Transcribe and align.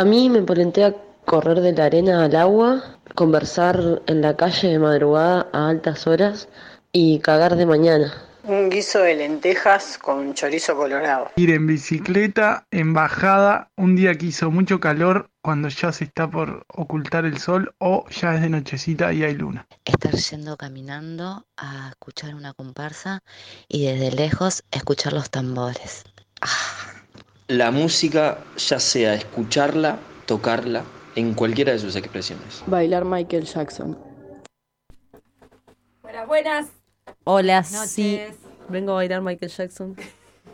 A 0.00 0.04
mí 0.06 0.30
me 0.30 0.40
polentea 0.40 0.94
correr 1.26 1.60
de 1.60 1.74
la 1.74 1.84
arena 1.84 2.24
al 2.24 2.34
agua, 2.34 2.98
conversar 3.14 4.00
en 4.06 4.22
la 4.22 4.34
calle 4.34 4.68
de 4.68 4.78
madrugada 4.78 5.46
a 5.52 5.68
altas 5.68 6.06
horas 6.06 6.48
y 6.90 7.18
cagar 7.18 7.54
de 7.56 7.66
mañana. 7.66 8.10
Un 8.44 8.70
guiso 8.70 9.00
de 9.00 9.16
lentejas 9.16 9.98
con 9.98 10.32
chorizo 10.32 10.74
colorado. 10.74 11.30
Ir 11.36 11.50
en 11.50 11.66
bicicleta, 11.66 12.66
en 12.70 12.94
bajada, 12.94 13.68
un 13.76 13.94
día 13.94 14.14
que 14.14 14.24
hizo 14.24 14.50
mucho 14.50 14.80
calor 14.80 15.28
cuando 15.42 15.68
ya 15.68 15.92
se 15.92 16.04
está 16.04 16.30
por 16.30 16.64
ocultar 16.68 17.26
el 17.26 17.36
sol 17.36 17.74
o 17.76 18.06
ya 18.08 18.36
es 18.36 18.40
de 18.40 18.48
nochecita 18.48 19.12
y 19.12 19.22
hay 19.22 19.34
luna. 19.34 19.66
Estar 19.84 20.14
yendo 20.14 20.56
caminando 20.56 21.44
a 21.58 21.90
escuchar 21.90 22.34
una 22.34 22.54
comparsa 22.54 23.22
y 23.68 23.84
desde 23.84 24.12
lejos 24.12 24.64
escuchar 24.70 25.12
los 25.12 25.28
tambores. 25.28 26.04
Ah. 26.40 26.99
La 27.50 27.72
música, 27.72 28.38
ya 28.56 28.78
sea 28.78 29.12
escucharla, 29.14 29.98
tocarla, 30.24 30.84
en 31.16 31.34
cualquiera 31.34 31.72
de 31.72 31.80
sus 31.80 31.96
expresiones. 31.96 32.62
Bailar 32.68 33.04
Michael 33.04 33.42
Jackson. 33.42 33.98
Buenas, 36.00 36.28
buenas. 36.28 36.68
Hola, 37.24 37.64
sí. 37.64 38.20
Vengo 38.68 38.92
a 38.92 38.94
bailar 38.94 39.20
Michael 39.22 39.50
Jackson. 39.50 39.96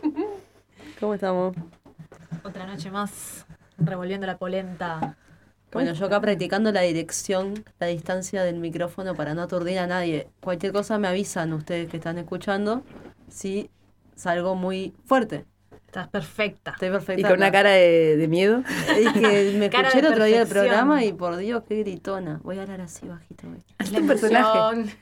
¿Cómo 0.99 1.13
estamos? 1.13 1.55
Otra 2.43 2.65
noche 2.67 2.91
más 2.91 3.45
revolviendo 3.77 4.27
la 4.27 4.39
polenta. 4.39 5.19
Bueno, 5.73 5.93
yo 5.93 6.07
acá 6.07 6.19
practicando 6.23 6.73
la 6.73 6.81
dirección, 6.81 7.63
la 7.79 7.89
distancia 7.89 8.43
del 8.43 8.57
micrófono 8.57 9.15
para 9.15 9.35
no 9.35 9.43
aturdir 9.43 9.81
a 9.81 9.87
nadie. 9.87 10.31
Cualquier 10.41 10.73
cosa 10.73 10.97
me 10.97 11.09
avisan 11.09 11.53
ustedes 11.53 11.91
que 11.91 11.99
están 11.99 12.17
escuchando 12.17 12.85
si 13.29 13.69
salgo 14.15 14.55
muy 14.55 14.95
fuerte. 15.05 15.45
Estás 15.97 16.09
perfecta. 16.09 16.73
Estoy 16.73 16.91
perfecta. 16.91 17.21
¿Y 17.21 17.25
con 17.25 17.39
una 17.39 17.51
cara 17.51 17.71
de, 17.71 18.19
de 18.19 18.29
miedo? 18.29 18.63
Es 18.99 19.13
que 19.15 19.57
me 19.59 19.65
escuché 19.73 20.01
el 20.01 20.07
otro 20.07 20.25
día 20.25 20.43
el 20.43 20.49
programa 20.49 21.03
y 21.03 21.15
por 21.15 21.39
Dios, 21.39 21.63
qué 21.67 21.79
gritona. 21.79 22.39
Voy 22.43 22.59
a 22.59 22.63
hablar 22.63 22.83
así 22.83 23.09
bajito. 23.09 23.47
Hoy. 23.49 23.63
Es 23.79 23.93
un 23.93 24.07
personaje. 24.07 24.93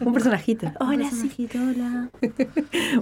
un 0.00 0.12
personajito. 0.12 0.72
Hola, 0.80 1.08
Sijito, 1.08 1.56
hola. 1.56 2.08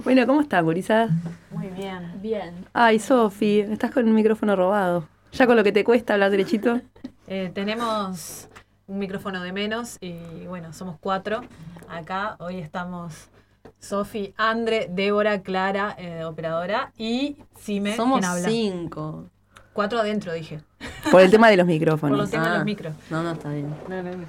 bueno, 0.03 0.27
¿cómo 0.27 0.41
estás, 0.41 0.63
Gurisa? 0.63 1.09
Muy 1.49 1.69
bien. 1.69 2.21
Bien. 2.21 2.53
Ay, 2.73 2.99
Sofi, 2.99 3.61
estás 3.61 3.89
con 3.89 4.07
el 4.07 4.13
micrófono 4.13 4.55
robado. 4.55 5.07
Ya 5.31 5.47
con 5.47 5.55
lo 5.55 5.63
que 5.63 5.71
te 5.71 5.83
cuesta 5.83 6.13
hablar 6.13 6.29
derechito. 6.29 6.81
Eh, 7.25 7.49
tenemos 7.51 8.47
un 8.85 8.99
micrófono 8.99 9.41
de 9.41 9.53
menos 9.53 9.97
y 10.01 10.45
bueno, 10.45 10.71
somos 10.71 10.97
cuatro. 10.99 11.41
Acá 11.87 12.35
hoy 12.37 12.59
estamos 12.59 13.31
Sofi, 13.79 14.33
Andre, 14.37 14.89
Débora, 14.91 15.41
Clara, 15.41 15.95
eh, 15.97 16.23
operadora, 16.25 16.91
y 16.97 17.37
Sime, 17.59 17.95
Somos 17.95 18.19
quien 18.19 18.31
habla. 18.31 18.49
cinco. 18.49 19.25
Cuatro 19.73 19.99
adentro, 19.99 20.33
dije. 20.33 20.61
Por 21.11 21.21
el 21.21 21.31
tema 21.31 21.49
de 21.49 21.57
los 21.57 21.65
Por 21.65 21.73
micrófonos. 21.73 22.17
los 22.17 22.29
temas 22.31 22.47
de 22.47 22.53
Ah. 22.53 22.57
los 22.57 22.65
micros. 22.65 22.93
No, 23.09 23.23
no, 23.23 23.31
está 23.31 23.49
bien. 23.49 23.73
No, 23.87 24.03
no, 24.03 24.11
no. 24.11 24.25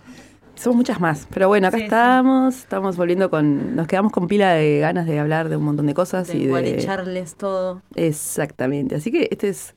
Somos 0.54 0.76
muchas 0.76 1.00
más. 1.00 1.26
Pero 1.32 1.48
bueno, 1.48 1.68
acá 1.68 1.78
Sí, 1.78 1.80
sí. 1.82 1.84
estamos. 1.86 2.54
Estamos 2.58 2.96
volviendo 2.96 3.30
con. 3.30 3.74
Nos 3.74 3.86
quedamos 3.86 4.12
con 4.12 4.26
pila 4.28 4.52
de 4.52 4.78
ganas 4.78 5.06
de 5.06 5.18
hablar 5.18 5.48
de 5.48 5.56
un 5.56 5.64
montón 5.64 5.86
de 5.86 5.94
cosas 5.94 6.28
De 6.28 6.36
y 6.36 6.42
igual 6.42 6.64
de. 6.64 6.78
echarles 6.78 7.34
todo. 7.36 7.82
Exactamente. 7.94 8.94
Así 8.94 9.10
que 9.10 9.28
este 9.30 9.48
es 9.48 9.74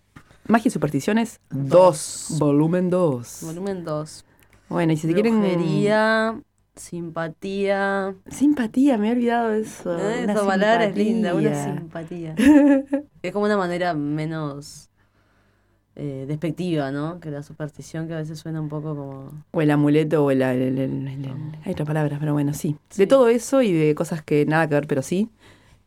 Magia 0.48 0.68
y 0.68 0.72
Supersticiones 0.72 1.40
2, 1.52 2.36
volumen 2.38 2.90
2. 2.90 3.40
Volumen 3.44 3.86
2. 3.86 4.26
Bueno, 4.70 4.92
y 4.94 4.98
si 4.98 5.08
se 5.08 5.14
quieren. 5.14 5.42
Simpatía. 6.76 8.16
Simpatía, 8.28 8.98
me 8.98 9.10
he 9.10 9.12
olvidado 9.12 9.50
de 9.50 9.62
eso. 9.62 9.98
Eh, 9.98 10.24
Esa 10.24 10.46
palabra 10.46 10.86
es 10.86 10.96
linda, 10.98 11.34
una 11.36 11.54
simpatía. 11.64 12.36
es 13.22 13.32
como 13.32 13.46
una 13.46 13.58
manera 13.58 13.94
menos 13.94 14.90
eh, 15.96 16.26
despectiva, 16.28 16.92
¿no? 16.92 17.20
Que 17.20 17.30
la 17.30 17.44
superstición 17.44 18.08
que 18.08 18.14
a 18.14 18.18
veces 18.18 18.40
suena 18.40 18.60
un 18.60 18.70
poco 18.70 18.96
como... 18.96 19.44
O 19.52 19.62
el 19.62 19.70
amuleto 19.72 20.26
o 20.26 20.32
el... 20.32 20.42
el- 20.42 20.62
el- 20.62 20.80
el- 20.80 21.08
el- 21.08 21.32
hay 21.64 21.72
otras 21.74 21.88
palabras, 21.88 22.18
pero 22.20 22.34
bueno, 22.34 22.54
sí. 22.54 22.76
Sí. 22.90 23.02
De 23.02 23.08
todo 23.08 23.28
eso 23.28 23.62
y 23.62 23.72
de 23.72 23.94
cosas 23.94 24.24
que 24.24 24.46
nada 24.46 24.68
que 24.68 24.76
ver, 24.76 24.88
pero 24.88 25.02
sí. 25.04 25.30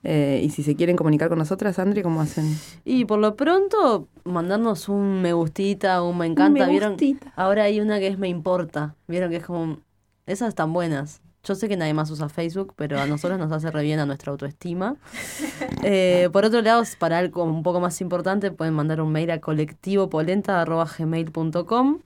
Eh, 0.05 0.41
y 0.45 0.51
si 0.51 0.63
se 0.63 0.77
quieren 0.77 0.95
comunicar 0.97 1.29
con 1.29 1.39
nosotras, 1.39 1.81
André, 1.81 2.05
¿cómo 2.05 2.21
hacen? 2.21 2.45
Y 2.85 3.07
por 3.07 3.19
lo 3.19 3.35
pronto, 3.35 4.07
mandarnos 4.25 4.89
un 4.89 5.21
me 5.21 5.33
gustita, 5.33 6.01
un 6.05 6.19
me 6.19 6.27
encanta. 6.27 6.65
Me 6.67 6.71
¿Vieron? 6.71 6.93
gustita. 6.93 7.33
Ahora 7.35 7.65
hay 7.65 7.81
una 7.81 7.99
que 7.99 8.07
es 8.07 8.17
me 8.19 8.29
importa. 8.29 8.95
¿Vieron 9.09 9.31
que 9.31 9.37
es 9.39 9.45
como... 9.45 9.79
Esas 10.27 10.49
están 10.49 10.73
buenas. 10.73 11.23
Yo 11.45 11.55
sé 11.55 11.69
que 11.69 11.77
nadie 11.77 11.95
más 11.95 12.11
usa 12.11 12.29
Facebook, 12.29 12.75
pero 12.75 13.01
a 13.01 13.07
nosotros 13.07 13.39
nos 13.39 13.53
hace 13.53 13.71
re 13.71 13.85
bien 13.85 14.01
a 14.01 14.07
nuestra 14.07 14.33
autoestima. 14.33 14.97
Eh, 15.89 16.31
por 16.33 16.45
otro 16.45 16.63
lado, 16.63 16.83
para 16.99 17.19
algo 17.19 17.45
un 17.45 17.63
poco 17.63 17.79
más 17.79 18.01
importante, 18.01 18.51
pueden 18.51 18.75
mandar 18.75 19.01
un 19.01 19.13
mail 19.13 19.31
a 19.31 19.41
colectivopolenta.gmail.com. 19.41 22.01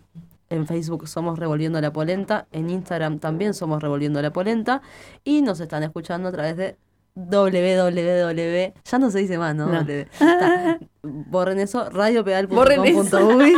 En 0.51 0.67
Facebook 0.67 1.09
somos 1.09 1.39
Revolviendo 1.39 1.81
la 1.81 1.91
Polenta. 1.91 2.47
En 2.53 2.69
Instagram 2.69 3.21
también 3.21 3.55
somos 3.55 3.83
Revolviendo 3.83 4.21
la 4.21 4.35
Polenta. 4.35 4.83
Y 5.25 5.41
nos 5.41 5.61
están 5.61 5.83
escuchando 5.83 6.29
a 6.29 6.33
través 6.33 6.59
de 6.59 6.77
www. 7.15 8.75
Ya 8.85 8.99
no 8.99 9.11
se 9.11 9.21
dice 9.21 9.39
más, 9.39 9.55
¿no? 9.55 9.65
No. 9.67 9.81
Está. 9.81 10.79
Borren 11.03 11.59
eso. 11.59 11.85
Borren 11.85 11.89
eso. 11.89 11.91
Radiopedal.com.uy. 11.91 13.55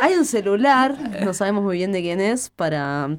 Hay 0.00 0.14
un 0.14 0.26
celular, 0.26 0.96
no 1.24 1.34
sabemos 1.34 1.64
muy 1.64 1.78
bien 1.78 1.90
de 1.90 2.02
quién 2.02 2.20
es, 2.20 2.50
para 2.50 3.18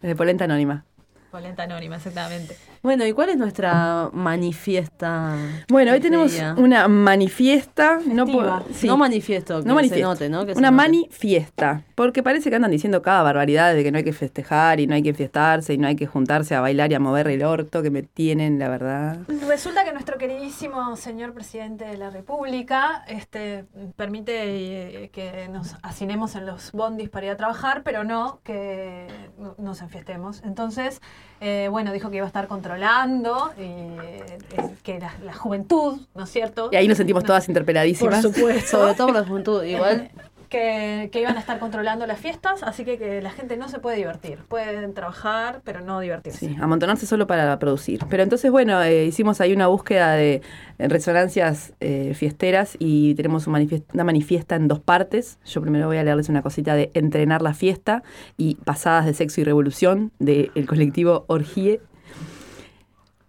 De 0.00 0.16
polenta 0.16 0.44
anónima. 0.44 0.84
Polenta 1.30 1.62
anónima, 1.64 1.96
exactamente. 1.96 2.56
Bueno, 2.82 3.06
¿y 3.06 3.12
cuál 3.12 3.28
es 3.28 3.36
nuestra 3.36 4.08
manifiesta? 4.14 5.36
Bueno, 5.68 5.92
hoy 5.92 6.00
tenemos 6.00 6.32
día? 6.32 6.54
una 6.56 6.88
manifiesta. 6.88 8.00
No, 8.06 8.24
sí. 8.72 8.86
No 8.86 8.96
manifiesto, 8.96 9.60
que 9.60 9.64
No 9.68 9.72
se 9.72 9.74
manifiesto. 9.74 10.08
note, 10.08 10.28
¿no? 10.30 10.46
Que 10.46 10.54
se 10.54 10.58
una 10.58 10.70
note. 10.70 10.76
manifiesta. 10.88 11.82
Porque 11.94 12.22
parece 12.22 12.48
que 12.48 12.56
andan 12.56 12.70
diciendo 12.70 13.02
cada 13.02 13.22
barbaridad 13.22 13.74
de 13.74 13.82
que 13.84 13.92
no 13.92 13.98
hay 13.98 14.04
que 14.04 14.14
festejar 14.14 14.80
y 14.80 14.86
no 14.86 14.94
hay 14.94 15.02
que 15.02 15.12
fiestarse 15.12 15.74
y 15.74 15.78
no 15.78 15.88
hay 15.88 15.96
que 15.96 16.06
juntarse 16.06 16.54
a 16.54 16.62
bailar 16.62 16.90
y 16.90 16.94
a 16.94 17.00
mover 17.00 17.28
el 17.28 17.42
orto 17.44 17.82
que 17.82 17.90
me 17.90 18.02
tienen, 18.02 18.58
la 18.58 18.70
verdad. 18.70 19.18
Resulta 19.46 19.84
que 19.84 19.92
nuestro 19.92 20.16
queridísimo 20.16 20.96
señor 20.96 21.34
presidente 21.34 21.84
de 21.84 21.98
la 21.98 22.08
República 22.08 23.04
este, 23.08 23.66
permite 23.96 25.04
eh, 25.04 25.10
que 25.10 25.48
nos 25.48 25.76
hacinemos 25.82 26.34
en 26.34 26.46
los 26.46 26.72
bondis 26.72 27.10
para 27.10 27.26
ir 27.26 27.32
a 27.32 27.36
trabajar, 27.36 27.82
pero 27.82 28.04
no 28.04 28.40
que 28.42 29.06
no- 29.38 29.54
nos 29.58 29.82
enfiestemos. 29.82 30.40
Entonces, 30.44 31.02
eh, 31.40 31.68
bueno, 31.70 31.92
dijo 31.92 32.10
que 32.10 32.16
iba 32.16 32.26
a 32.26 32.28
estar 32.28 32.46
controlando 32.46 33.52
y, 33.56 33.62
eh, 33.62 34.38
que 34.82 34.98
la, 34.98 35.12
la 35.24 35.32
juventud, 35.32 36.00
¿no 36.14 36.24
es 36.24 36.30
cierto? 36.30 36.68
Y 36.70 36.76
ahí 36.76 36.86
nos 36.86 36.98
sentimos 36.98 37.24
todas 37.24 37.48
interpeladísimas. 37.48 38.22
Por 38.22 38.34
supuesto. 38.34 38.78
Sobre 38.78 38.94
todo 38.94 39.06
por 39.08 39.16
la 39.16 39.24
juventud. 39.24 39.64
Igual, 39.64 40.10
que, 40.50 41.10
iban 41.14 41.36
a 41.36 41.40
estar 41.40 41.58
controlando 41.58 42.06
las 42.06 42.18
fiestas, 42.18 42.62
así 42.62 42.84
que, 42.84 43.22
la 43.22 43.30
gente 43.30 43.56
no 43.56 43.68
se 43.68 43.78
puede 43.78 43.96
divertir. 43.96 44.40
Pueden 44.48 44.92
trabajar, 44.92 45.62
pero 45.64 45.80
no 45.80 46.00
divertirse. 46.00 46.48
Sí, 46.48 46.56
amontonarse 46.60 47.06
solo 47.06 47.26
para 47.26 47.58
producir. 47.58 48.00
Pero 48.10 48.22
entonces, 48.22 48.50
bueno, 48.50 48.82
eh, 48.82 49.06
hicimos 49.06 49.40
ahí 49.40 49.52
una 49.52 49.68
búsqueda 49.68 50.12
de 50.12 50.42
eh, 50.78 50.88
resonancias 50.88 51.72
eh, 51.80 52.12
fiesteras 52.14 52.76
y 52.78 53.14
tenemos 53.14 53.46
una 53.46 54.04
manifiesta 54.04 54.56
en 54.56 54.68
dos 54.68 54.80
partes. 54.80 55.38
Yo 55.46 55.62
primero 55.62 55.86
voy 55.86 55.96
a 55.96 56.04
leerles 56.04 56.28
una 56.28 56.42
cosita 56.42 56.74
de 56.74 56.90
Entrenar 56.94 57.40
la 57.40 57.54
fiesta 57.54 58.02
y 58.36 58.56
Pasadas 58.56 59.06
de 59.06 59.14
Sexo 59.14 59.40
y 59.40 59.44
Revolución 59.44 60.12
del 60.18 60.66
colectivo 60.66 61.24
Orgie. 61.28 61.80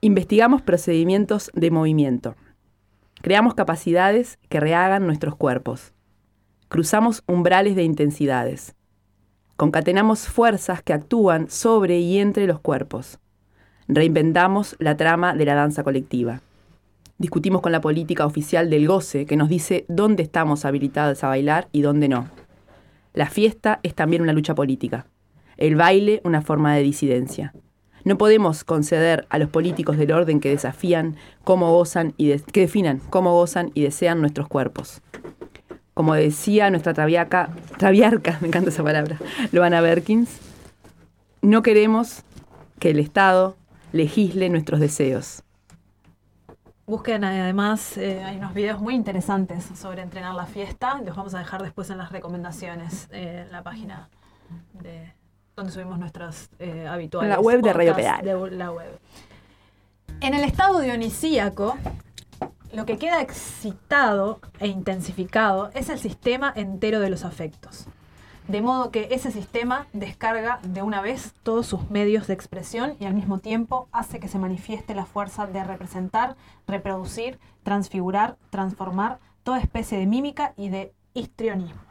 Investigamos 0.01 0.63
procedimientos 0.63 1.51
de 1.53 1.69
movimiento. 1.69 2.35
Creamos 3.21 3.53
capacidades 3.53 4.39
que 4.50 4.59
rehagan 4.59 5.06
nuestros 5.06 5.35
cuerpos. 5.35 5.94
Cruzamos 6.71 7.21
umbrales 7.27 7.75
de 7.75 7.83
intensidades. 7.83 8.75
Concatenamos 9.57 10.29
fuerzas 10.29 10.81
que 10.81 10.94
actúan 10.94 11.50
sobre 11.50 12.00
y 12.00 12.18
entre 12.18 12.47
los 12.47 12.62
cuerpos. 12.62 13.19
Reinventamos 13.89 14.77
la 14.79 14.95
trama 14.95 15.35
de 15.35 15.44
la 15.44 15.56
danza 15.56 15.83
colectiva. 15.83 16.39
Discutimos 17.18 17.59
con 17.59 17.73
la 17.73 17.81
política 17.81 18.25
oficial 18.25 18.69
del 18.69 18.88
goce 18.88 19.25
que 19.25 19.35
nos 19.35 19.50
dice 19.50 19.83
dónde 19.89 20.23
estamos 20.23 20.63
habilitados 20.63 21.21
a 21.25 21.27
bailar 21.27 21.68
y 21.73 21.81
dónde 21.81 22.07
no. 22.07 22.29
La 23.13 23.25
fiesta 23.25 23.81
es 23.83 23.94
también 23.94 24.21
una 24.21 24.31
lucha 24.31 24.56
política. 24.56 25.07
El 25.57 25.75
baile 25.75 26.21
una 26.23 26.41
forma 26.41 26.73
de 26.73 26.83
disidencia. 26.83 27.53
No 28.06 28.18
podemos 28.18 28.63
conceder 28.63 29.27
a 29.27 29.39
los 29.39 29.50
políticos 29.50 29.97
del 29.97 30.13
orden 30.13 30.39
que 30.39 30.47
desafían 30.47 31.18
cómo 31.44 31.69
gozan 31.69 32.13
y 32.15 32.33
que 32.39 32.62
definan 32.62 33.01
cómo 33.09 33.33
gozan 33.33 33.71
y 33.73 33.81
desean 33.81 34.21
nuestros 34.21 34.47
cuerpos. 34.47 35.01
Como 35.94 36.14
decía 36.16 36.70
nuestra 36.70 36.94
traviaca, 36.94 37.50
traviarca, 37.78 38.38
me 38.42 38.48
encanta 38.48 38.70
esa 38.70 38.84
palabra, 38.84 39.18
Loana 39.52 39.82
Berkins, 39.82 40.40
no 41.42 41.62
queremos 41.62 42.24
que 42.80 42.92
el 42.92 43.00
Estado 43.00 43.56
legisle 43.92 44.50
nuestros 44.50 44.80
deseos. 44.80 45.44
Busquen 46.86 47.24
además, 47.24 47.98
eh, 47.98 48.24
hay 48.24 48.38
unos 48.38 48.54
videos 48.54 48.82
muy 48.82 48.96
interesantes 48.96 49.64
sobre 49.76 50.02
entrenar 50.02 50.36
la 50.36 50.46
fiesta. 50.46 51.00
Los 51.06 51.16
vamos 51.16 51.34
a 51.34 51.40
dejar 51.40 51.64
después 51.64 51.90
en 51.90 51.98
las 51.98 52.12
recomendaciones 52.12 53.08
eh, 53.12 53.44
en 53.46 53.52
la 53.52 53.64
página 53.64 54.10
de 54.74 55.14
donde 55.56 55.72
subimos 55.72 56.00
nuestras 56.00 56.50
eh, 56.60 56.88
habituales. 56.88 57.30
En 57.30 57.38
la 57.38 57.42
web 57.42 57.62
de 57.62 57.74
Radio 57.74 57.96
Pedal. 57.96 58.26
de 58.26 58.52
la 58.58 58.72
web. 58.72 59.00
En 60.20 60.34
el 60.34 60.44
estado 60.44 60.80
dionisíaco, 60.80 61.78
lo 62.73 62.85
que 62.85 62.97
queda 62.97 63.21
excitado 63.21 64.39
e 64.59 64.68
intensificado 64.68 65.71
es 65.73 65.89
el 65.89 66.00
sistema 66.00 66.53
entero 66.56 67.00
de 67.00 67.09
los 67.09 67.25
afectos. 67.25 67.88
De 68.47 68.62
modo 68.62 68.91
que 68.91 69.09
ese 69.12 69.31
sistema 69.31 69.88
descarga 69.94 70.59
de 70.63 70.81
una 70.81 71.01
vez 71.01 71.33
todos 71.44 71.68
sus 71.68 71.89
medios 71.89 72.27
de 72.27 72.33
expresión 72.33 72.95
y 73.00 73.06
al 73.06 73.13
mismo 73.13 73.39
tiempo 73.39 73.88
hace 73.91 74.19
que 74.19 74.27
se 74.27 74.39
manifieste 74.39 74.95
la 74.95 75.06
fuerza 75.06 75.47
de 75.47 75.63
representar, 75.63 76.35
reproducir, 76.68 77.39
transfigurar, 77.63 78.38
transformar 78.50 79.19
toda 79.44 79.59
especie 79.59 79.97
de 79.97 80.07
mímica 80.07 80.53
y 80.57 80.69
de 80.69 80.94
histrionismo. 81.13 81.81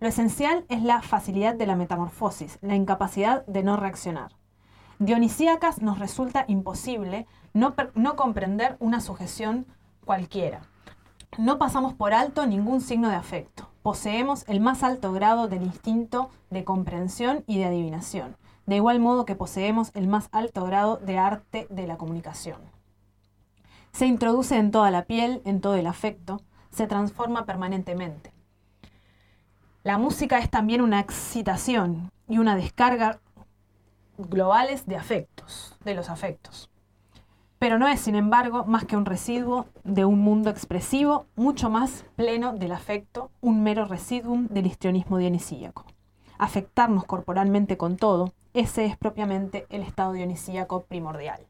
Lo 0.00 0.08
esencial 0.08 0.64
es 0.68 0.82
la 0.82 1.02
facilidad 1.02 1.54
de 1.54 1.66
la 1.66 1.76
metamorfosis, 1.76 2.58
la 2.62 2.74
incapacidad 2.74 3.44
de 3.46 3.62
no 3.62 3.76
reaccionar. 3.76 4.32
Dionisíacas 4.98 5.80
nos 5.80 5.98
resulta 5.98 6.44
imposible 6.46 7.26
no, 7.54 7.74
no 7.94 8.16
comprender 8.16 8.76
una 8.80 9.00
sujeción 9.00 9.66
cualquiera. 10.10 10.62
No 11.38 11.56
pasamos 11.56 11.94
por 11.94 12.14
alto 12.14 12.44
ningún 12.44 12.80
signo 12.80 13.10
de 13.10 13.14
afecto. 13.14 13.68
Poseemos 13.84 14.42
el 14.48 14.58
más 14.58 14.82
alto 14.82 15.12
grado 15.12 15.46
del 15.46 15.62
instinto 15.62 16.30
de 16.50 16.64
comprensión 16.64 17.44
y 17.46 17.58
de 17.58 17.66
adivinación, 17.66 18.36
de 18.66 18.74
igual 18.74 18.98
modo 18.98 19.24
que 19.24 19.36
poseemos 19.36 19.92
el 19.94 20.08
más 20.08 20.28
alto 20.32 20.64
grado 20.64 20.96
de 20.96 21.16
arte 21.16 21.68
de 21.70 21.86
la 21.86 21.96
comunicación. 21.96 22.58
Se 23.92 24.06
introduce 24.06 24.56
en 24.56 24.72
toda 24.72 24.90
la 24.90 25.04
piel, 25.04 25.42
en 25.44 25.60
todo 25.60 25.76
el 25.76 25.86
afecto, 25.86 26.42
se 26.72 26.88
transforma 26.88 27.46
permanentemente. 27.46 28.32
La 29.84 29.96
música 29.96 30.40
es 30.40 30.50
también 30.50 30.80
una 30.80 30.98
excitación 30.98 32.10
y 32.26 32.38
una 32.38 32.56
descarga 32.56 33.20
globales 34.18 34.86
de 34.86 34.96
afectos, 34.96 35.76
de 35.84 35.94
los 35.94 36.10
afectos. 36.10 36.68
Pero 37.60 37.78
no 37.78 37.86
es, 37.88 38.00
sin 38.00 38.14
embargo, 38.14 38.64
más 38.64 38.86
que 38.86 38.96
un 38.96 39.04
residuo 39.04 39.66
de 39.84 40.06
un 40.06 40.20
mundo 40.20 40.48
expresivo 40.48 41.26
mucho 41.36 41.68
más 41.68 42.06
pleno 42.16 42.54
del 42.54 42.72
afecto, 42.72 43.30
un 43.42 43.62
mero 43.62 43.84
residuum 43.84 44.46
del 44.48 44.64
histrionismo 44.64 45.18
dionisíaco. 45.18 45.84
Afectarnos 46.38 47.04
corporalmente 47.04 47.76
con 47.76 47.98
todo, 47.98 48.32
ese 48.54 48.86
es 48.86 48.96
propiamente 48.96 49.66
el 49.68 49.82
estado 49.82 50.14
dionisíaco 50.14 50.84
primordial. 50.84 51.40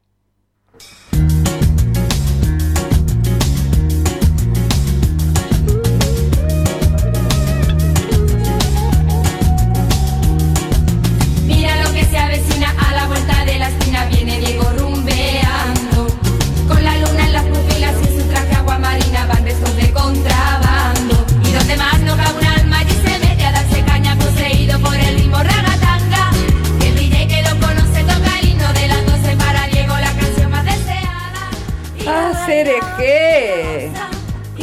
Mira 11.47 11.83
lo 11.85 11.93
que 11.93 12.03
se 12.03 12.17
avecina 12.17 12.75
a 12.77 12.95
la 12.95 13.07
vuelta 13.07 13.45
de 13.45 13.59
la 13.59 13.69
esquina. 13.69 14.05
Viene 14.07 14.39
Diego. 14.39 14.80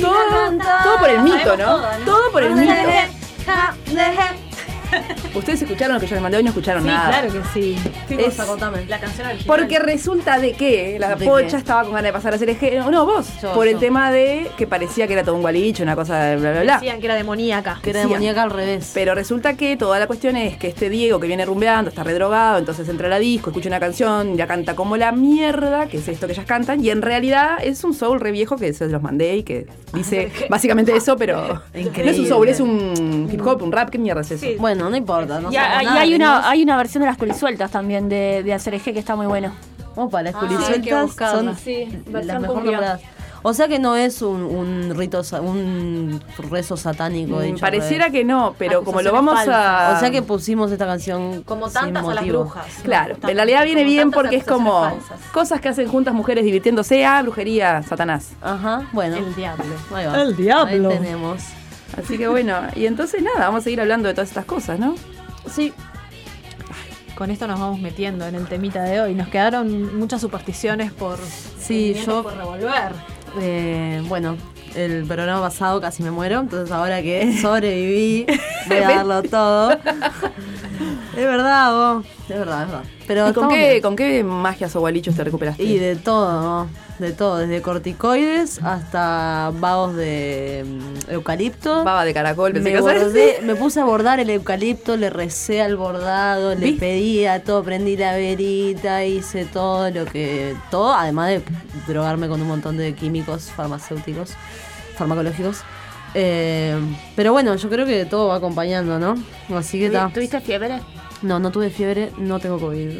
Todo, 0.00 0.58
todo 0.82 0.98
por 0.98 1.10
el 1.10 1.22
mito, 1.22 1.56
¿no? 1.56 1.80
Todo 2.04 2.32
por 2.32 2.42
el 2.42 2.54
mito. 2.54 2.72
Ustedes 5.34 5.62
escucharon 5.62 5.94
lo 5.94 6.00
que 6.00 6.06
yo 6.06 6.14
les 6.14 6.22
mandé 6.22 6.38
hoy, 6.38 6.42
no 6.42 6.50
escucharon 6.50 6.82
Sí, 6.82 6.88
nada. 6.88 7.08
claro 7.10 7.32
que 7.32 7.40
sí. 7.52 7.76
¿Qué 8.08 8.14
Es- 8.14 8.24
cosa? 8.36 8.46
Contame. 8.46 8.86
La 8.86 8.98
canción 8.98 9.26
original. 9.28 9.46
Porque 9.58 9.78
resulta 9.78 10.38
de 10.38 10.52
que 10.52 10.96
la 10.98 11.14
¿De 11.14 11.26
pocha 11.26 11.48
qué? 11.48 11.56
estaba 11.56 11.82
con 11.82 11.92
ganas 11.92 12.04
de 12.04 12.12
pasar 12.12 12.34
a 12.34 12.38
ser 12.38 12.50
eje. 12.50 12.80
No, 12.90 13.04
vos. 13.06 13.28
Yo, 13.42 13.52
por 13.52 13.66
el 13.68 13.78
tema 13.78 14.10
de 14.10 14.50
que 14.56 14.66
parecía 14.66 15.06
que 15.06 15.12
era 15.12 15.22
todo 15.24 15.34
un 15.34 15.42
gualicho, 15.42 15.82
una 15.82 15.94
cosa 15.94 16.18
de 16.24 16.36
bla, 16.36 16.52
bla, 16.52 16.62
bla. 16.62 16.74
Decían 16.74 17.00
que 17.00 17.06
era 17.06 17.14
demoníaca. 17.14 17.78
Que 17.82 17.90
era 17.90 18.00
Decían. 18.00 18.08
demoníaca 18.20 18.42
al 18.42 18.50
revés. 18.50 18.90
Pero 18.94 19.14
resulta 19.14 19.54
que 19.56 19.76
toda 19.76 19.98
la 19.98 20.06
cuestión 20.06 20.36
es 20.36 20.56
que 20.56 20.68
este 20.68 20.88
Diego 20.90 21.20
que 21.20 21.26
viene 21.26 21.44
rumbeando, 21.44 21.90
está 21.90 22.02
redrogado, 22.04 22.58
entonces 22.58 22.88
entra 22.88 23.06
a 23.06 23.10
la 23.10 23.18
disco, 23.18 23.50
escucha 23.50 23.68
una 23.68 23.80
canción, 23.80 24.36
ya 24.36 24.46
canta 24.46 24.74
como 24.74 24.96
la 24.96 25.12
mierda, 25.12 25.86
que 25.86 25.98
es 25.98 26.08
esto 26.08 26.26
que 26.26 26.32
ellas 26.32 26.46
cantan, 26.46 26.84
y 26.84 26.90
en 26.90 27.02
realidad 27.02 27.58
es 27.62 27.84
un 27.84 27.94
soul 27.94 28.20
re 28.20 28.32
viejo 28.32 28.56
que 28.56 28.72
se 28.72 28.86
los 28.88 29.02
mandé 29.02 29.36
y 29.36 29.42
que 29.42 29.66
dice 29.94 30.30
básicamente 30.50 30.94
eso, 30.96 31.16
pero 31.16 31.36
no 31.46 31.62
es 31.74 31.86
un 31.86 31.88
Increíble. 31.88 32.28
soul, 32.28 32.48
es 32.48 32.60
un 32.60 33.28
hip 33.32 33.46
hop, 33.46 33.62
un 33.62 33.72
rap, 33.72 33.90
¿qué 33.90 33.98
mierda 33.98 34.22
es 34.22 34.30
eso? 34.32 34.46
Sí. 34.46 34.56
Bueno, 34.58 34.77
no 34.90 34.96
importa. 34.96 35.40
No 35.40 35.50
Y, 35.52 35.56
hay- 35.56 36.10
y 36.12 36.14
una, 36.14 36.48
hay 36.48 36.62
una 36.62 36.76
versión 36.76 37.02
de 37.02 37.08
las 37.08 37.16
culisueltas 37.18 37.70
también 37.70 38.08
de, 38.08 38.42
de 38.42 38.54
Hacer 38.54 38.74
Eje 38.74 38.92
que 38.92 38.98
está 38.98 39.16
muy 39.16 39.26
bueno. 39.26 39.52
Opa, 39.96 40.22
las 40.22 40.34
Ah, 40.34 40.38
culisueltas 40.40 41.14
son 41.16 41.56
Sí, 41.56 41.86
las 42.04 42.12
versión 42.12 42.42
mejor 42.42 42.56
cumbia. 42.56 42.72
nombradas. 42.72 43.00
O 43.42 43.54
sea 43.54 43.68
que 43.68 43.78
no 43.78 43.94
es 43.94 44.20
un, 44.20 44.42
un 44.42 44.94
rito, 44.96 45.22
un 45.40 46.20
rezo 46.50 46.76
satánico. 46.76 47.36
Mm, 47.36 47.58
Pareciera 47.60 48.10
que 48.10 48.24
no, 48.24 48.54
pero 48.58 48.82
como 48.82 49.00
lo 49.00 49.12
vamos 49.12 49.38
a... 49.48 49.94
O 49.96 50.00
sea 50.00 50.10
que 50.10 50.22
pusimos 50.22 50.72
esta 50.72 50.86
canción 50.86 51.44
Como 51.44 51.66
sin 51.66 51.74
tantas 51.74 52.02
a 52.04 52.06
las 52.08 52.16
motivo. 52.16 52.40
brujas. 52.42 52.66
Claro, 52.82 53.14
en 53.22 53.36
realidad 53.36 53.64
viene 53.64 53.84
bien 53.84 54.10
porque 54.10 54.36
es 54.36 54.44
como 54.44 54.80
falsas. 54.80 55.20
cosas 55.32 55.60
que 55.60 55.68
hacen 55.68 55.86
juntas 55.88 56.14
mujeres 56.14 56.44
divirtiéndose 56.44 57.06
a 57.06 57.22
brujería, 57.22 57.80
Satanás. 57.84 58.32
Ajá, 58.42 58.88
bueno. 58.92 59.16
El 59.16 59.32
diablo. 59.36 59.64
Ahí 59.94 60.06
va. 60.06 60.20
El 60.22 60.36
diablo. 60.36 60.90
Ahí 60.90 60.98
tenemos. 60.98 61.42
Así 61.96 62.18
que 62.18 62.28
bueno, 62.28 62.54
y 62.76 62.86
entonces 62.86 63.22
nada, 63.22 63.46
vamos 63.46 63.60
a 63.60 63.64
seguir 63.64 63.80
hablando 63.80 64.08
de 64.08 64.14
todas 64.14 64.28
estas 64.28 64.44
cosas, 64.44 64.78
¿no? 64.78 64.94
Sí, 65.50 65.72
Con 67.16 67.30
esto 67.30 67.46
nos 67.48 67.58
vamos 67.58 67.80
metiendo 67.80 68.26
en 68.26 68.36
el 68.36 68.46
temita 68.46 68.82
de 68.84 69.00
hoy. 69.00 69.14
Nos 69.14 69.28
quedaron 69.28 69.98
muchas 69.98 70.20
supersticiones 70.20 70.92
por, 70.92 71.18
Sí, 71.58 71.94
yo- 72.06 72.22
por 72.22 72.36
revolver. 72.36 72.92
eh, 73.40 74.02
bueno, 74.06 74.36
el 74.76 75.04
programa 75.04 75.40
pasado 75.40 75.80
casi 75.80 76.02
me 76.04 76.10
muero, 76.12 76.40
entonces 76.40 76.70
ahora 76.70 77.02
que 77.02 77.36
sobreviví, 77.42 78.26
voy 78.68 78.76
a 78.78 78.88
darlo 78.88 79.22
todo. 79.24 79.72
es 79.72 81.16
verdad, 81.16 81.72
vos. 81.72 82.06
Es 82.28 82.38
verdad, 82.38 82.62
es 82.62 82.68
verdad. 82.70 82.84
Pero 83.08 83.30
¿Y 83.30 83.32
con 83.32 83.48
qué, 83.48 83.68
bien. 83.70 83.82
con 83.82 83.96
qué 83.96 84.22
magias 84.22 84.76
o 84.76 84.80
gualichos 84.80 85.16
te 85.16 85.24
recuperaste? 85.24 85.62
Y 85.64 85.78
de 85.78 85.96
todo, 85.96 86.40
¿no? 86.42 86.70
De 86.98 87.12
todo, 87.12 87.38
desde 87.38 87.62
corticoides 87.62 88.60
hasta 88.62 89.50
vagos 89.58 89.96
de 89.96 90.64
mm, 91.08 91.12
eucalipto. 91.12 91.84
Baba 91.84 92.04
de 92.04 92.12
caracol, 92.12 92.52
pensé 92.52 92.68
me, 92.68 92.76
que 92.76 92.82
bordé- 92.82 93.40
me 93.42 93.54
puse 93.56 93.80
a 93.80 93.84
bordar 93.84 94.20
el 94.20 94.28
eucalipto, 94.30 94.96
le 94.96 95.08
recé 95.10 95.62
al 95.62 95.76
bordado, 95.76 96.54
le 96.54 96.66
¿Viste? 96.66 96.80
pedía 96.80 97.42
todo, 97.42 97.64
prendí 97.64 97.96
la 97.96 98.12
verita, 98.14 99.04
hice 99.04 99.44
todo 99.46 99.90
lo 99.90 100.04
que. 100.04 100.54
Todo, 100.70 100.92
además 100.92 101.28
de 101.30 101.42
drogarme 101.86 102.28
con 102.28 102.42
un 102.42 102.48
montón 102.48 102.76
de 102.76 102.94
químicos 102.94 103.44
farmacéuticos, 103.56 104.34
farmacológicos. 104.96 105.62
Eh, 106.14 106.76
pero 107.16 107.32
bueno, 107.32 107.54
yo 107.56 107.68
creo 107.70 107.86
que 107.86 108.04
todo 108.06 108.28
va 108.28 108.36
acompañando, 108.36 108.98
¿no? 108.98 109.14
Así 109.56 109.78
que 109.78 109.86
está. 109.86 110.10
¿Tuviste 110.12 110.40
fiebre? 110.40 110.80
No, 111.22 111.38
no 111.38 111.50
tuve 111.50 111.70
fiebre, 111.70 112.12
no 112.18 112.38
tengo 112.38 112.58
COVID. 112.58 112.98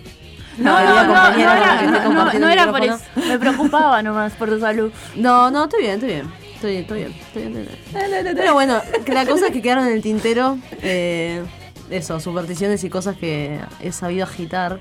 No, 0.58 0.80
no, 0.80 1.04
no, 1.04 1.12
no, 1.12 1.38
era, 1.38 1.84
estoy 1.84 2.40
no, 2.40 2.48
era 2.48 2.70
por 2.70 2.82
eso. 2.82 2.98
Me 3.14 3.38
preocupaba 3.38 4.02
nomás 4.02 4.32
por 4.32 4.48
tu 4.48 4.58
salud. 4.58 4.92
No, 5.14 5.50
no, 5.50 5.64
estoy 5.64 5.82
bien, 5.82 5.94
estoy 5.94 6.08
bien. 6.08 6.32
Estoy, 6.54 6.76
estoy 6.76 6.98
bien, 6.98 7.12
estoy 7.12 7.42
bien, 7.42 7.68
estoy 7.68 8.22
bien. 8.22 8.36
Pero 8.36 8.54
bueno, 8.54 8.80
la 9.06 9.26
cosa 9.26 9.46
es 9.46 9.52
que 9.52 9.62
quedaron 9.62 9.86
en 9.86 9.92
el 9.92 10.02
tintero, 10.02 10.58
eh, 10.82 11.44
eso, 11.90 12.18
supersticiones 12.18 12.82
y 12.82 12.90
cosas 12.90 13.16
que 13.16 13.60
he 13.80 13.92
sabido 13.92 14.24
agitar. 14.24 14.80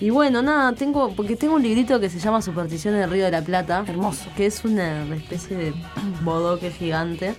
Y 0.00 0.10
bueno, 0.10 0.42
nada, 0.42 0.72
tengo, 0.72 1.14
porque 1.14 1.36
tengo 1.36 1.54
un 1.54 1.62
librito 1.62 2.00
que 2.00 2.08
se 2.08 2.18
llama 2.18 2.42
Supersticiones 2.42 3.00
del 3.00 3.10
Río 3.10 3.26
de 3.26 3.30
la 3.30 3.42
Plata. 3.42 3.84
Hermoso. 3.86 4.24
Que 4.36 4.46
es 4.46 4.64
una 4.64 5.04
especie 5.14 5.56
de 5.56 5.74
bodoque 6.22 6.70
gigante. 6.70 7.36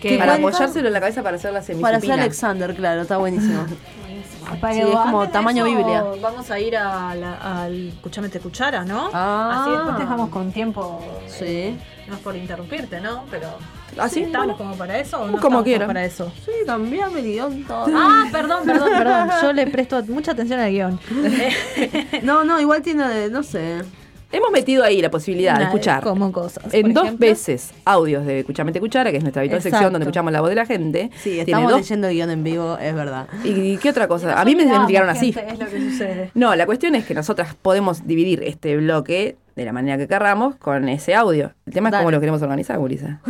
Que 0.00 0.16
para 0.18 0.32
cuenta- 0.38 0.48
apoyárselo 0.56 0.86
en 0.88 0.92
la 0.94 1.00
cabeza 1.00 1.22
para 1.22 1.36
hacer 1.36 1.52
la 1.52 1.60
Para 1.80 1.96
hacer. 1.98 2.12
Alexander, 2.12 2.74
claro, 2.74 3.02
está 3.02 3.16
buenísimo. 3.18 3.64
buenísimo. 3.64 3.78
Sí, 4.72 4.80
es 4.80 4.96
como 4.96 5.28
tamaño 5.28 5.64
eso, 5.64 5.76
Biblia. 5.76 6.04
Vamos 6.20 6.50
a 6.50 6.58
ir 6.58 6.76
al 6.76 7.88
Escuchame 7.88 8.28
te 8.30 8.40
cuchara, 8.40 8.84
¿no? 8.84 9.08
Ah. 9.12 9.60
Así 9.62 9.70
después 9.70 9.98
dejamos 9.98 10.28
con 10.30 10.50
tiempo. 10.50 11.00
Sí. 11.28 11.44
eh, 11.46 11.76
no 12.08 12.14
es 12.16 12.20
por 12.20 12.34
interrumpirte, 12.34 13.00
¿no? 13.00 13.24
Pero. 13.30 13.46
¿Ah, 13.96 14.08
sí? 14.08 14.22
¿Estamos 14.22 14.46
Bueno. 14.48 14.58
como 14.58 14.74
para 14.76 14.98
eso 14.98 15.20
o 15.20 15.28
no 15.28 15.38
Como 15.38 15.62
quieran. 15.62 15.86
para 15.86 16.04
eso? 16.04 16.32
Sí, 16.44 16.50
cambiame 16.66 17.20
el 17.20 17.26
guion 17.26 17.64
todo. 17.64 17.86
Ah, 17.94 18.24
perdón, 18.32 18.64
perdón, 18.66 18.88
perdón. 18.98 19.30
Yo 19.40 19.52
le 19.52 19.66
presto 19.68 20.02
mucha 20.08 20.32
atención 20.32 20.58
al 20.58 20.70
guion. 20.72 20.98
No, 22.22 22.42
no, 22.44 22.58
igual 22.60 22.82
tiene, 22.82 23.28
no 23.28 23.42
sé. 23.44 23.82
Hemos 24.32 24.50
metido 24.52 24.84
ahí 24.84 25.02
la 25.02 25.10
posibilidad 25.10 25.58
de 25.58 25.64
escuchar 25.64 26.02
Como 26.04 26.30
cosas. 26.30 26.72
en 26.72 26.94
dos 26.94 27.04
ejemplo. 27.06 27.26
veces 27.26 27.72
audios 27.84 28.24
de 28.24 28.40
Escuchame 28.40 28.70
te 28.70 28.78
cuchara, 28.78 29.10
que 29.10 29.16
es 29.16 29.22
nuestra 29.24 29.40
habitual 29.40 29.58
Exacto. 29.58 29.76
sección 29.76 29.92
donde 29.92 30.04
escuchamos 30.04 30.32
la 30.32 30.40
voz 30.40 30.50
de 30.50 30.54
la 30.56 30.66
gente. 30.66 31.10
Sí, 31.20 31.40
estamos 31.40 31.70
dos- 31.70 31.80
leyendo 31.80 32.06
el 32.08 32.14
guion 32.14 32.30
en 32.30 32.44
vivo, 32.44 32.78
es 32.78 32.94
verdad. 32.94 33.26
¿Y 33.42 33.76
qué 33.78 33.90
otra 33.90 34.06
cosa? 34.06 34.40
A 34.40 34.44
mí 34.44 34.54
me 34.54 34.64
tiraron 34.86 35.10
así. 35.10 35.34
Es 35.36 35.58
lo 35.58 35.66
que 35.66 35.80
sucede. 35.90 36.30
No, 36.34 36.54
la 36.54 36.66
cuestión 36.66 36.94
es 36.94 37.04
que 37.06 37.14
nosotras 37.14 37.54
podemos 37.60 38.06
dividir 38.06 38.42
este 38.44 38.76
bloque 38.76 39.36
de 39.56 39.64
la 39.64 39.72
manera 39.72 39.98
que 39.98 40.06
querramos 40.06 40.54
con 40.56 40.88
ese 40.88 41.14
audio. 41.16 41.52
El 41.66 41.72
tema 41.74 41.88
es 41.88 41.96
cómo 41.96 42.10
lo 42.12 42.20
queremos 42.20 42.40
organizar, 42.40 42.78
Gurisa. 42.78 43.20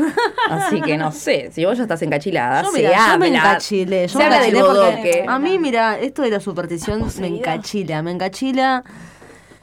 Así 0.51 0.81
que 0.83 0.99
no 0.99 1.13
sé, 1.13 1.51
si 1.51 1.65
vos 1.65 1.77
ya 1.79 1.85
estás 1.85 2.03
encachilada, 2.03 2.63
Yo, 2.63 2.71
se 2.73 2.79
mira, 2.79 3.13
yo 3.13 3.19
me 3.19 3.29
encachilé. 3.29 4.03
Yo 4.07 4.09
se 4.13 4.19
me 4.19 4.25
habla 4.25 4.41
del 4.43 4.55
bodoque. 4.57 5.25
A 5.27 5.39
mí, 5.39 5.59
mira, 5.59 5.99
esto 5.99 6.21
de 6.23 6.31
la 6.31 6.41
superstición 6.41 7.05
me 7.21 7.27
encachila. 7.29 8.03
Me 8.03 8.11
encachila. 8.13 8.85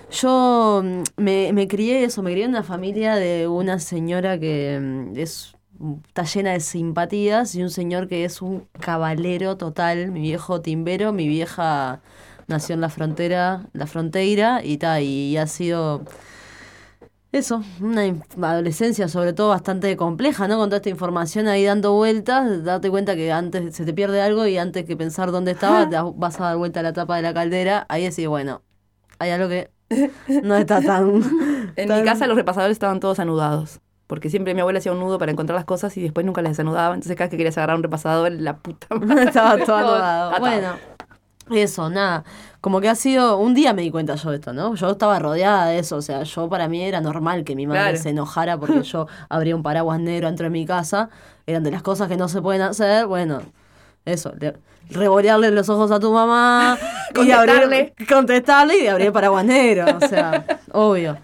Yo 0.10 0.82
mm, 0.84 1.04
me, 1.18 1.54
me 1.54 1.68
crié 1.68 2.04
eso, 2.04 2.24
me 2.24 2.32
crié 2.32 2.46
en 2.46 2.52
una 2.52 2.64
familia 2.64 3.16
de 3.16 3.48
una 3.48 3.80
señora 3.80 4.40
que 4.40 4.80
mm, 4.82 5.18
es 5.18 5.58
está 6.08 6.24
llena 6.24 6.54
de 6.54 6.60
simpatías 6.60 7.56
y 7.56 7.64
un 7.64 7.70
señor 7.70 8.08
que 8.08 8.26
es 8.26 8.42
un 8.42 8.68
caballero 8.80 9.58
total, 9.58 10.12
mi 10.12 10.22
viejo 10.22 10.62
timbero, 10.62 11.14
mi 11.14 11.28
vieja 11.28 12.02
nació 12.48 12.76
en 12.76 12.82
la 12.82 12.90
frontera, 12.90 13.68
la 13.74 13.86
frontera 13.88 14.62
y 14.64 14.78
ta, 14.78 15.02
y 15.02 15.38
ha 15.38 15.48
sido 15.48 16.04
eso, 17.32 17.62
una 17.82 18.04
adolescencia 18.42 19.08
sobre 19.08 19.34
todo 19.34 19.50
bastante 19.50 19.96
compleja, 19.98 20.48
¿no? 20.48 20.58
Con 20.58 20.70
toda 20.70 20.78
esta 20.78 20.90
información 20.90 21.48
ahí 21.48 21.66
dando 21.66 21.94
vueltas, 21.94 22.64
date 22.64 22.90
cuenta 22.90 23.16
que 23.16 23.32
antes 23.32 23.76
se 23.76 23.86
te 23.86 23.94
pierde 23.94 24.22
algo 24.22 24.48
y 24.48 24.58
antes 24.58 24.86
que 24.86 24.96
pensar 24.98 25.32
dónde 25.32 25.52
estaba, 25.52 25.86
vas 26.16 26.40
a 26.40 26.46
dar 26.46 26.58
vuelta 26.58 26.80
a 26.80 26.84
la 26.84 26.94
tapa 26.94 27.18
de 27.18 27.22
la 27.22 27.34
caldera, 27.34 27.86
ahí 27.90 28.04
decís, 28.04 28.28
bueno, 28.28 28.64
hay 29.20 29.32
algo 29.32 29.50
que 29.50 29.72
no 30.44 30.56
está 30.56 30.82
tan... 30.82 31.22
En 31.76 31.88
tan- 31.88 32.00
mi 32.00 32.06
casa 32.06 32.28
los 32.28 32.36
repasadores 32.36 32.76
estaban 32.76 33.00
todos 33.00 33.20
anudados. 33.20 33.80
Porque 34.08 34.30
siempre 34.30 34.54
mi 34.54 34.62
abuela 34.62 34.80
hacía 34.80 34.94
un 34.94 35.00
nudo 35.00 35.18
para 35.20 35.32
encontrar 35.34 35.56
las 35.58 35.66
cosas 35.66 35.96
y 35.98 36.02
después 36.02 36.26
nunca 36.26 36.42
las 36.42 36.52
desanudaba. 36.54 36.96
Entonces 36.96 37.16
cada 37.18 37.26
vez 37.26 37.32
que 37.32 37.38
querías 37.38 37.58
agarrar 37.58 37.76
un 37.76 37.84
repasador, 37.84 38.32
la 38.32 38.56
puta 38.58 38.88
madre. 38.96 39.26
Estaba 39.26 39.58
todo 39.64 39.76
anudado. 39.76 40.30
atado. 40.30 40.40
Bueno, 40.40 40.68
eso, 41.52 41.90
nada. 41.90 42.24
Como 42.62 42.80
que 42.82 42.88
ha 42.90 42.96
sido. 42.96 43.38
Un 43.38 43.54
día 43.54 43.74
me 43.74 43.82
di 43.82 43.92
cuenta 43.92 44.16
yo 44.16 44.30
de 44.32 44.38
esto, 44.38 44.54
¿no? 44.54 44.76
Yo 44.76 44.92
estaba 44.92 45.20
rodeada 45.20 45.66
de 45.68 45.80
eso. 45.80 45.98
O 45.98 46.02
sea, 46.02 46.24
yo 46.24 46.48
para 46.50 46.68
mí 46.70 46.82
era 46.82 47.02
normal 47.02 47.44
que 47.44 47.56
mi 47.56 47.68
madre 47.68 47.82
Claro. 47.82 47.98
se 47.98 48.10
enojara 48.12 48.58
porque 48.58 48.82
yo 48.84 49.08
abría 49.30 49.56
un 49.58 49.64
paraguas 49.64 50.00
negro 50.00 50.28
dentro 50.28 50.46
de 50.46 50.50
mi 50.52 50.66
casa. 50.66 51.10
Eran 51.46 51.64
de 51.64 51.72
las 51.72 51.82
cosas 51.82 52.08
que 52.08 52.16
no 52.16 52.30
se 52.30 52.42
pueden 52.42 52.62
hacer. 52.62 53.08
Bueno, 53.08 53.42
eso. 54.06 54.32
Le, 54.90 54.98
revolearle 54.98 55.52
los 55.52 55.70
ojos 55.70 55.92
a 55.92 56.00
tu 56.00 56.12
mamá. 56.12 56.78
y 57.16 57.32
abrir- 57.32 57.34
Contestarle. 57.36 57.94
contestarle 58.10 58.84
y 58.84 58.88
abrir 58.88 59.08
el 59.08 59.14
paraguas 59.14 59.46
negro. 59.46 59.86
O 60.02 60.08
sea, 60.08 60.46
obvio. 60.72 61.18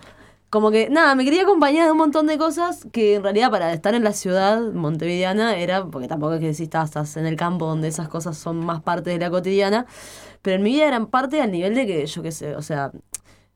Como 0.49 0.69
que, 0.69 0.87
nada, 0.89 1.15
me 1.15 1.25
quería 1.25 1.41
acompañar 1.41 1.85
de 1.87 1.91
un 1.93 1.97
montón 1.97 2.27
de 2.27 2.37
cosas 2.37 2.85
que 2.91 3.15
en 3.15 3.23
realidad 3.23 3.49
para 3.49 3.73
estar 3.73 3.95
en 3.95 4.03
la 4.03 4.13
ciudad 4.13 4.61
montevideana 4.61 5.55
era, 5.57 5.83
porque 5.85 6.07
tampoco 6.07 6.33
es 6.35 6.41
que 6.41 6.53
si 6.53 6.63
estás, 6.63 6.89
estás 6.89 7.17
en 7.17 7.25
el 7.25 7.35
campo 7.35 7.65
donde 7.65 7.87
esas 7.87 8.07
cosas 8.07 8.37
son 8.37 8.63
más 8.63 8.81
parte 8.83 9.09
de 9.09 9.17
la 9.17 9.31
cotidiana, 9.31 9.87
pero 10.43 10.57
en 10.57 10.61
mi 10.63 10.73
vida 10.73 10.87
eran 10.87 11.07
parte 11.07 11.41
al 11.41 11.51
nivel 11.51 11.73
de 11.73 11.87
que, 11.87 12.05
yo 12.05 12.21
qué 12.21 12.31
sé, 12.31 12.55
o 12.55 12.61
sea, 12.61 12.91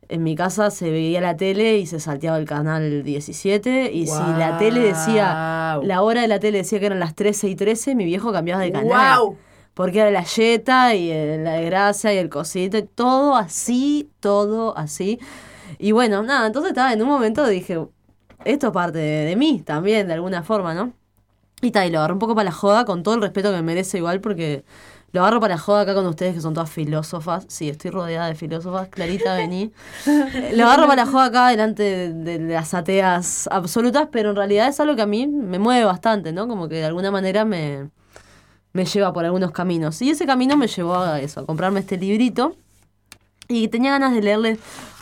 en 0.09 0.23
mi 0.23 0.35
casa 0.35 0.71
se 0.71 0.89
veía 0.89 1.21
la 1.21 1.37
tele 1.37 1.77
y 1.77 1.85
se 1.85 1.99
salteaba 1.99 2.39
el 2.39 2.45
canal 2.45 3.03
17 3.03 3.91
y 3.93 4.07
si 4.07 4.17
la 4.39 4.57
tele 4.57 4.79
decía, 4.79 5.77
la 5.83 6.01
hora 6.01 6.21
de 6.21 6.27
la 6.27 6.39
tele 6.39 6.59
decía 6.59 6.79
que 6.79 6.87
eran 6.87 6.99
las 6.99 7.13
13 7.13 7.47
y 7.49 7.55
13, 7.55 7.93
mi 7.93 8.05
viejo 8.05 8.31
cambiaba 8.31 8.63
de 8.63 8.71
canal. 8.71 8.87
Guau. 8.87 9.37
Porque 9.77 9.99
era 10.01 10.11
la 10.11 10.23
yeta 10.25 10.95
y 10.95 11.11
el- 11.11 11.43
la 11.45 11.61
gracia 11.61 12.13
y 12.13 12.17
el 12.17 12.29
cosito, 12.29 12.77
y 12.79 12.83
todo 12.83 13.35
así, 13.35 14.09
todo 14.19 14.77
así. 14.77 15.19
Y 15.79 15.91
bueno, 15.93 16.23
nada, 16.23 16.47
entonces 16.47 16.71
estaba 16.71 16.93
en 16.93 17.01
un 17.03 17.07
momento 17.09 17.45
dije, 17.47 17.79
esto 18.45 18.67
es 18.67 18.73
parte 18.73 18.97
de, 18.97 19.25
de 19.25 19.35
mí 19.35 19.61
también, 19.65 20.07
de 20.07 20.13
alguna 20.15 20.43
forma, 20.43 20.73
¿no? 20.73 20.93
Y 21.61 21.71
tal, 21.71 21.87
y 21.87 21.91
lo 21.91 21.99
agarro 21.99 22.15
un 22.15 22.19
poco 22.19 22.35
para 22.35 22.45
la 22.45 22.51
joda, 22.51 22.85
con 22.85 23.03
todo 23.03 23.15
el 23.15 23.21
respeto 23.21 23.49
que 23.51 23.57
me 23.57 23.63
merece 23.63 23.97
igual, 23.99 24.21
porque 24.21 24.63
lo 25.11 25.21
agarro 25.21 25.39
para 25.39 25.55
la 25.55 25.59
joda 25.61 25.81
acá 25.81 25.95
con 25.95 26.07
ustedes, 26.07 26.35
que 26.35 26.41
son 26.41 26.53
todas 26.55 26.69
filósofas. 26.69 27.45
Sí, 27.47 27.69
estoy 27.69 27.91
rodeada 27.91 28.27
de 28.27 28.35
filósofas. 28.35 28.89
Clarita, 28.89 29.35
vení. 29.35 29.71
lo 30.53 30.65
agarro 30.65 30.87
para 30.87 31.05
la 31.05 31.11
joda 31.11 31.25
acá 31.25 31.47
delante 31.49 31.83
de, 31.83 32.13
de 32.13 32.39
las 32.39 32.73
ateas 32.73 33.47
absolutas, 33.51 34.09
pero 34.11 34.31
en 34.31 34.35
realidad 34.37 34.67
es 34.67 34.79
algo 34.79 34.95
que 34.95 35.03
a 35.03 35.07
mí 35.07 35.27
me 35.27 35.59
mueve 35.59 35.85
bastante, 35.85 36.31
¿no? 36.33 36.47
Como 36.47 36.67
que 36.67 36.75
de 36.75 36.85
alguna 36.85 37.11
manera 37.11 37.45
me, 37.45 37.89
me 38.77 38.85
lleva 38.85 39.11
por 39.11 39.25
algunos 39.25 39.51
caminos. 39.51 40.01
Y 40.03 40.11
ese 40.11 40.25
camino 40.27 40.55
me 40.55 40.67
llevó 40.67 40.95
a 40.95 41.19
eso, 41.19 41.39
a 41.41 41.45
comprarme 41.45 41.79
este 41.79 41.97
librito. 41.97 42.55
Y 43.47 43.69
tenía 43.69 43.91
ganas 43.91 44.13
de 44.13 44.21
leerles, 44.21 44.59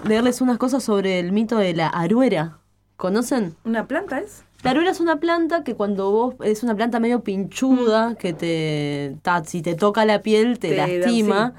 leerles 0.07 0.39
unas 0.39 0.57
cosas 0.57 0.81
sobre 0.83 1.19
el 1.19 1.31
mito 1.33 1.57
de 1.57 1.73
la 1.73 1.87
aruera. 1.89 2.59
¿Conocen? 2.95 3.55
¿Una 3.65 3.85
planta 3.87 4.19
es? 4.19 4.43
La 4.63 4.71
aruera 4.71 4.91
es 4.91 4.99
una 5.01 5.17
planta 5.19 5.63
que 5.63 5.75
cuando 5.75 6.09
vos, 6.11 6.35
es 6.43 6.63
una 6.63 6.73
planta 6.73 6.99
medio 6.99 7.19
pinchuda, 7.21 8.15
que 8.15 8.33
te, 8.33 9.17
ta, 9.21 9.43
si 9.43 9.61
te 9.61 9.75
toca 9.75 10.05
la 10.05 10.21
piel 10.21 10.57
te, 10.57 10.69
Te 10.69 10.75
da- 10.75 10.87
lastima. 10.87 11.53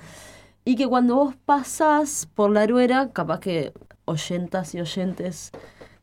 Y 0.65 0.75
que 0.77 0.87
cuando 0.89 1.17
vos 1.17 1.35
pasás 1.45 2.27
por 2.35 2.51
la 2.51 2.63
aruera, 2.63 3.11
capaz 3.13 3.41
que 3.41 3.73
oyentas 4.07 4.75
y 4.75 4.81
oyentes 4.81 5.53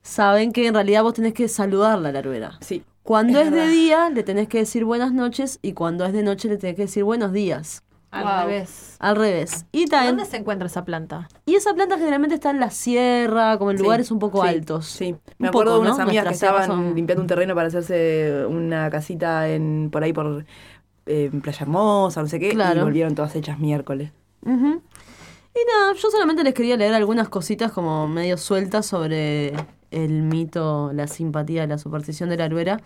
saben 0.04 0.52
que 0.54 0.68
en 0.68 0.74
realidad 0.76 1.02
vos 1.04 1.14
tenés 1.16 1.34
que 1.34 1.48
saludarla 1.48 2.10
a 2.10 2.12
la 2.12 2.20
aruera. 2.20 2.58
Sí. 2.62 2.84
Cuando 3.04 3.40
Es 3.40 3.48
es, 3.48 3.52
de 3.54 3.68
día, 3.68 4.10
le 4.10 4.24
tenés 4.24 4.48
que 4.48 4.60
decir 4.60 4.86
buenas 4.86 5.12
noches 5.14 5.60
y 5.62 5.74
cuando 5.74 6.06
es 6.06 6.14
de 6.14 6.24
noche 6.24 6.48
le 6.48 6.58
tenés 6.58 6.76
que 6.76 6.84
decir 6.84 7.04
buenos 7.04 7.34
días. 7.34 7.84
Al 8.12 8.24
Wow. 8.26 8.46
revés. 8.48 8.96
Al 9.00 9.16
revés. 9.16 9.66
Y 9.72 9.88
también, 9.88 10.16
¿Dónde 10.18 10.30
se 10.30 10.38
encuentra 10.38 10.68
esa 10.68 10.86
planta? 10.86 11.28
y 11.46 11.56
esa 11.56 11.74
planta 11.74 11.98
generalmente 11.98 12.36
está 12.36 12.52
en 12.52 12.60
la 12.60 12.70
sierra, 12.70 13.58
como 13.58 13.72
en 13.72 13.78
Sí, 13.78 13.84
lugares 13.84 14.12
un 14.12 14.20
poco 14.20 14.44
sí, 14.44 14.48
altos. 14.50 14.86
Sí. 14.86 15.12
Un 15.14 15.20
Me 15.40 15.48
acuerdo 15.50 15.72
poco, 15.72 15.84
de 15.84 15.88
unas 15.90 15.98
¿no? 15.98 16.04
amigas 16.04 16.24
que 16.24 16.30
Nuestras 16.30 16.52
estaban 16.62 16.68
son- 16.86 16.96
limpiando 16.96 17.22
un 17.24 17.28
terreno 17.28 17.56
para 17.56 17.68
hacerse 17.68 18.46
una 18.48 18.90
casita 18.92 19.50
en 19.50 19.90
por 19.92 20.04
ahí 20.04 20.14
por 20.14 20.46
eh, 21.08 21.32
Playa 21.42 21.60
Hermosa, 21.62 22.22
no 22.22 22.28
sé 22.30 22.40
qué, 22.40 22.54
y 22.54 22.80
volvieron 22.80 23.16
todas 23.16 23.36
hechas 23.36 23.60
miércoles. 23.60 24.12
Y 24.46 24.50
nada, 24.50 25.94
yo 25.96 26.10
solamente 26.12 26.44
les 26.44 26.54
quería 26.54 26.78
leer 26.78 26.94
algunas 26.94 27.30
cositas 27.30 27.72
como 27.72 28.08
medio 28.08 28.38
sueltas 28.38 28.86
sobre 28.86 29.54
el 29.94 30.24
mito, 30.24 30.92
la 30.94 31.08
simpatía, 31.08 31.68
la 31.68 31.78
superstición 31.78 32.30
de 32.30 32.38
la 32.38 32.46
aruera. 32.46 32.82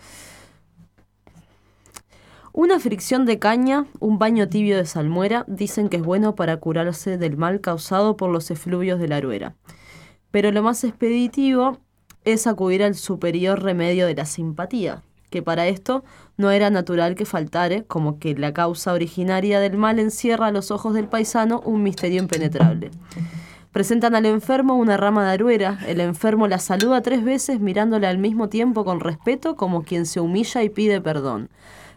Una 2.54 2.80
fricción 2.80 3.26
de 3.26 3.38
caña, 3.38 3.86
un 4.00 4.18
baño 4.18 4.50
tibio 4.50 4.78
de 4.78 4.86
salmuera, 4.86 5.46
dicen 5.48 5.90
que 5.90 5.98
es 5.98 6.04
bueno 6.04 6.36
para 6.36 6.58
curarse 6.58 7.18
del 7.18 7.38
mal 7.38 7.62
causado 7.62 8.18
por 8.18 8.32
los 8.32 8.50
efluvios 8.50 9.00
de 9.00 9.08
la 9.08 9.18
aruera. 9.18 9.56
Pero 10.32 10.52
lo 10.52 10.64
más 10.64 10.84
expeditivo 10.84 11.78
es 12.26 12.48
acudir 12.48 12.84
al 12.84 12.96
superior 12.96 13.62
remedio 13.62 14.08
de 14.08 14.16
la 14.16 14.26
simpatía, 14.26 15.04
que 15.30 15.42
para 15.42 15.68
esto 15.68 16.04
no 16.36 16.52
era 16.52 16.70
natural 16.70 17.16
que 17.16 17.26
faltare, 17.26 17.86
como 17.86 18.20
que 18.20 18.36
la 18.36 18.54
causa 18.54 18.94
originaria 18.94 19.60
del 19.60 19.78
mal 19.78 20.00
encierra 20.00 20.48
a 20.48 20.52
los 20.52 20.72
ojos 20.72 20.94
del 20.94 21.08
paisano 21.08 21.62
un 21.62 21.84
misterio 21.84 22.22
impenetrable. 22.22 22.92
Presentan 23.72 24.16
al 24.16 24.26
enfermo 24.26 24.76
una 24.76 24.98
rama 24.98 25.26
de 25.26 25.34
aruera, 25.34 25.80
el 25.88 26.00
enfermo 26.02 26.48
la 26.48 26.60
saluda 26.60 27.02
tres 27.02 27.24
veces 27.24 27.60
mirándole 27.60 28.08
al 28.08 28.18
mismo 28.18 28.50
tiempo 28.50 28.86
con 28.86 29.00
respeto 29.00 29.56
como 29.56 29.84
quien 29.84 30.06
se 30.06 30.20
humilla 30.20 30.64
y 30.64 30.70
pide 30.70 31.02
perdón. 31.02 31.50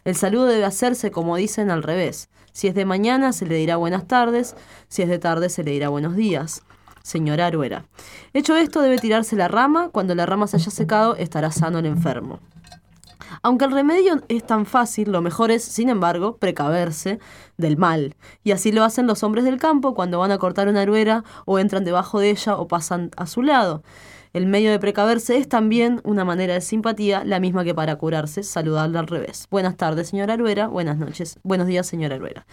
El 0.05 0.15
saludo 0.15 0.47
debe 0.47 0.65
hacerse, 0.65 1.11
como 1.11 1.37
dicen, 1.37 1.71
al 1.71 1.83
revés. 1.83 2.29
Si 2.53 2.69
es 2.69 2.75
de 2.75 2.85
mañana 2.85 3.33
se 3.33 3.47
le 3.47 3.55
dirá 3.57 3.77
buenas 3.77 4.07
tardes, 4.07 4.57
si 4.89 5.03
es 5.03 5.09
de 5.09 5.19
tarde 5.19 5.49
se 5.49 5.63
le 5.63 5.71
dirá 5.71 5.89
buenos 5.89 6.17
días. 6.17 6.63
Señora 7.03 7.47
Aruera. 7.47 7.87
Hecho 8.33 8.57
esto, 8.57 8.83
debe 8.83 8.99
tirarse 8.99 9.37
la 9.37 9.49
rama. 9.49 9.89
Cuando 9.91 10.15
la 10.15 10.27
rama 10.27 10.47
se 10.47 10.57
haya 10.57 10.71
secado, 10.71 11.17
estará 11.17 11.51
sano 11.51 11.79
el 11.79 11.87
enfermo. 11.87 12.41
Aunque 13.43 13.65
el 13.65 13.73
remedio 13.73 14.21
es 14.29 14.45
tan 14.45 14.67
fácil, 14.67 15.13
lo 15.13 15.23
mejor 15.23 15.51
es, 15.51 15.65
sin 15.65 15.89
embargo, 15.89 16.37
precaverse 16.37 17.21
del 17.61 17.77
mal. 17.77 18.17
Y 18.43 18.53
así 18.53 18.73
lo 18.73 18.85
hacen 18.85 19.07
los 19.07 19.23
hombres 19.23 19.45
del 19.45 19.59
campo 19.59 19.95
cuando 19.95 20.19
van 20.19 20.33
a 20.33 20.39
cortar 20.39 20.69
una 20.69 20.83
aruera 20.83 21.25
o 21.45 21.59
entran 21.59 21.85
debajo 21.85 22.19
de 22.19 22.31
ella 22.31 22.57
o 22.57 22.69
pasan 22.69 23.11
a 23.17 23.27
su 23.27 23.43
lado. 23.43 23.83
El 24.33 24.47
medio 24.47 24.71
de 24.71 24.79
precaverse 24.79 25.37
es 25.37 25.49
también 25.49 26.01
una 26.05 26.25
manera 26.25 26.55
de 26.55 26.61
simpatía, 26.61 27.25
la 27.25 27.41
misma 27.41 27.65
que 27.65 27.75
para 27.75 27.97
curarse, 27.97 28.45
saludarle 28.45 29.01
al 29.01 29.09
revés. 29.09 29.49
Buenas 29.51 29.77
tardes, 29.77 30.09
señora 30.09 30.35
Aruera. 30.35 30.69
Buenas 30.69 30.99
noches. 30.99 31.41
Buenos 31.43 31.67
días, 31.67 31.89
señora 31.89 32.15
Aruera. 32.15 32.47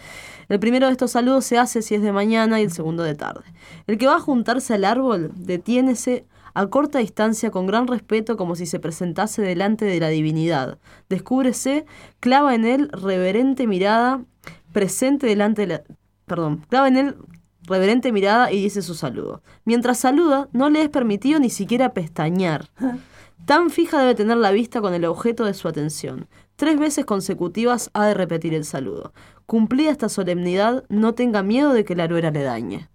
El 0.48 0.58
primero 0.58 0.86
de 0.86 0.92
estos 0.92 1.12
saludos 1.12 1.44
se 1.44 1.56
hace 1.56 1.82
si 1.82 1.94
es 1.94 2.02
de 2.02 2.10
mañana 2.10 2.60
y 2.60 2.64
el 2.64 2.72
segundo 2.72 3.04
de 3.04 3.14
tarde. 3.14 3.44
El 3.86 3.96
que 3.96 4.08
va 4.08 4.16
a 4.16 4.20
juntarse 4.20 4.74
al 4.74 4.84
árbol, 4.84 5.30
detiénese 5.36 6.26
a 6.52 6.66
corta 6.66 6.98
distancia 6.98 7.52
con 7.52 7.68
gran 7.68 7.86
respeto 7.86 8.36
como 8.36 8.56
si 8.56 8.66
se 8.66 8.80
presentase 8.80 9.42
delante 9.42 9.84
de 9.84 10.00
la 10.00 10.08
divinidad. 10.08 10.78
Descúbrese, 11.08 11.86
clava 12.18 12.56
en 12.56 12.64
él 12.64 12.88
reverente 12.90 13.68
mirada, 13.68 14.24
presente 14.72 15.26
delante 15.26 15.62
de 15.62 15.66
la, 15.68 15.82
perdón, 16.26 16.64
clava 16.68 16.88
en 16.88 16.96
él 16.96 17.16
reverente 17.62 18.12
mirada 18.12 18.50
y 18.52 18.62
dice 18.62 18.82
su 18.82 18.94
saludo. 18.94 19.42
Mientras 19.64 19.98
saluda, 19.98 20.48
no 20.52 20.70
le 20.70 20.82
es 20.82 20.88
permitido 20.88 21.38
ni 21.38 21.50
siquiera 21.50 21.92
pestañear. 21.92 22.70
Tan 23.46 23.70
fija 23.70 24.00
debe 24.00 24.14
tener 24.14 24.36
la 24.36 24.50
vista 24.50 24.80
con 24.80 24.94
el 24.94 25.04
objeto 25.04 25.44
de 25.44 25.54
su 25.54 25.68
atención. 25.68 26.28
Tres 26.56 26.78
veces 26.78 27.04
consecutivas 27.04 27.90
ha 27.94 28.06
de 28.06 28.14
repetir 28.14 28.52
el 28.52 28.64
saludo. 28.64 29.12
Cumplida 29.46 29.90
esta 29.90 30.08
solemnidad, 30.08 30.84
no 30.88 31.14
tenga 31.14 31.42
miedo 31.42 31.72
de 31.72 31.84
que 31.84 31.94
la 31.94 32.04
aruera 32.04 32.30
le 32.30 32.42
dañe. 32.42 32.88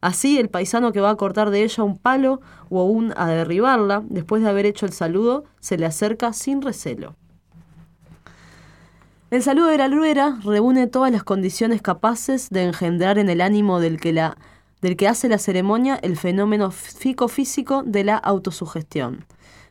Así, 0.00 0.38
el 0.38 0.48
paisano 0.48 0.92
que 0.92 1.00
va 1.00 1.10
a 1.10 1.16
cortar 1.16 1.50
de 1.50 1.62
ella 1.62 1.82
un 1.82 1.98
palo 1.98 2.40
o 2.68 2.80
aún 2.80 3.14
a 3.16 3.28
derribarla, 3.28 4.02
después 4.08 4.42
de 4.42 4.48
haber 4.48 4.66
hecho 4.66 4.84
el 4.84 4.92
saludo, 4.92 5.44
se 5.60 5.78
le 5.78 5.86
acerca 5.86 6.32
sin 6.32 6.60
recelo. 6.60 7.16
El 9.34 9.42
saludo 9.42 9.66
de 9.66 9.78
la 9.78 9.86
aruera 9.86 10.38
reúne 10.44 10.86
todas 10.86 11.10
las 11.10 11.24
condiciones 11.24 11.82
capaces 11.82 12.50
de 12.50 12.62
engendrar 12.62 13.18
en 13.18 13.28
el 13.28 13.40
ánimo 13.40 13.80
del 13.80 13.98
que, 13.98 14.12
la, 14.12 14.38
del 14.80 14.96
que 14.96 15.08
hace 15.08 15.28
la 15.28 15.38
ceremonia 15.38 15.96
el 15.96 16.16
fenómeno 16.16 16.70
psicofísico 16.70 17.82
de 17.84 18.04
la 18.04 18.16
autosugestión. 18.16 19.26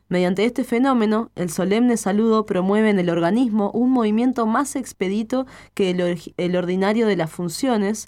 Mediante 0.10 0.44
este 0.44 0.66
fenómeno, 0.66 1.32
el 1.36 1.50
solemne 1.50 1.96
saludo 1.96 2.46
promueve 2.46 2.90
en 2.90 3.00
el 3.00 3.10
organismo 3.10 3.72
un 3.72 3.92
movimiento 3.92 4.46
más 4.46 4.76
expedito 4.76 5.46
que 5.76 5.92
el, 5.92 6.34
el 6.36 6.56
ordinario 6.58 7.08
de 7.08 7.16
las 7.16 7.32
funciones, 7.32 8.08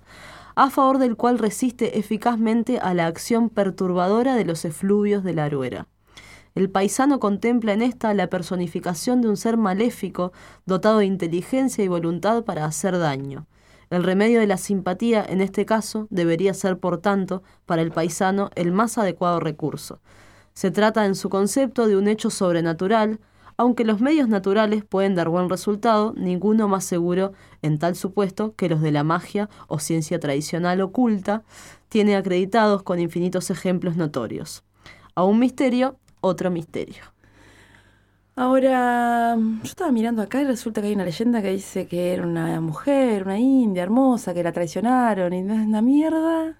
a 0.56 0.70
favor 0.70 0.98
del 0.98 1.16
cual 1.16 1.40
resiste 1.40 1.98
eficazmente 1.98 2.80
a 2.80 2.94
la 2.94 3.08
acción 3.08 3.48
perturbadora 3.48 4.36
de 4.36 4.44
los 4.44 4.66
efluvios 4.66 5.24
de 5.24 5.34
la 5.34 5.46
aruera. 5.46 5.88
El 6.56 6.70
paisano 6.70 7.20
contempla 7.20 7.74
en 7.74 7.82
esta 7.82 8.14
la 8.14 8.28
personificación 8.28 9.22
de 9.22 9.28
un 9.28 9.36
ser 9.36 9.58
maléfico, 9.58 10.32
dotado 10.66 11.00
de 11.00 11.06
inteligencia 11.06 11.84
y 11.84 11.90
voluntad 11.90 12.46
para 12.46 12.64
hacer 12.64 12.98
daño. 12.98 13.46
El 13.90 14.04
remedio 14.04 14.40
de 14.40 14.48
la 14.48 14.56
simpatía, 14.56 15.24
en 15.28 15.42
este 15.42 15.66
caso, 15.66 16.08
debería 16.10 16.54
ser, 16.54 16.80
por 16.80 17.02
tanto, 17.02 17.44
para 17.66 17.82
el 17.82 17.92
paisano 17.92 18.52
el 18.56 18.72
más 18.72 18.98
adecuado 18.98 19.42
recurso. 19.42 20.00
Se 20.54 20.72
trata 20.72 21.06
en 21.06 21.16
su 21.16 21.30
concepto 21.30 21.88
de 21.88 21.98
un 21.98 22.08
hecho 22.08 22.30
sobrenatural, 22.30 23.20
aunque 23.58 23.84
los 23.84 24.00
medios 24.00 24.30
naturales 24.30 24.86
pueden 24.86 25.14
dar 25.14 25.28
buen 25.28 25.50
resultado, 25.50 26.14
ninguno 26.16 26.70
más 26.70 26.86
seguro 26.86 27.34
en 27.62 27.80
tal 27.80 27.96
supuesto 27.96 28.56
que 28.56 28.70
los 28.70 28.82
de 28.82 28.94
la 28.94 29.04
magia 29.04 29.50
o 29.68 29.80
ciencia 29.80 30.22
tradicional 30.22 30.80
oculta, 30.80 31.44
tiene 31.90 32.16
acreditados 32.16 32.82
con 32.84 33.02
infinitos 33.02 33.50
ejemplos 33.50 33.98
notorios. 33.98 34.64
A 35.16 35.24
un 35.24 35.40
misterio, 35.40 35.98
otro 36.25 36.51
misterio. 36.51 37.03
Ahora, 38.38 39.36
yo 39.38 39.63
estaba 39.63 39.91
mirando 39.91 40.22
acá 40.22 40.41
y 40.41 40.46
resulta 40.46 40.82
que 40.82 40.88
hay 40.88 40.94
una 40.94 41.05
leyenda 41.05 41.41
que 41.41 41.51
dice 41.51 41.88
que 41.88 42.13
era 42.13 42.24
una 42.24 42.60
mujer, 42.60 43.24
una 43.24 43.39
india 43.39 43.84
hermosa, 43.84 44.34
que 44.34 44.44
la 44.44 44.51
traicionaron 44.51 45.32
y 45.34 45.41
no 45.41 45.53
es 45.53 45.62
una 45.65 45.82
mierda. 45.82 46.53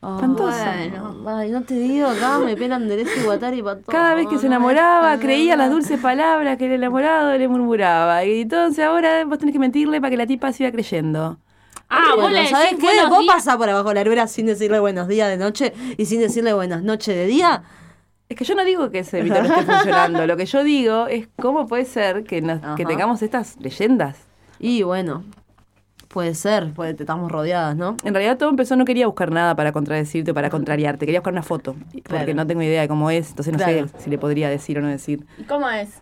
Espantosa. 0.00 0.72
Ay, 1.26 1.50
no 1.50 1.62
te 1.64 1.74
digo, 1.74 2.06
acá 2.06 2.38
me 2.38 2.56
pelan 2.56 2.88
derecho 2.88 3.10
y 3.20 3.24
guatari 3.24 3.62
para 3.62 3.80
todo. 3.80 3.86
Cada 3.92 4.14
vez 4.14 4.26
que 4.28 4.38
se 4.38 4.46
enamoraba, 4.46 5.18
creía 5.18 5.56
las 5.56 5.70
dulces 5.70 6.00
palabras 6.00 6.56
que 6.56 6.66
el 6.66 6.72
enamorado 6.72 7.36
le 7.36 7.48
murmuraba. 7.48 8.24
Y 8.24 8.42
entonces 8.42 8.84
ahora 8.84 9.24
vos 9.26 9.38
tenés 9.38 9.52
que 9.52 9.58
mentirle 9.58 10.00
para 10.00 10.10
que 10.12 10.16
la 10.16 10.26
tipa 10.26 10.52
siga 10.52 10.70
creyendo. 10.72 11.38
Ah, 11.90 12.12
vos 12.14 12.22
Bueno, 12.22 12.38
le 12.42 12.46
¿sabés 12.48 12.74
qué? 12.80 13.06
Vos 13.08 13.20
días. 13.20 13.34
pasás 13.34 13.56
por 13.56 13.68
abajo 13.68 13.88
de 13.88 13.94
la 13.96 14.00
aruera 14.02 14.26
sin 14.28 14.46
decirle 14.46 14.78
buenos 14.80 15.08
días 15.08 15.28
de 15.28 15.36
noche 15.36 15.72
y 15.98 16.06
sin 16.06 16.20
decirle 16.20 16.52
buenas 16.54 16.82
noches 16.82 17.14
de 17.14 17.26
día. 17.26 17.64
Es 18.28 18.36
que 18.36 18.44
yo 18.44 18.54
no 18.54 18.64
digo 18.64 18.90
que 18.90 19.00
ese 19.00 19.22
mito 19.22 19.42
no 19.42 19.48
esté 19.48 19.62
funcionando. 19.72 20.26
Lo 20.26 20.36
que 20.36 20.46
yo 20.46 20.62
digo 20.64 21.06
es 21.06 21.28
cómo 21.40 21.66
puede 21.66 21.84
ser 21.86 22.24
que, 22.24 22.42
nos- 22.42 22.60
que 22.60 22.66
Ajá. 22.82 22.84
tengamos 22.88 23.22
estas 23.22 23.56
leyendas. 23.58 24.18
Y 24.58 24.82
bueno, 24.82 25.24
puede 26.08 26.34
ser, 26.34 26.72
puede, 26.72 26.90
estamos 26.98 27.30
rodeadas, 27.32 27.76
¿no? 27.76 27.96
En 28.04 28.12
realidad 28.14 28.36
todo 28.36 28.50
empezó, 28.50 28.76
no 28.76 28.84
quería 28.84 29.06
buscar 29.06 29.30
nada 29.30 29.54
para 29.56 29.72
contradecirte 29.72 30.32
o 30.32 30.34
para 30.34 30.50
contrariarte. 30.50 31.06
Quería 31.06 31.20
buscar 31.20 31.32
una 31.32 31.42
foto. 31.42 31.74
Porque 31.90 32.02
Claro. 32.02 32.34
no 32.34 32.46
tengo 32.46 32.62
idea 32.62 32.82
de 32.82 32.88
cómo 32.88 33.10
es. 33.10 33.30
Entonces 33.30 33.52
no 33.52 33.58
Claro. 33.58 33.88
sé 33.88 33.94
si 33.98 34.10
le 34.10 34.18
podría 34.18 34.48
decir 34.50 34.78
o 34.78 34.82
no 34.82 34.88
decir. 34.88 35.24
¿Y 35.38 35.44
¿Cómo 35.44 35.68
es? 35.70 35.98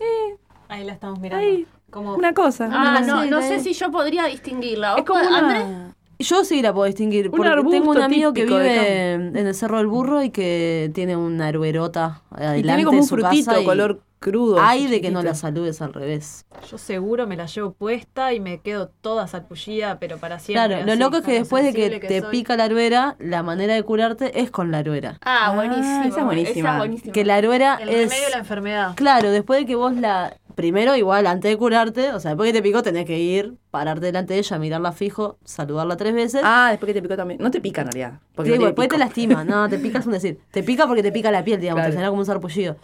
Ahí 0.69 0.85
la 0.85 0.93
estamos 0.95 1.21
mirando. 1.21 1.47
Como 1.91 2.17
Una 2.17 2.35
cosa. 2.35 2.69
Ah, 2.73 3.01
no, 3.07 3.25
no 3.27 3.41
sé 3.41 3.61
si 3.61 3.73
yo 3.73 3.93
podría 3.93 4.25
distinguirla. 4.27 4.91
¿Vos 4.93 5.01
Es 5.01 5.07
como 5.07 5.21
una- 5.21 5.39
Andrés? 5.39 5.95
Yo 6.19 6.45
sí 6.45 6.63
la 6.63 6.73
puedo 6.73 6.87
distinguir, 6.87 7.27
Un 7.27 7.37
porque 7.37 7.51
tengo 7.71 7.91
un 7.91 8.01
amigo 8.01 8.33
que 8.33 8.47
de 8.47 8.47
vive 8.47 9.13
en 9.15 9.37
el 9.37 9.55
Cerro 9.55 9.79
del 9.79 9.87
Burro 9.87 10.23
y 10.23 10.31
que 10.31 10.91
tiene 10.95 11.17
una 11.17 11.49
aruerota 11.49 12.23
adelante 12.31 12.59
Y 12.59 12.63
tiene 12.63 12.85
como 12.85 12.97
de 12.97 13.03
un 13.03 13.09
su 13.09 13.17
frutito 13.17 13.47
casa 13.51 13.61
y 13.61 13.65
color 13.65 14.03
crudo. 14.19 14.57
Ay 14.61 14.85
así 14.85 14.91
de 14.93 15.01
que 15.01 15.11
no 15.11 15.23
la 15.23 15.35
saludes 15.35 15.83
al 15.83 15.93
revés. 15.93 16.47
Yo 16.71 16.79
seguro 16.79 17.27
me 17.27 17.37
la 17.37 17.47
llevo 17.47 17.73
puesta 17.73 18.33
y 18.33 18.41
me 18.41 18.61
quedo 18.61 18.89
toda 18.89 19.27
salpullida, 19.27 19.99
pero 19.99 20.17
para 20.19 20.39
siempre. 20.39 20.67
Claro, 20.69 20.87
lo 20.87 20.93
así, 20.93 21.01
loco 21.01 21.17
es 21.19 21.23
que 21.25 21.33
después 21.33 21.65
de 21.65 21.75
que, 21.75 22.01
te 22.01 22.21
soy. 22.23 22.31
pica 22.31 22.57
la 22.57 22.65
aruera, 22.65 23.17
la 23.19 23.43
manera 23.43 23.75
de 23.75 23.83
curarte 23.83 24.41
es 24.41 24.51
con 24.51 24.71
la 24.71 24.79
aruera. 24.79 25.19
Ah, 25.21 25.47
Ah, 25.51 25.55
buenísimo. 25.55 26.03
esa 26.05 26.21
es 26.21 26.25
buenísima. 26.25 26.59
Esa 26.61 26.73
es 26.73 26.79
buenísima. 26.79 27.13
Que 27.13 27.25
la 27.25 27.37
aruera 27.37 27.79
El 27.81 27.89
es... 27.91 28.09
remedio 28.11 28.25
de 28.25 28.31
la 28.31 28.39
enfermedad. 28.39 28.93
Claro, 28.97 29.31
después 29.31 29.61
de 29.61 29.67
que 29.67 29.75
vos 29.77 29.95
la... 29.95 30.35
Primero, 30.57 30.97
igual, 30.97 31.27
antes 31.27 31.51
de 31.51 31.57
curarte, 31.59 32.13
o 32.13 32.19
sea, 32.19 32.31
después 32.33 32.49
que 32.51 32.59
te 32.59 32.63
picó, 32.63 32.83
tenés 32.83 33.05
que 33.05 33.19
ir, 33.19 33.55
pararte 33.71 34.07
delante 34.07 34.33
de 34.35 34.41
ella, 34.41 34.59
mirarla 34.59 34.91
fijo, 34.91 35.39
saludarla 35.45 35.97
tres 35.99 36.15
veces. 36.15 36.41
Ah, 36.43 36.69
después 36.71 36.89
que 36.89 36.95
te 36.95 37.03
picó 37.03 37.15
también. 37.15 37.39
No 37.41 37.51
te 37.51 37.61
pica 37.61 37.83
en 37.83 37.89
realidad. 37.93 38.21
Porque 38.35 38.49
Sí, 38.51 38.55
no 38.55 38.59
tiene 38.61 38.67
después 38.71 38.89
te 38.89 38.97
lastima. 38.99 39.45
No, 39.45 39.69
te 39.69 39.79
pica 39.79 39.99
es 40.01 40.07
un 40.07 40.13
decir. 40.13 40.41
Te 40.51 40.63
pica 40.63 40.87
porque 40.87 41.03
te 41.03 41.13
pica 41.13 41.31
la 41.31 41.45
piel, 41.45 41.61
digamos, 41.61 41.81
Claro. 41.81 41.91
te 41.91 41.93
genera 41.97 42.09
como 42.09 42.21
un 42.21 42.27
sarpullido. 42.27 42.77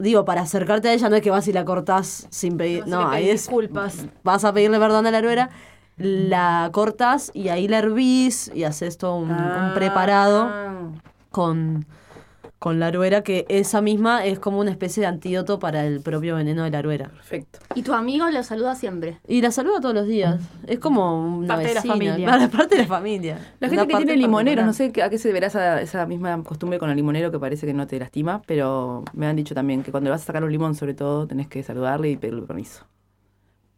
Digo, 0.00 0.24
para 0.24 0.42
acercarte 0.42 0.88
a 0.88 0.92
ella 0.92 1.08
no 1.08 1.16
es 1.16 1.22
que 1.22 1.30
vas 1.30 1.48
y 1.48 1.52
la 1.52 1.64
cortás 1.64 2.26
sin 2.30 2.56
pedir. 2.58 2.86
No, 2.86 3.08
ahí 3.08 3.30
es. 3.30 3.42
disculpas. 3.44 4.04
Vas 4.24 4.44
a 4.44 4.52
pedirle 4.52 4.78
perdón 4.78 5.06
a 5.06 5.10
la 5.12 5.18
aruera, 5.18 5.50
la 5.96 6.68
cortas 6.72 7.30
y 7.32 7.48
ahí 7.48 7.68
la 7.68 7.78
hervís 7.78 8.50
y 8.54 8.64
haces 8.64 8.98
todo 8.98 9.16
un, 9.16 9.30
un 9.30 9.36
Ah. 9.38 9.72
preparado 9.74 10.50
con, 11.30 11.86
con 12.58 12.80
la 12.80 12.86
aruera, 12.86 13.22
que 13.22 13.44
esa 13.48 13.80
misma 13.80 14.24
es 14.24 14.38
como 14.38 14.58
una 14.60 14.70
especie 14.70 15.02
de 15.02 15.06
antídoto 15.06 15.58
para 15.58 15.84
el 15.84 16.00
propio 16.00 16.36
veneno 16.36 16.64
de 16.64 16.70
la 16.70 16.78
aruera. 16.78 17.08
Perfecto. 17.08 17.58
Y 17.74 17.82
tu 17.82 17.92
amigo 17.92 18.28
lo 18.30 18.42
saluda 18.42 18.74
siempre. 18.74 19.18
Y 19.28 19.42
la 19.42 19.50
saluda 19.50 19.80
todos 19.80 19.94
los 19.94 20.06
días. 20.06 20.40
Es 20.66 20.78
como 20.78 21.38
una 21.38 21.54
Parte 21.54 21.68
de 21.68 21.74
la 21.74 21.82
familia. 21.82 22.48
Parte 22.52 22.76
de 22.76 22.82
la 22.82 22.88
familia. 22.88 23.38
La 23.60 23.68
gente 23.68 23.86
que 23.86 23.96
tiene 23.96 24.16
limoneros, 24.16 24.64
particular. 24.64 24.88
no 24.88 24.94
sé 24.94 25.02
a 25.02 25.10
qué 25.10 25.18
se 25.18 25.28
deberá 25.28 25.48
esa, 25.48 25.80
esa 25.82 26.06
misma 26.06 26.42
costumbre 26.42 26.78
con 26.78 26.90
el 26.90 26.96
limonero 26.96 27.30
que 27.30 27.38
parece 27.38 27.66
que 27.66 27.74
no 27.74 27.86
te 27.86 27.98
lastima, 27.98 28.42
pero 28.46 29.04
me 29.12 29.26
han 29.26 29.36
dicho 29.36 29.54
también 29.54 29.82
que 29.82 29.90
cuando 29.90 30.08
le 30.08 30.12
vas 30.12 30.22
a 30.22 30.26
sacar 30.26 30.42
un 30.42 30.50
limón, 30.50 30.74
sobre 30.74 30.94
todo, 30.94 31.26
tenés 31.26 31.48
que 31.48 31.62
saludarle 31.62 32.10
y 32.10 32.16
pedirle 32.16 32.42
permiso. 32.42 32.86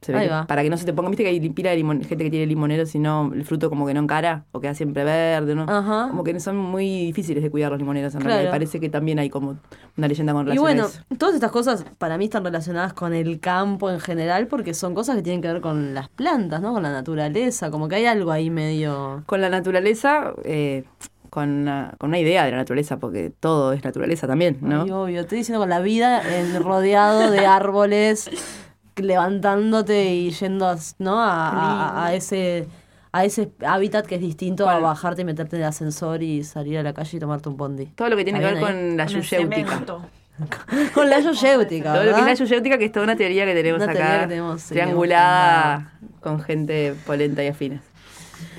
Se 0.01 0.13
ve 0.13 0.19
Ahí 0.19 0.27
que- 0.27 0.33
va. 0.33 0.47
para 0.47 0.63
que 0.63 0.71
no 0.71 0.77
se 0.77 0.85
te 0.85 0.93
ponga, 0.93 1.09
viste 1.11 1.25
que 1.25 1.31
hay 1.31 1.41
pila 1.51 1.71
de 1.71 1.77
limon- 1.83 2.05
gente 2.05 2.23
que 2.23 2.31
tiene 2.31 2.47
limonero, 2.47 2.87
si 2.87 3.01
no, 3.01 3.33
el 3.35 3.45
fruto 3.45 3.69
como 3.69 3.85
que 3.85 3.95
no 3.95 4.01
encara 4.01 4.45
o 4.53 4.61
queda 4.61 4.73
siempre 4.75 5.03
verde, 5.03 5.57
¿no? 5.57 5.63
Ajá. 5.69 6.07
Como 6.11 6.23
que 6.23 6.39
son 6.39 6.57
muy 6.57 7.07
difíciles 7.07 7.43
de 7.43 7.51
cuidar 7.51 7.71
los 7.73 7.81
limoneros 7.81 8.15
en 8.15 8.21
Claro. 8.21 8.35
realidad. 8.35 8.51
y 8.51 8.55
Parece 8.55 8.79
que 8.79 8.89
también 8.91 9.19
hay 9.19 9.29
como 9.29 9.57
una 9.97 10.07
leyenda 10.07 10.33
con 10.33 10.43
Y 10.43 10.51
relación 10.51 10.67
a 10.67 10.71
bueno, 10.71 10.87
eso. 10.87 11.03
todas 11.19 11.35
estas 11.35 11.51
cosas 11.51 11.85
para 11.99 12.17
mí 12.17 12.27
están 12.27 12.45
relacionadas 12.45 12.93
con 12.93 13.13
el 13.13 13.41
campo 13.41 13.91
en 13.91 13.99
general 13.99 14.47
porque 14.47 14.73
son 14.73 14.95
cosas 14.95 15.17
que 15.17 15.23
tienen 15.23 15.43
que 15.43 15.49
ver 15.53 15.61
con 15.61 15.95
las 15.95 16.09
plantas, 16.09 16.61
¿no? 16.61 16.73
Con 16.73 16.85
la 16.85 16.93
naturaleza, 16.93 17.73
como 17.73 17.89
que 17.89 17.97
hay 17.97 18.07
algo 18.07 18.31
ahí 18.31 18.51
medio... 18.51 19.25
Con 19.27 19.41
la 19.41 19.49
naturaleza, 19.51 20.33
eh, 20.45 20.85
con, 21.29 21.49
una, 21.49 21.95
con 21.99 22.11
una 22.11 22.21
idea 22.21 22.45
de 22.45 22.53
la 22.53 22.59
naturaleza, 22.59 22.99
porque 22.99 23.31
todo 23.41 23.73
es 23.73 23.83
naturaleza 23.85 24.29
también, 24.29 24.59
¿no? 24.61 24.83
Ay, 24.85 24.91
obvio, 24.93 25.21
estoy 25.23 25.39
diciendo 25.39 25.59
con 25.61 25.69
la 25.69 25.81
vida 25.81 26.23
rodeado 26.61 27.31
de 27.33 27.45
árboles, 27.47 28.31
levantándote 29.03 30.15
y 30.15 30.31
yendo 30.31 30.67
a, 30.69 30.77
¿no? 30.99 31.21
a, 31.21 31.49
a- 31.49 32.07
a 32.07 32.15
ese 32.15 32.67
a 33.11 33.25
ese 33.25 33.51
hábitat 33.67 34.07
que 34.07 34.17
es 34.17 34.21
distinto 34.21 34.69
a 34.69 34.79
bajarte 34.81 35.23
y 35.23 35.25
meterte 35.25 35.57
en 35.57 35.63
el 35.63 35.69
ascensor 35.69 36.23
y 36.23 36.45
salir 36.45 36.79
a 36.79 36.83
la 36.83 36.93
calle 36.93 37.17
y 37.17 37.21
tomarte 37.21 37.49
un 37.49 37.57
bondi. 37.57 37.87
Todo 37.87 38.11
lo 38.11 38.17
que 38.17 38.25
tiene 38.25 38.39
que 38.39 38.45
¿Está 38.47 38.61
ver 38.61 38.65
ahí? 38.69 38.75
con 38.75 38.97
la 38.99 39.07
yuyéutica. 39.07 39.83
Con 40.95 41.11
la 41.11 41.19
yoyéutica, 41.19 41.95
Todo 41.95 42.05
lo 42.05 42.15
que 42.15 42.21
es 42.21 42.27
la 42.27 42.35
yuyéutica, 42.35 42.79
que 42.79 42.85
es 42.85 42.93
toda 42.93 43.03
una 43.05 43.17
teoría 43.17 43.45
que 43.45 43.55
tenemos 43.55 43.83
Una 43.83 43.91
acá, 43.91 43.99
teoría 44.01 44.21
que 44.21 44.27
tenemos, 44.29 44.63
sí, 44.63 44.69
triangulada 44.75 45.93
con 46.21 46.41
gente 46.41 46.95
polenta 47.07 47.43
y 47.43 47.49
afines. 47.49 47.81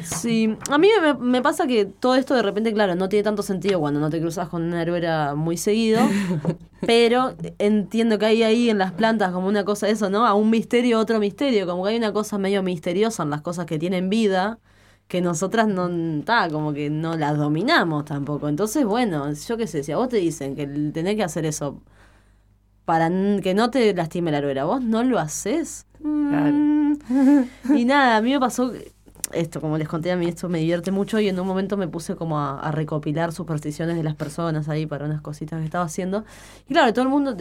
Sí, 0.03 0.57
a 0.69 0.77
mí 0.77 0.87
me, 1.01 1.13
me 1.13 1.41
pasa 1.41 1.67
que 1.67 1.85
todo 1.85 2.15
esto 2.15 2.33
de 2.33 2.41
repente, 2.41 2.73
claro, 2.73 2.95
no 2.95 3.09
tiene 3.09 3.23
tanto 3.23 3.43
sentido 3.43 3.79
cuando 3.79 3.99
no 3.99 4.09
te 4.09 4.19
cruzas 4.19 4.49
con 4.49 4.63
una 4.63 4.81
herbera 4.81 5.35
muy 5.35 5.57
seguido, 5.57 6.01
pero 6.85 7.35
entiendo 7.57 8.17
que 8.17 8.25
hay 8.25 8.43
ahí 8.43 8.69
en 8.69 8.77
las 8.77 8.91
plantas 8.91 9.31
como 9.31 9.47
una 9.47 9.65
cosa 9.65 9.87
de 9.87 9.93
eso, 9.93 10.09
¿no? 10.09 10.25
A 10.25 10.33
un 10.33 10.49
misterio, 10.49 10.99
otro 10.99 11.19
misterio, 11.19 11.67
como 11.67 11.83
que 11.83 11.91
hay 11.91 11.97
una 11.97 12.13
cosa 12.13 12.37
medio 12.37 12.63
misteriosa 12.63 13.23
en 13.23 13.29
las 13.29 13.41
cosas 13.41 13.65
que 13.65 13.77
tienen 13.79 14.09
vida, 14.09 14.59
que 15.07 15.21
nosotras 15.21 15.67
no, 15.67 15.89
ta, 16.23 16.49
como 16.49 16.71
que 16.73 16.89
no 16.89 17.17
las 17.17 17.37
dominamos 17.37 18.05
tampoco. 18.05 18.47
Entonces, 18.47 18.85
bueno, 18.85 19.31
yo 19.33 19.57
qué 19.57 19.67
sé, 19.67 19.83
si 19.83 19.91
a 19.91 19.97
vos 19.97 20.09
te 20.09 20.17
dicen 20.17 20.55
que 20.55 20.67
tenés 20.67 21.15
que 21.15 21.23
hacer 21.23 21.45
eso 21.45 21.81
para 22.85 23.09
que 23.41 23.53
no 23.53 23.69
te 23.69 23.93
lastime 23.93 24.31
la 24.31 24.39
herbera, 24.39 24.65
vos 24.65 24.81
no 24.81 25.03
lo 25.03 25.19
haces. 25.19 25.85
Mm. 25.99 26.93
Y 27.75 27.85
nada, 27.85 28.17
a 28.17 28.21
mí 28.21 28.31
me 28.31 28.39
pasó 28.39 28.71
esto, 29.33 29.61
como 29.61 29.77
les 29.77 29.87
conté 29.87 30.11
a 30.11 30.15
mí, 30.15 30.27
esto 30.27 30.49
me 30.49 30.59
divierte 30.59 30.91
mucho 30.91 31.19
y 31.19 31.29
en 31.29 31.39
un 31.39 31.47
momento 31.47 31.77
me 31.77 31.87
puse 31.87 32.15
como 32.15 32.39
a, 32.39 32.59
a 32.59 32.71
recopilar 32.71 33.31
supersticiones 33.31 33.95
de 33.95 34.03
las 34.03 34.15
personas 34.15 34.69
ahí 34.69 34.85
para 34.85 35.05
unas 35.05 35.21
cositas 35.21 35.59
que 35.59 35.65
estaba 35.65 35.85
haciendo. 35.85 36.25
Y 36.67 36.73
claro, 36.73 36.93
todo 36.93 37.03
el 37.03 37.09
mundo, 37.09 37.35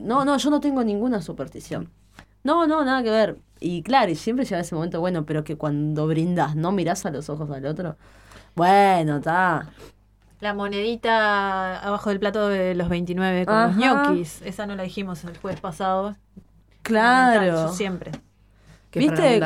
no, 0.00 0.24
no, 0.24 0.36
yo 0.36 0.50
no 0.50 0.60
tengo 0.60 0.84
ninguna 0.84 1.22
superstición. 1.22 1.90
No, 2.44 2.66
no, 2.66 2.84
nada 2.84 3.02
que 3.02 3.10
ver. 3.10 3.38
Y 3.60 3.82
claro, 3.82 4.10
y 4.10 4.14
siempre 4.14 4.44
llega 4.44 4.60
ese 4.60 4.74
momento, 4.74 5.00
bueno, 5.00 5.24
pero 5.26 5.44
que 5.44 5.56
cuando 5.56 6.06
brindas 6.06 6.54
no 6.54 6.72
mirás 6.72 7.04
a 7.06 7.10
los 7.10 7.28
ojos 7.28 7.50
al 7.50 7.66
otro. 7.66 7.96
Bueno, 8.54 9.18
está. 9.18 9.68
La 10.40 10.54
monedita 10.54 11.80
abajo 11.80 12.10
del 12.10 12.20
plato 12.20 12.48
de 12.48 12.74
los 12.74 12.88
29 12.88 13.46
con 13.46 13.62
los 13.62 13.76
ñoquis. 13.76 14.42
Esa 14.42 14.66
no 14.66 14.76
la 14.76 14.84
dijimos 14.84 15.24
el 15.24 15.36
jueves 15.36 15.60
pasado. 15.60 16.16
Claro. 16.82 17.72
Siempre. 17.72 18.12
¿Qué 18.90 19.00
¿Viste? 19.00 19.40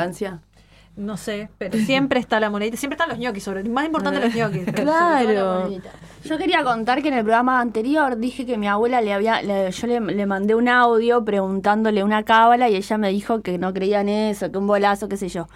No 0.95 1.17
sé, 1.17 1.49
pero 1.57 1.77
siempre 1.79 2.19
está 2.19 2.39
la 2.39 2.49
monedita. 2.51 2.77
Siempre 2.77 2.95
están 2.95 3.09
los 3.09 3.17
ñoquis, 3.17 3.43
sobre 3.43 3.63
más 3.63 3.85
importante 3.85 4.19
los 4.19 4.33
ñoquis. 4.35 4.65
Claro. 4.75 5.61
monedita. 5.63 5.89
Yo 6.23 6.37
quería 6.37 6.63
contar 6.63 7.01
que 7.01 7.07
en 7.07 7.15
el 7.15 7.23
programa 7.23 7.59
anterior 7.59 8.17
dije 8.17 8.45
que 8.45 8.57
mi 8.57 8.67
abuela 8.67 9.01
le 9.01 9.11
había, 9.11 9.41
le- 9.41 9.71
yo 9.71 9.87
le, 9.87 9.99
le 9.99 10.25
mandé 10.25 10.55
un 10.55 10.69
audio 10.69 11.25
preguntándole 11.25 12.03
una 12.03 12.23
cábala 12.23 12.69
y 12.69 12.75
ella 12.75 12.97
me 12.97 13.09
dijo 13.09 13.41
que 13.41 13.57
no 13.57 13.73
creía 13.73 14.01
en 14.01 14.09
eso, 14.09 14.51
que 14.51 14.57
un 14.57 14.67
bolazo, 14.67 15.09
qué 15.09 15.17
sé 15.17 15.29
yo. 15.29 15.47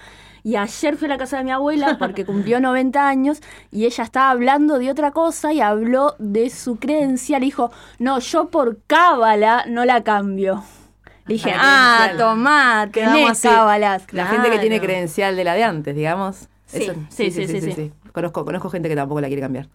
Y 0.43 0.55
ayer 0.55 0.95
fui 0.97 1.05
a 1.05 1.09
la 1.09 1.17
casa 1.17 1.37
de 1.37 1.43
mi 1.43 1.51
abuela 1.51 1.97
porque 1.99 2.25
cumplió 2.25 2.59
90 2.59 3.07
años 3.07 3.41
y 3.71 3.85
ella 3.85 4.03
estaba 4.03 4.29
hablando 4.31 4.79
de 4.79 4.89
otra 4.89 5.11
cosa 5.11 5.53
y 5.53 5.61
habló 5.61 6.15
de 6.19 6.49
su 6.49 6.77
creencia. 6.77 7.37
Le 7.39 7.45
dijo, 7.45 7.69
no, 7.99 8.19
yo 8.19 8.47
por 8.49 8.79
cábala 8.87 9.65
no 9.67 9.85
la 9.85 10.03
cambio. 10.03 10.63
Le 11.27 11.33
dije, 11.33 11.51
Ah, 11.55 12.09
ah, 12.11 12.17
tomá, 12.17 12.89
tenés 12.91 13.41
cábalas. 13.41 14.03
La 14.13 14.27
gente 14.27 14.49
que 14.49 14.59
tiene 14.59 14.79
credencial 14.79 15.35
de 15.35 15.43
la 15.43 15.53
de 15.53 15.63
antes, 15.63 15.95
digamos. 15.95 16.47
Sí, 16.65 16.89
sí, 17.09 17.31
sí, 17.31 17.47
sí, 17.47 17.71
sí. 17.71 17.91
Conozco, 18.11 18.43
conozco 18.45 18.69
gente 18.69 18.89
que 18.89 18.95
tampoco 18.95 19.21
la 19.21 19.27
quiere 19.27 19.41
cambiar. 19.41 19.67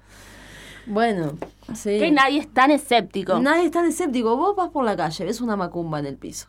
Bueno, 0.87 1.35
sí. 1.75 1.99
Que 1.99 2.11
nadie 2.11 2.41
es 2.41 2.53
tan 2.53 2.71
escéptico. 2.71 3.38
Nadie 3.38 3.67
es 3.67 3.71
tan 3.71 3.87
escéptico. 3.87 4.37
Vos 4.37 4.57
vas 4.57 4.71
por 4.71 4.85
la 4.85 4.97
calle, 4.97 5.25
ves 5.25 5.41
una 5.41 5.57
macumba 5.57 6.01
en 6.01 6.07
el 6.07 6.17
piso. 6.17 6.49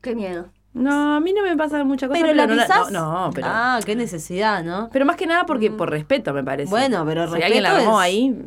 Qué 0.00 0.14
miedo. 0.14 0.48
No, 0.74 1.16
a 1.16 1.20
mí 1.20 1.32
no 1.32 1.42
me 1.42 1.56
pasa 1.56 1.84
mucha 1.84 2.08
cosa. 2.08 2.18
Pero 2.20 2.34
la 2.34 2.46
no 2.46 2.54
pisás. 2.54 2.90
No, 2.90 3.26
no, 3.26 3.30
pero. 3.32 3.46
Ah, 3.50 3.78
qué 3.84 3.94
necesidad, 3.94 4.64
¿no? 4.64 4.88
Pero 4.92 5.04
más 5.06 5.16
que 5.16 5.26
nada 5.26 5.44
porque 5.46 5.70
por 5.70 5.90
respeto, 5.90 6.32
me 6.32 6.42
parece. 6.42 6.70
Bueno, 6.70 7.04
pero 7.06 7.32
si 7.32 7.42
alguien 7.42 7.62
la 7.62 7.70
respeto 7.70 7.88
armó 7.90 8.02
es- 8.02 8.06
ahí. 8.06 8.42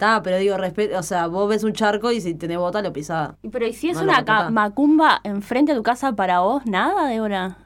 Está, 0.00 0.22
pero 0.22 0.38
digo, 0.38 0.56
respeto, 0.56 0.98
o 0.98 1.02
sea, 1.02 1.26
vos 1.26 1.46
ves 1.46 1.62
un 1.62 1.74
charco 1.74 2.10
y 2.10 2.22
si 2.22 2.32
tenés 2.32 2.56
bota 2.56 2.80
lo 2.80 2.90
pisás. 2.90 3.32
Pero 3.52 3.66
¿y 3.66 3.74
si 3.74 3.90
es 3.90 3.98
No 3.98 4.04
una 4.04 4.48
macumba 4.48 5.20
enfrente 5.24 5.72
de 5.72 5.78
tu 5.78 5.82
casa 5.82 6.12
para 6.14 6.40
vos? 6.40 6.64
¿Nada, 6.64 7.06
Débora? 7.08 7.58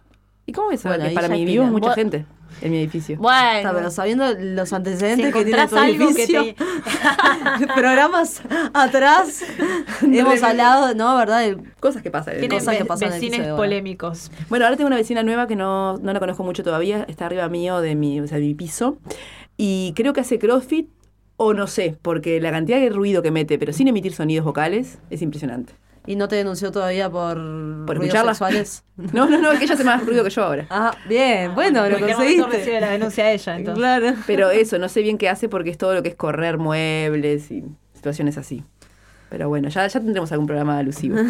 ¿Y 0.45 0.51
cómo 0.51 0.73
es 0.73 0.81
eso? 0.81 0.89
Bueno, 0.89 1.05
que 1.05 1.15
para 1.15 1.29
mí 1.29 1.45
vivo 1.45 1.65
mucha 1.67 1.91
Vos- 1.91 1.95
gente 1.95 2.27
en 2.61 2.73
mi 2.73 2.79
edificio. 2.79 3.19
Bueno. 3.19 3.59
Está, 3.59 3.73
pero 3.73 3.89
sabiendo 3.93 4.25
los 4.37 4.69
Si 4.69 4.75
antecedentes 4.75 5.33
que 5.33 5.45
tiene 5.45 5.69
tu 5.69 5.77
algo 5.77 5.97
que 5.97 6.05
edificio, 6.25 6.43
te... 6.43 6.57
programas 7.77 8.43
atrás, 8.73 9.45
hemos 10.03 10.43
hablado, 10.43 10.93
¿no? 10.97 11.17
¿Verdad? 11.17 11.39
De 11.39 11.57
Cosas 11.79 12.03
que 12.03 12.11
pasan. 12.11 12.39
Tienen 12.41 12.59
cosas 12.59 12.77
que 12.77 12.85
pasan 12.85 13.13
en 13.13 13.35
el 13.35 13.55
polémicos. 13.55 14.33
Bueno, 14.49 14.65
ahora 14.65 14.77
tengo 14.77 14.89
una 14.89 14.97
vecina 14.97 15.23
nueva 15.23 15.47
que 15.47 15.55
no, 15.55 15.99
no 15.99 16.13
la 16.13 16.19
conozco 16.19 16.43
mucho 16.43 16.65
todavía, 16.65 17.05
está 17.07 17.27
arriba 17.27 17.49
mío 17.49 17.81
de 17.81 17.95
mi, 17.95 18.21
o 18.21 18.27
sea, 18.27 18.39
de 18.39 18.45
mi 18.45 18.55
piso. 18.55 18.99
Y 19.57 19.93
creo 19.95 20.13
que 20.13 20.21
hace 20.21 20.41
CrossFit, 20.41 20.89
o 21.37 21.55
no 21.55 21.67
sé, 21.67 21.97
porque 22.03 22.41
la 22.41 22.51
cantidad 22.51 22.79
de 22.79 22.91
ruido 22.91 23.23
que 23.23 23.31
mete, 23.31 23.59
pero 23.59 23.73
sin 23.73 23.89
emitir 23.89 24.13
sonidos 24.15 24.45
vocales, 24.45 24.99
es 25.11 25.23
impresionante. 25.23 25.75
¿Y 26.07 26.17
no 26.17 26.29
te 26.29 26.37
denunció 26.37 26.71
todavía 26.71 27.09
por, 27.11 27.35
¿Por 27.35 27.97
ruidos 27.97 28.15
escucharla? 28.15 28.35
sexuales? 28.35 28.85
No, 29.15 29.29
no, 29.29 29.39
no, 29.39 29.53
es 29.53 29.59
que 29.59 29.65
ella 29.65 29.75
hace 29.75 29.85
más 29.85 30.05
ruido 30.05 30.23
que 30.23 30.31
yo 30.31 30.45
ahora. 30.45 30.67
Ah, 30.71 30.95
bien, 31.09 31.55
bueno, 31.55 31.85
En 31.87 31.93
lo 31.93 31.99
momento 31.99 32.19
recibe 32.23 32.43
conseguiste. 32.43 32.81
la 32.81 32.91
denuncia 32.91 33.33
ella, 33.33 33.57
entonces. 33.57 33.79
Claro. 33.81 34.15
Pero 34.27 34.51
eso, 34.51 34.79
no 34.79 34.89
sé 34.89 35.01
bien 35.03 35.17
qué 35.19 35.29
hace 35.31 35.49
porque 35.49 35.71
es 35.71 35.79
todo 35.79 35.95
lo 35.95 36.03
que 36.03 36.11
es 36.11 36.15
correr 36.15 36.59
muebles 36.59 37.51
y 37.51 37.65
situaciones 37.95 38.37
así. 38.37 38.63
Pero 39.31 39.49
bueno, 39.49 39.69
ya, 39.71 39.87
ya 39.87 39.99
tendremos 40.01 40.31
algún 40.31 40.47
programa 40.47 40.79
alusivo. 40.79 41.17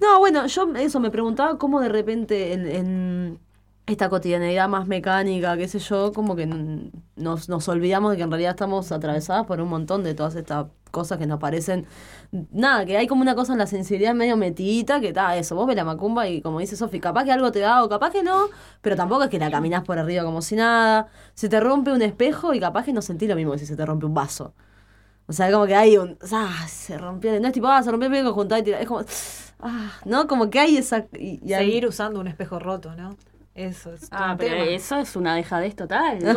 No, 0.00 0.20
bueno, 0.20 0.46
yo 0.46 0.72
eso 0.76 1.00
me 1.00 1.10
preguntaba 1.10 1.58
cómo 1.58 1.80
de 1.80 1.88
repente 1.88 2.52
en, 2.52 2.66
en 2.68 3.38
esta 3.86 4.08
cotidianidad 4.08 4.68
más 4.68 4.86
mecánica, 4.86 5.56
qué 5.56 5.68
sé 5.68 5.78
yo, 5.80 6.12
como 6.12 6.36
que 6.36 6.46
nos, 6.46 7.48
nos 7.48 7.68
olvidamos 7.68 8.12
de 8.12 8.16
que 8.16 8.22
en 8.22 8.30
realidad 8.30 8.50
estamos 8.52 8.92
atravesadas 8.92 9.46
por 9.46 9.60
un 9.60 9.68
montón 9.68 10.04
de 10.04 10.14
todas 10.14 10.36
estas 10.36 10.66
cosas 10.92 11.18
que 11.18 11.26
nos 11.26 11.40
parecen. 11.40 11.86
Nada, 12.52 12.86
que 12.86 12.96
hay 12.96 13.08
como 13.08 13.22
una 13.22 13.34
cosa 13.34 13.52
en 13.52 13.58
la 13.58 13.66
sensibilidad 13.66 14.14
medio 14.14 14.36
metidita 14.36 15.00
que 15.00 15.08
está 15.08 15.36
eso. 15.36 15.56
Vos 15.56 15.66
ves 15.66 15.76
la 15.76 15.84
macumba 15.84 16.28
y 16.28 16.40
como 16.42 16.60
dice 16.60 16.76
Sofi, 16.76 17.00
capaz 17.00 17.24
que 17.24 17.32
algo 17.32 17.50
te 17.50 17.58
da 17.60 17.82
o 17.82 17.88
capaz 17.88 18.10
que 18.10 18.22
no, 18.22 18.48
pero 18.82 18.94
tampoco 18.96 19.24
es 19.24 19.30
que 19.30 19.38
la 19.38 19.50
caminás 19.50 19.82
por 19.84 19.98
arriba 19.98 20.22
como 20.24 20.42
si 20.42 20.54
nada. 20.56 21.08
Se 21.34 21.48
te 21.48 21.58
rompe 21.60 21.92
un 21.92 22.02
espejo 22.02 22.54
y 22.54 22.60
capaz 22.60 22.84
que 22.84 22.92
no 22.92 23.02
sentís 23.02 23.28
lo 23.28 23.36
mismo 23.36 23.52
que 23.52 23.58
si 23.58 23.66
se 23.66 23.76
te 23.76 23.84
rompe 23.84 24.06
un 24.06 24.14
vaso. 24.14 24.54
O 25.26 25.32
sea, 25.32 25.50
como 25.50 25.66
que 25.66 25.74
hay 25.74 25.96
un. 25.96 26.18
Ah, 26.32 26.66
se 26.68 26.98
rompió. 26.98 27.38
No 27.40 27.46
es 27.48 27.52
tipo, 27.52 27.66
ah, 27.68 27.82
se 27.82 27.90
rompió 27.90 28.08
el 28.08 28.14
espejo, 28.14 28.34
juntá 28.34 28.58
y 28.58 28.62
tirá. 28.62 28.80
Es 28.80 28.88
como. 28.88 29.02
Ah, 29.60 29.92
¿no? 30.04 30.26
Como 30.26 30.50
que 30.50 30.58
hay 30.60 30.76
esa. 30.76 31.06
Seguir 31.46 31.86
usando 31.86 32.20
un 32.20 32.26
espejo 32.28 32.58
roto, 32.58 32.94
¿no? 32.96 33.16
Eso 33.54 33.92
es 33.92 34.08
Ah, 34.10 34.32
un 34.32 34.38
pero 34.38 34.54
tema. 34.56 34.70
eso 34.70 34.96
es 34.98 35.14
una 35.14 35.34
dejadez 35.34 35.76
total. 35.76 36.18
No, 36.22 36.32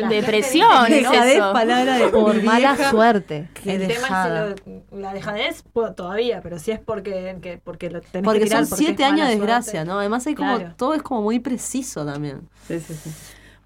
no, 0.00 0.08
depresión. 0.08 0.88
Dejadez, 0.88 1.34
Eso. 1.36 1.52
palabra 1.52 1.98
de 1.98 2.08
Por 2.08 2.40
mala 2.44 2.90
suerte. 2.90 3.48
Qué 3.54 3.74
El 3.74 3.88
tema 3.88 4.24
es 4.46 4.54
si 4.54 4.70
lo- 4.92 5.00
la 5.00 5.12
dejadez 5.12 5.64
todavía, 5.96 6.40
pero 6.40 6.58
si 6.58 6.70
es 6.70 6.78
porque, 6.78 7.36
que, 7.42 7.58
porque 7.58 7.90
lo 7.90 8.00
tenés 8.00 8.24
Porque 8.24 8.38
que 8.40 8.44
tirar, 8.46 8.60
son 8.64 8.70
porque 8.70 8.84
siete 8.84 9.04
años 9.04 9.26
de 9.26 9.34
suerte. 9.36 9.38
desgracia, 9.40 9.84
¿no? 9.84 9.98
Además 9.98 10.26
hay 10.26 10.34
como. 10.34 10.56
Claro. 10.56 10.74
Todo 10.76 10.94
es 10.94 11.02
como 11.02 11.22
muy 11.22 11.40
preciso 11.40 12.04
también. 12.06 12.48
Sí, 12.68 12.78
sí, 12.80 12.94
sí. 12.94 13.10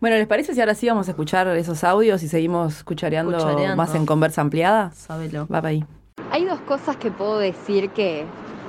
Bueno, 0.01 0.17
¿les 0.17 0.27
parece 0.27 0.55
si 0.55 0.61
ahora 0.61 0.75
sí 0.75 0.89
vamos 0.89 1.09
a 1.09 1.11
escuchar 1.13 1.49
esos 1.49 1.83
audios 1.85 2.23
y 2.23 2.29
seguimos 2.29 2.83
cuchareando, 2.85 3.33
Cuchareando. 3.37 3.77
más 3.77 3.95
en 3.95 4.05
conversa 4.07 4.41
ampliada? 4.43 4.91
Sábelo. 4.93 5.43
Va 5.43 5.61
para 5.61 5.69
ahí. 5.69 5.85
Hay 6.31 6.45
dos 6.45 6.61
cosas 6.61 6.97
que 6.97 7.11
puedo 7.11 7.39
decir 7.39 7.91
que, 7.91 8.25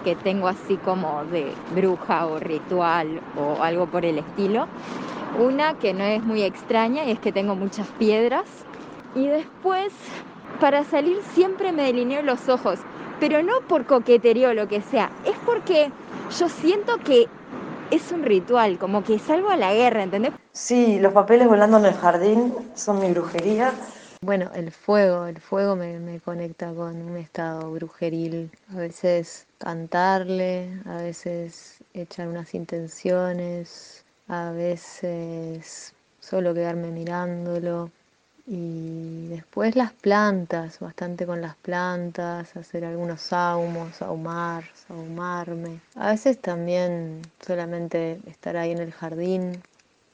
que 0.07 0.15
tengo 0.15 0.47
así 0.47 0.77
como 0.77 1.25
de 1.25 1.51
bruja 1.75 2.27
o 2.27 2.39
ritual 2.39 3.19
o 3.37 3.61
algo 3.61 3.87
por 3.87 4.05
el 4.05 4.19
estilo. 4.19 4.65
Una 5.37 5.73
que 5.73 5.93
no 5.93 6.05
es 6.05 6.23
muy 6.23 6.43
extraña 6.43 7.03
y 7.03 7.11
es 7.11 7.19
que 7.19 7.33
tengo 7.33 7.55
muchas 7.55 7.89
piedras. 7.99 8.45
Y 9.15 9.27
después, 9.27 9.91
para 10.61 10.85
salir 10.85 11.17
siempre 11.33 11.73
me 11.73 11.83
delineo 11.83 12.21
los 12.21 12.47
ojos, 12.47 12.79
pero 13.19 13.43
no 13.43 13.59
por 13.67 13.85
coquetería 13.85 14.47
o 14.47 14.53
lo 14.53 14.69
que 14.69 14.81
sea, 14.81 15.11
es 15.25 15.35
porque 15.45 15.91
yo 16.39 16.47
siento 16.47 16.99
que 16.99 17.27
es 17.91 18.09
un 18.13 18.23
ritual, 18.23 18.77
como 18.77 19.03
que 19.03 19.19
salgo 19.19 19.49
a 19.49 19.57
la 19.57 19.73
guerra, 19.73 20.03
¿entendés? 20.03 20.31
Sí, 20.53 20.99
los 20.99 21.11
papeles 21.11 21.49
volando 21.49 21.79
en 21.79 21.85
el 21.87 21.95
jardín 21.95 22.53
son 22.75 23.01
mi 23.01 23.11
brujería. 23.11 23.73
Bueno, 24.21 24.49
el 24.55 24.71
fuego, 24.71 25.25
el 25.25 25.41
fuego 25.41 25.75
me, 25.75 25.99
me 25.99 26.21
conecta 26.21 26.73
con 26.73 26.95
un 26.95 27.17
estado 27.17 27.69
brujeril. 27.71 28.49
A 28.73 28.77
veces 28.77 29.46
cantarle, 29.57 30.81
a 30.85 30.97
veces 30.97 31.77
echar 31.93 32.27
unas 32.27 32.53
intenciones, 32.53 34.03
a 34.27 34.51
veces 34.51 35.93
solo 36.19 36.53
quedarme 36.53 36.91
mirándolo. 36.91 37.91
Y 38.49 39.27
después 39.27 39.75
las 39.75 39.91
plantas, 39.91 40.79
bastante 40.79 41.25
con 41.25 41.41
las 41.41 41.55
plantas, 41.57 42.55
hacer 42.55 42.85
algunos 42.85 43.19
sahumos, 43.21 44.01
ahumar, 44.01 44.63
sahumarme. 44.87 45.81
A 45.95 46.11
veces 46.11 46.39
también 46.39 47.21
solamente 47.45 48.21
estar 48.25 48.55
ahí 48.55 48.71
en 48.71 48.77
el 48.77 48.93
jardín. 48.93 49.61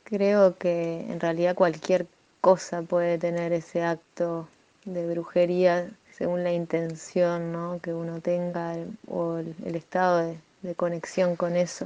Creo 0.04 0.58
que 0.58 1.02
en 1.02 1.20
realidad 1.20 1.54
cualquier 1.54 2.08
cosa 2.42 2.82
puede 2.82 3.20
tener 3.20 3.54
ese 3.54 3.84
acto 3.84 4.48
de 4.86 5.08
brujería 5.08 5.92
según 6.18 6.44
la 6.44 6.52
intención 6.52 7.52
¿no? 7.52 7.80
que 7.82 7.94
uno 7.94 8.22
tenga 8.22 8.76
o 9.08 9.38
el, 9.38 9.76
estado 9.76 10.20
de, 10.20 10.38
de 10.62 10.76
conexión 10.76 11.36
con 11.36 11.56
eso. 11.56 11.86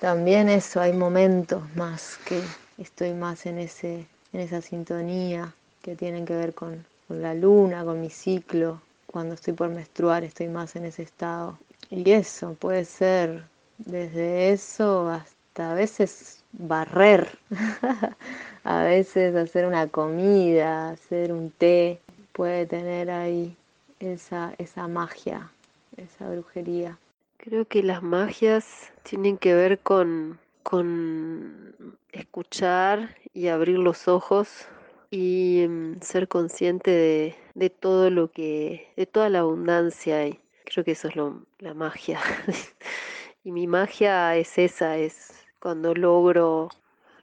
También 0.00 0.48
eso, 0.48 0.80
hay 0.80 0.92
momentos 0.92 1.62
más 1.74 2.18
que 2.24 2.40
estoy 2.78 3.12
más 3.12 3.46
en, 3.46 3.58
ese, 3.58 4.06
en 4.32 4.40
esa 4.40 4.60
sintonía 4.60 5.54
que 5.82 5.96
tienen 5.96 6.24
que 6.24 6.34
ver 6.34 6.54
con, 6.54 6.84
con 7.06 7.20
la 7.22 7.34
luna, 7.34 7.84
con 7.84 8.00
mi 8.00 8.10
ciclo. 8.10 8.80
Cuando 9.06 9.34
estoy 9.34 9.54
por 9.54 9.68
menstruar 9.68 10.24
estoy 10.24 10.48
más 10.48 10.76
en 10.76 10.84
ese 10.84 11.02
estado. 11.02 11.58
Y 11.90 12.10
eso 12.10 12.54
puede 12.54 12.84
ser 12.84 13.44
desde 13.78 14.52
eso 14.52 15.08
hasta 15.08 15.72
a 15.72 15.74
veces 15.74 16.44
barrer, 16.52 17.38
a 18.64 18.82
veces 18.82 19.34
hacer 19.34 19.66
una 19.66 19.88
comida, 19.88 20.90
hacer 20.90 21.32
un 21.32 21.50
té. 21.50 22.00
Puede 22.38 22.66
tener 22.66 23.10
ahí 23.10 23.56
esa, 23.98 24.54
esa 24.58 24.86
magia, 24.86 25.50
esa 25.96 26.30
brujería. 26.30 26.96
Creo 27.36 27.64
que 27.64 27.82
las 27.82 28.00
magias 28.00 28.92
tienen 29.02 29.38
que 29.38 29.54
ver 29.54 29.80
con, 29.80 30.38
con 30.62 31.74
escuchar 32.12 33.16
y 33.34 33.48
abrir 33.48 33.80
los 33.80 34.06
ojos 34.06 34.68
y 35.10 35.66
mm, 35.68 36.00
ser 36.00 36.28
consciente 36.28 36.92
de, 36.92 37.34
de 37.56 37.70
todo 37.70 38.08
lo 38.08 38.30
que, 38.30 38.92
de 38.96 39.06
toda 39.06 39.30
la 39.30 39.40
abundancia 39.40 40.18
hay. 40.18 40.38
Creo 40.64 40.84
que 40.84 40.92
eso 40.92 41.08
es 41.08 41.16
lo, 41.16 41.42
la 41.58 41.74
magia. 41.74 42.20
y 43.42 43.50
mi 43.50 43.66
magia 43.66 44.36
es 44.36 44.58
esa, 44.58 44.96
es 44.96 45.44
cuando 45.58 45.92
logro 45.92 46.68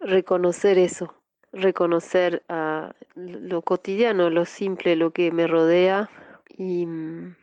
reconocer 0.01 0.77
eso, 0.77 1.13
reconocer 1.55 2.43
a 2.49 2.93
lo 3.15 3.61
cotidiano, 3.61 4.29
lo 4.29 4.45
simple, 4.45 4.95
lo 4.95 5.11
que 5.11 5.31
me 5.31 5.47
rodea 5.47 6.09
y 6.57 6.85
mm, 6.85 7.35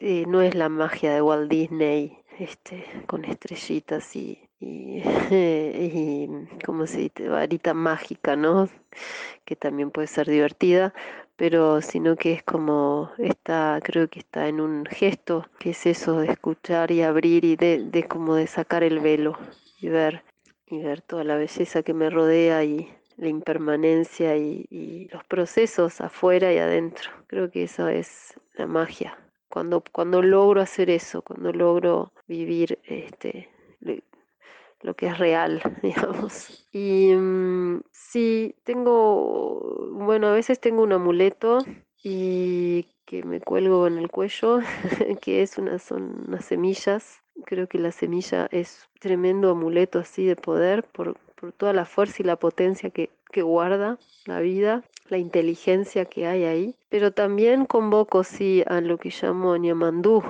eh, 0.00 0.24
no 0.26 0.42
es 0.42 0.54
la 0.54 0.68
magia 0.68 1.14
de 1.14 1.22
Walt 1.22 1.50
Disney 1.50 2.18
este, 2.38 2.84
con 3.06 3.24
estrellitas 3.24 4.16
y, 4.16 4.38
y, 4.58 5.02
y 5.30 6.28
como 6.64 6.86
se 6.86 6.98
dice, 6.98 7.28
varita 7.28 7.74
mágica, 7.74 8.36
¿no? 8.36 8.68
Que 9.44 9.56
también 9.56 9.90
puede 9.90 10.08
ser 10.08 10.28
divertida, 10.28 10.94
pero 11.36 11.80
sino 11.80 12.16
que 12.16 12.32
es 12.32 12.42
como 12.42 13.12
está, 13.18 13.80
creo 13.82 14.08
que 14.08 14.20
está 14.20 14.48
en 14.48 14.60
un 14.60 14.86
gesto, 14.86 15.46
que 15.58 15.70
es 15.70 15.86
eso 15.86 16.18
de 16.20 16.32
escuchar 16.32 16.90
y 16.90 17.02
abrir 17.02 17.44
y 17.44 17.56
de, 17.56 17.84
de 17.84 18.04
como 18.04 18.34
de 18.34 18.46
sacar 18.46 18.82
el 18.82 19.00
velo 19.00 19.38
y 19.80 19.88
ver 19.88 20.24
y 20.66 20.78
ver 20.82 21.00
toda 21.02 21.24
la 21.24 21.36
belleza 21.36 21.82
que 21.82 21.94
me 21.94 22.10
rodea 22.10 22.62
y 22.64 22.88
la 23.20 23.28
impermanencia 23.28 24.36
y, 24.36 25.08
los 25.12 25.24
procesos 25.24 26.00
afuera 26.00 26.52
y 26.52 26.58
adentro. 26.58 27.10
Creo 27.26 27.50
que 27.50 27.64
eso 27.64 27.88
es 27.88 28.34
la 28.54 28.66
magia. 28.66 29.18
Cuando, 29.48 29.82
cuando 29.92 30.22
logro 30.22 30.60
hacer 30.60 30.88
eso, 30.88 31.22
cuando 31.22 31.52
logro 31.52 32.12
vivir 32.26 32.78
este, 32.84 33.50
lo, 33.80 33.94
lo 34.80 34.94
que 34.94 35.08
es 35.08 35.18
real, 35.18 35.60
digamos. 35.82 36.66
Y 36.72 37.12
mm, 37.14 37.82
sí, 37.92 38.54
tengo, 38.64 39.90
bueno, 39.92 40.28
a 40.28 40.32
veces 40.32 40.58
tengo 40.58 40.82
un 40.82 40.92
amuleto 40.92 41.58
y 42.02 42.86
que 43.04 43.22
me 43.24 43.40
cuelgo 43.40 43.86
en 43.86 43.98
el 43.98 44.10
cuello, 44.10 44.60
que 45.20 45.42
es 45.42 45.58
una, 45.58 45.78
son 45.78 46.24
unas 46.26 46.46
semillas. 46.46 47.22
Creo 47.44 47.66
que 47.68 47.78
la 47.78 47.92
semilla 47.92 48.48
es 48.50 48.88
tremendo 48.98 49.50
amuleto 49.50 49.98
así 49.98 50.24
de 50.24 50.36
poder 50.36 50.84
por, 50.84 51.18
por 51.40 51.52
toda 51.52 51.72
la 51.72 51.86
fuerza 51.86 52.16
y 52.20 52.24
la 52.26 52.36
potencia 52.36 52.90
que, 52.90 53.10
que 53.32 53.42
guarda 53.42 53.98
la 54.26 54.40
vida, 54.40 54.84
la 55.08 55.16
inteligencia 55.16 56.04
que 56.04 56.26
hay 56.26 56.44
ahí. 56.44 56.76
Pero 56.90 57.12
también 57.12 57.64
convoco, 57.64 58.24
sí, 58.24 58.62
a 58.66 58.80
lo 58.80 58.98
que 58.98 59.10
llamo 59.10 59.56
Niamandú, 59.56 60.22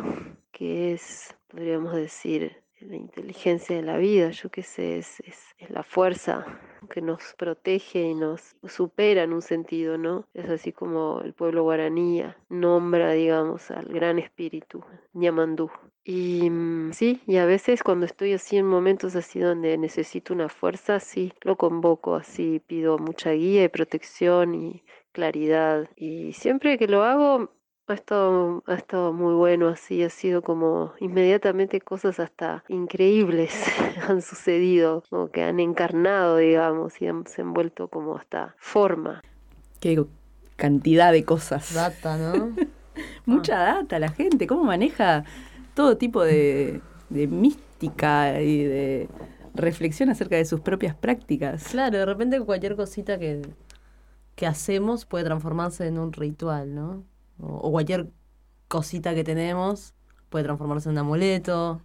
que 0.52 0.92
es, 0.92 1.36
podríamos 1.48 1.94
decir, 1.94 2.62
la 2.82 2.96
inteligencia 2.96 3.76
de 3.76 3.82
la 3.82 3.96
vida, 3.96 4.30
yo 4.30 4.50
qué 4.50 4.62
sé, 4.62 4.98
es, 4.98 5.20
es, 5.20 5.54
la 5.68 5.82
fuerza 5.82 6.46
que 6.88 7.02
nos 7.02 7.34
protege 7.36 8.02
y 8.02 8.14
nos 8.14 8.56
supera 8.66 9.22
en 9.22 9.32
un 9.32 9.42
sentido, 9.42 9.98
¿no? 9.98 10.26
Es 10.34 10.48
así 10.48 10.72
como 10.72 11.20
el 11.22 11.34
pueblo 11.34 11.62
guaraní 11.62 12.22
nombra, 12.48 13.12
digamos, 13.12 13.70
al 13.70 13.86
gran 13.86 14.18
espíritu, 14.18 14.82
Ñamandú. 15.12 15.70
Y 16.04 16.48
mm, 16.48 16.92
sí, 16.92 17.20
y 17.26 17.36
a 17.36 17.44
veces 17.44 17.82
cuando 17.82 18.06
estoy 18.06 18.32
así 18.32 18.56
en 18.56 18.66
momentos 18.66 19.14
así 19.16 19.38
donde 19.38 19.76
necesito 19.76 20.32
una 20.32 20.48
fuerza, 20.48 20.98
sí, 20.98 21.32
lo 21.42 21.56
convoco, 21.56 22.14
así 22.14 22.60
pido 22.66 22.98
mucha 22.98 23.32
guía 23.32 23.64
y 23.64 23.68
protección 23.68 24.54
y 24.54 24.82
claridad. 25.12 25.88
Y 25.96 26.32
siempre 26.32 26.78
que 26.78 26.88
lo 26.88 27.04
hago, 27.04 27.52
ha 27.92 27.94
estado, 27.94 28.62
ha 28.66 28.74
estado 28.74 29.12
muy 29.12 29.35
bueno 29.35 29.68
así, 29.68 30.03
ha 30.03 30.11
sido 30.11 30.42
como 30.42 30.92
inmediatamente 31.00 31.81
cosas 31.81 32.20
hasta 32.20 32.64
increíbles 32.68 33.53
han 34.09 34.22
sucedido, 34.22 35.03
como 35.11 35.31
que 35.31 35.42
han 35.42 35.61
encarnado, 35.61 36.37
digamos, 36.38 37.00
y 37.00 37.07
han, 37.07 37.26
se 37.26 37.42
han 37.42 37.53
vuelto 37.53 37.88
como 37.88 38.16
hasta 38.16 38.55
forma. 38.59 39.22
Qué 39.81 40.05
cantidad 40.57 41.12
de 41.12 41.24
cosas. 41.24 41.74
Data, 41.74 42.16
¿no? 42.16 42.55
Mucha 43.26 43.59
data, 43.59 43.98
la 43.98 44.11
gente, 44.11 44.46
cómo 44.46 44.64
maneja 44.64 45.24
todo 45.74 45.96
tipo 45.96 46.22
de, 46.22 46.81
de 47.09 47.26
mística 47.26 48.40
y 48.40 48.64
de 48.64 49.09
reflexión 49.55 50.11
acerca 50.11 50.37
de 50.37 50.44
sus 50.44 50.61
propias 50.61 50.94
prácticas. 50.94 51.64
Claro, 51.64 51.98
de 51.98 52.07
repente 52.07 52.40
cualquier 52.40 52.76
cosita 52.76 53.18
que, 53.18 53.42
que 54.35 54.46
hacemos 54.46 55.07
puede 55.07 55.24
transformarse 55.24 55.87
en 55.87 55.98
un 55.98 56.12
ritual, 56.12 56.74
¿no? 56.74 57.05
O 57.42 57.70
cualquier 57.70 58.11
cosita 58.68 59.14
que 59.14 59.24
tenemos 59.24 59.94
puede 60.31 60.44
transformarse 60.44 60.88
en 60.88 60.92
un 60.92 60.98
amuleto. 60.98 61.83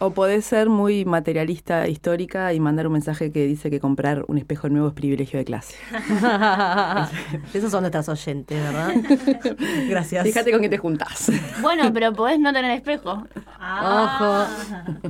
O 0.00 0.10
podés 0.10 0.44
ser 0.44 0.68
muy 0.68 1.04
materialista 1.04 1.88
histórica 1.88 2.52
y 2.52 2.60
mandar 2.60 2.86
un 2.86 2.92
mensaje 2.92 3.32
que 3.32 3.44
dice 3.46 3.68
que 3.68 3.80
comprar 3.80 4.24
un 4.28 4.38
espejo 4.38 4.68
nuevo 4.68 4.88
es 4.88 4.94
privilegio 4.94 5.40
de 5.40 5.44
clase. 5.44 5.74
Esos 7.52 7.72
son 7.72 7.80
nuestras 7.80 8.08
oyentes, 8.08 8.62
¿verdad? 8.62 8.94
Gracias. 9.88 10.24
Fíjate 10.24 10.52
con 10.52 10.60
quién 10.60 10.70
te 10.70 10.78
juntás. 10.78 11.32
Bueno, 11.60 11.92
pero 11.92 12.12
podés 12.12 12.38
no 12.38 12.52
tener 12.52 12.70
espejo. 12.70 13.24
Ah, 13.58 14.48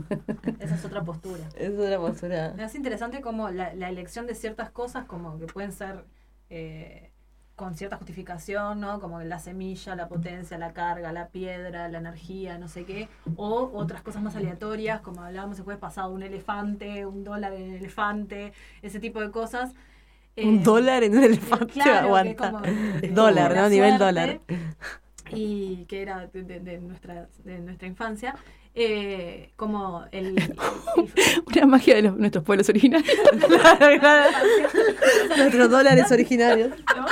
Esa 0.59 0.77
es 0.77 0.85
otra 0.87 1.05
postura. 1.05 1.45
Es 1.55 1.79
otra 1.79 1.99
postura. 1.99 2.55
Es 2.59 2.75
interesante 2.75 3.21
como 3.21 3.51
la, 3.51 3.75
la 3.75 3.91
elección 3.91 4.27
de 4.27 4.35
ciertas 4.35 4.71
cosas 4.71 5.05
como 5.05 5.39
que 5.39 5.47
pueden 5.47 5.73
ser... 5.73 6.07
Eh, 6.49 7.13
con 7.59 7.75
cierta 7.75 7.97
justificación, 7.97 8.79
¿no? 8.79 9.01
Como 9.01 9.21
la 9.21 9.41
semilla, 9.41 9.97
la 9.97 10.07
potencia, 10.07 10.57
la 10.59 10.73
carga, 10.73 11.11
la 11.13 11.27
piedra, 11.27 11.89
la 11.89 11.99
energía, 11.99 12.57
no 12.57 12.69
sé 12.69 12.85
qué, 12.85 13.09
o 13.35 13.73
otras 13.75 14.01
cosas 14.01 14.23
más 14.23 14.37
aleatorias, 14.37 15.01
como 15.01 15.23
hablábamos 15.23 15.59
el 15.59 15.65
jueves 15.65 15.81
pasado, 15.81 16.13
un 16.13 16.23
elefante, 16.23 17.05
un 17.05 17.25
dólar 17.25 17.53
en 17.55 17.63
el 17.63 17.75
elefante, 17.79 18.53
ese 18.81 19.01
tipo 19.01 19.21
de 19.21 19.33
cosas. 19.33 19.73
Un 20.37 20.59
eh, 20.59 20.63
dólar 20.63 21.03
en 21.03 21.19
un 21.19 21.25
elefante, 21.25 21.67
claro, 21.67 22.07
aguanta. 22.07 22.53
como, 22.53 22.63
dólar, 23.11 23.57
¿no? 23.57 23.69
Nivel 23.69 23.99
suerte, 23.99 24.05
dólar. 24.05 24.41
Y 25.33 25.85
que 25.87 26.01
era 26.01 26.29
de, 26.29 26.45
de, 26.45 26.61
de 26.61 26.79
nuestra, 26.79 27.27
de 27.43 27.59
nuestra 27.59 27.89
infancia. 27.89 28.37
Eh, 28.75 29.51
como 29.57 30.05
el, 30.13 30.39
el, 30.39 30.57
Una 31.47 31.67
magia 31.67 31.97
de 31.97 32.03
los, 32.03 32.17
nuestros 32.17 32.45
pueblos 32.45 32.69
originarios. 32.69 33.11
claro, 33.49 34.01
claro. 34.01 34.37
Nuestros 35.37 35.71
dólares 35.71 36.11
originarios. 36.13 36.71
¿no? 36.97 37.07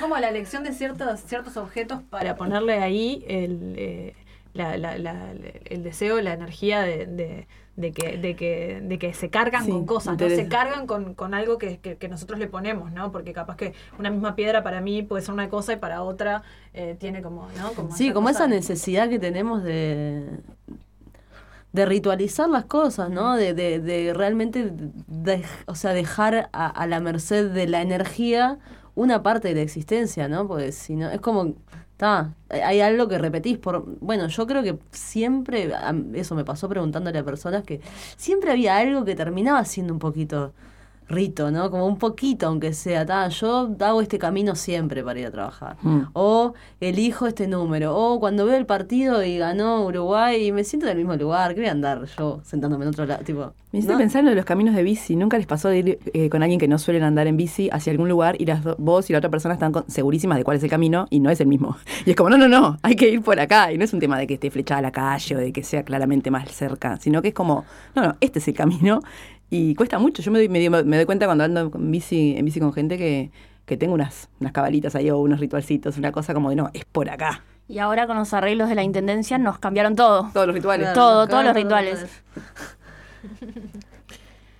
Como 0.00 0.18
la 0.18 0.28
elección 0.28 0.64
de 0.64 0.72
ciertos, 0.72 1.20
ciertos 1.20 1.56
objetos 1.56 2.02
para 2.02 2.36
ponerle 2.36 2.78
ahí 2.80 3.24
el, 3.28 3.74
eh, 3.76 4.14
la, 4.52 4.76
la, 4.76 4.98
la, 4.98 5.32
el 5.64 5.82
deseo, 5.82 6.20
la 6.20 6.32
energía 6.32 6.82
de, 6.82 7.06
de, 7.06 7.46
de, 7.76 7.92
que, 7.92 8.18
de, 8.18 8.36
que, 8.36 8.80
de 8.82 8.98
que 8.98 9.14
se 9.14 9.30
cargan 9.30 9.64
Sí, 9.64 9.70
con 9.70 9.86
cosas, 9.86 10.18
¿no? 10.18 10.28
Se 10.28 10.48
cargan 10.48 10.86
con, 10.86 11.14
con 11.14 11.34
algo 11.34 11.58
que, 11.58 11.78
que, 11.78 11.96
que 11.96 12.08
nosotros 12.08 12.38
le 12.38 12.46
ponemos, 12.46 12.92
¿no? 12.92 13.10
Porque 13.12 13.32
capaz 13.32 13.56
que 13.56 13.74
una 13.98 14.10
misma 14.10 14.34
piedra 14.34 14.62
para 14.62 14.80
mí 14.80 15.02
puede 15.02 15.22
ser 15.22 15.32
una 15.34 15.48
cosa 15.48 15.72
y 15.72 15.76
para 15.76 16.02
otra 16.02 16.42
eh, 16.74 16.96
tiene 16.98 17.22
como, 17.22 17.48
¿no? 17.58 17.72
Como 17.72 17.94
Sí, 17.96 18.12
como 18.12 18.28
esa 18.28 18.46
necesidad 18.46 19.08
que 19.08 19.18
tenemos 19.18 19.62
de, 19.62 20.40
de 21.72 21.86
ritualizar 21.86 22.48
las 22.48 22.64
cosas, 22.64 23.10
¿no? 23.10 23.36
De, 23.36 23.54
de, 23.54 23.78
de 23.80 24.12
realmente, 24.14 24.72
de- 25.06 25.44
o 25.66 25.74
sea, 25.76 25.92
dejar 25.92 26.50
a, 26.52 26.66
a 26.66 26.86
la 26.86 27.00
merced 27.00 27.50
de 27.50 27.68
la 27.68 27.80
energía 27.82 28.58
una 28.96 29.22
parte 29.22 29.48
de 29.48 29.54
la 29.54 29.60
existencia, 29.62 30.28
¿no? 30.28 30.48
Porque 30.48 30.72
si 30.72 30.96
no, 30.96 31.10
es 31.10 31.20
como, 31.20 31.54
está, 32.00 32.34
hay 32.48 32.80
algo 32.80 33.08
que 33.08 33.18
repetís 33.18 33.58
por, 33.58 33.84
bueno, 34.00 34.26
yo 34.28 34.46
creo 34.46 34.62
que 34.62 34.78
siempre, 34.90 35.70
eso 36.14 36.34
me 36.34 36.44
pasó 36.44 36.66
preguntándole 36.68 37.18
a 37.18 37.24
personas 37.24 37.62
que 37.64 37.80
siempre 38.16 38.50
había 38.50 38.78
algo 38.78 39.04
que 39.04 39.14
terminaba 39.14 39.64
siendo 39.66 39.92
un 39.92 39.98
poquito 39.98 40.54
rito, 41.10 41.50
¿no? 41.50 41.70
Como 41.70 41.86
un 41.86 41.98
poquito, 41.98 42.46
aunque 42.46 42.72
sea, 42.72 43.04
ta, 43.04 43.28
yo 43.28 43.70
hago 43.80 44.00
este 44.00 44.18
camino 44.18 44.54
siempre 44.54 45.02
para 45.04 45.20
ir 45.20 45.26
a 45.26 45.30
trabajar. 45.30 45.76
Mm. 45.82 46.02
O 46.14 46.54
elijo 46.80 47.26
este 47.26 47.46
número. 47.46 47.94
O 47.96 48.18
cuando 48.20 48.46
veo 48.46 48.56
el 48.56 48.64
partido 48.66 49.22
y 49.24 49.36
ganó 49.36 49.84
Uruguay 49.84 50.46
y 50.46 50.52
me 50.52 50.64
siento 50.64 50.86
en 50.86 50.92
el 50.92 50.98
mismo 50.98 51.14
lugar, 51.16 51.54
¿qué 51.54 51.60
voy 51.60 51.68
a 51.68 51.72
andar 51.72 52.04
yo 52.18 52.40
sentándome 52.44 52.84
en 52.84 52.88
otro 52.90 53.04
lado? 53.06 53.22
Tipo, 53.24 53.52
Me 53.72 53.80
hiciste 53.80 53.92
¿no? 53.92 53.98
pensar 53.98 54.20
en 54.20 54.26
lo 54.26 54.30
de 54.30 54.36
los 54.36 54.44
caminos 54.44 54.74
de 54.74 54.82
bici. 54.82 55.16
¿Nunca 55.16 55.36
les 55.36 55.46
pasó 55.46 55.68
de 55.68 55.78
ir 55.78 55.98
eh, 56.14 56.30
con 56.30 56.42
alguien 56.42 56.58
que 56.60 56.68
no 56.68 56.78
suelen 56.78 57.02
andar 57.02 57.26
en 57.26 57.36
bici 57.36 57.68
hacia 57.72 57.90
algún 57.90 58.08
lugar 58.08 58.36
y 58.40 58.46
las 58.46 58.62
vos 58.78 59.10
y 59.10 59.12
la 59.12 59.18
otra 59.18 59.30
persona 59.30 59.54
están 59.54 59.72
con- 59.72 59.84
segurísimas 59.90 60.38
de 60.38 60.44
cuál 60.44 60.56
es 60.56 60.62
el 60.62 60.70
camino 60.70 61.06
y 61.10 61.20
no 61.20 61.30
es 61.30 61.40
el 61.40 61.46
mismo? 61.48 61.76
Y 62.06 62.10
es 62.10 62.16
como, 62.16 62.30
no, 62.30 62.38
no, 62.38 62.48
no, 62.48 62.78
hay 62.82 62.96
que 62.96 63.10
ir 63.10 63.20
por 63.20 63.38
acá. 63.40 63.72
Y 63.72 63.78
no 63.78 63.84
es 63.84 63.92
un 63.92 64.00
tema 64.00 64.16
de 64.18 64.26
que 64.26 64.34
esté 64.34 64.50
flechada 64.50 64.80
la 64.80 64.90
calle 64.92 65.36
o 65.36 65.38
de 65.38 65.52
que 65.52 65.62
sea 65.62 65.82
claramente 65.82 66.30
más 66.30 66.50
cerca, 66.50 66.96
sino 66.98 67.20
que 67.20 67.28
es 67.28 67.34
como, 67.34 67.64
no, 67.94 68.02
no, 68.02 68.16
este 68.20 68.38
es 68.38 68.48
el 68.48 68.54
camino. 68.54 69.00
Y 69.50 69.74
cuesta 69.74 69.98
mucho. 69.98 70.22
Yo 70.22 70.30
me 70.30 70.38
doy, 70.38 70.48
me 70.48 70.64
doy- 70.68 70.84
me 70.84 70.96
doy 70.96 71.06
cuenta 71.06 71.26
cuando 71.26 71.44
ando 71.44 71.70
en 71.74 71.90
bici, 71.90 72.34
en 72.36 72.44
bici 72.44 72.60
con 72.60 72.72
gente 72.72 72.96
que, 72.96 73.30
que 73.66 73.76
tengo 73.76 73.94
unas, 73.94 74.28
unas 74.40 74.52
cabalitas 74.52 74.94
ahí 74.94 75.10
o 75.10 75.18
unos 75.18 75.40
ritualcitos, 75.40 75.98
una 75.98 76.12
cosa 76.12 76.34
como 76.34 76.50
de, 76.50 76.56
no, 76.56 76.70
es 76.72 76.84
por 76.84 77.10
acá. 77.10 77.42
Y 77.68 77.78
ahora 77.78 78.06
con 78.06 78.16
los 78.16 78.32
arreglos 78.32 78.68
de 78.68 78.74
la 78.74 78.82
intendencia 78.82 79.38
nos 79.38 79.58
cambiaron 79.58 79.94
todo. 79.96 80.30
Todos 80.32 80.46
los 80.46 80.54
rituales. 80.54 80.86
Claro, 80.86 81.00
todo, 81.00 81.26
claro, 81.26 81.30
todos 81.30 81.44
los 81.44 81.54
rituales. 81.54 82.06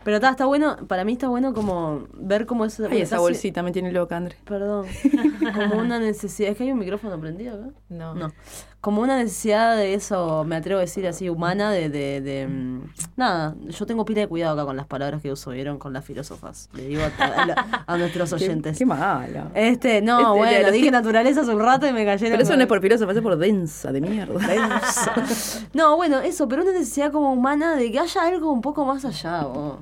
Pero 0.02 0.16
está, 0.16 0.30
está 0.30 0.46
bueno, 0.46 0.76
para 0.88 1.04
mí 1.04 1.12
está 1.12 1.28
bueno 1.28 1.52
como 1.52 2.04
ver 2.14 2.46
cómo 2.46 2.64
es... 2.64 2.80
Ay, 2.80 3.02
esa 3.02 3.18
bolsita 3.18 3.62
me 3.62 3.70
tiene 3.70 3.92
loca, 3.92 4.16
André. 4.16 4.36
Perdón. 4.44 4.86
Como 5.54 5.76
una 5.78 5.98
necesidad. 5.98 6.50
¿Es 6.52 6.56
que 6.56 6.64
hay 6.64 6.72
un 6.72 6.78
micrófono 6.78 7.20
prendido 7.20 7.54
acá? 7.56 7.68
No. 7.90 8.14
No. 8.14 8.32
Como 8.80 9.02
una 9.02 9.18
necesidad 9.18 9.76
de 9.76 9.92
eso, 9.92 10.42
me 10.44 10.56
atrevo 10.56 10.78
a 10.78 10.80
decir 10.80 11.06
así, 11.06 11.28
humana, 11.28 11.70
de. 11.70 11.90
de, 11.90 12.22
de, 12.22 12.46
mm, 12.48 12.80
nada, 13.16 13.54
yo 13.68 13.84
tengo 13.84 14.06
pila 14.06 14.22
de 14.22 14.26
cuidado 14.26 14.54
acá 14.54 14.64
con 14.64 14.74
las 14.74 14.86
palabras 14.86 15.20
que 15.20 15.30
uso, 15.30 15.50
¿vieron? 15.50 15.78
Con 15.78 15.92
las 15.92 16.02
filósofas. 16.02 16.70
Le 16.72 16.84
digo 16.88 17.02
a, 17.02 17.22
a- 17.22 17.84
a 17.86 17.98
nuestros 17.98 18.32
oyentes. 18.32 18.78
Qué, 18.78 18.86
malo. 18.86 19.50
Este, 19.54 20.00
no, 20.00 20.18
Este, 20.20 20.38
bueno, 20.38 20.62
los 20.62 20.72
dije 20.72 20.90
naturaleza 20.90 21.42
hace 21.42 21.50
un 21.54 21.60
rato 21.60 21.86
y 21.86 21.92
me 21.92 22.06
cayeron. 22.06 22.32
Pero 22.32 22.42
eso 22.42 22.56
no 22.56 22.62
es 22.62 22.68
por 22.68 22.80
filósofo, 22.80 23.10
es 23.12 23.20
por 23.20 23.36
densa 23.36 23.92
de 23.92 24.00
mierda. 24.00 24.40
No, 25.74 25.96
bueno, 25.96 26.20
eso, 26.20 26.48
pero 26.48 26.62
una 26.62 26.72
necesidad 26.72 27.12
como 27.12 27.32
humana 27.34 27.76
de 27.76 27.92
que 27.92 27.98
haya 27.98 28.22
algo 28.22 28.50
un 28.50 28.60
poco 28.62 28.84
más 28.86 29.04
allá, 29.04 29.42
vos. 29.42 29.78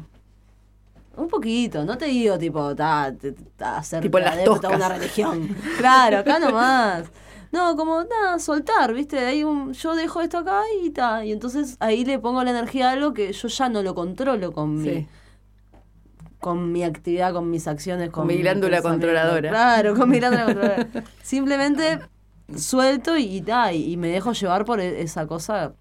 Un 1.17 1.29
poquito, 1.29 1.85
no 1.85 1.97
te 1.99 2.07
digo 2.07 2.39
tipo, 2.39 2.75
ta, 2.77 3.13
ta, 3.57 3.79
hacerte 3.79 4.07
Tipo 4.07 4.19
las 4.21 4.35
adepto 4.35 4.69
a 4.69 4.71
una 4.77 4.89
religión. 4.89 5.49
Claro, 5.79 6.19
acá 6.19 6.39
nomás. 6.41 7.05
No, 7.53 7.77
como, 7.77 8.05
nada, 8.05 8.39
soltar, 8.39 8.93
¿viste? 8.93 9.19
Hay 9.19 9.45
un, 9.45 9.73
yo 9.73 9.95
dejo 9.95 10.21
esto 10.21 10.39
acá 10.39 10.63
y 10.83 10.91
ta. 10.91 11.25
Y 11.25 11.33
entonces 11.33 11.77
ahí 11.81 12.05
le 12.05 12.19
pongo 12.19 12.43
la 12.45 12.51
energía 12.51 12.91
a 12.91 12.93
algo 12.93 13.15
que 13.15 13.33
yo 13.33 13.49
ya 13.49 13.69
no 13.69 13.83
lo 13.83 13.95
controlo 13.95 14.53
con 14.53 14.83
mi 14.83 15.07
con 16.41 16.71
mi 16.71 16.85
actividad, 16.85 17.33
con 17.33 17.51
mis 17.51 17.67
acciones, 17.67 18.11
con, 18.11 18.27
Con 18.27 18.29
mi 18.29 18.41
glándula 18.41 18.81
controladora. 18.81 19.51
Claro, 19.51 19.95
con 19.97 20.09
mi 20.09 20.19
glándula 20.21 20.45
controladora. 20.45 20.87
Simplemente 21.23 21.99
suelto 22.57 23.17
y, 23.17 23.41
ta, 23.41 23.73
y, 23.73 23.93
y 23.93 23.97
me 23.97 24.09
dejo 24.09 24.33
llevar 24.33 24.65
por 24.65 24.81
e- 24.81 25.03
esa 25.03 25.27
cosa 25.27 25.73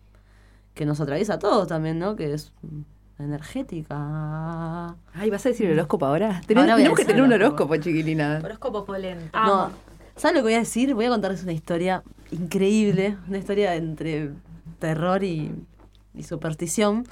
que 0.74 0.86
nos 0.86 1.00
atraviesa 1.00 1.36
a 1.36 1.40
todos 1.40 1.68
también, 1.68 2.00
¿no? 2.00 2.16
Que 2.16 2.34
es 2.34 2.54
mm, 2.62 3.24
energética. 3.24 4.96
Ay, 5.14 5.30
¿vas 5.30 5.46
a 5.46 5.50
decir 5.50 5.68
el 5.68 5.74
horóscopo 5.74 6.06
ahora? 6.06 6.28
Ahora 6.28 6.42
Tenemos, 6.76 6.98
que 6.98 7.06
tener 7.06 7.22
un 7.22 7.34
horóscopo, 7.34 7.76
chiquilina. 7.78 8.42
Horóscopo 8.44 8.86
polenta. 8.86 9.46
No, 9.46 9.72
¿sabes 10.18 10.36
lo 10.36 10.40
que 10.42 10.48
voy 10.50 10.54
a 10.56 10.60
decir? 10.60 10.94
Voy 10.94 11.06
a 11.06 11.10
contarles 11.10 11.44
una 11.44 11.54
historia 11.54 12.04
increíble, 12.32 13.18
una 13.28 13.38
historia 13.38 13.76
entre 13.76 14.32
terror 14.80 15.24
y, 15.24 15.54
y 16.14 16.24
superstición, 16.24 17.06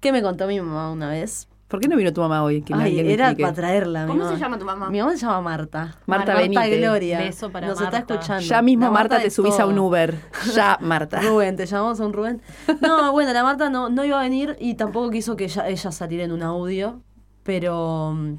que 0.00 0.12
me 0.12 0.22
contó 0.22 0.46
mi 0.46 0.60
mamá 0.60 0.90
una 0.92 1.08
vez. 1.08 1.48
¿Por 1.68 1.78
qué 1.78 1.86
no 1.86 1.96
vino 1.96 2.12
tu 2.12 2.20
mamá 2.20 2.42
hoy? 2.42 2.62
Que 2.62 2.74
Ay, 2.74 2.96
me 2.96 3.12
era 3.12 3.26
explique. 3.26 3.42
para 3.42 3.54
traerla. 3.54 4.06
¿Cómo 4.08 4.28
se 4.28 4.36
llama 4.36 4.58
tu 4.58 4.64
mamá? 4.64 4.90
Mi 4.90 4.98
mamá 4.98 5.12
se 5.12 5.18
llama 5.18 5.40
Marta. 5.40 5.96
Marta 6.04 6.34
Benítez. 6.34 6.80
Gloria. 6.80 7.18
Beso 7.20 7.50
para 7.50 7.68
Nos 7.68 7.80
Marta. 7.80 7.98
está 7.98 8.14
escuchando. 8.14 8.42
Ya 8.42 8.60
mismo, 8.60 8.86
La 8.86 8.90
Marta, 8.90 9.20
te 9.20 9.30
subís 9.30 9.58
a 9.60 9.66
un. 9.66 9.78
Uber. 9.78 10.18
Ya, 10.54 10.78
Marta. 10.80 11.20
Rubén, 11.20 11.54
te 11.54 11.66
llamamos 11.66 12.00
a 12.00 12.06
un 12.06 12.12
Rubén. 12.12 12.42
No, 12.80 13.12
bueno, 13.12 13.32
la 13.32 13.44
Marta 13.44 13.70
no, 13.70 13.88
no 13.88 14.04
iba 14.04 14.18
a 14.18 14.22
venir 14.24 14.56
y 14.58 14.74
tampoco 14.74 15.10
quiso 15.10 15.36
que 15.36 15.44
ella, 15.44 15.68
ella 15.68 15.92
saliera 15.92 16.24
en 16.24 16.32
un 16.32 16.42
audio, 16.42 17.02
pero 17.44 18.14
mm, 18.16 18.34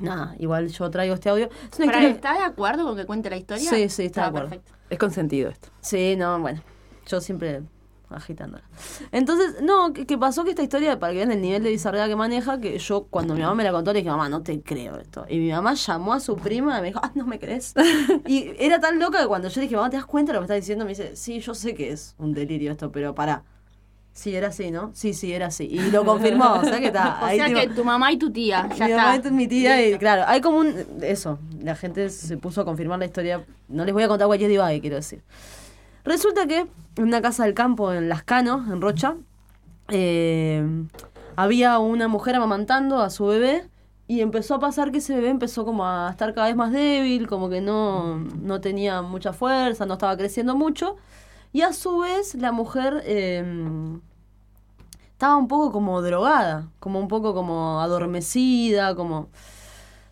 nada, 0.00 0.34
igual 0.38 0.68
yo 0.68 0.90
traigo 0.90 1.14
este 1.14 1.28
audio. 1.30 1.48
Es 1.72 1.78
una 1.78 1.86
historia- 1.86 2.08
¿Está 2.10 2.32
de 2.34 2.44
acuerdo 2.44 2.84
con 2.84 2.96
que 2.96 3.06
cuente 3.06 3.30
la 3.30 3.36
historia? 3.36 3.68
Sí, 3.70 3.88
sí, 3.88 4.04
está 4.06 4.22
de 4.22 4.26
acuerdo. 4.28 4.48
perfecto. 4.50 4.72
Es 4.90 4.98
consentido 4.98 5.50
esto. 5.50 5.68
Sí, 5.80 6.16
no, 6.16 6.38
bueno, 6.40 6.60
yo 7.06 7.20
siempre 7.20 7.62
agitándola. 8.08 8.64
Entonces, 9.12 9.62
no, 9.62 9.92
que, 9.92 10.04
que 10.04 10.18
pasó 10.18 10.42
que 10.42 10.50
esta 10.50 10.64
historia, 10.64 10.98
para 10.98 11.12
que 11.12 11.18
vean 11.18 11.30
el 11.30 11.40
nivel 11.40 11.62
de 11.62 11.70
bizarrería 11.70 12.08
que 12.08 12.16
maneja, 12.16 12.60
que 12.60 12.76
yo 12.76 13.04
cuando 13.04 13.34
mi 13.34 13.40
mamá 13.42 13.54
me 13.54 13.62
la 13.62 13.70
contó 13.70 13.92
le 13.92 14.00
dije, 14.00 14.10
mamá, 14.10 14.28
no 14.28 14.42
te 14.42 14.60
creo 14.62 14.96
esto. 14.98 15.26
Y 15.28 15.38
mi 15.38 15.52
mamá 15.52 15.74
llamó 15.74 16.12
a 16.14 16.18
su 16.18 16.34
prima 16.36 16.76
y 16.78 16.80
me 16.82 16.86
dijo, 16.88 16.98
ah, 17.02 17.12
no 17.14 17.24
me 17.24 17.38
crees. 17.38 17.72
y 18.26 18.50
era 18.58 18.80
tan 18.80 18.98
loca 18.98 19.20
que 19.20 19.28
cuando 19.28 19.46
yo 19.48 19.60
le 19.60 19.66
dije, 19.66 19.76
mamá, 19.76 19.90
¿te 19.90 19.96
das 19.96 20.06
cuenta 20.06 20.32
de 20.32 20.34
lo 20.34 20.40
que 20.40 20.48
me 20.48 20.54
estás 20.56 20.56
diciendo? 20.66 20.84
Me 20.84 20.88
dice, 20.90 21.14
sí, 21.14 21.38
yo 21.38 21.54
sé 21.54 21.74
que 21.74 21.92
es 21.92 22.16
un 22.18 22.34
delirio 22.34 22.72
esto, 22.72 22.90
pero 22.90 23.14
pará. 23.14 23.44
Sí, 24.20 24.36
era 24.36 24.48
así, 24.48 24.70
¿no? 24.70 24.90
Sí, 24.92 25.14
sí, 25.14 25.32
era 25.32 25.46
así. 25.46 25.64
Y 25.64 25.90
lo 25.90 26.04
confirmó, 26.04 26.52
o 26.60 26.62
sea 26.62 26.78
que 26.78 26.88
está. 26.88 27.18
O 27.22 27.24
ahí 27.24 27.38
sea 27.38 27.46
tipo- 27.46 27.60
que 27.60 27.68
tu 27.68 27.84
mamá 27.84 28.12
y 28.12 28.18
tu 28.18 28.30
tía, 28.30 28.68
ya 28.76 28.84
mi 28.84 28.90
está. 28.92 29.02
mamá 29.06 29.22
y 29.26 29.30
mi 29.30 29.48
tía, 29.48 29.88
y 29.88 29.96
claro, 29.98 30.24
hay 30.26 30.42
como 30.42 30.58
un. 30.58 30.74
Eso, 31.00 31.38
la 31.62 31.74
gente 31.74 32.10
se 32.10 32.36
puso 32.36 32.60
a 32.60 32.64
confirmar 32.66 32.98
la 32.98 33.06
historia. 33.06 33.42
No 33.68 33.82
les 33.86 33.94
voy 33.94 34.02
a 34.02 34.08
contar 34.08 34.26
cualquier 34.26 34.50
divague, 34.50 34.78
quiero 34.82 34.96
decir. 34.96 35.22
Resulta 36.04 36.46
que 36.46 36.58
en 36.96 37.02
una 37.02 37.22
casa 37.22 37.44
del 37.44 37.54
campo 37.54 37.94
en 37.94 38.10
Lascano, 38.10 38.66
en 38.70 38.82
Rocha, 38.82 39.16
eh, 39.88 40.64
había 41.36 41.78
una 41.78 42.06
mujer 42.08 42.34
amamantando 42.36 43.00
a 43.00 43.08
su 43.08 43.24
bebé 43.26 43.68
y 44.06 44.20
empezó 44.20 44.56
a 44.56 44.60
pasar 44.60 44.90
que 44.92 44.98
ese 44.98 45.14
bebé 45.14 45.30
empezó 45.30 45.64
como 45.64 45.86
a 45.86 46.08
estar 46.10 46.34
cada 46.34 46.48
vez 46.48 46.56
más 46.56 46.72
débil, 46.72 47.26
como 47.26 47.48
que 47.48 47.60
no, 47.62 48.18
no 48.18 48.60
tenía 48.60 49.00
mucha 49.02 49.32
fuerza, 49.32 49.86
no 49.86 49.94
estaba 49.94 50.16
creciendo 50.16 50.54
mucho. 50.56 50.96
Y 51.52 51.62
a 51.62 51.72
su 51.72 51.98
vez 51.98 52.34
la 52.34 52.52
mujer 52.52 53.02
eh, 53.04 53.42
estaba 55.20 55.36
un 55.36 55.48
poco 55.48 55.70
como 55.70 56.00
drogada, 56.00 56.70
como 56.78 56.98
un 56.98 57.06
poco 57.06 57.34
como 57.34 57.82
adormecida, 57.82 58.94
como... 58.94 59.28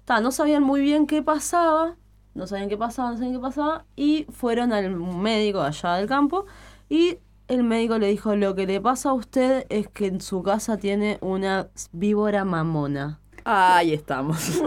Ta, 0.05 0.21
no 0.21 0.31
sabían 0.33 0.63
muy 0.63 0.83
bien 0.83 1.07
qué 1.07 1.23
pasaba, 1.23 1.97
no 2.35 2.47
sabían 2.47 2.69
qué 2.69 2.77
pasaba, 2.77 3.13
no 3.13 3.17
sabían 3.17 3.33
qué 3.33 3.41
pasaba, 3.41 3.87
y 3.97 4.27
fueron 4.31 4.75
al 4.75 4.91
médico 4.91 5.63
allá 5.63 5.95
del 5.95 6.09
campo, 6.09 6.45
y 6.91 7.21
el 7.47 7.65
médico 7.65 7.97
le 7.99 8.09
dijo, 8.09 8.37
lo 8.37 8.55
que 8.55 8.67
le 8.67 8.83
pasa 8.83 9.09
a 9.09 9.13
usted 9.15 9.65
es 9.71 9.89
que 9.89 10.09
en 10.09 10.21
su 10.21 10.43
casa 10.43 10.77
tiene 10.77 11.17
una 11.23 11.69
víbora 11.93 12.45
mamona. 12.45 13.19
Ahí 13.47 13.95
estamos. 13.95 14.47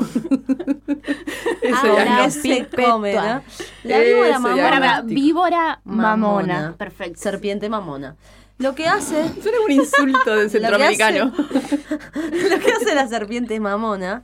Ese 1.62 1.88
Ahora 1.88 2.32
se 2.32 2.68
come, 2.68 3.14
¿no? 3.14 3.44
La 3.84 4.02
Ese 4.02 4.14
víbora 4.16 4.40
mamona. 4.40 5.02
Víbora 5.02 5.82
mamona. 5.84 6.76
Perfecto. 6.80 7.22
Serpiente 7.22 7.70
mamona. 7.70 8.16
Lo 8.62 8.76
que 8.76 8.88
hace... 8.88 9.28
Suena 9.42 9.58
un 9.66 9.72
insulto 9.72 10.36
de 10.36 10.50
centroamericano. 10.52 11.26
Lo 11.36 12.60
que 12.60 12.72
hace 12.72 12.96
la 12.96 13.08
serpiente 13.08 13.60
mamona 13.60 14.24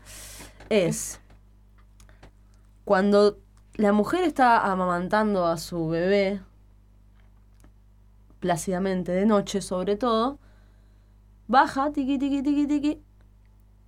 es 0.70 1.20
cuando 2.86 3.40
la 3.76 3.92
mujer 3.92 4.24
está 4.24 4.72
amamantando 4.72 5.46
a 5.46 5.58
su 5.58 5.88
bebé 5.88 6.42
plácidamente 8.40 9.12
de 9.12 9.26
noche 9.26 9.62
sobre 9.62 9.96
todo, 9.96 10.40
baja, 11.48 11.92
tiqui, 11.92 12.18
tiqui, 12.18 12.44
tiqui, 12.44 12.68
tiqui, 12.68 13.04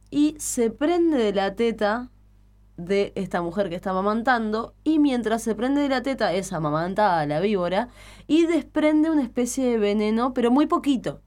y 0.10 0.36
se 0.40 0.72
prende 0.72 1.18
de 1.18 1.34
la 1.34 1.56
teta 1.56 2.10
de 2.80 3.12
esta 3.16 3.42
mujer 3.42 3.70
que 3.70 3.76
está 3.76 3.92
amamantando, 3.92 4.74
y 4.84 5.00
mientras 5.00 5.44
se 5.44 5.54
prende 5.56 5.82
de 5.82 5.90
la 5.90 6.02
teta 6.02 6.34
es 6.34 6.52
amamantada 6.54 7.26
la 7.26 7.40
víbora, 7.40 7.90
y 8.28 8.46
desprende 8.46 9.10
una 9.10 9.22
especie 9.24 9.66
de 9.66 9.78
veneno, 9.78 10.34
pero 10.34 10.52
muy 10.52 10.66
poquito 10.68 11.22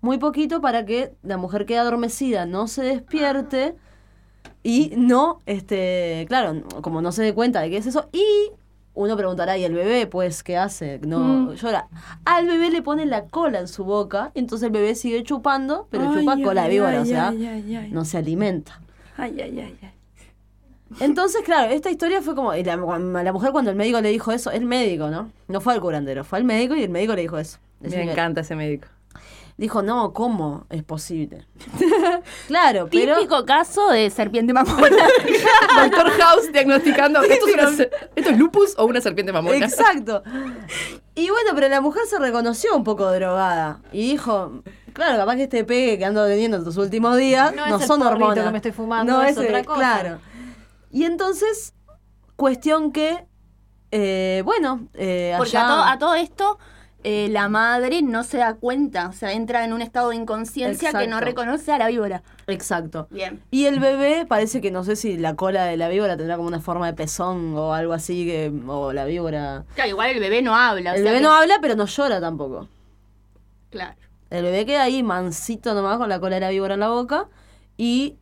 muy 0.00 0.18
poquito 0.18 0.60
para 0.60 0.84
que 0.84 1.12
la 1.22 1.36
mujer 1.36 1.64
quede 1.64 1.78
adormecida, 1.78 2.44
no 2.44 2.66
se 2.66 2.82
despierte 2.82 3.76
y 4.64 4.92
no, 4.96 5.38
este, 5.46 6.24
claro, 6.28 6.60
como 6.82 7.00
no 7.00 7.12
se 7.12 7.22
dé 7.22 7.32
cuenta 7.32 7.60
de 7.60 7.70
qué 7.70 7.76
es 7.76 7.86
eso. 7.86 8.08
Y 8.12 8.24
uno 8.94 9.16
preguntará, 9.16 9.56
¿y 9.56 9.62
el 9.64 9.74
bebé, 9.74 10.08
pues, 10.08 10.42
qué 10.42 10.56
hace? 10.56 10.98
No, 11.06 11.18
Mm. 11.20 11.52
llora. 11.54 11.86
Al 12.24 12.48
bebé 12.48 12.70
le 12.70 12.82
pone 12.82 13.06
la 13.06 13.26
cola 13.26 13.60
en 13.60 13.68
su 13.68 13.84
boca, 13.84 14.32
entonces 14.34 14.66
el 14.66 14.72
bebé 14.72 14.96
sigue 14.96 15.22
chupando, 15.22 15.86
pero 15.88 16.10
Ay, 16.10 16.18
chupa 16.18 16.36
cola 16.42 16.64
de 16.64 16.68
víbora, 16.70 16.90
ay, 16.90 16.98
o 17.02 17.04
sea, 17.04 17.32
no 17.92 18.04
se 18.04 18.18
alimenta. 18.18 18.80
Ay, 19.16 19.40
ay, 19.40 19.60
ay, 19.60 19.78
ay. 19.82 19.90
Entonces, 21.00 21.42
claro, 21.44 21.70
esta 21.72 21.90
historia 21.90 22.22
fue 22.22 22.34
como, 22.34 22.54
y 22.54 22.62
la, 22.64 22.76
la 22.76 23.32
mujer 23.32 23.52
cuando 23.52 23.70
el 23.70 23.76
médico 23.76 24.00
le 24.00 24.10
dijo 24.10 24.32
eso, 24.32 24.50
el 24.50 24.64
médico, 24.64 25.08
¿no? 25.08 25.30
No 25.48 25.60
fue 25.60 25.72
al 25.74 25.80
curandero, 25.80 26.24
fue 26.24 26.38
al 26.38 26.44
médico 26.44 26.74
y 26.74 26.82
el 26.82 26.90
médico 26.90 27.14
le 27.14 27.22
dijo 27.22 27.38
eso. 27.38 27.58
Decía 27.80 27.98
Me 27.98 28.04
que- 28.06 28.12
encanta 28.12 28.40
ese 28.42 28.54
médico. 28.56 28.88
Dijo, 29.58 29.82
no, 29.82 30.12
¿cómo 30.14 30.64
es 30.70 30.82
posible? 30.82 31.46
claro, 32.48 32.88
pero... 32.90 33.16
Típico 33.16 33.44
caso 33.44 33.90
de 33.90 34.08
serpiente 34.10 34.52
mamona. 34.52 34.80
Doctor 35.82 36.10
House 36.18 36.50
diagnosticando. 36.52 37.22
¿Esto 37.22 37.46
es, 37.46 37.54
una 37.54 37.68
¿Esto 38.16 38.30
es 38.30 38.38
lupus 38.38 38.74
o 38.78 38.86
una 38.86 39.00
serpiente 39.00 39.32
mamona? 39.32 39.56
Exacto. 39.56 40.22
Y 41.14 41.28
bueno, 41.28 41.50
pero 41.54 41.68
la 41.68 41.80
mujer 41.80 42.02
se 42.08 42.18
reconoció 42.18 42.74
un 42.74 42.82
poco 42.82 43.10
drogada 43.12 43.80
y 43.92 44.12
dijo, 44.12 44.62
claro, 44.94 45.18
capaz 45.18 45.36
que 45.36 45.42
este 45.44 45.64
pegue 45.64 45.98
que 45.98 46.04
ando 46.06 46.26
teniendo 46.26 46.56
estos 46.56 46.76
últimos 46.78 47.18
días 47.18 47.54
No 47.54 47.66
no, 47.66 47.76
es 47.76 47.82
el 47.82 47.88
son 47.88 48.02
hormonas. 48.02 48.44
que 48.44 48.50
me 48.50 48.56
estoy 48.58 48.72
fumando, 48.72 49.12
no 49.12 49.22
es 49.22 49.36
otra 49.36 49.62
cosa. 49.64 49.78
Claro. 49.78 50.18
Y 50.92 51.04
entonces, 51.04 51.74
cuestión 52.36 52.92
que, 52.92 53.26
eh, 53.90 54.42
bueno, 54.44 54.86
eh, 54.94 55.34
Porque 55.38 55.56
allá- 55.56 55.66
a 55.66 55.68
todo, 55.68 55.82
a 55.84 55.98
todo 55.98 56.14
esto, 56.14 56.58
eh, 57.04 57.28
la 57.30 57.48
madre 57.48 58.00
no 58.02 58.22
se 58.22 58.36
da 58.38 58.54
cuenta, 58.54 59.08
o 59.08 59.12
sea, 59.12 59.32
entra 59.32 59.64
en 59.64 59.72
un 59.72 59.82
estado 59.82 60.10
de 60.10 60.16
inconsciencia 60.16 60.92
que 60.92 61.08
no 61.08 61.18
reconoce 61.18 61.72
a 61.72 61.78
la 61.78 61.88
víbora. 61.88 62.22
Exacto. 62.46 63.08
Bien. 63.10 63.42
Y 63.50 63.64
el 63.64 63.80
bebé 63.80 64.24
parece 64.28 64.60
que 64.60 64.70
no 64.70 64.84
sé 64.84 64.94
si 64.94 65.16
la 65.16 65.34
cola 65.34 65.64
de 65.64 65.76
la 65.76 65.88
víbora 65.88 66.16
tendrá 66.16 66.36
como 66.36 66.46
una 66.46 66.60
forma 66.60 66.86
de 66.86 66.92
pezón 66.92 67.56
o 67.56 67.74
algo 67.74 67.92
así, 67.92 68.24
que, 68.26 68.52
o 68.68 68.92
la 68.92 69.04
víbora... 69.04 69.64
Claro, 69.74 69.90
igual 69.90 70.10
el 70.10 70.20
bebé 70.20 70.42
no 70.42 70.54
habla. 70.54 70.92
o 70.92 70.94
El 70.94 71.02
sea 71.02 71.10
bebé 71.10 71.22
que- 71.22 71.26
no 71.28 71.32
habla, 71.32 71.58
pero 71.60 71.74
no 71.74 71.86
llora 71.86 72.20
tampoco. 72.20 72.68
Claro. 73.70 73.96
El 74.30 74.44
bebé 74.44 74.64
queda 74.64 74.82
ahí 74.84 75.02
mansito 75.02 75.74
nomás 75.74 75.98
con 75.98 76.08
la 76.08 76.20
cola 76.20 76.36
de 76.36 76.40
la 76.40 76.50
víbora 76.50 76.74
en 76.74 76.80
la 76.80 76.88
boca 76.88 77.28
y 77.76 78.16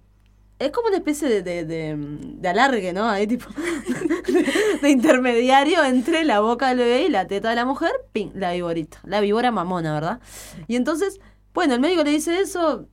es 0.61 0.71
como 0.71 0.89
una 0.89 0.99
especie 0.99 1.29
de, 1.29 1.43
de, 1.43 1.65
de- 1.65 1.97
de 1.97 2.49
alargue, 2.49 2.93
¿no? 2.93 3.09
Ahí 3.09 3.27
tipo 3.27 3.47
de 4.83 4.91
intermediario 4.91 5.83
entre 5.85 6.25
la 6.25 6.41
boca 6.41 6.69
del 6.69 6.79
bebé 6.79 7.03
y 7.03 7.09
la 7.09 7.27
teta 7.27 7.51
de 7.51 7.57
la 7.57 7.65
mujer, 7.65 7.91
ping, 8.13 8.31
la 8.35 8.53
víborita. 8.53 8.99
La 9.05 9.21
víbora 9.21 9.51
mamona, 9.51 9.93
¿verdad? 9.95 10.21
Y 10.69 10.77
entonces, 10.77 11.19
bueno, 11.55 11.75
el 11.75 11.81
médico 11.81 12.05
le 12.05 12.11
dice 12.11 12.39
eso, 12.41 12.87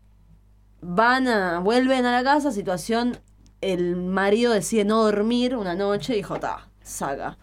van 0.81 1.27
a, 1.27 1.59
vuelven 1.59 2.05
a 2.05 2.11
la 2.11 2.23
casa, 2.23 2.51
situación, 2.51 3.17
el 3.61 3.95
marido 3.95 4.53
decide 4.53 4.85
no 4.85 5.03
dormir 5.03 5.55
una 5.55 5.75
noche 5.75 6.13
y 6.13 6.17
dijo, 6.17 6.39
ta, 6.39 6.69
saca. 6.81 7.37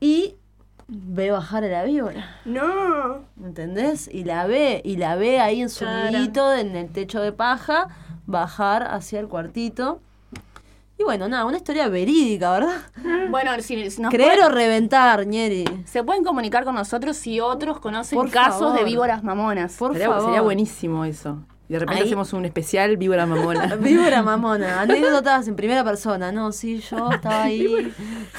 Y 0.00 0.36
ve 0.86 1.30
bajar 1.30 1.64
a 1.64 1.68
la 1.68 1.84
víbora. 1.84 2.40
No. 2.44 3.24
¿Entendés? 3.44 4.08
Y 4.12 4.24
la 4.24 4.46
ve, 4.46 4.80
y 4.84 4.96
la 4.96 5.16
ve 5.16 5.40
ahí 5.40 5.60
en 5.60 5.68
su 5.68 5.80
Claro. 5.84 6.10
nidito, 6.16 6.54
en 6.54 6.76
el 6.76 6.88
techo 6.90 7.20
de 7.20 7.32
paja, 7.32 7.88
bajar 8.28 8.84
hacia 8.84 9.18
el 9.18 9.26
cuartito. 9.26 10.00
Y 11.00 11.04
bueno, 11.04 11.28
nada, 11.28 11.44
una 11.44 11.56
historia 11.56 11.88
verídica, 11.88 12.52
¿verdad? 12.52 12.76
Bueno, 13.30 13.50
si, 13.60 13.90
si 13.90 14.00
nos 14.00 14.10
Creer 14.12 14.38
pueden- 14.38 14.44
o 14.46 14.48
reventar, 14.54 15.26
Ñeri. 15.26 15.64
se 15.84 16.02
pueden 16.02 16.24
comunicar 16.24 16.64
con 16.64 16.74
nosotros 16.74 17.16
si 17.16 17.40
otros 17.40 17.78
conocen 17.78 18.16
Por 18.18 18.30
casos 18.30 18.60
favor. 18.60 18.78
de 18.78 18.84
víboras 18.84 19.22
mamonas. 19.22 19.76
Por 19.76 19.92
Sería, 19.92 20.08
favor. 20.08 20.24
sería 20.24 20.40
buenísimo 20.40 21.04
eso. 21.04 21.38
Y 21.68 21.74
de 21.74 21.80
repente 21.80 22.00
Ahí- 22.02 22.06
hacemos 22.08 22.32
un 22.32 22.46
especial 22.46 22.96
Víbora 22.96 23.26
Mamona. 23.26 23.76
Víbora 23.80 24.22
mamona, 24.22 24.80
anécdotas 24.80 25.46
en 25.48 25.56
primera 25.56 25.84
persona. 25.84 26.32
No, 26.32 26.50
sí, 26.52 26.78
yo 26.80 27.10
estaba 27.12 27.42
ahí. 27.44 27.92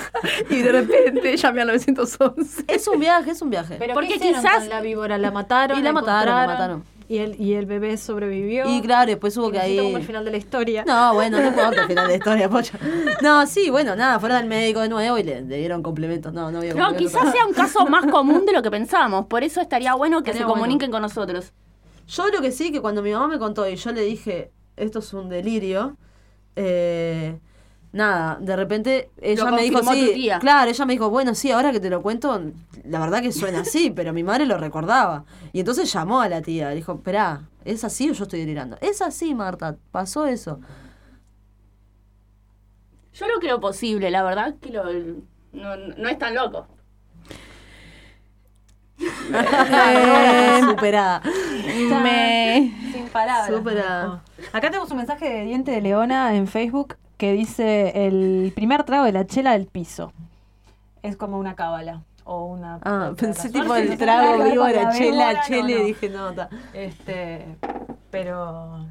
y 0.49 0.55
de 0.63 0.71
repente 0.71 1.37
llamé 1.37 1.61
al 1.61 1.67
911. 1.67 2.63
Es 2.67 2.87
un 2.87 2.99
viaje, 2.99 3.29
es 3.31 3.41
un 3.43 3.51
viaje. 3.51 3.75
Pero 3.77 3.93
Porque 3.93 4.09
¿qué 4.09 4.15
hicieron 4.15 4.41
quizás- 4.41 4.59
con 4.61 4.69
la 4.69 4.81
víbora 4.81 5.17
la 5.19 5.29
mataron, 5.31 5.77
Y 5.77 5.81
la 5.83 5.93
mataron, 5.93 6.35
la 6.35 6.47
mataron. 6.47 6.83
Y 7.09 7.17
el, 7.17 7.41
y 7.41 7.55
el 7.55 7.65
bebé 7.65 7.97
sobrevivió. 7.97 8.69
Y 8.69 8.81
claro, 8.81 9.09
después 9.09 9.35
hubo 9.35 9.49
Y 9.49 9.53
que 9.53 9.59
ahí. 9.59 9.77
como 9.77 9.97
el 9.97 10.03
final 10.03 10.23
de 10.23 10.29
la 10.31 10.37
historia. 10.37 10.83
No, 10.85 11.15
bueno, 11.15 11.39
no 11.41 11.47
importa 11.47 11.81
el 11.81 11.87
final 11.87 12.05
de 12.05 12.11
la 12.11 12.17
historia, 12.19 12.47
pocha. 12.49 12.77
No, 13.23 13.45
sí, 13.47 13.71
bueno, 13.71 13.95
nada, 13.95 14.19
fueron 14.19 14.37
al 14.37 14.45
médico 14.45 14.81
de 14.81 14.89
nuevo 14.89 15.17
y 15.17 15.23
le, 15.23 15.41
le 15.41 15.57
dieron 15.57 15.81
complementos. 15.81 16.31
No, 16.33 16.51
no 16.51 16.59
había 16.59 16.75
No, 16.75 16.95
quizás 16.95 17.31
sea 17.31 17.45
un 17.47 17.53
caso 17.53 17.85
más 17.87 18.05
común 18.05 18.45
de 18.45 18.53
lo 18.53 18.61
que 18.61 18.69
pensamos. 18.71 19.25
Por 19.25 19.43
eso 19.43 19.59
estaría 19.59 19.95
bueno 19.95 20.17
que 20.21 20.29
Estaría 20.29 20.41
se 20.41 20.45
bueno. 20.45 20.61
comuniquen 20.61 20.91
con 20.91 21.01
nosotros. 21.01 21.51
Yo 22.07 22.27
lo 22.29 22.41
que 22.41 22.51
sí, 22.51 22.71
que 22.71 22.79
cuando 22.79 23.01
mi 23.01 23.11
mamá 23.11 23.27
me 23.27 23.39
contó 23.39 23.67
y 23.67 23.75
yo 23.75 23.91
le 23.91 24.01
dije, 24.01 24.51
esto 24.77 24.99
es 24.99 25.11
un 25.11 25.29
delirio, 25.29 25.97
eh, 26.55 27.39
nada, 27.91 28.37
de 28.39 28.55
repente 28.55 29.11
ella 29.21 29.45
Lo 29.45 29.55
me 29.55 29.63
dijo, 29.63 29.83
sí, 29.83 30.11
tía. 30.13 30.39
claro, 30.39 30.69
ella 30.69 30.85
me 30.85 30.93
dijo, 30.93 31.09
bueno, 31.09 31.33
sí, 31.35 31.51
ahora 31.51 31.71
que 31.71 31.79
te 31.79 31.89
lo 31.89 32.01
cuento, 32.01 32.39
la 32.83 32.99
verdad 32.99 33.21
que 33.21 33.31
suena 33.31 33.61
así, 33.61 33.89
pero 33.95 34.13
mi 34.13 34.23
madre 34.23 34.45
lo 34.45 34.57
recordaba. 34.57 35.25
Y 35.53 35.59
entonces 35.59 35.91
llamó 35.91 36.21
a 36.21 36.29
la 36.29 36.41
tía, 36.41 36.69
le 36.69 36.75
dijo, 36.75 36.93
esperá, 36.93 37.41
¿es 37.65 37.83
así 37.83 38.09
o 38.09 38.13
yo 38.13 38.23
estoy 38.23 38.39
delirando? 38.41 38.77
Es 38.81 39.01
así, 39.01 39.33
Marta, 39.33 39.77
pasó 39.91 40.25
eso. 40.25 40.59
Yo 43.13 43.27
lo 43.27 43.39
creo 43.39 43.59
posible, 43.59 44.09
la 44.11 44.23
verdad 44.23 44.55
que 44.61 44.69
lo, 44.69 44.83
no, 45.51 45.75
no 45.75 46.09
es 46.09 46.17
tan 46.17 46.35
loco. 46.35 46.67
Superada. 50.69 51.21
Me... 52.03 52.73
Sin 52.91 53.07
palabras. 53.07 53.47
Superada. 53.47 54.23
Acá 54.51 54.69
tenemos 54.69 54.91
un 54.91 54.97
mensaje 54.97 55.29
de 55.29 55.43
Diente 55.45 55.71
de 55.71 55.81
Leona 55.81 56.35
en 56.35 56.47
Facebook 56.47 56.97
que 57.19 57.33
dice 57.33 58.07
el 58.07 58.53
primer 58.55 58.85
trago 58.85 59.03
de 59.03 59.11
la 59.11 59.27
chela 59.27 59.51
del 59.51 59.67
piso. 59.67 60.13
Es 61.03 61.17
como 61.17 61.37
una 61.37 61.53
cábala. 61.53 62.01
O 62.23 62.45
una. 62.45 62.79
Ah, 62.81 63.11
pensé 63.17 63.49
tipo 63.49 63.75
el 63.75 63.97
trago 63.97 64.41
vivo 64.41 64.63
de 64.63 64.73
la 64.73 64.89
chela, 64.93 65.41
chele, 65.41 65.73
no, 65.73 65.79
no. 65.79 65.85
dije, 65.85 66.09
no, 66.09 66.29
está. 66.29 66.49
Este. 66.73 67.57
Pero. 68.09 68.85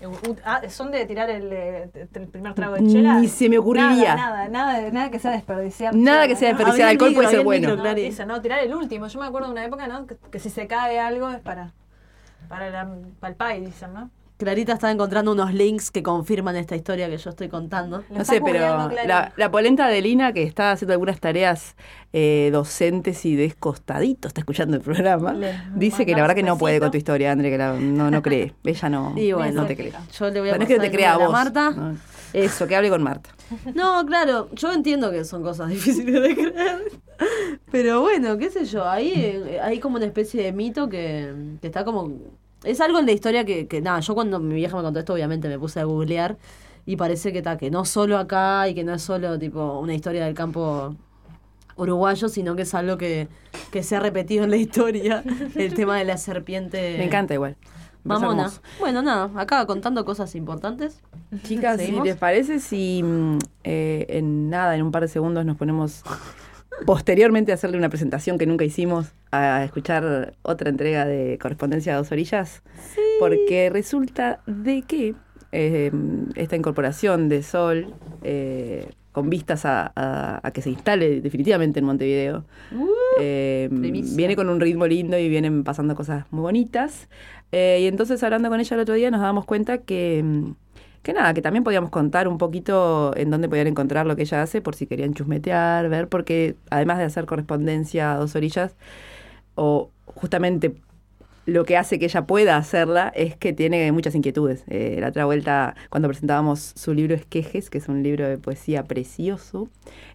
eh, 0.00 0.08
ah, 0.44 0.60
¿Son 0.68 0.90
de 0.90 1.06
tirar 1.06 1.30
el, 1.30 1.52
eh, 1.52 1.90
el 2.14 2.26
primer 2.28 2.54
trago 2.54 2.74
de 2.74 2.80
Ni 2.80 2.92
chela? 2.94 3.22
se 3.28 3.48
me 3.48 3.58
ocurriría. 3.58 4.16
Nada, 4.16 4.48
nada, 4.48 4.90
nada, 4.90 5.10
que 5.10 5.20
sea 5.20 5.30
desperdiciar. 5.30 5.94
Nada 5.94 6.22
chela, 6.22 6.28
que 6.28 6.36
sea 6.36 6.50
¿no? 6.50 6.56
desperdiciar 6.58 6.88
el 6.88 6.92
alcohol 6.94 7.10
micro, 7.10 7.22
puede 7.22 7.36
ser 7.36 7.44
bueno. 7.44 7.68
micro, 7.68 7.84
No, 7.84 7.94
dice, 7.94 8.26
no, 8.26 8.40
tirar 8.42 8.58
el 8.58 8.74
último. 8.74 9.06
Yo 9.06 9.20
me 9.20 9.26
acuerdo 9.26 9.46
de 9.46 9.52
una 9.52 9.64
época, 9.64 9.86
¿no? 9.86 10.06
Que, 10.08 10.16
que 10.16 10.40
si 10.40 10.50
se 10.50 10.66
cae 10.66 10.98
algo 10.98 11.30
es 11.30 11.38
para. 11.38 11.72
Para, 12.48 12.70
la, 12.70 12.88
para 13.20 13.30
el 13.30 13.36
pay, 13.36 13.64
dicen, 13.64 13.94
¿no? 13.94 14.10
Clarita 14.42 14.72
está 14.72 14.90
encontrando 14.90 15.32
unos 15.32 15.54
links 15.54 15.90
que 15.90 16.02
confirman 16.02 16.56
esta 16.56 16.74
historia 16.76 17.08
que 17.08 17.16
yo 17.16 17.30
estoy 17.30 17.48
contando. 17.48 18.04
Lo 18.10 18.18
No 18.18 18.24
sé, 18.24 18.40
pero 18.40 18.90
la, 19.06 19.32
la 19.36 19.50
polenta 19.50 19.86
de 19.88 20.00
Lina, 20.02 20.32
que 20.32 20.42
está 20.42 20.72
haciendo 20.72 20.92
algunas 20.92 21.20
tareas 21.20 21.76
eh, 22.12 22.50
docentes 22.52 23.24
y 23.24 23.36
descostadito, 23.36 24.28
está 24.28 24.40
escuchando 24.40 24.76
el 24.76 24.82
programa, 24.82 25.32
Le 25.32 25.54
dice 25.76 26.04
que 26.04 26.12
la 26.12 26.22
verdad 26.22 26.34
que 26.34 26.42
no 26.42 26.58
puede 26.58 26.80
con 26.80 26.90
tu 26.90 26.96
historia, 26.98 27.32
André, 27.32 27.50
que 27.50 27.58
la- 27.58 27.74
no, 27.74 28.10
no 28.10 28.22
cree. 28.22 28.54
Ella 28.64 28.88
no, 28.88 29.14
Y 29.16 29.32
bueno, 29.32 29.62
no 29.62 29.66
te 29.66 29.76
cree. 29.76 29.92
Yo 30.18 30.30
le 30.30 30.40
voy 30.40 30.48
a 30.50 30.52
es 30.52 30.58
que 30.58 30.64
no 30.74 30.78
pasar 30.78 30.80
te 30.90 30.90
crea 30.90 31.14
a 31.14 31.18
vos. 31.18 31.32
Marta. 31.32 31.70
No. 31.70 31.96
Eso, 32.32 32.66
que 32.66 32.76
hable 32.76 32.90
con 32.90 33.02
Marta. 33.02 33.30
No, 33.74 34.04
claro, 34.06 34.48
yo 34.54 34.72
entiendo 34.72 35.10
que 35.10 35.24
son 35.24 35.42
cosas 35.42 35.68
difíciles 35.70 36.20
de 36.22 36.34
creer. 36.34 36.92
Pero 37.70 38.00
bueno, 38.00 38.38
qué 38.38 38.50
sé 38.50 38.64
yo, 38.64 38.88
ahí 38.88 39.12
eh, 39.14 39.60
hay 39.62 39.78
como 39.78 39.96
una 39.96 40.06
especie 40.06 40.42
de 40.42 40.52
mito 40.52 40.88
que, 40.88 41.32
que 41.60 41.66
está 41.66 41.84
como... 41.84 42.10
Es 42.64 42.80
algo 42.80 42.98
en 42.98 43.06
la 43.06 43.12
historia 43.12 43.44
que, 43.44 43.66
que, 43.66 43.80
nada, 43.80 44.00
yo 44.00 44.14
cuando 44.14 44.38
mi 44.38 44.54
vieja 44.54 44.76
me 44.76 44.82
contó 44.82 45.00
esto, 45.00 45.14
obviamente 45.14 45.48
me 45.48 45.58
puse 45.58 45.80
a 45.80 45.84
googlear 45.84 46.36
y 46.86 46.96
parece 46.96 47.32
que 47.32 47.38
está, 47.38 47.56
que 47.58 47.70
no 47.70 47.84
solo 47.84 48.18
acá 48.18 48.68
y 48.68 48.74
que 48.74 48.84
no 48.84 48.94
es 48.94 49.02
solo 49.02 49.38
tipo 49.38 49.78
una 49.78 49.94
historia 49.94 50.24
del 50.24 50.34
campo 50.34 50.94
uruguayo, 51.76 52.28
sino 52.28 52.56
que 52.56 52.62
es 52.62 52.74
algo 52.74 52.98
que, 52.98 53.28
que 53.70 53.82
se 53.82 53.96
ha 53.96 54.00
repetido 54.00 54.44
en 54.44 54.50
la 54.50 54.56
historia, 54.56 55.22
el 55.54 55.74
tema 55.74 55.96
de 55.96 56.04
la 56.04 56.16
serpiente. 56.16 56.96
Me 56.98 57.04
encanta 57.04 57.34
igual. 57.34 57.56
Mamona. 58.04 58.50
Bueno, 58.80 59.00
nada, 59.00 59.30
acá 59.36 59.64
contando 59.66 60.04
cosas 60.04 60.34
importantes. 60.34 61.00
Chicas, 61.44 61.78
si 61.78 61.86
¿Seguimos? 61.86 62.06
les 62.06 62.16
parece, 62.16 62.58
si 62.58 63.04
eh, 63.62 64.06
en 64.08 64.50
nada, 64.50 64.74
en 64.74 64.82
un 64.82 64.90
par 64.90 65.02
de 65.02 65.08
segundos 65.08 65.44
nos 65.44 65.56
ponemos 65.56 66.02
posteriormente 66.84 67.52
a 67.52 67.54
hacerle 67.54 67.76
una 67.76 67.88
presentación 67.88 68.38
que 68.38 68.46
nunca 68.46 68.64
hicimos, 68.64 69.12
a 69.32 69.64
escuchar 69.64 70.34
otra 70.42 70.68
entrega 70.70 71.04
de 71.06 71.38
Correspondencia 71.40 71.94
a 71.94 71.96
dos 71.96 72.12
orillas, 72.12 72.62
porque 73.18 73.70
resulta 73.72 74.40
de 74.46 74.82
que 74.82 75.14
eh, 75.52 75.90
esta 76.36 76.56
incorporación 76.56 77.28
de 77.28 77.42
Sol, 77.42 77.94
eh, 78.22 78.88
con 79.12 79.28
vistas 79.28 79.64
a, 79.66 79.92
a- 79.94 80.40
a 80.42 80.50
que 80.52 80.62
se 80.62 80.70
instale 80.70 81.20
definitivamente 81.20 81.80
en 81.80 81.84
Montevideo, 81.86 82.44
eh, 83.20 83.68
primicia. 83.70 84.16
viene 84.16 84.36
con 84.36 84.48
un 84.48 84.60
ritmo 84.60 84.86
lindo 84.86 85.18
y 85.18 85.28
vienen 85.28 85.64
pasando 85.64 85.94
cosas 85.94 86.24
muy 86.30 86.42
bonitas. 86.42 87.08
Eh, 87.52 87.80
y 87.82 87.86
entonces 87.86 88.22
hablando 88.22 88.48
con 88.48 88.60
ella 88.60 88.74
el 88.74 88.80
otro 88.80 88.94
día 88.94 89.10
nos 89.10 89.20
damos 89.20 89.44
cuenta 89.44 89.78
que, 89.78 90.22
mm, 90.24 90.52
que 91.02 91.12
nada, 91.12 91.34
que 91.34 91.42
también 91.42 91.64
podíamos 91.64 91.90
contar 91.90 92.26
un 92.28 92.38
poquito 92.38 93.12
en 93.16 93.30
dónde 93.30 93.48
podían 93.50 93.66
encontrar 93.66 94.06
lo 94.06 94.16
que 94.16 94.22
ella 94.22 94.40
hace 94.40 94.62
por 94.62 94.74
si 94.74 94.86
querían 94.86 95.12
chusmetear, 95.12 95.90
ver, 95.90 96.08
porque 96.08 96.54
además 96.70 96.96
de 96.98 97.04
hacer 97.04 97.26
correspondencia 97.26 98.12
a 98.14 98.16
dos 98.16 98.34
orillas, 98.36 98.74
o 99.54 99.90
justamente 100.06 100.74
lo 101.44 101.64
que 101.64 101.76
hace 101.76 101.98
que 101.98 102.04
ella 102.04 102.24
pueda 102.24 102.56
hacerla 102.56 103.08
es 103.16 103.34
que 103.36 103.52
tiene 103.52 103.90
muchas 103.90 104.14
inquietudes. 104.14 104.62
Eh, 104.68 104.98
la 105.00 105.08
otra 105.08 105.24
vuelta, 105.24 105.74
cuando 105.90 106.06
presentábamos 106.08 106.72
su 106.76 106.94
libro 106.94 107.16
Esquejes, 107.16 107.68
que 107.68 107.78
es 107.78 107.88
un 107.88 108.04
libro 108.04 108.28
de 108.28 108.38
poesía 108.38 108.84
precioso, 108.84 109.68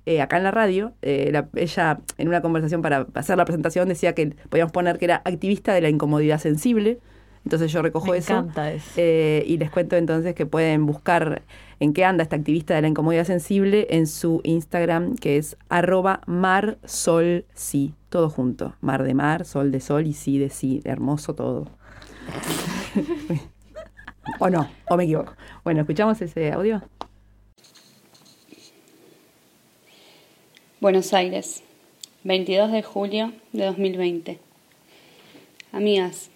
eh, 0.06 0.22
acá 0.22 0.38
en 0.38 0.44
la 0.44 0.52
radio, 0.52 0.94
eh, 1.02 1.30
la- 1.34 1.50
ella 1.56 2.00
en 2.18 2.30
una 2.30 2.42
conversación 2.42 2.82
para 2.82 3.08
hacer 3.14 3.38
la 3.38 3.44
presentación 3.44 3.90
decía 3.90 4.14
que 4.16 4.36
podíamos 4.50 4.72
poner 4.72 4.98
que 5.00 5.04
era 5.06 5.22
activista 5.26 5.74
de 5.74 5.82
la 5.82 5.90
incomodidad 5.90 6.40
sensible. 6.40 7.00
Entonces 7.44 7.72
yo 7.74 7.82
recojo 7.82 8.12
Me 8.12 8.18
eso. 8.20 8.34
encanta 8.34 8.72
eso. 8.72 9.00
Y 9.02 9.58
les 9.58 9.70
cuento 9.70 9.98
entonces 9.98 10.34
que 10.34 10.46
pueden 10.46 10.86
buscar 10.86 11.42
en 11.82 11.92
qué 11.94 12.06
anda 12.06 12.24
esta 12.24 12.36
activista 12.38 12.74
de 12.76 12.82
la 12.82 12.88
incomodidad 12.88 13.26
sensible 13.26 13.88
en 13.90 14.08
su 14.08 14.40
Instagram, 14.46 15.16
que 15.16 15.36
es 15.38 15.58
arroba 15.70 16.22
mar 16.26 16.78
sol 16.86 17.46
sí, 17.54 17.94
todo 18.10 18.30
junto. 18.30 18.76
Mar 18.82 19.04
de 19.04 19.14
mar, 19.14 19.46
sol 19.46 19.72
de 19.72 19.80
sol 19.80 20.08
y 20.08 20.14
sí 20.14 20.38
de 20.38 20.50
sí. 20.50 20.82
Hermoso 20.84 21.36
todo. 21.36 21.68
o 24.40 24.50
no, 24.50 24.70
o 24.90 24.98
me 24.98 25.04
equivoco. 25.04 25.34
Bueno, 25.64 25.82
¿escuchamos 25.82 26.22
ese 26.22 26.52
audio? 26.52 26.82
Buenos 30.80 31.12
Aires, 31.14 31.64
22 32.24 32.72
de 32.72 32.84
julio 32.84 33.34
de 33.52 33.66
2020. 33.66 34.40
Amigas, 35.72 36.30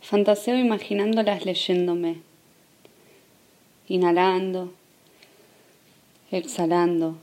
fantaseo 0.00 0.56
imaginándolas 0.56 1.44
leyéndome, 1.44 2.22
inhalando, 3.86 4.72
exhalando, 6.30 7.18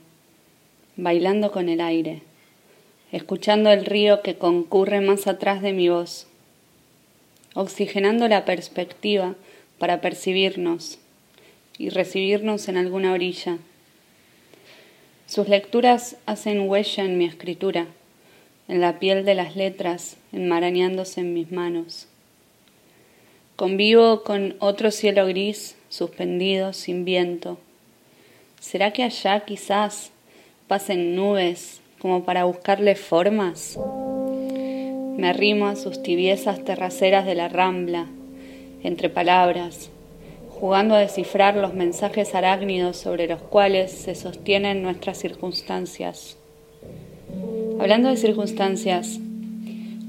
bailando 0.96 1.50
con 1.50 1.68
el 1.68 1.80
aire, 1.80 2.22
escuchando 3.14 3.70
el 3.70 3.86
río 3.86 4.22
que 4.22 4.34
concurre 4.34 5.00
más 5.00 5.28
atrás 5.28 5.62
de 5.62 5.72
mi 5.72 5.88
voz, 5.88 6.26
oxigenando 7.54 8.26
la 8.26 8.44
perspectiva 8.44 9.36
para 9.78 10.00
percibirnos 10.00 10.98
y 11.78 11.90
recibirnos 11.90 12.66
en 12.66 12.76
alguna 12.76 13.12
orilla. 13.12 13.58
Sus 15.28 15.48
lecturas 15.48 16.16
hacen 16.26 16.68
huella 16.68 17.04
en 17.04 17.16
mi 17.16 17.24
escritura, 17.24 17.86
en 18.66 18.80
la 18.80 18.98
piel 18.98 19.24
de 19.24 19.36
las 19.36 19.54
letras 19.54 20.16
enmarañándose 20.32 21.20
en 21.20 21.34
mis 21.34 21.52
manos. 21.52 22.08
Convivo 23.54 24.24
con 24.24 24.56
otro 24.58 24.90
cielo 24.90 25.24
gris 25.26 25.76
suspendido 25.88 26.72
sin 26.72 27.04
viento. 27.04 27.58
¿Será 28.58 28.92
que 28.92 29.04
allá 29.04 29.44
quizás 29.44 30.10
pasen 30.66 31.14
nubes 31.14 31.80
como 32.04 32.22
para 32.22 32.44
buscarle 32.44 32.96
formas? 32.96 33.78
Me 35.16 35.26
arrimo 35.26 35.68
a 35.68 35.74
sus 35.74 36.02
tibiezas 36.02 36.62
terraceras 36.62 37.24
de 37.24 37.34
la 37.34 37.48
rambla, 37.48 38.08
entre 38.82 39.08
palabras, 39.08 39.88
jugando 40.50 40.96
a 40.96 40.98
descifrar 40.98 41.56
los 41.56 41.72
mensajes 41.72 42.34
arácnidos 42.34 42.98
sobre 42.98 43.26
los 43.26 43.40
cuales 43.40 43.90
se 43.90 44.14
sostienen 44.14 44.82
nuestras 44.82 45.16
circunstancias. 45.16 46.36
Hablando 47.80 48.10
de 48.10 48.18
circunstancias, 48.18 49.18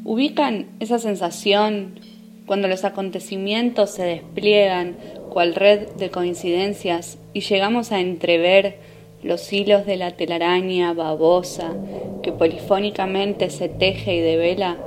¿ubican 0.03 0.65
esa 0.81 0.99
sensación 0.99 2.01
cuando 2.45 2.67
los 2.67 2.83
acontecimientos 2.83 3.91
se 3.91 4.03
despliegan 4.03 4.97
cual 5.29 5.55
red 5.55 5.87
de 5.91 6.09
coincidencias 6.09 7.19
y 7.31 7.39
llegamos 7.39 7.93
a 7.93 8.01
entrever 8.01 8.79
los 9.25 9.51
hilos 9.51 9.85
de 9.85 9.97
la 9.97 10.11
telaraña 10.11 10.93
babosa 10.93 11.73
que 12.21 12.31
polifónicamente 12.31 13.49
se 13.49 13.67
teje 13.67 14.15
y 14.15 14.19
devela? 14.21 14.77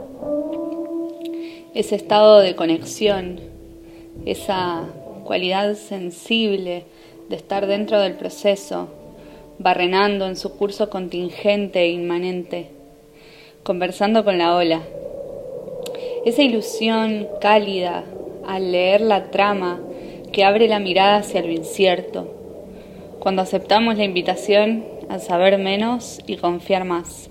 Ese 1.75 1.97
estado 1.97 2.39
de 2.39 2.55
conexión 2.55 3.41
esa 4.25 4.85
cualidad 5.25 5.75
sensible 5.75 6.85
de 7.29 7.37
estar 7.37 7.67
dentro 7.67 8.01
del 8.01 8.15
proceso, 8.15 8.89
barrenando 9.59 10.27
en 10.27 10.37
su 10.37 10.57
curso 10.57 10.89
contingente 10.89 11.81
e 11.81 11.89
inmanente, 11.89 12.71
conversando 13.63 14.25
con 14.25 14.39
la 14.39 14.55
ola. 14.55 14.83
Esa 16.25 16.43
ilusión 16.43 17.29
cálida 17.41 18.05
al 18.47 18.73
leer 18.73 19.01
la 19.01 19.31
trama 19.31 19.81
que 20.33 20.45
abre 20.45 20.69
la 20.69 20.79
mirada 20.79 21.17
hacia 21.17 21.43
lo 21.43 21.51
incierto, 21.51 22.38
cuando 23.19 23.43
aceptamos 23.43 23.97
la 23.97 24.05
invitación 24.05 24.85
a 25.09 25.19
saber 25.19 25.59
menos 25.59 26.21
y 26.27 26.37
confiar 26.37 26.85
más. 26.85 27.31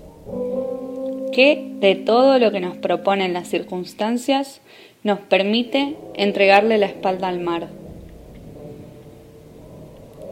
¿Qué 1.32 1.72
de 1.80 1.94
todo 1.94 2.38
lo 2.38 2.50
que 2.50 2.60
nos 2.60 2.76
proponen 2.76 3.32
las 3.32 3.48
circunstancias 3.48 4.60
nos 5.02 5.20
permite 5.20 5.96
entregarle 6.14 6.78
la 6.78 6.86
espalda 6.86 7.28
al 7.28 7.40
mar? 7.40 7.68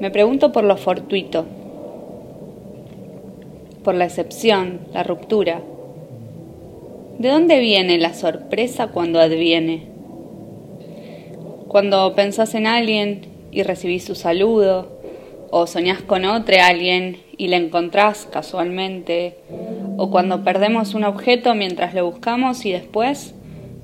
Me 0.01 0.11
pregunto 0.11 0.53
por 0.53 0.65
lo 0.65 0.77
fortuito, 0.77 1.47
por 3.83 3.95
la 3.95 4.05
excepción, 4.05 4.81
la 4.93 5.05
ruptura. 5.05 5.63
¿De 7.19 7.29
dónde 7.29 7.61
viene 7.61 7.97
la 7.99 8.13
sorpresa 8.13 8.89
cuando 8.89 9.21
adviene? 9.21 9.87
Cuando 11.69 12.15
pensás 12.15 12.55
en 12.55 12.67
alguien 12.67 13.23
y 13.53 13.63
recibís 13.63 14.05
su 14.05 14.15
saludo, 14.15 14.96
o 15.51 15.67
soñás 15.67 16.03
con 16.03 16.25
otro 16.25 16.57
alguien 16.63 17.23
y 17.37 17.49
la 17.49 17.57
encontrás 17.57 18.27
casualmente, 18.31 19.37
o 19.97 20.11
cuando 20.11 20.45
perdemos 20.45 20.95
un 20.95 21.05
objeto 21.05 21.55
mientras 21.55 21.95
lo 21.95 22.11
buscamos 22.11 22.65
y 22.65 22.73
después 22.73 23.35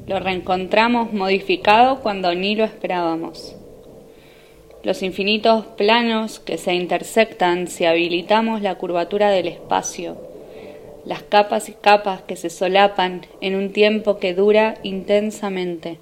lo 0.07 0.19
reencontramos 0.19 1.13
modificado 1.13 2.01
cuando 2.01 2.35
ni 2.35 2.55
lo 2.55 2.65
esperábamos. 2.65 3.55
Los 4.83 5.03
infinitos 5.03 5.65
planos 5.67 6.41
que 6.41 6.59
se 6.59 6.75
intersectan 6.75 7.69
si 7.69 7.85
habilitamos 7.85 8.63
la 8.63 8.75
curvatura 8.75 9.31
del 9.31 9.47
espacio, 9.47 10.17
las 11.05 11.23
capas 11.23 11.69
y 11.69 11.73
capas 11.73 12.23
que 12.23 12.37
se 12.37 12.51
solapan 12.51 13.27
en 13.41 13.55
un 13.55 13.73
tiempo 13.73 14.19
que 14.19 14.35
dura 14.35 14.75
intensamente. 14.83 15.99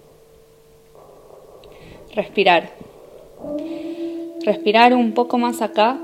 Respirar. 2.15 2.71
Respirar 4.45 4.95
un 4.95 5.13
poco 5.13 5.37
más 5.37 5.61
acá 5.61 5.99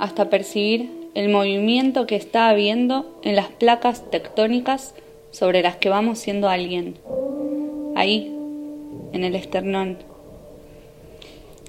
hasta 0.00 0.30
percibir 0.30 0.90
el 1.14 1.28
movimiento 1.28 2.06
que 2.06 2.16
está 2.16 2.48
habiendo 2.48 3.20
en 3.22 3.36
las 3.36 3.48
placas 3.48 4.10
tectónicas 4.10 4.94
sobre 5.30 5.62
las 5.62 5.76
que 5.76 5.88
vamos 5.88 6.18
siendo 6.18 6.48
alguien. 6.48 6.96
Ahí, 7.94 8.34
en 9.12 9.24
el 9.24 9.34
esternón. 9.36 9.98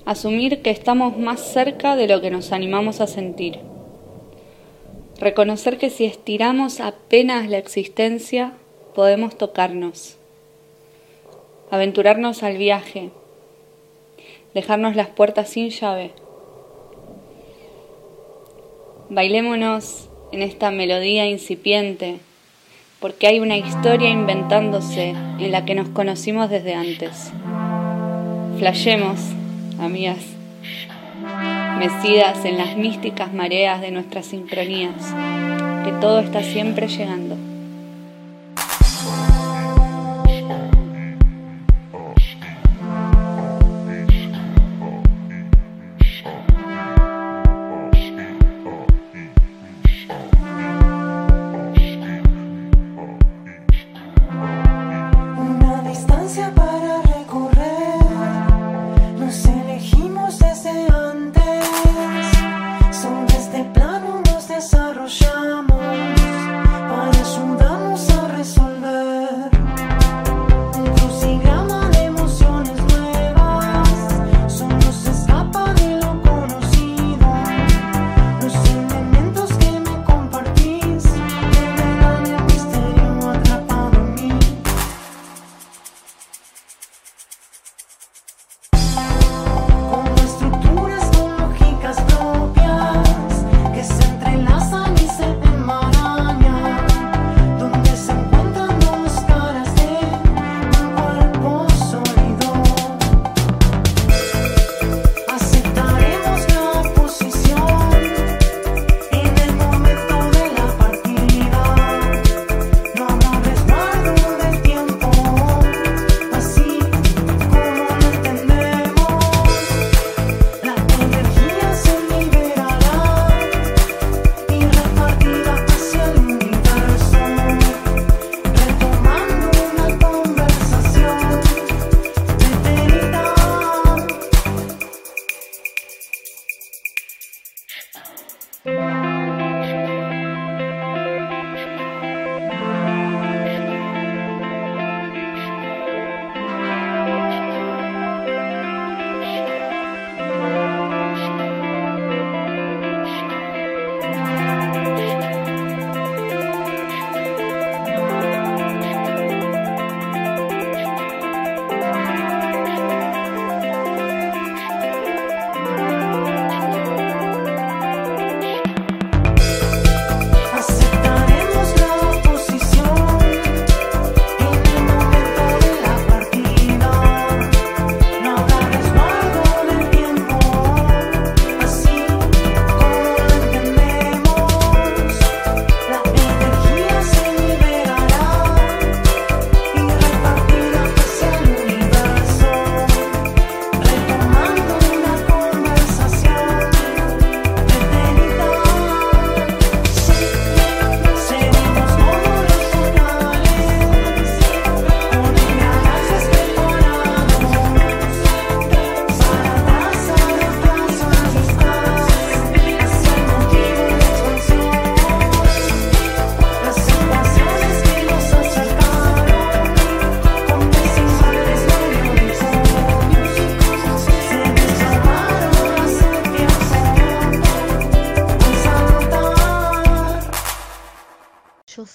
Asumir 0.05 0.61
que 0.63 0.71
estamos 0.71 1.17
más 1.17 1.41
cerca 1.41 1.95
de 1.95 2.07
lo 2.07 2.21
que 2.21 2.31
nos 2.31 2.51
animamos 2.51 3.01
a 3.01 3.07
sentir. 3.07 3.59
Reconocer 5.19 5.77
que 5.77 5.91
si 5.91 6.05
estiramos 6.05 6.79
apenas 6.79 7.49
la 7.49 7.57
existencia, 7.59 8.53
podemos 8.95 9.37
tocarnos. 9.37 10.15
Aventurarnos 11.69 12.41
al 12.41 12.57
viaje. 12.57 13.11
Dejarnos 14.53 14.95
las 14.95 15.09
puertas 15.09 15.49
sin 15.49 15.69
llave. 15.69 16.11
Bailémonos 19.09 20.09
en 20.31 20.41
esta 20.41 20.71
melodía 20.71 21.27
incipiente, 21.27 22.17
porque 22.99 23.27
hay 23.27 23.39
una 23.39 23.57
historia 23.57 24.09
inventándose 24.09 25.09
en 25.09 25.51
la 25.51 25.65
que 25.65 25.75
nos 25.75 25.89
conocimos 25.89 26.49
desde 26.49 26.73
antes. 26.73 27.31
Flashemos, 28.57 29.19
amigas, 29.79 30.25
mecidas 31.77 32.43
en 32.43 32.57
las 32.57 32.75
místicas 32.75 33.31
mareas 33.31 33.81
de 33.81 33.91
nuestras 33.91 34.25
sincronías, 34.25 35.13
que 35.85 35.91
todo 36.01 36.19
está 36.19 36.41
siempre 36.41 36.87
llegando. 36.87 37.48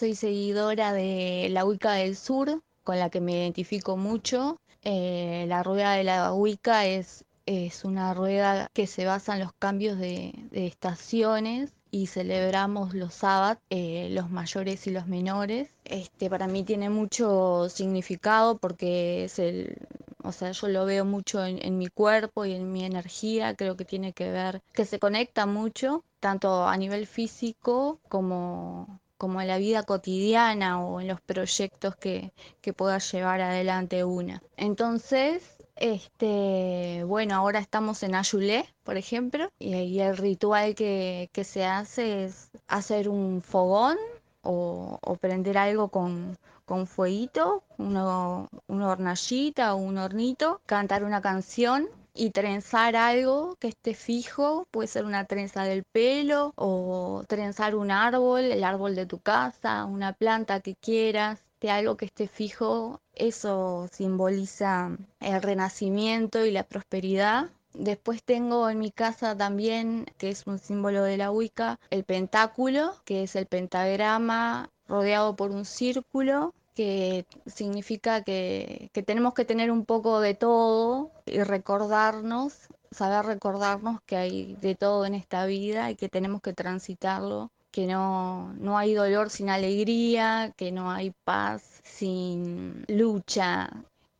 Soy 0.04 0.14
seguidora 0.14 0.92
de 0.92 1.48
la 1.50 1.64
Wicca 1.64 1.92
del 1.92 2.14
Sur, 2.14 2.60
con 2.82 2.98
la 2.98 3.08
que 3.08 3.22
me 3.22 3.32
identifico 3.32 3.96
mucho. 3.96 4.58
Eh, 4.82 5.46
la 5.48 5.62
rueda 5.62 5.92
de 5.94 6.04
la 6.04 6.34
Wicca 6.34 6.84
es, 6.84 7.24
es 7.46 7.86
una 7.86 8.12
rueda 8.12 8.68
que 8.74 8.86
se 8.86 9.06
basa 9.06 9.32
en 9.32 9.40
los 9.40 9.54
cambios 9.58 9.98
de, 9.98 10.34
estaciones 10.52 11.72
y 11.90 12.08
celebramos 12.08 12.92
los 12.92 13.14
sábados, 13.14 13.62
eh, 13.70 14.08
los 14.10 14.28
mayores 14.28 14.86
y 14.86 14.90
los 14.90 15.06
menores. 15.06 15.70
Este, 15.86 16.28
para 16.28 16.48
mí 16.48 16.64
tiene 16.64 16.90
mucho 16.90 17.70
significado 17.70 18.58
porque 18.58 19.24
es 19.24 19.38
el, 19.38 19.78
o 20.22 20.32
sea, 20.32 20.50
yo 20.50 20.68
lo 20.68 20.84
veo 20.84 21.06
mucho 21.06 21.42
en, 21.46 21.64
en 21.64 21.78
mi 21.78 21.86
cuerpo 21.86 22.44
y 22.44 22.52
en 22.52 22.70
mi 22.70 22.84
energía, 22.84 23.54
creo 23.54 23.74
que 23.78 23.86
tiene 23.86 24.12
que 24.12 24.30
ver, 24.30 24.60
que 24.74 24.84
se 24.84 24.98
conecta 24.98 25.46
mucho, 25.46 26.04
tanto 26.20 26.66
a 26.66 26.76
nivel 26.76 27.06
físico 27.06 28.00
como, 28.10 29.00
como 29.16 29.40
en 29.40 29.48
la 29.48 29.58
vida 29.58 29.82
cotidiana 29.82 30.84
o 30.84 31.00
en 31.00 31.08
los 31.08 31.20
proyectos 31.20 31.96
que, 31.96 32.32
que 32.60 32.72
pueda 32.72 32.98
llevar 32.98 33.40
adelante 33.40 34.04
una. 34.04 34.42
Entonces, 34.56 35.56
este, 35.76 37.02
bueno, 37.04 37.34
ahora 37.34 37.58
estamos 37.58 38.02
en 38.02 38.14
Ayulé, 38.14 38.66
por 38.84 38.96
ejemplo, 38.96 39.50
y, 39.58 39.74
y 39.74 40.00
el 40.00 40.16
ritual 40.16 40.74
que, 40.74 41.30
que 41.32 41.44
se 41.44 41.64
hace 41.64 42.24
es 42.24 42.50
hacer 42.68 43.08
un 43.08 43.42
fogón 43.42 43.96
o, 44.42 44.98
o 45.02 45.16
prender 45.16 45.58
algo 45.58 45.88
con, 45.88 46.38
con 46.64 46.86
fueguito, 46.86 47.64
uno, 47.78 48.48
una 48.68 48.88
hornallita 48.88 49.74
o 49.74 49.78
un 49.78 49.98
hornito, 49.98 50.60
cantar 50.66 51.04
una 51.04 51.20
canción 51.20 51.88
y 52.14 52.30
trenzar 52.30 52.96
algo 52.96 53.56
que 53.56 53.68
esté 53.68 53.94
fijo, 53.94 54.66
puede 54.70 54.88
ser 54.88 55.04
una 55.04 55.24
trenza 55.26 55.64
del 55.64 55.82
pelo 55.84 56.52
o 56.56 57.24
trenzar 57.26 57.74
un 57.74 57.90
árbol, 57.90 58.40
el 58.40 58.64
árbol 58.64 58.94
de 58.94 59.06
tu 59.06 59.18
casa, 59.18 59.84
una 59.84 60.12
planta 60.12 60.60
que 60.60 60.76
quieras, 60.76 61.44
de 61.60 61.70
algo 61.70 61.96
que 61.96 62.04
esté 62.04 62.28
fijo, 62.28 63.00
eso 63.14 63.88
simboliza 63.90 64.96
el 65.20 65.42
renacimiento 65.42 66.44
y 66.44 66.50
la 66.50 66.64
prosperidad. 66.64 67.50
Después 67.72 68.22
tengo 68.22 68.68
en 68.68 68.78
mi 68.78 68.90
casa 68.90 69.36
también, 69.36 70.06
que 70.18 70.28
es 70.28 70.46
un 70.46 70.58
símbolo 70.58 71.02
de 71.02 71.16
la 71.16 71.30
Wicca, 71.30 71.80
el 71.90 72.04
pentáculo, 72.04 72.94
que 73.04 73.22
es 73.22 73.34
el 73.34 73.46
pentagrama 73.46 74.68
rodeado 74.86 75.34
por 75.36 75.50
un 75.50 75.64
círculo 75.64 76.54
que 76.74 77.26
significa 77.46 78.22
que, 78.22 78.90
que, 78.92 79.02
tenemos 79.02 79.34
que 79.34 79.44
tener 79.44 79.70
un 79.70 79.84
poco 79.84 80.20
de 80.20 80.34
todo 80.34 81.12
y 81.26 81.42
recordarnos, 81.42 82.54
saber 82.90 83.24
recordarnos 83.26 84.00
que 84.06 84.16
hay 84.16 84.56
de 84.60 84.74
todo 84.74 85.06
en 85.06 85.14
esta 85.14 85.46
vida 85.46 85.90
y 85.90 85.96
que 85.96 86.08
tenemos 86.08 86.42
que 86.42 86.52
transitarlo, 86.52 87.50
que 87.70 87.86
no, 87.86 88.52
no 88.54 88.78
hay 88.78 88.94
dolor 88.94 89.30
sin 89.30 89.50
alegría, 89.50 90.52
que 90.56 90.72
no 90.72 90.90
hay 90.90 91.12
paz 91.24 91.80
sin 91.82 92.84
lucha, 92.88 93.70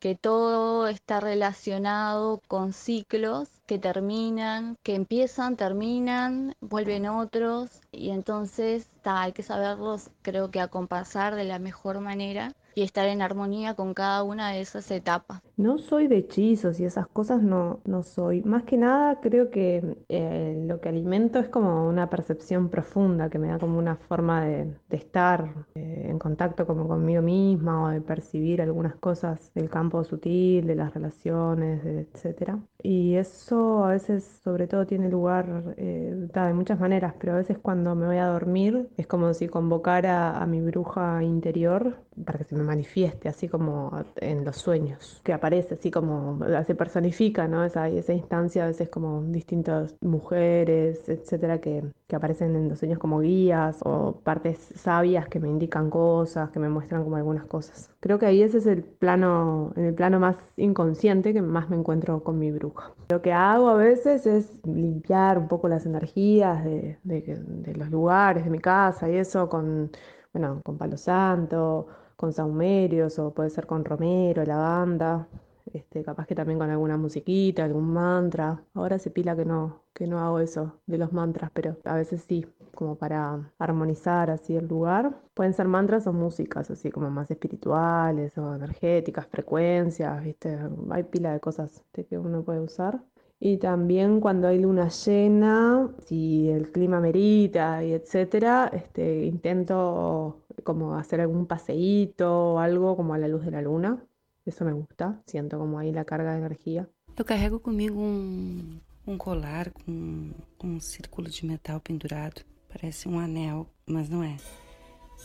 que 0.05 0.13
todo 0.13 0.87
está 0.87 1.19
relacionado 1.19 2.39
con 2.47 2.73
ciclos 2.73 3.49
que 3.65 3.79
terminan, 3.79 4.77
que 4.83 4.93
empiezan, 4.93 5.55
terminan, 5.55 6.53
vuelven 6.61 7.07
otros 7.07 7.81
y 7.91 8.11
entonces 8.11 8.87
ta, 9.01 9.23
hay 9.23 9.31
que 9.31 9.41
saberlos 9.41 10.11
creo 10.21 10.51
que 10.51 10.61
acompasar 10.61 11.33
de 11.33 11.45
la 11.45 11.57
mejor 11.57 12.01
manera 12.01 12.53
y 12.75 12.83
estar 12.83 13.07
en 13.07 13.21
armonía 13.21 13.73
con 13.73 13.93
cada 13.93 14.23
una 14.23 14.51
de 14.51 14.61
esas 14.61 14.91
etapas. 14.91 15.41
No 15.55 15.77
soy 15.77 16.07
de 16.07 16.17
hechizos 16.17 16.79
y 16.79 16.85
esas 16.85 17.07
cosas 17.07 17.41
no, 17.41 17.79
no 17.85 18.03
soy. 18.03 18.43
Más 18.43 18.63
que 18.63 18.77
nada 18.77 19.21
creo 19.21 19.49
que 19.49 19.97
eh, 20.09 20.63
lo 20.67 20.81
que 20.81 20.89
alimento 20.89 21.39
es 21.39 21.47
como 21.47 21.87
una 21.87 22.09
percepción 22.09 22.69
profunda 22.69 23.29
que 23.29 23.39
me 23.39 23.47
da 23.47 23.57
como 23.57 23.79
una 23.79 23.95
forma 23.95 24.45
de, 24.45 24.75
estar 24.89 25.65
eh, 25.75 26.07
en 26.09 26.19
contacto 26.19 26.65
como 26.67 26.87
conmigo 26.87 27.21
misma 27.21 27.85
o 27.85 27.89
de 27.89 28.01
percibir 28.01 28.61
algunas 28.61 28.95
cosas 28.95 29.51
del 29.53 29.69
campo 29.69 30.03
sutil, 30.03 30.67
de 30.67 30.75
las 30.75 30.93
relaciones, 30.93 31.83
de, 31.83 32.01
etcétera. 32.01 32.59
Y 32.87 33.15
eso 33.15 33.83
a 33.83 33.89
veces 33.93 34.23
sobre 34.43 34.67
todo 34.67 34.85
tiene 34.85 35.09
lugar 35.09 35.73
eh, 35.75 36.13
de 36.31 36.53
muchas 36.53 36.79
maneras, 36.79 37.15
pero 37.19 37.33
a 37.33 37.37
veces 37.37 37.57
cuando 37.57 37.95
me 37.95 38.05
voy 38.05 38.17
a 38.17 38.27
dormir 38.27 38.89
es 38.95 39.07
como 39.07 39.33
si 39.33 39.47
convocara 39.47 40.37
a 40.37 40.45
mi 40.45 40.61
bruja 40.61 41.23
interior 41.23 41.97
para 42.23 42.37
que 42.37 42.43
se 42.43 42.55
me 42.55 42.63
manifieste 42.63 43.27
así 43.27 43.47
como 43.47 44.05
en 44.17 44.45
los 44.45 44.57
sueños, 44.57 45.19
que 45.23 45.33
aparece 45.33 45.73
así 45.73 45.89
como, 45.89 46.39
se 46.67 46.75
personifica, 46.75 47.47
¿no? 47.47 47.65
Esa, 47.65 47.89
esa 47.89 48.13
instancia 48.13 48.65
a 48.65 48.67
veces 48.67 48.87
como 48.89 49.23
distintas 49.23 49.95
mujeres, 50.01 51.09
etcétera, 51.09 51.59
que, 51.59 51.83
que 52.07 52.15
aparecen 52.15 52.55
en 52.55 52.69
los 52.69 52.79
sueños 52.79 52.99
como 52.99 53.19
guías 53.19 53.79
o 53.83 54.21
partes 54.23 54.59
sabias 54.75 55.27
que 55.27 55.39
me 55.39 55.49
indican 55.49 55.89
cosas, 55.89 56.51
que 56.51 56.59
me 56.59 56.69
muestran 56.69 57.03
como 57.03 57.15
algunas 57.15 57.45
cosas. 57.45 57.89
Creo 57.99 58.19
que 58.19 58.27
ahí 58.27 58.43
ese 58.43 58.59
es 58.59 58.67
el 58.67 58.83
plano, 58.83 59.73
en 59.75 59.85
el 59.85 59.93
plano 59.95 60.19
más 60.19 60.35
inconsciente 60.57 61.33
que 61.33 61.41
más 61.41 61.69
me 61.69 61.77
encuentro 61.77 62.23
con 62.23 62.37
mi 62.37 62.51
bruja. 62.51 62.93
Lo 63.09 63.21
que 63.21 63.33
hago 63.33 63.69
a 63.69 63.75
veces 63.75 64.27
es 64.27 64.59
limpiar 64.65 65.39
un 65.39 65.47
poco 65.47 65.67
las 65.67 65.85
energías 65.85 66.63
de, 66.63 66.99
de, 67.03 67.21
de 67.43 67.75
los 67.75 67.89
lugares, 67.89 68.43
de 68.43 68.51
mi 68.51 68.59
casa 68.59 69.09
y 69.09 69.15
eso 69.15 69.49
con, 69.49 69.91
bueno, 70.33 70.61
con 70.63 70.77
palo 70.77 70.97
santo 70.97 71.87
con 72.15 72.33
saumerios 72.33 73.19
o 73.19 73.33
puede 73.33 73.49
ser 73.49 73.65
con 73.67 73.83
romero, 73.83 74.43
lavanda, 74.45 75.27
este, 75.73 76.03
capaz 76.03 76.27
que 76.27 76.35
también 76.35 76.59
con 76.59 76.69
alguna 76.69 76.97
musiquita, 76.97 77.63
algún 77.63 77.91
mantra. 77.93 78.63
Ahora 78.73 78.99
se 78.99 79.11
pila 79.11 79.35
que 79.35 79.45
no, 79.45 79.81
que 79.93 80.07
no 80.07 80.19
hago 80.19 80.39
eso 80.39 80.79
de 80.85 80.97
los 80.97 81.13
mantras, 81.13 81.51
pero 81.53 81.77
a 81.85 81.95
veces 81.95 82.23
sí, 82.27 82.45
como 82.73 82.95
para 82.97 83.51
armonizar 83.59 84.29
así 84.31 84.55
el 84.55 84.67
lugar. 84.67 85.15
Pueden 85.33 85.53
ser 85.53 85.67
mantras 85.67 86.07
o 86.07 86.13
músicas, 86.13 86.69
así 86.71 86.91
como 86.91 87.09
más 87.09 87.31
espirituales 87.31 88.37
o 88.37 88.55
energéticas, 88.55 89.27
frecuencias, 89.27 90.23
¿viste? 90.23 90.57
Hay 90.91 91.03
pila 91.03 91.33
de 91.33 91.39
cosas 91.39 91.83
que 91.93 92.17
uno 92.17 92.43
puede 92.43 92.59
usar. 92.59 93.01
Y 93.39 93.57
también 93.57 94.21
cuando 94.21 94.47
hay 94.47 94.59
luna 94.59 94.87
llena, 94.89 95.89
si 95.99 96.49
el 96.49 96.71
clima 96.71 96.99
merita 96.99 97.83
y 97.83 97.93
etcétera, 97.93 98.69
este, 98.73 99.25
intento 99.25 100.41
como 100.63 100.95
hacer 100.95 101.21
algún 101.21 101.45
paseíto 101.45 102.53
o 102.55 102.59
algo 102.59 102.95
como 102.95 103.13
a 103.13 103.17
la 103.17 103.27
luz 103.27 103.45
de 103.45 103.51
la 103.51 103.61
luna. 103.61 104.03
Eso 104.45 104.63
me 104.63 104.73
gusta, 104.73 105.19
siento 105.25 105.57
como 105.57 105.79
ahí 105.79 105.91
la 105.91 106.05
carga 106.05 106.33
de 106.33 106.37
energía. 106.37 106.87
Eu 107.17 107.25
carrego 107.25 107.59
comigo 107.59 107.99
um, 107.99 109.17
colar 109.17 109.71
com 109.71 110.31
um 110.63 110.79
círculo 110.79 111.29
de 111.29 111.45
metal 111.45 111.79
pendurado. 111.79 112.41
Parece 112.69 113.07
um 113.07 113.17
anel, 113.17 113.67
mas 113.87 114.07
não 114.07 114.21
é. 114.21 114.37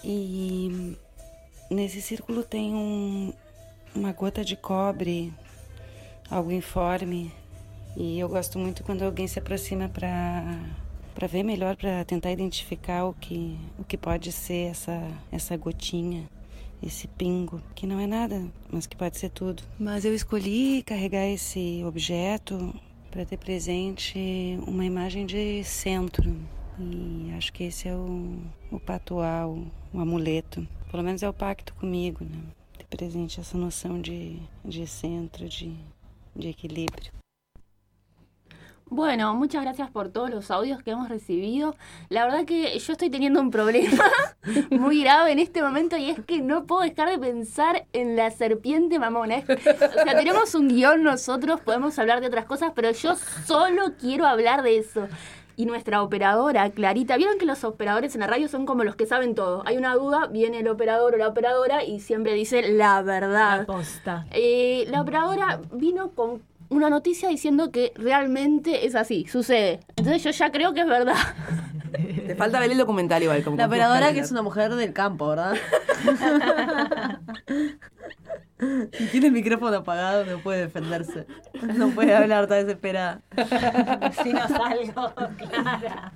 E 0.02 0.96
nesse 1.70 2.00
círculo 2.00 2.42
tem 2.44 2.74
um, 2.74 3.32
uma 3.94 4.12
gota 4.12 4.42
de 4.42 4.56
cobre, 4.56 5.34
algo 6.30 6.50
informe. 6.50 7.30
E 7.96 8.18
eu 8.18 8.28
gosto 8.28 8.58
muito 8.58 8.82
quando 8.84 9.02
alguém 9.02 9.26
se 9.26 9.38
aproxima 9.38 9.88
para 9.88 10.58
para 11.14 11.26
ver 11.26 11.42
melhor, 11.42 11.76
para 11.76 12.04
tentar 12.04 12.30
identificar 12.30 13.04
o 13.04 13.12
que 13.12 13.58
o 13.78 13.84
que 13.84 13.98
pode 13.98 14.32
ser 14.32 14.70
essa 14.70 15.02
essa 15.30 15.56
gotinha, 15.56 16.26
esse 16.82 17.06
pingo, 17.08 17.60
que 17.74 17.86
não 17.86 18.00
é 18.00 18.06
nada, 18.06 18.46
mas 18.70 18.86
que 18.86 18.96
pode 18.96 19.18
ser 19.18 19.30
tudo. 19.30 19.62
Mas 19.78 20.04
eu 20.04 20.14
escolhi 20.14 20.82
carregar 20.82 21.26
esse 21.26 21.82
objeto 21.84 22.74
para 23.10 23.24
ter 23.24 23.36
presente 23.36 24.58
uma 24.66 24.84
imagem 24.84 25.26
de 25.26 25.62
centro. 25.64 26.34
E 26.78 27.32
acho 27.36 27.52
que 27.52 27.64
esse 27.64 27.88
é 27.88 27.94
o, 27.94 28.38
o 28.70 28.80
patual, 28.80 29.58
o 29.92 30.00
amuleto. 30.00 30.66
Pelo 30.90 31.02
menos 31.02 31.22
é 31.22 31.28
o 31.28 31.32
pacto 31.32 31.74
comigo, 31.74 32.24
né? 32.24 32.40
Ter 32.78 32.86
presente 32.86 33.40
essa 33.40 33.58
noção 33.58 34.00
de, 34.00 34.38
de 34.64 34.86
centro, 34.86 35.48
de, 35.48 35.74
de 36.34 36.48
equilíbrio. 36.48 37.19
Bueno, 38.90 39.36
muchas 39.36 39.62
gracias 39.62 39.88
por 39.88 40.08
todos 40.08 40.30
los 40.30 40.50
audios 40.50 40.82
que 40.82 40.90
hemos 40.90 41.08
recibido. 41.08 41.76
La 42.08 42.24
verdad 42.24 42.44
que 42.44 42.76
yo 42.76 42.92
estoy 42.92 43.08
teniendo 43.08 43.40
un 43.40 43.52
problema 43.52 44.10
muy 44.70 45.04
grave 45.04 45.30
en 45.30 45.38
este 45.38 45.62
momento 45.62 45.96
y 45.96 46.10
es 46.10 46.18
que 46.26 46.42
no 46.42 46.66
puedo 46.66 46.82
dejar 46.82 47.08
de 47.08 47.16
pensar 47.16 47.86
en 47.92 48.16
la 48.16 48.32
serpiente 48.32 48.98
mamona. 48.98 49.44
O 49.46 50.02
sea, 50.04 50.16
tenemos 50.16 50.56
un 50.56 50.66
guion 50.66 51.04
nosotros, 51.04 51.60
podemos 51.60 51.96
hablar 52.00 52.20
de 52.20 52.26
otras 52.26 52.46
cosas, 52.46 52.72
pero 52.74 52.90
yo 52.90 53.14
solo 53.46 53.92
quiero 53.96 54.26
hablar 54.26 54.64
de 54.64 54.78
eso. 54.78 55.06
Y 55.54 55.66
nuestra 55.66 56.02
operadora, 56.02 56.68
Clarita, 56.70 57.16
vieron 57.16 57.38
que 57.38 57.46
los 57.46 57.62
operadores 57.62 58.14
en 58.14 58.22
la 58.22 58.26
radio 58.26 58.48
son 58.48 58.66
como 58.66 58.82
los 58.82 58.96
que 58.96 59.06
saben 59.06 59.36
todo. 59.36 59.62
Hay 59.66 59.76
una 59.76 59.94
duda, 59.94 60.26
viene 60.26 60.60
el 60.60 60.68
operador 60.68 61.14
o 61.14 61.16
la 61.16 61.28
operadora 61.28 61.84
y 61.84 62.00
siempre 62.00 62.32
dice 62.34 62.72
la 62.72 63.02
verdad. 63.02 63.60
La 63.60 63.66
posta. 63.66 64.26
Eh, 64.32 64.86
la 64.88 65.02
operadora 65.02 65.60
vino 65.72 66.10
con 66.10 66.42
una 66.70 66.88
noticia 66.88 67.28
diciendo 67.28 67.70
que 67.70 67.92
realmente 67.96 68.86
es 68.86 68.94
así, 68.94 69.26
sucede. 69.26 69.80
Entonces 69.96 70.22
yo 70.22 70.30
ya 70.30 70.50
creo 70.50 70.72
que 70.72 70.80
es 70.80 70.86
verdad. 70.86 71.16
Te 72.26 72.34
falta 72.36 72.60
ver 72.60 72.70
el 72.70 72.78
documental 72.78 73.22
igual. 73.22 73.42
Como 73.42 73.56
La 73.56 73.66
operadora 73.66 74.12
que 74.12 74.20
es 74.20 74.30
una 74.30 74.42
mujer 74.42 74.74
del 74.74 74.92
campo, 74.92 75.28
¿verdad? 75.28 75.56
Si 78.92 79.06
tiene 79.06 79.28
el 79.28 79.32
micrófono 79.32 79.78
apagado 79.78 80.26
no 80.26 80.38
puede 80.42 80.60
defenderse. 80.60 81.26
No 81.62 81.88
puede 81.90 82.14
hablar, 82.14 82.42
está 82.42 82.56
desesperada. 82.56 83.22
Si 84.22 84.34
no 84.34 84.46
salgo, 84.48 85.14
Clara. 85.38 86.12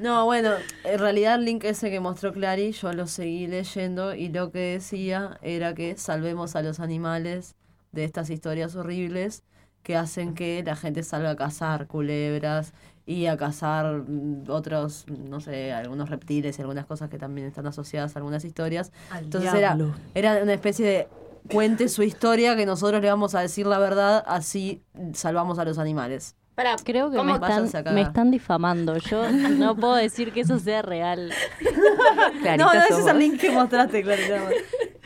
No, 0.00 0.24
bueno, 0.24 0.50
en 0.84 0.98
realidad 0.98 1.36
el 1.36 1.44
link 1.44 1.64
ese 1.64 1.90
que 1.90 2.00
mostró 2.00 2.32
Clary, 2.32 2.72
yo 2.72 2.92
lo 2.92 3.06
seguí 3.06 3.46
leyendo 3.46 4.14
y 4.14 4.28
lo 4.28 4.50
que 4.50 4.58
decía 4.58 5.38
era 5.42 5.74
que 5.74 5.96
salvemos 5.96 6.56
a 6.56 6.62
los 6.62 6.80
animales 6.80 7.54
de 7.92 8.04
estas 8.04 8.30
historias 8.30 8.74
horribles 8.74 9.44
que 9.82 9.96
hacen 9.96 10.34
que 10.34 10.62
la 10.64 10.76
gente 10.76 11.02
salga 11.02 11.30
a 11.30 11.36
cazar 11.36 11.86
culebras 11.86 12.72
y 13.06 13.26
a 13.26 13.36
cazar 13.36 14.04
mm, 14.06 14.44
otros, 14.48 15.06
no 15.08 15.40
sé, 15.40 15.72
algunos 15.72 16.10
reptiles 16.10 16.58
y 16.58 16.62
algunas 16.62 16.86
cosas 16.86 17.10
que 17.10 17.18
también 17.18 17.46
están 17.46 17.66
asociadas 17.66 18.14
a 18.14 18.18
algunas 18.18 18.44
historias. 18.44 18.92
Al 19.10 19.24
Entonces 19.24 19.50
era, 19.50 19.74
diablo. 19.74 19.94
era 20.14 20.42
una 20.42 20.52
especie 20.52 20.86
de 20.86 21.08
cuente 21.50 21.88
su 21.88 22.02
historia 22.02 22.56
que 22.56 22.66
nosotros 22.66 23.00
le 23.00 23.08
vamos 23.08 23.34
a 23.34 23.40
decir 23.40 23.66
la 23.66 23.78
verdad, 23.78 24.22
así 24.26 24.82
salvamos 25.14 25.58
a 25.58 25.64
los 25.64 25.78
animales. 25.78 26.36
Para, 26.54 26.76
Creo 26.76 27.10
que 27.10 27.22
me 27.22 27.32
están, 27.32 27.94
me 27.94 28.02
están 28.02 28.30
difamando. 28.30 28.96
Yo 28.98 29.30
no 29.30 29.74
puedo 29.76 29.94
decir 29.94 30.30
que 30.32 30.40
eso 30.40 30.58
sea 30.58 30.82
real. 30.82 31.32
no, 32.44 32.56
no, 32.56 32.72
ese 32.72 33.00
es 33.00 33.06
el 33.06 33.18
link 33.18 33.40
que 33.40 33.50
mostraste, 33.50 34.02
claro. 34.02 34.48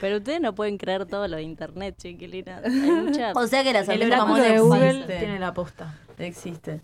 Pero 0.05 0.19
ustedes 0.19 0.39
no 0.39 0.55
pueden 0.55 0.77
creer 0.77 1.07
todo 1.07 1.27
lo 1.29 1.39
de 1.39 1.45
internet, 1.45 1.95
chiquilina. 1.97 2.61
Hay 2.63 2.71
mucha... 2.71 3.33
O 3.37 3.47
sea 3.47 3.65
que 3.65 3.73
la 3.73 3.81
El 3.81 4.03
oráculo 4.03 4.35
de 4.35 4.59
Google 4.59 4.91
existe. 4.91 5.19
tiene 5.19 5.39
la 5.39 5.55
posta. 5.55 5.95
Existe. 6.19 6.83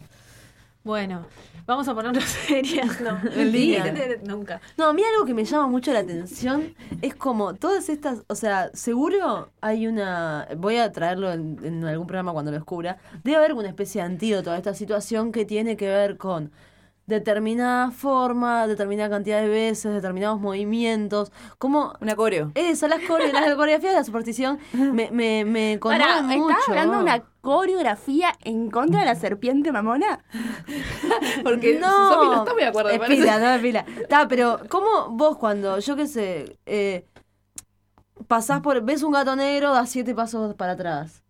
Bueno, 0.84 1.26
vamos 1.66 1.86
a 1.86 1.94
ponernos 1.94 2.24
serias. 2.48 2.98
No, 3.02 3.20
En 3.34 3.52
línea. 3.52 3.94
Nunca. 4.24 4.62
No, 4.78 4.86
a 4.86 4.94
mí 4.94 5.02
algo 5.04 5.26
que 5.26 5.34
me 5.34 5.44
llama 5.44 5.66
mucho 5.66 5.92
la 5.92 5.98
atención 5.98 6.74
es 7.02 7.14
como 7.14 7.52
todas 7.56 7.90
estas, 7.90 8.22
o 8.26 8.34
sea, 8.34 8.70
seguro 8.72 9.50
hay 9.60 9.86
una, 9.86 10.48
voy 10.56 10.78
a 10.78 10.90
traerlo 10.90 11.30
en, 11.30 11.58
en 11.62 11.84
algún 11.84 12.06
programa 12.06 12.32
cuando 12.32 12.52
lo 12.52 12.56
descubra, 12.56 12.96
debe 13.22 13.36
haber 13.36 13.52
una 13.52 13.68
especie 13.68 14.00
de 14.00 14.06
antídoto 14.06 14.50
a 14.50 14.56
esta 14.56 14.72
situación 14.72 15.30
que 15.30 15.44
tiene 15.44 15.76
que 15.76 15.88
ver 15.88 16.16
con 16.16 16.52
determinada 17.10 17.90
forma, 17.90 18.66
determinada 18.66 19.10
cantidad 19.10 19.42
de 19.42 19.48
veces, 19.48 19.92
determinados 19.92 20.40
movimientos, 20.40 21.30
como... 21.58 21.92
Una 22.00 22.16
coreo. 22.16 22.52
Eso, 22.54 22.88
las, 22.88 23.00
core- 23.02 23.30
las 23.32 23.54
coreografías 23.54 23.92
de 23.92 23.98
la 23.98 24.04
superstición 24.04 24.58
me, 24.72 25.10
me, 25.10 25.44
me 25.44 25.78
conmueven 25.78 26.26
mucho. 26.38 26.50
¿estás 26.50 26.68
hablando 26.70 26.96
de 26.96 27.02
una 27.02 27.24
coreografía 27.42 28.32
en 28.42 28.70
contra 28.70 29.00
de 29.00 29.06
la 29.06 29.14
serpiente 29.14 29.72
mamona? 29.72 30.24
Porque 31.42 31.78
no, 31.78 32.24
no 32.24 32.38
está 32.38 32.52
muy 32.54 32.62
de 32.62 32.68
acuerdo, 32.68 32.90
es 32.90 33.00
pila, 33.00 33.38
no 33.38 33.50
es 33.50 33.60
pila. 33.60 33.84
Está, 34.00 34.28
pero 34.28 34.60
¿cómo 34.68 35.08
vos 35.10 35.36
cuando, 35.36 35.78
yo 35.80 35.96
qué 35.96 36.06
sé, 36.06 36.58
eh, 36.66 37.04
pasás 38.28 38.60
por, 38.60 38.82
ves 38.82 39.02
un 39.02 39.12
gato 39.12 39.34
negro, 39.36 39.72
das 39.72 39.90
siete 39.90 40.14
pasos 40.14 40.54
para 40.54 40.72
atrás, 40.72 41.22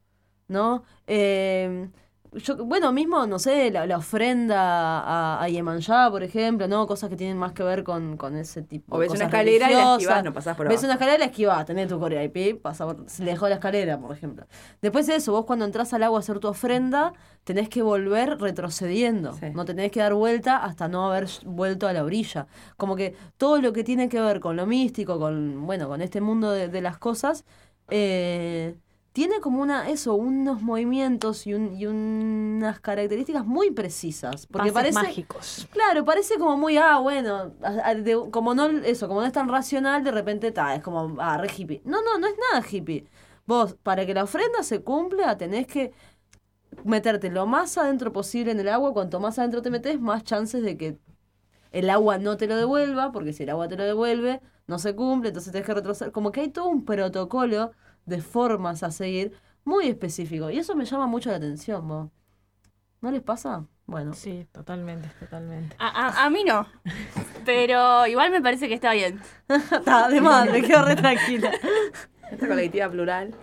¿no? 0.49 0.83
Eh, 1.07 1.89
yo, 2.33 2.57
bueno, 2.65 2.93
mismo, 2.93 3.27
no 3.27 3.39
sé, 3.39 3.71
la, 3.71 3.87
la 3.87 3.97
ofrenda 3.99 5.01
a, 5.01 5.43
a 5.43 5.49
Yemanjá, 5.49 6.11
por 6.11 6.23
ejemplo, 6.23 6.69
¿no? 6.69 6.87
Cosas 6.87 7.11
que 7.11 7.17
tienen 7.17 7.37
más 7.37 7.53
que 7.53 7.63
ver 7.63 7.83
con, 7.85 8.17
con 8.17 8.37
ese 8.37 8.63
tipo 8.63 8.95
O 8.95 8.99
de 8.99 9.01
ves 9.01 9.15
una 9.15 9.27
cosas 9.27 9.29
escalera 9.29 9.71
y 9.71 9.75
la 9.75 9.83
esquivás, 9.93 10.23
no 10.25 10.33
pasás 10.33 10.57
por 10.57 10.69
Ves 10.69 10.79
abajo. 10.79 10.87
una 10.87 10.95
escalera 10.95 11.17
y 11.17 11.19
la 11.21 11.25
esquivás, 11.27 11.65
tenés 11.67 11.89
tu 11.89 11.99
corea 11.99 12.23
y 12.23 12.29
pi, 12.29 12.55
pasás 12.55 12.87
por, 12.95 13.09
se 13.09 13.25
le 13.25 13.33
dejó 13.33 13.49
la 13.49 13.57
escalera, 13.57 13.99
por 13.99 14.15
ejemplo. 14.17 14.47
Después 14.81 15.07
de 15.09 15.17
eso, 15.17 15.33
vos 15.33 15.45
cuando 15.45 15.65
entras 15.65 15.93
al 15.93 16.03
agua 16.05 16.19
a 16.19 16.21
hacer 16.21 16.39
tu 16.39 16.49
ofrenda, 16.49 17.13
tenés 17.45 17.69
que 17.69 17.83
volver 17.83 18.39
retrocediendo. 18.39 19.37
No 19.55 19.65
te 19.65 19.75
tenés 19.75 19.91
que 19.91 20.01
dar 20.01 20.15
vuelta 20.15 20.59
hasta 20.59 20.89
no 20.89 21.11
haber 21.11 21.29
vuelto 21.45 21.89
a 21.89 21.93
la 21.93 22.05
orilla. 22.05 22.47
Como 22.77 22.97
que 22.97 23.17
todo 23.39 23.61
lo 23.61 23.73
que 23.73 23.83
tiene 23.85 24.09
que 24.09 24.21
ver 24.21 24.41
con 24.41 24.57
lo 24.57 24.67
místico, 24.67 25.19
con, 25.19 25.67
bueno, 25.67 25.89
con 25.89 26.01
este 26.01 26.21
mundo 26.21 26.53
de, 26.53 26.69
de 26.69 26.81
las 26.81 26.99
cosas, 26.99 27.45
eh, 27.89 28.77
tiene 29.13 29.41
como 29.41 29.61
una, 29.63 29.89
eso, 29.91 30.15
unos 30.15 30.63
movimientos 30.63 31.47
y, 31.47 31.55
un- 31.55 31.75
y 31.75 31.87
unas 31.87 32.81
características 32.81 33.45
muy 33.45 33.71
precisas. 33.73 34.47
Porque 34.47 34.73
Pases 34.73 34.95
parece. 34.95 35.09
mágicos. 35.09 35.69
Claro, 35.73 36.05
parece 36.05 36.39
como 36.39 36.57
muy, 36.57 36.77
ah, 36.77 36.99
bueno, 36.99 37.51
de- 37.97 38.29
como 38.31 38.55
no, 38.55 38.69
eso, 38.69 39.09
como 39.09 39.21
no 39.21 39.27
es 39.27 39.33
tan 39.33 39.49
racional, 39.49 40.05
de 40.05 40.13
repente, 40.13 40.53
ta, 40.53 40.75
es 40.77 40.83
como, 40.83 41.17
ah, 41.21 41.39
re 41.39 41.49
hippie. 41.57 41.83
No, 41.85 42.03
no, 42.03 42.19
no 42.19 42.27
es 42.29 42.35
nada 42.53 42.65
hippie. 42.69 43.07
Vos, 43.47 43.75
para 43.83 44.07
que 44.07 44.15
la 44.15 44.25
ofrenda 44.25 44.63
se 44.63 44.83
cumpla, 44.83 45.37
tenés 45.37 45.67
que 45.67 45.93
meterte 46.85 47.31
lo 47.31 47.47
más 47.47 47.77
adentro 47.79 48.13
posible 48.13 48.53
en 48.53 48.61
el 48.61 48.69
agua. 48.69 48.93
Cuanto 48.93 49.21
más 49.21 49.39
adentro 49.39 49.63
te 49.63 49.71
metes, 49.71 50.01
más 50.01 50.25
chances 50.25 50.63
de 50.63 50.77
que 50.77 50.99
el 51.73 51.91
agua 51.91 52.19
no 52.19 52.37
te 52.37 52.47
lo 52.47 52.57
devuelva, 52.57 53.13
porque 53.13 53.33
si 53.33 53.45
el 53.45 53.51
agua 53.51 53.69
te 53.69 53.77
lo 53.77 53.85
devuelve, 53.85 54.41
no 54.67 54.79
se 54.79 54.95
cumple, 54.97 55.29
entonces 55.31 55.53
tenés 55.53 55.67
que 55.67 55.75
retroceder. 55.75 56.13
Como 56.13 56.33
que 56.33 56.41
hay 56.43 56.49
todo 56.51 56.69
un 56.69 56.85
protocolo 56.85 57.73
de 58.11 58.21
formas 58.23 58.83
a 58.83 58.91
seguir 58.91 59.33
muy 59.65 59.87
específico. 59.89 60.51
Y 60.51 60.59
eso 60.59 60.75
me 60.77 60.85
llama 60.85 61.07
mucho 61.07 61.31
la 61.31 61.37
atención, 61.37 61.89
vos. 61.89 62.11
¿No 63.01 63.11
les 63.11 63.23
pasa? 63.23 63.67
Bueno. 63.87 64.15
Sí, 64.15 64.47
totalmente, 64.53 65.09
totalmente. 65.19 65.75
A, 65.79 65.89
a- 65.89 66.27
a 66.27 66.31
mí 66.31 66.45
no. 66.45 66.67
Pero 67.45 68.07
igual 68.07 68.31
me 68.31 68.43
parece 68.43 68.69
que 68.69 68.75
está 68.75 68.93
bien. 68.93 69.21
Está, 69.49 70.09
de 70.09 70.21
madre, 70.21 70.63
quedo 70.63 70.85
re 70.85 70.97
tranquila. 70.97 71.51
Esta 72.31 72.47
colectiva 72.47 72.89
plural. 72.91 73.35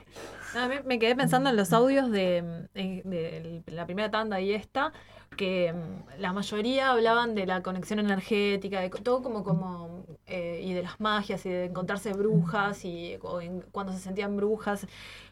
No, 0.54 0.62
a 0.62 0.68
mí 0.70 0.76
me 0.86 1.00
quedé 1.00 1.16
pensando 1.16 1.50
en 1.50 1.58
los 1.58 1.74
audios 1.74 2.10
de, 2.12 2.68
eh, 2.76 3.02
de 3.04 3.64
la 3.74 3.86
primera 3.86 4.10
tanda 4.10 4.40
y 4.40 4.54
esta, 4.54 4.94
que 5.38 5.74
mm, 5.74 6.20
la 6.22 6.34
mayoría 6.34 6.92
hablaban 6.92 7.36
de 7.36 7.46
la 7.46 7.64
conexión 7.64 8.00
energética, 8.00 8.82
de 8.82 8.90
todo 8.90 9.24
como, 9.24 9.44
como 9.44 10.06
eh, 10.28 10.62
y 10.64 10.74
de 10.74 10.84
las 10.84 11.00
magias 11.00 11.46
y 11.46 11.50
de 11.50 11.66
encontrarse 11.66 12.14
brujas 12.14 12.84
y 12.86 13.18
o 13.22 13.42
en- 13.42 13.62
cuando 13.72 13.94
se 13.94 14.00
sentían 14.00 14.36
brujas, 14.38 14.88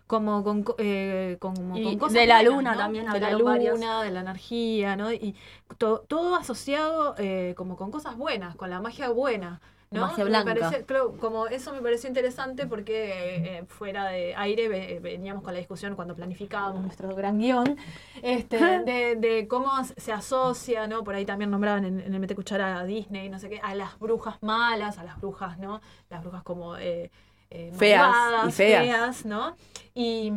como 0.07 0.43
con, 0.43 0.63
co- 0.63 0.75
eh, 0.79 1.37
como 1.39 1.75
Y 1.77 1.83
con 1.83 1.97
cosas 1.99 2.13
de 2.21 2.27
la 2.27 2.43
buenas, 2.43 2.43
luna 2.43 2.71
¿no? 2.71 2.77
también 2.77 3.05
de 3.11 3.19
la 3.19 3.33
varios. 3.43 3.79
luna, 3.79 4.03
de 4.03 4.11
la 4.11 4.21
energía, 4.21 4.95
¿no? 4.95 5.11
Y 5.13 5.35
to- 5.77 6.01
todo 6.07 6.35
asociado 6.35 7.15
eh, 7.17 7.53
como 7.57 7.75
con 7.75 7.91
cosas 7.91 8.15
buenas, 8.17 8.55
con 8.55 8.69
la 8.69 8.81
magia 8.81 9.09
buena. 9.09 9.61
¿No? 9.91 10.01
Magia 10.01 10.25
Me 10.25 10.43
parece- 10.43 10.85
claro, 10.85 11.15
como 11.17 11.47
eso 11.47 11.71
me 11.73 11.81
pareció 11.81 12.07
interesante 12.09 12.65
porque 12.67 13.05
eh, 13.11 13.57
eh, 13.59 13.63
fuera 13.67 14.05
de 14.07 14.35
aire 14.35 14.67
ve- 14.67 14.99
veníamos 15.01 15.43
con 15.43 15.53
la 15.53 15.59
discusión 15.59 15.95
cuando 15.95 16.15
planificábamos 16.15 16.81
nuestro 16.81 17.15
gran 17.15 17.37
guion 17.39 17.77
este, 18.21 18.57
de, 18.85 19.15
de 19.15 19.47
cómo 19.47 19.71
se 19.97 20.11
asocia, 20.11 20.87
¿no? 20.87 21.03
Por 21.03 21.15
ahí 21.15 21.25
también 21.25 21.51
nombraban 21.51 21.85
en, 21.85 21.99
en 22.01 22.13
el 22.13 22.19
Mete 22.19 22.35
Cuchara 22.35 22.79
a 22.79 22.83
Disney, 22.85 23.29
no 23.29 23.39
sé 23.39 23.49
qué, 23.49 23.59
a 23.63 23.75
las 23.75 23.97
brujas 23.99 24.37
malas, 24.41 24.97
a 24.97 25.03
las 25.03 25.19
brujas, 25.21 25.57
¿no? 25.59 25.81
Las 26.09 26.21
brujas 26.23 26.43
como 26.43 26.77
eh, 26.77 27.11
eh, 27.51 27.71
Feas, 27.77 28.01
malvadas, 28.09 28.47
y 28.49 28.51
feas. 28.51 29.25
¿no? 29.25 29.55
Y, 29.93 30.31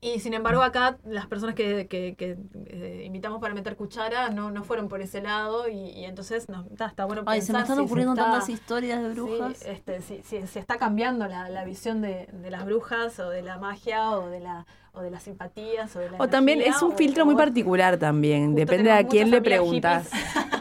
y 0.00 0.20
sin 0.20 0.32
embargo 0.32 0.62
acá 0.62 0.96
las 1.04 1.26
personas 1.26 1.54
que, 1.56 1.88
que- 1.88 2.14
que, 2.16 2.38
eh, 2.66 3.02
invitamos 3.04 3.40
para 3.40 3.52
meter 3.52 3.74
cuchara 3.76 4.30
no, 4.30 4.50
no 4.52 4.62
fueron 4.62 4.88
por 4.88 5.00
ese 5.00 5.20
lado 5.20 5.68
y, 5.68 5.74
y 5.90 6.04
entonces 6.04 6.48
no, 6.48 6.66
está, 6.70 6.86
está 6.86 7.04
bueno 7.04 7.22
Ay, 7.26 7.42
se 7.42 7.52
me 7.52 7.60
están 7.60 7.76
si 7.78 7.82
ocurriendo 7.82 8.12
está- 8.14 8.30
tantas 8.30 8.48
historias 8.48 9.02
de 9.02 9.08
brujas. 9.08 9.56
Sí, 9.58 9.64
este, 9.68 10.00
si, 10.02 10.22
si 10.22 10.46
se 10.46 10.60
está 10.60 10.76
cambiando 10.78 11.26
la, 11.26 11.48
la 11.48 11.64
visión 11.64 12.00
de, 12.00 12.28
de 12.32 12.50
las 12.50 12.64
brujas 12.64 13.18
o 13.18 13.28
de 13.30 13.42
la 13.42 13.58
magia 13.58 14.10
o 14.12 14.28
de 14.28 14.40
la 14.40 14.66
o 14.92 15.00
de 15.00 15.10
las 15.10 15.22
simpatías 15.24 15.94
o 15.96 15.98
de 16.00 16.10
la 16.10 16.18
O 16.18 16.28
también 16.28 16.60
es 16.60 16.80
un 16.82 16.92
filtro 16.96 17.24
muy 17.24 17.36
particular 17.36 17.98
también. 17.98 18.54
Depende 18.54 18.90
a 18.90 18.96
tenemos 18.96 19.12
quién 19.12 19.30
le 19.30 19.40
preguntas. 19.42 20.08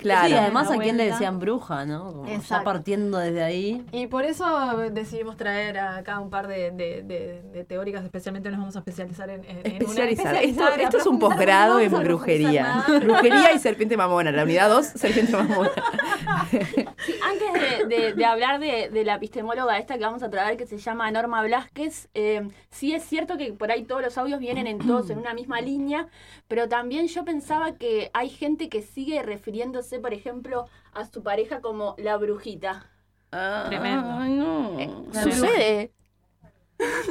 Claro. 0.00 0.28
Sí, 0.28 0.34
además 0.34 0.70
a 0.70 0.78
quién 0.78 0.96
le 0.96 1.06
decían 1.06 1.38
bruja, 1.38 1.84
¿no? 1.84 2.12
Como 2.12 2.40
ya 2.42 2.62
partiendo 2.62 3.18
desde 3.18 3.42
ahí. 3.42 3.84
Y 3.92 4.06
por 4.06 4.24
eso 4.24 4.44
decidimos 4.90 5.36
traer 5.36 5.78
acá 5.78 6.18
un 6.20 6.30
par 6.30 6.46
de, 6.48 6.70
de, 6.70 7.02
de- 7.02 7.42
de 7.52 7.64
teóricas, 7.64 8.04
especialmente 8.04 8.50
nos 8.50 8.58
vamos 8.60 8.76
a 8.76 8.80
especializar 8.80 9.28
en, 9.30 9.44
en, 9.44 9.58
en 9.64 9.72
una 9.74 9.76
Especializar. 9.78 10.34
Esto, 10.34 10.46
especializar, 10.46 10.80
esto 10.80 10.98
es 10.98 11.06
un 11.06 11.18
posgrado 11.18 11.80
en 11.80 11.90
brujería. 11.92 12.84
Brujería 13.02 13.52
y 13.52 13.58
serpiente 13.58 13.96
mamona. 13.96 14.30
La 14.32 14.44
unidad 14.44 14.68
2, 14.70 14.86
serpiente 14.86 15.32
mamona. 15.36 15.70
Antes 16.56 17.52
de, 17.52 17.86
de- 17.86 18.12
de 18.14 18.24
hablar 18.24 18.60
de, 18.60 18.88
de 18.90 19.04
la 19.04 19.14
epistemóloga 19.14 19.78
esta 19.78 19.96
que 19.98 20.04
vamos 20.04 20.22
a 20.22 20.30
traer, 20.30 20.56
que 20.56 20.66
se 20.66 20.78
llama 20.78 21.10
Norma 21.10 21.42
Blasquez, 21.42 22.08
eh, 22.14 22.48
sí 22.70 22.94
es 22.94 23.04
cierto 23.04 23.36
que 23.36 23.52
por 23.52 23.70
ahí 23.70 23.84
todos 23.84 24.02
los 24.02 24.16
audios 24.18 24.40
vienen 24.40 24.66
en 24.66 24.78
todos 24.78 25.10
en 25.10 25.18
una 25.18 25.34
misma 25.34 25.60
línea, 25.60 26.08
pero 26.48 26.68
también 26.68 27.06
yo 27.08 27.24
pensaba 27.24 27.74
que 27.76 28.10
hay 28.14 28.28
gente 28.28 28.68
que 28.68 28.82
sigue 28.82 29.22
refiriéndose, 29.22 29.98
por 30.00 30.12
ejemplo, 30.14 30.66
a 30.92 31.04
su 31.06 31.22
pareja 31.22 31.60
como 31.60 31.94
la 31.98 32.16
brujita. 32.16 32.86
Tremendo. 33.30 34.08
Ay, 34.10 34.32
no. 34.32 34.76
La 35.12 35.22
Sucede. 35.22 35.92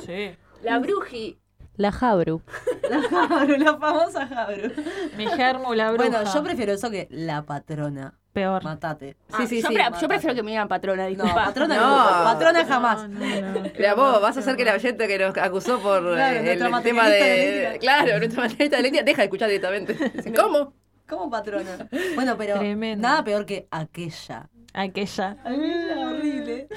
Sí. 0.05 0.36
La 0.64 0.80
bruji. 0.80 1.39
La 1.78 1.93
Jabru. 1.93 2.41
La 2.89 3.01
Jabru, 3.03 3.55
la 3.57 3.78
famosa 3.78 4.28
Jabru. 4.28 4.72
Mi 5.16 5.28
germo, 5.28 5.74
la 5.74 5.91
bruja. 5.91 6.10
Bueno, 6.10 6.34
yo 6.34 6.43
prefiero 6.43 6.74
eso 6.74 6.89
que 6.91 7.07
la 7.10 7.45
patrona. 7.45 8.18
Peor. 8.34 8.64
Matate. 8.64 9.16
Ah, 9.34 9.44
yo, 9.50 9.68
pre- 9.70 9.86
yo 10.02 10.08
prefiero 10.08 10.36
que 10.36 10.44
me 10.44 10.52
digan 10.52 10.68
patrona, 10.68 11.04
No, 11.04 11.10
disculpa. 11.10 11.46
patrona 11.46 11.76
No. 11.76 11.98
no. 12.20 12.24
Patrona 12.26 12.66
jamás. 12.66 13.08
Mira, 13.10 13.96
vos 13.96 14.22
vas 14.22 14.38
a 14.38 14.40
hacer 14.42 14.56
que 14.56 14.64
la 14.66 14.76
oyente 14.76 15.08
que 15.08 15.18
nos 15.18 15.36
acusó 15.38 15.80
por 15.80 16.14
Claro, 16.14 16.38
eh, 16.38 16.54
el 16.54 16.60
tema 16.60 17.10
de. 17.10 17.24
dialéctica. 17.24 17.80
Claro, 17.80 18.18
nuestra 18.20 18.42
materialista 18.44 18.78
dialéctica 18.78 19.04
deja 19.04 19.18
de 19.18 19.24
escuchar 19.26 19.48
directamente. 19.50 20.34
¿Cómo? 20.40 20.74
¿Cómo 21.08 21.30
patrona? 21.30 21.88
Bueno, 22.14 22.36
pero 22.38 22.60
Tremendo. 22.60 23.08
nada 23.08 23.24
peor 23.24 23.46
que 23.48 23.68
aquella. 23.72 24.48
Aquella. 24.74 25.36
Aquella 25.44 26.00
horrible. 26.10 26.68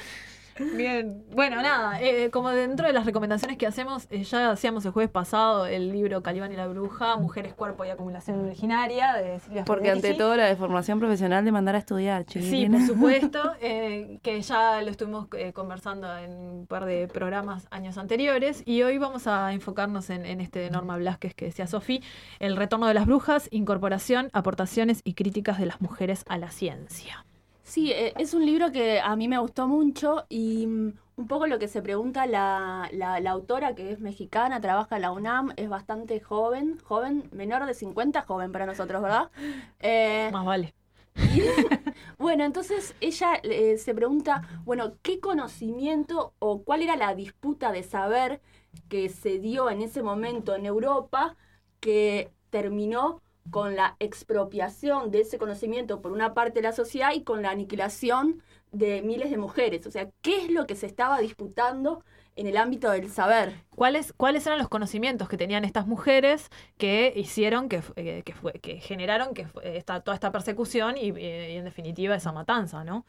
Bien, 0.58 1.24
bueno, 1.32 1.62
nada, 1.62 2.00
eh, 2.00 2.30
como 2.30 2.50
dentro 2.50 2.86
de 2.86 2.92
las 2.92 3.06
recomendaciones 3.06 3.56
que 3.56 3.66
hacemos, 3.66 4.06
eh, 4.10 4.22
ya 4.24 4.50
hacíamos 4.50 4.84
el 4.84 4.92
jueves 4.92 5.10
pasado 5.10 5.66
el 5.66 5.92
libro 5.92 6.22
Calibán 6.22 6.52
y 6.52 6.56
la 6.56 6.66
Bruja, 6.66 7.16
Mujeres, 7.16 7.54
Cuerpo 7.54 7.84
y 7.84 7.90
Acumulación 7.90 8.44
Originaria, 8.44 9.14
de 9.14 9.40
Silvia 9.40 9.64
Porque 9.64 9.90
ante 9.90 10.14
todo 10.14 10.36
la 10.36 10.46
de 10.46 10.56
formación 10.56 10.98
profesional 10.98 11.44
de 11.44 11.52
mandar 11.52 11.74
a 11.74 11.78
estudiar, 11.78 12.24
Sí, 12.28 12.40
chiquilina. 12.40 12.78
por 12.78 12.86
supuesto, 12.94 13.52
eh, 13.60 14.18
que 14.22 14.40
ya 14.42 14.82
lo 14.82 14.90
estuvimos 14.90 15.26
eh, 15.36 15.52
conversando 15.52 16.16
en 16.18 16.32
un 16.32 16.66
par 16.66 16.84
de 16.84 17.08
programas 17.08 17.66
años 17.70 17.96
anteriores 17.98 18.62
y 18.66 18.82
hoy 18.82 18.98
vamos 18.98 19.26
a 19.26 19.52
enfocarnos 19.52 20.10
en, 20.10 20.26
en 20.26 20.40
este 20.40 20.58
de 20.58 20.70
Norma 20.70 20.96
Blasquez 20.96 21.34
que 21.34 21.46
decía 21.46 21.66
Sofi, 21.66 22.02
el 22.40 22.56
retorno 22.56 22.86
de 22.86 22.94
las 22.94 23.06
brujas, 23.06 23.48
incorporación, 23.50 24.28
aportaciones 24.32 25.00
y 25.04 25.14
críticas 25.14 25.58
de 25.58 25.66
las 25.66 25.80
mujeres 25.80 26.24
a 26.28 26.38
la 26.38 26.50
ciencia. 26.50 27.24
Sí, 27.72 27.90
eh, 27.90 28.12
es 28.18 28.34
un 28.34 28.44
libro 28.44 28.70
que 28.70 29.00
a 29.00 29.16
mí 29.16 29.28
me 29.28 29.38
gustó 29.38 29.66
mucho 29.66 30.26
y 30.28 30.66
mm, 30.66 30.92
un 31.16 31.26
poco 31.26 31.46
lo 31.46 31.58
que 31.58 31.68
se 31.68 31.80
pregunta 31.80 32.26
la, 32.26 32.86
la, 32.92 33.18
la 33.18 33.30
autora, 33.30 33.74
que 33.74 33.92
es 33.92 33.98
mexicana, 33.98 34.60
trabaja 34.60 34.96
en 34.96 35.02
la 35.02 35.10
UNAM, 35.10 35.54
es 35.56 35.70
bastante 35.70 36.20
joven, 36.20 36.78
joven, 36.84 37.30
menor 37.32 37.64
de 37.64 37.72
50, 37.72 38.22
joven 38.24 38.52
para 38.52 38.66
nosotros, 38.66 39.00
¿verdad? 39.02 39.30
Eh, 39.80 40.28
Más 40.30 40.44
vale. 40.44 40.74
bueno, 42.18 42.44
entonces 42.44 42.94
ella 43.00 43.36
eh, 43.42 43.78
se 43.78 43.94
pregunta, 43.94 44.42
bueno, 44.66 44.98
¿qué 45.00 45.18
conocimiento 45.18 46.34
o 46.40 46.64
cuál 46.64 46.82
era 46.82 46.96
la 46.96 47.14
disputa 47.14 47.72
de 47.72 47.84
saber 47.84 48.42
que 48.90 49.08
se 49.08 49.38
dio 49.38 49.70
en 49.70 49.80
ese 49.80 50.02
momento 50.02 50.54
en 50.54 50.66
Europa 50.66 51.36
que 51.80 52.30
terminó 52.50 53.22
con 53.50 53.74
la 53.76 53.96
expropiación 53.98 55.10
de 55.10 55.20
ese 55.22 55.38
conocimiento 55.38 56.00
por 56.00 56.12
una 56.12 56.32
parte 56.34 56.60
de 56.60 56.62
la 56.68 56.72
sociedad 56.72 57.12
y 57.14 57.22
con 57.22 57.42
la 57.42 57.50
aniquilación 57.50 58.42
de 58.70 59.02
miles 59.02 59.30
de 59.30 59.36
mujeres? 59.36 59.86
O 59.86 59.90
sea, 59.90 60.08
¿qué 60.22 60.44
es 60.44 60.50
lo 60.50 60.66
que 60.66 60.76
se 60.76 60.86
estaba 60.86 61.18
disputando 61.18 62.04
en 62.36 62.46
el 62.46 62.56
ámbito 62.56 62.90
del 62.90 63.10
saber? 63.10 63.52
¿Cuáles, 63.74 64.12
¿Cuáles 64.14 64.46
eran 64.46 64.58
los 64.58 64.68
conocimientos 64.68 65.28
que 65.28 65.36
tenían 65.36 65.64
estas 65.64 65.86
mujeres 65.86 66.48
que 66.78 67.12
hicieron, 67.14 67.68
que, 67.68 67.82
fu- 67.82 67.92
eh, 67.96 68.22
que, 68.24 68.32
fue- 68.32 68.54
que 68.54 68.78
generaron 68.80 69.34
que 69.34 69.46
fue 69.46 69.76
esta, 69.76 70.00
toda 70.00 70.14
esta 70.14 70.32
persecución 70.32 70.96
y, 70.96 71.10
eh, 71.10 71.52
y 71.52 71.56
en 71.56 71.64
definitiva 71.64 72.14
esa 72.14 72.32
matanza, 72.32 72.84
¿no? 72.84 73.04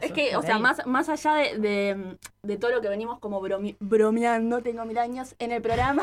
Es 0.00 0.10
que, 0.10 0.34
o 0.36 0.42
sea, 0.42 0.56
ahí. 0.56 0.62
más, 0.62 0.84
más 0.86 1.08
allá 1.08 1.34
de, 1.34 1.58
de- 1.58 2.16
de 2.42 2.56
todo 2.56 2.72
lo 2.72 2.80
que 2.80 2.88
venimos 2.88 3.18
como 3.20 3.40
bromi- 3.42 3.76
bromeando, 3.80 4.60
tengo 4.62 4.84
mil 4.86 4.98
años 4.98 5.34
en 5.38 5.52
el 5.52 5.60
programa. 5.62 6.02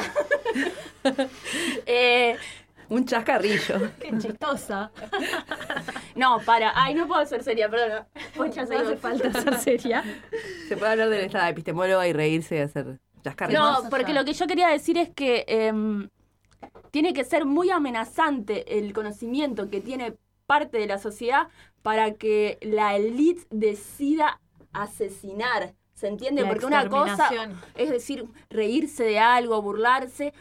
eh, 1.86 2.38
Un 2.92 3.06
chascarrillo. 3.06 3.90
Qué 4.02 4.18
chistosa. 4.18 4.92
no, 6.16 6.40
para. 6.46 6.74
Ay, 6.76 6.94
no 6.94 7.08
puedo 7.08 7.26
ser 7.26 7.42
seria, 7.42 7.70
perdón. 7.70 8.06
Pocha, 8.36 8.66
No 8.66 8.80
hace 8.80 8.98
falta 8.98 9.32
ser 9.32 9.58
seria. 9.60 10.04
Se 10.68 10.76
puede 10.76 10.92
hablar 10.92 11.10
de 11.10 11.26
esta 11.26 11.48
epistemóloga 11.48 12.06
y 12.06 12.12
reírse 12.12 12.58
y 12.58 12.60
hacer 12.60 13.00
chascarrillos. 13.24 13.84
No, 13.84 13.90
porque 13.90 14.14
lo 14.14 14.26
que 14.26 14.34
yo 14.34 14.46
quería 14.46 14.68
decir 14.68 14.98
es 14.98 15.10
que 15.10 15.46
em, 15.48 16.10
tiene 16.92 17.14
que 17.14 17.24
ser 17.24 17.46
muy 17.46 17.70
amenazante 17.70 18.78
el 18.78 18.92
conocimiento 18.92 19.70
que 19.70 19.80
tiene 19.80 20.18
parte 20.46 20.78
de 20.78 20.88
la 20.88 20.98
sociedad 20.98 21.48
para 21.82 22.16
que 22.16 22.58
la 22.62 22.98
élite 22.98 23.44
decida 23.52 24.42
asesinar. 24.74 25.76
¿Se 25.94 26.08
entiende? 26.08 26.42
La 26.42 26.50
Porque 26.50 26.66
una 26.66 26.90
cosa 26.90 27.30
es 27.76 27.90
decir, 27.90 28.26
reírse 28.50 29.06
de 29.06 29.20
algo, 29.20 29.62
burlarse, 29.62 30.34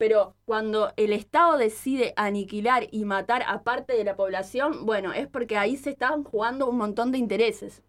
pero 0.00 0.34
cuando 0.46 0.94
el 0.96 1.12
Estado 1.12 1.58
decide 1.58 2.14
aniquilar 2.16 2.86
y 2.90 3.04
matar 3.04 3.42
a 3.46 3.62
parte 3.62 3.92
de 3.92 4.02
la 4.02 4.16
población, 4.16 4.86
bueno, 4.86 5.12
es 5.12 5.28
porque 5.28 5.58
ahí 5.58 5.76
se 5.76 5.90
están 5.90 6.24
jugando 6.24 6.70
un 6.70 6.78
montón 6.78 7.12
de 7.12 7.18
intereses. 7.18 7.82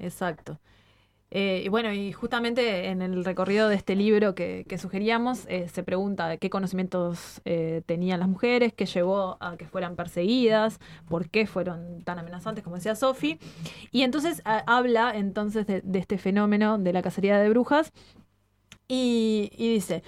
Exacto. 0.00 0.58
Eh, 1.30 1.64
y 1.66 1.68
bueno, 1.68 1.92
y 1.92 2.12
justamente 2.12 2.86
en 2.86 3.02
el 3.02 3.26
recorrido 3.26 3.68
de 3.68 3.74
este 3.74 3.94
libro 3.94 4.34
que, 4.34 4.64
que 4.66 4.78
sugeríamos, 4.78 5.44
eh, 5.50 5.68
se 5.68 5.82
pregunta 5.82 6.38
qué 6.38 6.48
conocimientos 6.48 7.42
eh, 7.44 7.82
tenían 7.84 8.18
las 8.18 8.30
mujeres, 8.30 8.72
qué 8.72 8.86
llevó 8.86 9.36
a 9.40 9.58
que 9.58 9.66
fueran 9.66 9.96
perseguidas, 9.96 10.80
por 11.10 11.28
qué 11.28 11.46
fueron 11.46 12.02
tan 12.04 12.20
amenazantes, 12.20 12.64
como 12.64 12.76
decía 12.76 12.94
Sofi. 12.94 13.38
Y 13.90 14.00
entonces 14.00 14.40
habla 14.46 15.12
entonces 15.14 15.66
de, 15.66 15.82
este 15.92 16.16
fenómeno 16.16 16.78
de 16.78 16.94
la 16.94 17.02
cacería 17.02 17.38
de 17.38 17.50
brujas 17.50 17.92
y 18.88 19.50
dice, 19.58 20.02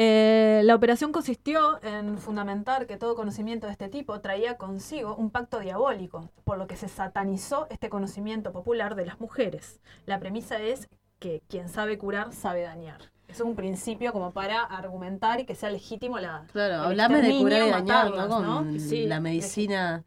eh, 0.00 0.60
la 0.62 0.76
operación 0.76 1.10
consistió 1.10 1.82
en 1.82 2.18
fundamentar 2.18 2.86
que 2.86 2.96
todo 2.96 3.16
conocimiento 3.16 3.66
de 3.66 3.72
este 3.72 3.88
tipo 3.88 4.20
traía 4.20 4.56
consigo 4.56 5.16
un 5.16 5.30
pacto 5.30 5.58
diabólico, 5.58 6.30
por 6.44 6.56
lo 6.56 6.68
que 6.68 6.76
se 6.76 6.88
satanizó 6.88 7.66
este 7.68 7.88
conocimiento 7.90 8.52
popular 8.52 8.94
de 8.94 9.06
las 9.06 9.18
mujeres. 9.18 9.80
La 10.06 10.20
premisa 10.20 10.60
es 10.60 10.88
que 11.18 11.42
quien 11.48 11.68
sabe 11.68 11.98
curar 11.98 12.32
sabe 12.32 12.62
dañar. 12.62 13.00
Eso 13.26 13.42
es 13.42 13.48
un 13.50 13.56
principio 13.56 14.12
como 14.12 14.30
para 14.32 14.62
argumentar 14.62 15.40
y 15.40 15.44
que 15.44 15.54
sea 15.54 15.68
legítimo 15.68 16.18
la. 16.18 16.44
Claro, 16.52 16.76
el 16.76 16.98
hablame 17.00 17.20
de 17.20 17.36
curar 17.36 17.66
y 17.66 17.70
dañar, 17.70 18.10
¿no? 18.14 18.64
Sí. 18.78 19.04
la 19.06 19.20
medicina, 19.20 20.04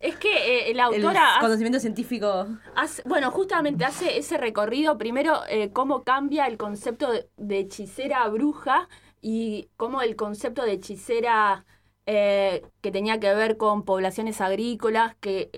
Es 0.00 0.16
que 0.16 0.70
eh, 0.70 0.74
la 0.74 0.84
el 0.86 0.94
autora 1.04 1.32
hace- 1.32 1.40
conocimiento 1.40 1.80
científico. 1.80 2.46
Hace- 2.76 3.02
bueno, 3.06 3.30
justamente 3.32 3.84
hace 3.84 4.16
ese 4.16 4.38
recorrido, 4.38 4.96
primero, 4.96 5.40
eh, 5.48 5.70
cómo 5.72 6.02
cambia 6.04 6.46
el 6.46 6.56
concepto 6.56 7.10
de, 7.12 7.28
de 7.36 7.58
hechicera 7.58 8.22
a 8.22 8.28
bruja 8.28 8.88
y 9.22 9.68
cómo 9.76 10.02
el 10.02 10.16
concepto 10.16 10.62
de 10.64 10.72
hechicera 10.72 11.64
eh, 12.06 12.62
que 12.82 12.90
tenía 12.90 13.20
que 13.20 13.32
ver 13.32 13.56
con 13.56 13.84
poblaciones 13.84 14.40
agrícolas, 14.40 15.14
que 15.20 15.50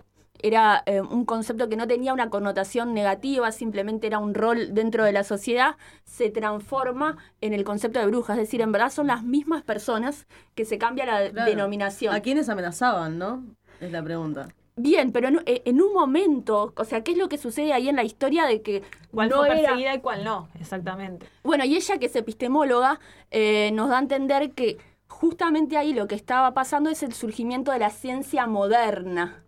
era 0.42 0.82
eh, 0.84 1.00
un 1.00 1.24
concepto 1.24 1.70
que 1.70 1.76
no 1.76 1.86
tenía 1.86 2.12
una 2.12 2.28
connotación 2.28 2.92
negativa, 2.92 3.50
simplemente 3.50 4.06
era 4.06 4.18
un 4.18 4.34
rol 4.34 4.74
dentro 4.74 5.02
de 5.04 5.12
la 5.12 5.24
sociedad, 5.24 5.76
se 6.04 6.28
transforma 6.28 7.16
en 7.40 7.54
el 7.54 7.64
concepto 7.64 7.98
de 7.98 8.06
bruja. 8.06 8.34
Es 8.34 8.40
decir, 8.40 8.60
en 8.60 8.70
verdad 8.70 8.90
son 8.90 9.06
las 9.06 9.22
mismas 9.24 9.62
personas 9.62 10.26
que 10.54 10.66
se 10.66 10.76
cambia 10.76 11.06
la 11.06 11.30
Claro. 11.30 11.50
denominación. 11.50 12.14
¿A 12.14 12.20
quiénes 12.20 12.50
amenazaban, 12.50 13.16
no? 13.18 13.42
Es 13.80 13.90
la 13.90 14.02
pregunta. 14.02 14.48
Bien, 14.76 15.12
pero 15.12 15.28
en, 15.28 15.40
eh, 15.46 15.62
en 15.66 15.80
un 15.80 15.92
momento, 15.92 16.72
o 16.76 16.84
sea, 16.84 17.04
¿qué 17.04 17.12
es 17.12 17.18
lo 17.18 17.28
que 17.28 17.38
sucede 17.38 17.72
ahí 17.72 17.88
en 17.88 17.94
la 17.96 18.02
historia 18.02 18.44
de 18.46 18.60
que 18.62 18.82
¿Cuál 19.12 19.28
no 19.28 19.36
fue 19.36 19.46
era- 19.46 19.56
perseguida 19.68 19.94
y 19.94 20.00
cuál 20.00 20.24
no? 20.24 20.48
Exactamente. 20.58 21.28
Bueno, 21.44 21.64
y 21.64 21.76
ella 21.76 21.98
que 21.98 22.06
es 22.06 22.16
epistemóloga 22.16 22.98
eh, 23.30 23.70
nos 23.72 23.88
da 23.88 23.98
a 23.98 24.00
entender 24.00 24.50
que 24.52 24.78
justamente 25.06 25.76
ahí 25.76 25.92
lo 25.94 26.08
que 26.08 26.16
estaba 26.16 26.54
pasando 26.54 26.90
es 26.90 27.04
el 27.04 27.12
surgimiento 27.12 27.70
de 27.70 27.78
la 27.78 27.90
ciencia 27.90 28.46
moderna. 28.48 29.44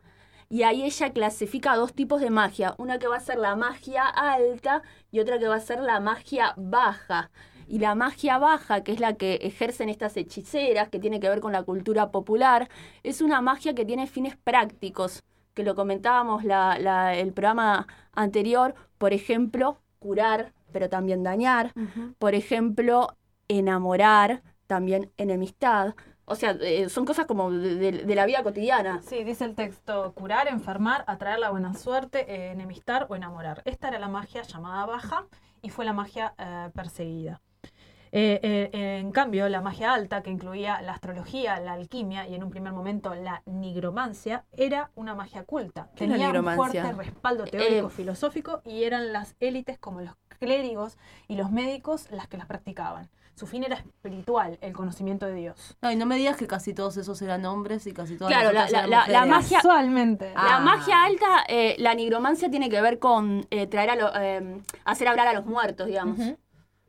Y 0.49 0.63
ahí 0.63 0.85
ella 0.85 1.11
clasifica 1.13 1.75
dos 1.75 1.93
tipos 1.93 2.21
de 2.21 2.31
magia, 2.31 2.77
una 2.79 3.01
que 3.01 3.09
va 3.09 3.17
a 3.17 3.21
ser 3.21 3.39
la 3.39 3.57
magia 3.57 4.07
alta 4.07 4.83
y 5.11 5.19
otra 5.19 5.41
que 5.41 5.49
va 5.49 5.57
a 5.57 5.61
ser 5.61 5.81
la 5.81 5.99
magia 5.99 6.55
baja. 6.57 7.33
Y 7.69 7.79
la 7.81 7.95
magia 7.95 8.39
baja, 8.39 8.83
que 8.85 8.93
es 8.93 9.01
la 9.01 9.15
que 9.15 9.35
ejercen 9.43 9.89
estas 9.89 10.17
hechiceras, 10.17 10.89
que 10.89 10.99
tiene 11.01 11.21
que 11.21 11.29
ver 11.29 11.41
con 11.41 11.53
la 11.53 11.63
cultura 11.65 12.11
popular, 12.11 12.69
es 13.03 13.21
una 13.21 13.41
magia 13.41 13.75
que 13.75 13.85
tiene 13.85 14.07
fines 14.07 14.37
prácticos, 14.37 15.23
que 15.55 15.65
lo 15.65 15.75
comentábamos 15.75 16.45
la, 16.45 16.79
la- 16.79 17.15
el 17.17 17.33
programa 17.33 17.87
anterior, 18.13 18.75
por 18.99 19.13
ejemplo, 19.13 19.81
curar, 19.99 20.53
pero 20.73 20.89
también 20.89 21.23
dañar, 21.23 21.73
por 22.19 22.35
ejemplo, 22.35 23.17
enamorar, 23.49 24.43
también 24.67 25.11
enemistad. 25.17 25.95
O 26.25 26.35
sea, 26.35 26.57
eh, 26.61 26.89
son 26.89 27.05
cosas 27.05 27.27
como 27.27 27.51
de, 27.53 27.77
de- 27.77 27.93
de 28.05 28.15
la 28.15 28.27
vida 28.27 28.43
cotidiana. 28.43 29.01
Sí, 29.03 29.23
dice 29.25 29.45
el 29.45 29.55
texto, 29.55 30.13
curar, 30.15 30.49
enfermar, 30.49 31.05
atraer 31.07 31.39
la 31.39 31.51
buena 31.51 31.75
suerte, 31.75 32.27
eh, 32.33 32.51
enemistar 32.53 33.07
o 33.09 33.15
enamorar. 33.17 33.63
Esta 33.65 33.89
era 33.89 33.99
la 33.99 34.09
magia 34.09 34.43
llamada 34.43 34.87
baja 34.87 35.27
y 35.63 35.71
fue 35.71 35.85
la 35.85 35.93
magia 35.93 36.35
eh, 36.39 36.71
perseguida. 36.75 37.41
Eh, 38.19 38.41
eh, 38.73 38.99
en 39.01 39.13
cambio, 39.13 39.47
la 39.51 39.61
magia 39.61 39.93
alta, 39.93 40.23
que 40.23 40.31
incluía 40.31 40.81
la 40.81 40.93
astrología, 40.95 41.61
la 41.61 41.75
alquimia 41.75 42.27
y 42.27 42.35
en 42.35 42.43
un 42.45 42.49
primer 42.51 42.73
momento 42.73 43.15
la 43.15 43.43
nigromancia, 43.45 44.45
era 44.57 44.91
una 44.95 45.15
magia 45.15 45.45
culta. 45.45 45.91
¿Qué 45.95 46.05
es 46.05 46.11
la 46.11 46.17
Tenía 46.17 46.41
un 46.41 46.55
fuerte 46.57 46.93
respaldo 46.95 47.45
teórico, 47.45 47.89
Eh, 47.89 47.91
filosófico 47.91 48.63
y 48.65 48.85
eran 48.85 49.13
las 49.13 49.37
élites 49.39 49.79
como 49.79 50.01
los 50.01 50.15
clérigos 50.39 50.97
y 51.29 51.37
los 51.37 51.51
médicos 51.51 52.11
las 52.11 52.27
que 52.27 52.39
las 52.39 52.47
practicaban. 52.47 53.11
Su 53.35 53.47
fin 53.47 53.65
era 53.65 53.77
espiritual, 53.77 54.57
el 54.63 54.73
conocimiento 54.73 55.27
de 55.27 55.35
Dios. 55.35 55.77
No, 55.83 55.91
y 55.91 55.97
no 55.97 56.07
me 56.07 56.17
digas 56.17 56.39
que 56.39 56.47
casi 56.47 56.73
todos 56.73 56.97
esos 56.97 57.21
eran 57.21 57.45
hombres 57.45 57.87
y 57.87 57.93
casi 57.93 58.17
todas 58.17 58.33
Claro, 58.33 58.51
las 58.51 58.71
la, 58.73 58.79
eran 58.79 58.91
la- 58.91 58.97
la 58.97 59.05
mujeres. 59.27 59.29
magia. 59.29 59.57
Casualmente. 59.59 60.33
La 60.33 60.57
Ah. 60.57 60.61
magia 60.61 61.05
alta, 61.05 61.45
eh, 61.49 61.77
la 61.79 61.93
nigromancia 61.95 62.51
tiene 62.51 62.71
que 62.71 62.81
ver 62.81 62.99
con 62.99 63.47
eh, 63.51 63.67
traer 63.67 63.91
a 63.91 63.97
lo- 63.97 64.13
eh, 64.19 64.63
hacer 64.87 65.07
hablar 65.09 65.29
a 65.29 65.35
los 65.35 65.45
muertos, 65.45 65.87
digamos. 65.87 66.19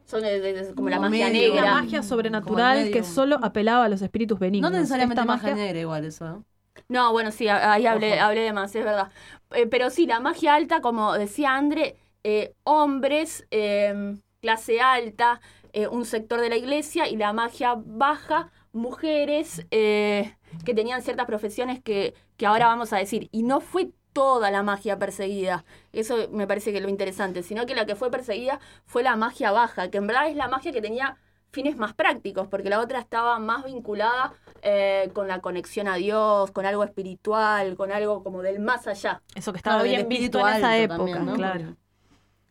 Son 0.08 0.22
de- 0.22 0.39
de- 0.39 0.53
de- 0.53 0.74
como 0.74 0.89
la 0.89 0.99
magia 0.99 1.28
medio. 1.28 1.53
Negra. 1.53 1.74
magia 1.74 2.01
sobrenatural 2.01 2.89
que 2.91 3.03
solo 3.03 3.39
apelaba 3.43 3.86
a 3.86 3.89
los 3.89 4.01
espíritus 4.01 4.39
benignos. 4.39 4.72
No 4.72 4.78
necesariamente 4.78 5.22
Esta 5.22 5.32
magia 5.34 5.53
negra 5.53 5.80
igual 5.80 6.05
eso, 6.05 6.26
¿no? 6.26 6.45
No, 6.89 7.12
bueno, 7.12 7.32
sí, 7.32 7.47
ahí 7.47 7.86
hablé, 7.86 8.20
hablé 8.20 8.41
de 8.41 8.53
más, 8.53 8.74
es 8.76 8.84
verdad. 8.86 9.12
Eh, 9.51 9.68
pero 9.68 9.89
sí, 9.89 10.05
la 10.05 10.20
magia 10.20 10.55
alta, 10.55 10.80
como 10.82 11.14
decía 11.14 11.55
André, 11.55 11.97
eh, 12.24 12.53
hombres, 12.64 13.45
eh, 13.51 14.16
clase 14.41 14.80
alta, 14.80 15.41
eh, 15.74 15.88
un 15.88 16.05
sector 16.05 16.39
de 16.39 16.49
la 16.49 16.55
iglesia, 16.55 17.08
y 17.10 17.18
la 17.18 17.34
magia 17.34 17.76
baja, 17.78 18.51
mujeres 18.72 19.66
eh, 19.72 20.36
que 20.66 20.74
tenían 20.74 21.01
ciertas 21.01 21.26
profesiones 21.26 21.82
que, 21.84 22.14
que 22.38 22.45
ahora 22.45 22.68
vamos 22.68 22.93
a 22.93 22.97
decir. 22.97 23.28
Y 23.32 23.43
no 23.43 23.60
fue 23.60 23.89
toda 24.18 24.49
la 24.49 24.63
magia 24.63 24.97
perseguida. 24.97 25.63
Eso 25.93 26.15
me 26.32 26.47
parece 26.47 26.72
que 26.72 26.78
es 26.78 26.84
lo 26.84 26.89
interesante, 26.89 27.43
sino 27.43 27.68
que 27.68 27.76
la 27.76 27.86
que 27.86 27.93
fue 27.93 28.09
perseguida 28.09 28.59
fue 28.88 29.03
la 29.03 29.15
magia 29.15 29.51
baja, 29.51 29.91
que 29.91 29.99
en 29.99 30.07
verdad 30.07 30.28
es 30.28 30.36
la 30.36 30.47
magia 30.47 30.72
que 30.72 30.82
tenía 30.82 31.18
fines 31.51 31.78
más 31.78 31.93
prácticos, 31.93 32.47
porque 32.47 32.68
la 32.68 32.80
otra 32.80 32.97
estaba 32.97 33.38
más 33.38 33.63
vinculada 33.63 34.34
eh, 34.63 35.11
con 35.13 35.28
la 35.28 35.39
conexión 35.39 35.88
a 35.88 35.97
Dios, 35.97 36.49
con 36.49 36.65
algo 36.65 36.84
espiritual, 36.84 37.76
con 37.76 37.91
algo 37.91 38.24
como 38.24 38.41
del 38.41 38.59
más 38.59 38.88
allá. 38.88 39.22
Eso 39.36 39.51
que 39.53 39.57
estaba 39.57 39.84
bien 39.84 40.09
visto 40.09 40.39
en 40.39 40.55
esa 40.55 40.76
época, 40.80 41.24
claro. 41.36 41.76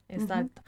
Exacto. 0.06 0.62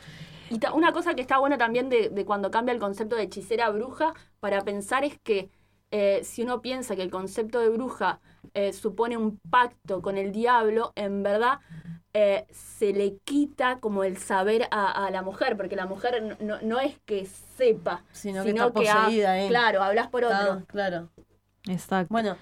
Y 0.50 0.58
una 0.74 0.92
cosa 0.92 1.14
que 1.14 1.20
está 1.20 1.38
buena 1.38 1.58
también 1.58 1.90
de, 1.90 2.08
de 2.08 2.24
cuando 2.24 2.50
cambia 2.50 2.72
el 2.72 2.80
concepto 2.80 3.14
de 3.14 3.22
hechicera 3.22 3.70
bruja 3.70 4.14
para 4.40 4.62
pensar 4.62 5.04
es 5.04 5.16
que 5.20 5.48
eh, 5.92 6.22
si 6.24 6.42
uno 6.42 6.60
piensa 6.60 6.96
que 6.96 7.02
el 7.02 7.10
concepto 7.12 7.60
de 7.60 7.68
bruja 7.68 8.18
eh, 8.54 8.72
supone 8.72 9.16
un 9.16 9.38
pacto 9.50 10.02
con 10.02 10.16
el 10.16 10.32
diablo, 10.32 10.92
en 10.96 11.22
verdad 11.22 11.60
eh, 12.14 12.46
se 12.50 12.92
le 12.92 13.18
quita 13.18 13.78
como 13.80 14.02
el 14.02 14.16
saber 14.16 14.66
a, 14.70 15.06
a 15.06 15.10
la 15.10 15.22
mujer, 15.22 15.56
porque 15.56 15.76
la 15.76 15.86
mujer 15.86 16.36
no, 16.40 16.58
no- 16.62 16.80
es 16.80 16.98
que 17.04 17.26
sepa, 17.26 18.02
Sino 18.12 18.42
que 18.42 18.50
está 18.50 18.70
poseída, 18.72 19.38
¿eh? 19.38 19.48
Claro, 19.48 19.82
hablas 19.82 20.08
por 20.08 20.24
Está- 20.24 20.52
otro. 20.54 20.66
Claro. 20.66 21.08
Exacto. 21.68 22.08
Bueno, 22.10 22.36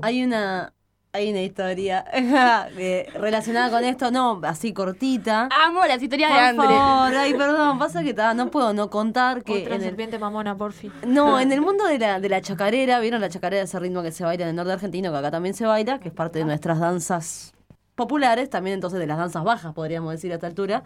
hay 0.00 0.24
una 0.24 0.72
hay 1.14 1.30
una 1.30 1.42
historia 1.42 2.04
eh, 2.12 3.06
relacionada 3.14 3.70
con 3.70 3.84
esto, 3.84 4.10
no, 4.10 4.40
así 4.42 4.72
cortita. 4.72 5.48
Amo 5.64 5.86
las 5.86 6.02
historias 6.02 6.28
de 6.30 6.34
Por 6.56 6.64
Andre. 6.66 6.76
favor, 6.76 7.14
ay, 7.14 7.34
perdón, 7.38 7.78
pasa 7.78 8.02
que 8.02 8.12
ta, 8.12 8.34
no 8.34 8.50
puedo 8.50 8.74
no 8.74 8.90
contar 8.90 9.44
que 9.44 9.62
Otra 9.62 9.76
en 9.76 9.82
el, 9.82 9.86
serpiente 9.86 10.18
mamona, 10.18 10.56
por 10.56 10.72
fin. 10.72 10.92
no, 11.06 11.38
en 11.40 11.52
el 11.52 11.60
mundo 11.60 11.86
de 11.86 12.00
la, 12.00 12.18
de 12.18 12.28
la 12.28 12.40
chacarera, 12.40 12.98
¿vieron 12.98 13.20
la 13.20 13.28
chacarera, 13.28 13.62
ese 13.62 13.78
ritmo 13.78 14.02
que 14.02 14.10
se 14.10 14.24
baila 14.24 14.42
en 14.42 14.50
el 14.50 14.56
norte 14.56 14.72
argentino, 14.72 15.12
que 15.12 15.18
acá 15.18 15.30
también 15.30 15.54
se 15.54 15.64
baila, 15.64 16.00
que 16.00 16.08
es 16.08 16.14
parte 16.14 16.40
de 16.40 16.46
nuestras 16.46 16.80
danzas 16.80 17.54
populares, 17.94 18.50
también 18.50 18.74
entonces 18.74 18.98
de 18.98 19.06
las 19.06 19.16
danzas 19.16 19.44
bajas, 19.44 19.72
podríamos 19.72 20.10
decir 20.10 20.32
a 20.32 20.34
esta 20.34 20.48
altura. 20.48 20.82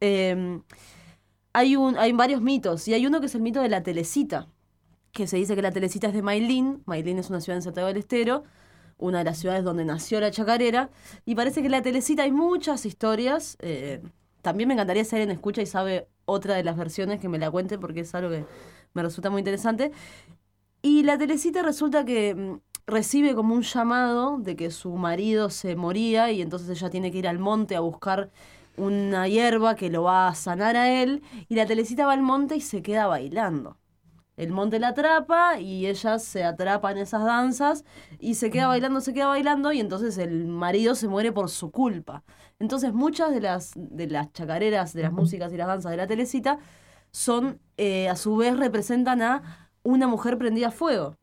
Eh, 0.00 0.60
hay, 1.54 1.76
un, 1.76 1.96
hay 1.96 2.12
varios 2.12 2.42
mitos, 2.42 2.86
y 2.88 2.92
hay 2.92 3.06
uno 3.06 3.20
que 3.20 3.26
es 3.26 3.34
el 3.34 3.40
mito 3.40 3.62
de 3.62 3.70
la 3.70 3.82
telecita, 3.82 4.48
que 5.12 5.26
se 5.26 5.38
dice 5.38 5.54
que 5.54 5.62
la 5.62 5.72
telecita 5.72 6.08
es 6.08 6.12
de 6.12 6.20
Mailín, 6.20 6.82
Mailín 6.84 7.18
es 7.18 7.30
una 7.30 7.40
ciudad 7.40 7.56
en 7.56 7.62
Santiago 7.62 7.88
del 7.88 7.96
Estero, 7.96 8.44
una 9.02 9.18
de 9.18 9.24
las 9.24 9.38
ciudades 9.38 9.64
donde 9.64 9.84
nació 9.84 10.20
la 10.20 10.30
chacarera, 10.30 10.90
y 11.24 11.34
parece 11.34 11.62
que 11.62 11.68
la 11.68 11.82
telecita 11.82 12.22
hay 12.22 12.32
muchas 12.32 12.86
historias, 12.86 13.56
eh, 13.60 14.00
también 14.42 14.68
me 14.68 14.74
encantaría 14.74 15.04
si 15.04 15.16
alguien 15.16 15.30
escucha 15.30 15.62
y 15.62 15.66
sabe 15.66 16.08
otra 16.24 16.54
de 16.54 16.64
las 16.64 16.76
versiones 16.76 17.20
que 17.20 17.28
me 17.28 17.38
la 17.38 17.50
cuente 17.50 17.78
porque 17.78 18.00
es 18.00 18.14
algo 18.14 18.30
que 18.30 18.44
me 18.94 19.02
resulta 19.02 19.30
muy 19.30 19.40
interesante. 19.40 19.92
Y 20.82 21.04
la 21.04 21.16
telecita 21.16 21.62
resulta 21.62 22.04
que 22.04 22.34
mm, 22.34 22.60
recibe 22.86 23.34
como 23.34 23.54
un 23.54 23.62
llamado 23.62 24.38
de 24.38 24.56
que 24.56 24.70
su 24.70 24.92
marido 24.96 25.50
se 25.50 25.76
moría 25.76 26.32
y 26.32 26.42
entonces 26.42 26.68
ella 26.70 26.90
tiene 26.90 27.12
que 27.12 27.18
ir 27.18 27.28
al 27.28 27.38
monte 27.38 27.76
a 27.76 27.80
buscar 27.80 28.30
una 28.76 29.28
hierba 29.28 29.76
que 29.76 29.90
lo 29.90 30.04
va 30.04 30.28
a 30.28 30.34
sanar 30.34 30.76
a 30.76 31.02
él 31.02 31.22
y 31.48 31.54
la 31.54 31.66
telecita 31.66 32.06
va 32.06 32.14
al 32.14 32.22
monte 32.22 32.56
y 32.56 32.60
se 32.60 32.82
queda 32.82 33.06
bailando. 33.06 33.76
El 34.36 34.50
monte 34.50 34.78
la 34.78 34.88
atrapa 34.88 35.60
y 35.60 35.86
ella 35.86 36.18
se 36.18 36.42
atrapa 36.44 36.90
en 36.90 36.98
esas 36.98 37.24
danzas 37.24 37.84
y 38.18 38.34
se 38.34 38.50
queda 38.50 38.66
bailando, 38.66 39.00
se 39.00 39.12
queda 39.12 39.26
bailando 39.26 39.72
y 39.72 39.80
entonces 39.80 40.16
el 40.18 40.46
marido 40.46 40.94
se 40.94 41.08
muere 41.08 41.32
por 41.32 41.50
su 41.50 41.70
culpa. 41.70 42.24
Entonces 42.58 42.92
muchas 42.94 43.32
de 43.32 43.40
las, 43.40 43.72
de 43.76 44.06
las 44.06 44.32
chacareras, 44.32 44.94
de 44.94 45.02
las 45.02 45.12
músicas 45.12 45.52
y 45.52 45.56
las 45.56 45.66
danzas 45.66 45.90
de 45.90 45.96
la 45.98 46.06
telecita 46.06 46.58
son, 47.10 47.60
eh, 47.76 48.08
a 48.08 48.16
su 48.16 48.36
vez, 48.36 48.56
representan 48.56 49.20
a 49.20 49.68
una 49.82 50.06
mujer 50.06 50.38
prendida 50.38 50.68
a 50.68 50.70
fuego. 50.70 51.16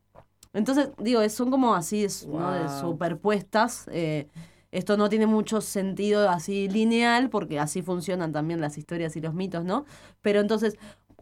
Entonces, 0.52 0.90
digo, 0.98 1.26
son 1.28 1.50
como 1.50 1.74
así, 1.74 2.04
es, 2.04 2.26
¿no? 2.26 2.52
de 2.52 2.68
superpuestas. 2.80 3.88
eh, 3.92 4.28
esto 4.72 4.96
no 4.96 5.08
tiene 5.08 5.26
mucho 5.26 5.60
sentido 5.60 6.28
así 6.28 6.68
lineal, 6.68 7.28
porque 7.28 7.58
así 7.58 7.82
funcionan 7.82 8.32
también 8.32 8.60
las 8.60 8.78
historias 8.78 9.16
y 9.16 9.20
los 9.20 9.34
mitos, 9.34 9.64
¿no? 9.64 9.84
Pero 10.22 10.40
entonces, 10.40 10.78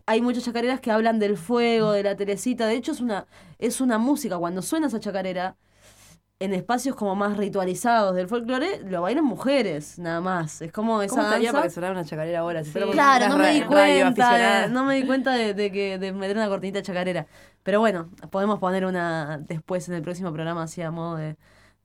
hay 0.09 0.23
muchas 0.23 0.45
chacareras 0.45 0.81
que 0.81 0.91
hablan 0.91 1.19
del 1.19 1.37
fuego, 1.37 1.93
de 1.93 2.03
la 2.03 2.17
telecita. 2.17 2.67
De 2.67 2.75
hecho, 2.75 2.93
es 2.93 3.01
una, 3.01 3.27
es 3.59 3.81
una 3.83 3.99
música. 3.99 4.39
Cuando 4.39 4.63
suena 4.63 4.87
esa 4.87 4.99
chacarera, 5.01 5.57
en 6.41 6.55
espacios 6.55 6.95
como 6.97 7.15
más 7.17 7.37
ritualizados 7.37 8.15
del 8.15 8.29
folclore, 8.29 8.81
lo 8.85 9.03
bailan 9.03 9.25
mujeres, 9.25 9.99
nada 9.99 10.21
más. 10.21 10.63
Es 10.63 10.71
como 10.73 11.03
esa 11.03 11.15
¿Cómo 11.17 11.29
danza- 11.29 11.53
para 11.53 11.65
que 11.65 11.71
sonara 11.71 11.93
una 11.93 12.05
chacarera 12.05 12.39
ahora? 12.41 12.65
Si 12.65 12.71
fuéramos 12.71 12.95
Claro, 12.95 13.29
no 13.29 13.39
me 13.39 13.53
di 13.53 13.63
cuenta, 13.63 14.35
de, 14.65 14.69
no 14.71 14.85
me 14.85 14.95
di 14.95 15.05
cuenta 15.07 15.33
de, 15.35 15.53
de 15.55 15.73
que 15.73 15.99
de 15.99 16.13
meter 16.13 16.37
una 16.37 16.49
cortinita 16.49 16.81
chacarera. 16.81 17.27
Pero 17.65 17.81
bueno, 17.81 18.09
podemos 18.31 18.61
poner 18.61 18.87
una 18.87 19.39
después 19.39 19.89
en 19.89 19.95
el 19.97 20.03
próximo 20.03 20.33
programa 20.33 20.63
así 20.63 20.81
a 20.81 20.91
modo 20.91 21.17
de, 21.17 21.37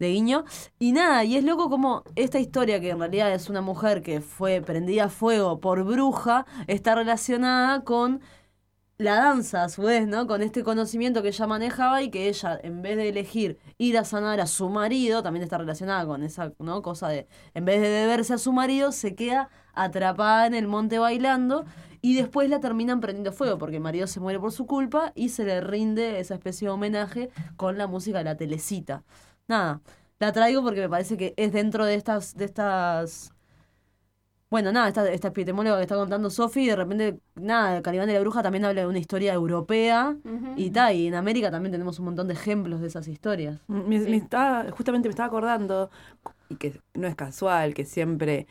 guiño. 0.10 0.46
Y 0.80 0.92
nada, 0.92 1.24
y 1.24 1.38
es 1.38 1.44
loco 1.44 1.70
como 1.70 2.04
esta 2.16 2.40
historia 2.40 2.80
que 2.80 2.92
en 2.92 3.00
realidad 3.00 3.34
es 3.34 3.50
una 3.50 3.62
mujer 3.62 4.02
que 4.02 4.22
fue 4.22 4.62
prendida 4.62 5.06
a 5.06 5.10
fuego 5.10 5.60
por 5.60 5.84
bruja, 5.84 6.46
está 6.68 6.96
relacionada 6.96 7.84
con 7.84 8.22
la 8.98 9.16
danza 9.16 9.64
a 9.64 9.70
su 9.70 9.82
vez, 9.84 10.08
¿no? 10.08 10.28
Con 10.28 10.42
este 10.42 10.64
conocimiento 10.64 11.22
que 11.22 11.30
ella 11.30 11.48
manejaba 11.48 12.02
y 12.04 12.10
que 12.10 12.30
ella, 12.30 12.60
en 12.64 12.82
vez 12.82 12.96
de 12.98 13.10
elegir 13.10 13.60
ir 13.78 13.98
a 13.98 14.06
sanar 14.06 14.40
a 14.40 14.48
su 14.48 14.70
marido, 14.70 15.24
también 15.24 15.44
está 15.44 15.58
relacionada 15.58 16.06
con 16.06 16.24
esa, 16.24 16.54
¿no? 16.60 16.82
Cosa 16.82 17.10
de, 17.10 17.28
en 17.54 17.66
vez 17.66 17.82
de 17.82 17.90
deberse 17.90 18.34
a 18.34 18.38
su 18.38 18.54
marido, 18.54 18.92
se 18.92 19.16
queda 19.16 19.50
atrapada 19.74 20.48
en 20.48 20.54
el 20.54 20.68
monte 20.68 21.00
bailando 21.00 21.66
y 22.02 22.16
después 22.16 22.50
la 22.50 22.60
terminan 22.60 23.00
prendiendo 23.00 23.32
fuego 23.32 23.58
porque 23.58 23.78
el 23.78 23.82
marido 23.82 24.08
se 24.08 24.20
muere 24.20 24.40
por 24.40 24.52
su 24.52 24.68
culpa 24.68 25.12
y 25.16 25.30
se 25.30 25.46
le 25.46 25.62
rinde 25.62 26.20
esa 26.20 26.36
especie 26.36 26.68
de 26.68 26.74
homenaje 26.74 27.30
con 27.56 27.78
la 27.78 27.88
música 27.88 28.20
de 28.20 28.26
la 28.26 28.38
telecita. 28.38 29.04
Nada, 29.48 29.82
la 30.20 30.32
traigo 30.32 30.64
porque 30.64 30.82
me 30.82 30.90
parece 30.90 31.18
que 31.18 31.34
es 31.38 31.52
dentro 31.52 31.86
de 31.86 31.96
estas, 31.96 32.36
de 32.36 32.46
estas 32.46 33.34
bueno, 34.50 34.72
nada, 34.72 34.88
esta, 34.88 35.12
esta 35.12 35.30
epitemóloga 35.30 35.78
que 35.78 35.82
está 35.84 35.96
contando 35.96 36.30
Sofi, 36.30 36.68
de 36.68 36.76
repente, 36.76 37.20
nada, 37.34 37.82
Calibán 37.82 38.08
de 38.08 38.14
la 38.14 38.20
Bruja 38.20 38.44
también 38.44 38.64
habla 38.66 38.82
de 38.82 38.88
una 38.88 39.00
historia 39.00 39.34
europea 39.34 40.16
y 40.56 40.70
tal, 40.70 40.96
y 40.96 41.08
en 41.08 41.16
América 41.16 41.50
también 41.50 41.72
tenemos 41.72 41.98
un 41.98 42.06
montón 42.06 42.28
de 42.28 42.36
ejemplos 42.36 42.80
de 42.80 42.86
esas 42.88 43.08
historias. 43.08 43.60
Me- 43.68 44.00
me 44.00 44.16
estaba- 44.18 44.66
justamente 44.72 45.08
me 45.08 45.12
estaba 45.12 45.26
acordando, 45.28 45.90
y 46.50 46.56
que 46.58 46.80
no 46.94 47.08
es 47.08 47.16
casual, 47.16 47.74
que 47.74 47.84
siempre 47.84 48.46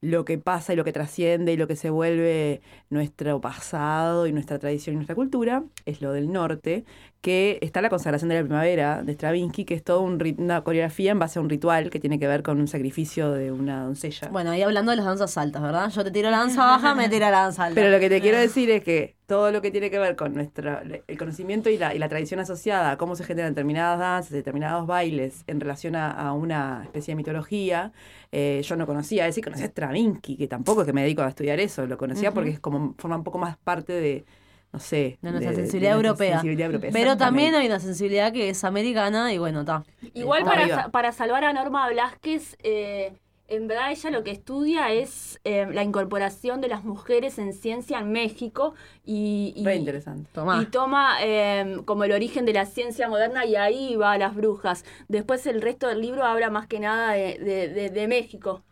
lo 0.00 0.24
que 0.24 0.38
pasa 0.38 0.72
y 0.72 0.76
lo 0.76 0.84
que 0.84 0.92
trasciende 0.92 1.52
y 1.52 1.56
lo 1.56 1.66
que 1.66 1.74
se 1.74 1.90
vuelve 1.90 2.60
nuestro 2.88 3.40
pasado 3.40 4.26
y 4.26 4.32
nuestra 4.32 4.58
tradición 4.58 4.94
y 4.94 4.96
nuestra 4.96 5.16
cultura 5.16 5.64
es 5.86 6.00
lo 6.00 6.12
del 6.12 6.32
norte, 6.32 6.84
que 7.20 7.58
está 7.62 7.80
la 7.82 7.90
consagración 7.90 8.28
de 8.28 8.36
la 8.36 8.42
primavera 8.42 9.02
de 9.02 9.12
Stravinsky, 9.14 9.64
que 9.64 9.74
es 9.74 9.82
toda 9.82 9.98
un 9.98 10.18
una 10.38 10.62
coreografía 10.62 11.12
en 11.12 11.18
base 11.18 11.38
a 11.38 11.42
un 11.42 11.48
ritual 11.48 11.90
que 11.90 11.98
tiene 11.98 12.18
que 12.18 12.28
ver 12.28 12.42
con 12.42 12.60
un 12.60 12.68
sacrificio 12.68 13.32
de 13.32 13.50
una 13.50 13.84
doncella. 13.84 14.28
Bueno, 14.30 14.50
ahí 14.50 14.62
hablando 14.62 14.90
de 14.90 14.96
las 14.96 15.06
danzas 15.06 15.36
altas, 15.36 15.62
¿verdad? 15.62 15.90
Yo 15.90 16.04
te 16.04 16.10
tiro 16.10 16.30
la 16.30 16.38
danza 16.38 16.64
baja, 16.66 16.94
me 16.94 17.08
tira 17.08 17.30
la 17.30 17.42
danza 17.42 17.64
alta. 17.64 17.74
Pero 17.74 17.90
lo 17.90 17.98
que 17.98 18.08
te 18.08 18.20
quiero 18.20 18.38
decir 18.38 18.70
es 18.70 18.84
que 18.84 19.16
todo 19.26 19.50
lo 19.50 19.60
que 19.60 19.70
tiene 19.70 19.90
que 19.90 19.98
ver 19.98 20.16
con 20.16 20.32
nuestra, 20.32 20.82
el 21.06 21.18
conocimiento 21.18 21.70
y 21.70 21.78
la, 21.78 21.94
y 21.94 21.98
la 21.98 22.08
tradición 22.08 22.40
asociada 22.40 22.92
a 22.92 22.96
cómo 22.98 23.16
se 23.16 23.24
generan 23.24 23.52
determinadas 23.52 23.98
danzas, 23.98 24.32
determinados 24.32 24.86
bailes 24.86 25.44
en 25.46 25.60
relación 25.60 25.96
a, 25.96 26.10
a 26.10 26.32
una 26.32 26.82
especie 26.84 27.12
de 27.12 27.16
mitología, 27.16 27.92
eh, 28.32 28.60
yo 28.64 28.76
no 28.76 28.86
conocía 28.86 29.26
eso 29.26 29.40
y 29.40 29.42
conocía 29.42 29.66
a 29.66 29.68
Stravinsky, 29.68 30.36
que 30.36 30.48
tampoco 30.48 30.82
es 30.82 30.86
que 30.86 30.92
me 30.92 31.02
dedico 31.02 31.22
a 31.22 31.28
estudiar 31.28 31.60
eso, 31.60 31.86
lo 31.86 31.96
conocía 31.98 32.32
porque 32.32 32.50
es 32.50 32.60
como 32.60 32.94
forma 32.98 33.16
un 33.16 33.24
poco 33.24 33.38
más 33.38 33.56
parte 33.58 33.92
de, 33.92 34.24
no 34.72 34.78
sé, 34.80 35.18
de 35.22 35.30
nuestra 35.30 35.50
de- 35.50 35.56
de 35.56 35.62
sensibilidad 35.62 35.92
nuestra 35.94 36.08
europea. 36.10 36.32
sensibilidad 36.34 36.66
europea, 36.66 36.90
Pero 36.92 37.16
también 37.16 37.54
hay 37.54 37.66
una 37.66 37.80
sensibilidad 37.80 38.32
que 38.32 38.50
es 38.50 38.64
americana 38.64 39.32
y 39.32 39.38
bueno, 39.38 39.60
está. 39.60 39.84
Igual 40.14 40.44
para, 40.44 40.66
sa- 40.84 40.88
para 40.90 41.12
salvar 41.12 41.44
a 41.44 41.52
Norma 41.52 41.88
Blasquez, 41.88 42.56
eh, 42.62 43.12
en 43.48 43.66
verdad 43.68 43.90
ella 43.90 44.10
lo 44.10 44.22
que 44.24 44.30
estudia 44.30 44.92
es 44.92 45.40
eh, 45.44 45.66
la 45.72 45.82
incorporación 45.82 46.60
de 46.60 46.68
las 46.68 46.84
mujeres 46.84 47.38
en 47.38 47.52
ciencia 47.52 47.98
en 47.98 48.12
México 48.12 48.74
y, 49.04 49.52
y- 49.56 49.64
Re 49.64 49.76
interesante. 49.76 50.28
y 50.62 50.66
toma 50.66 51.16
eh, 51.22 51.80
como 51.84 52.04
el 52.04 52.12
origen 52.12 52.44
de 52.44 52.52
la 52.52 52.66
ciencia 52.66 53.08
moderna 53.08 53.44
y 53.46 53.56
ahí 53.56 53.96
va 53.96 54.12
a 54.12 54.18
las 54.18 54.34
brujas. 54.34 54.84
Después 55.08 55.46
el 55.46 55.62
resto 55.62 55.88
del 55.88 56.00
libro 56.00 56.24
habla 56.24 56.50
más 56.50 56.66
que 56.66 56.80
nada 56.80 57.12
de, 57.12 57.38
de- 57.38 57.68
de- 57.68 57.90
de 57.90 58.08
México. 58.08 58.62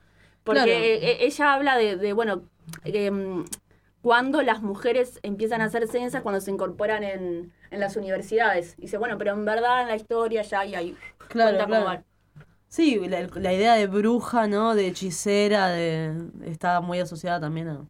Porque 0.45 0.63
Claro. 0.65 0.71
eh, 0.73 1.11
eh, 1.13 1.19
ella 1.23 1.53
habla 1.55 1.77
de, 1.77 1.97
de, 1.97 2.13
bueno, 2.13 2.43
em, 2.85 3.45
cuando 4.03 4.43
las 4.43 4.63
mujeres 4.63 5.19
empiezan 5.23 5.61
a 5.61 5.65
hacer 5.65 5.89
ciencias, 5.89 6.23
cuando 6.23 6.41
se 6.41 6.51
incorporan 6.51 7.03
en, 7.03 7.53
en 7.71 7.81
las 7.81 7.97
universidades. 7.97 8.77
Dice, 8.77 8.99
bueno, 8.99 9.19
pero 9.19 9.33
en 9.33 9.45
verdad 9.45 9.83
en 9.83 9.89
la 9.89 9.97
historia 9.97 10.43
ya 10.43 10.61
hay 10.61 10.75
ahí. 10.75 10.97
Claro, 11.29 11.59
claro. 11.67 12.05
Sí, 12.69 12.99
la, 13.09 13.23
la 13.35 13.53
idea 13.53 13.75
de 13.75 13.87
bruja, 13.87 14.47
¿no? 14.47 14.75
De 14.75 14.87
hechicera, 14.89 15.69
de 15.69 16.31
está 16.45 16.81
muy 16.81 17.01
asociada 17.01 17.41
también 17.41 17.69
a, 17.69 17.87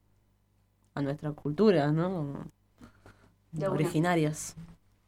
a 0.95 1.03
nuestra 1.03 1.33
cultura, 1.33 1.93
¿no? 1.93 2.51
De 3.53 3.68
una. 3.68 3.74
Originarias. 3.74 4.55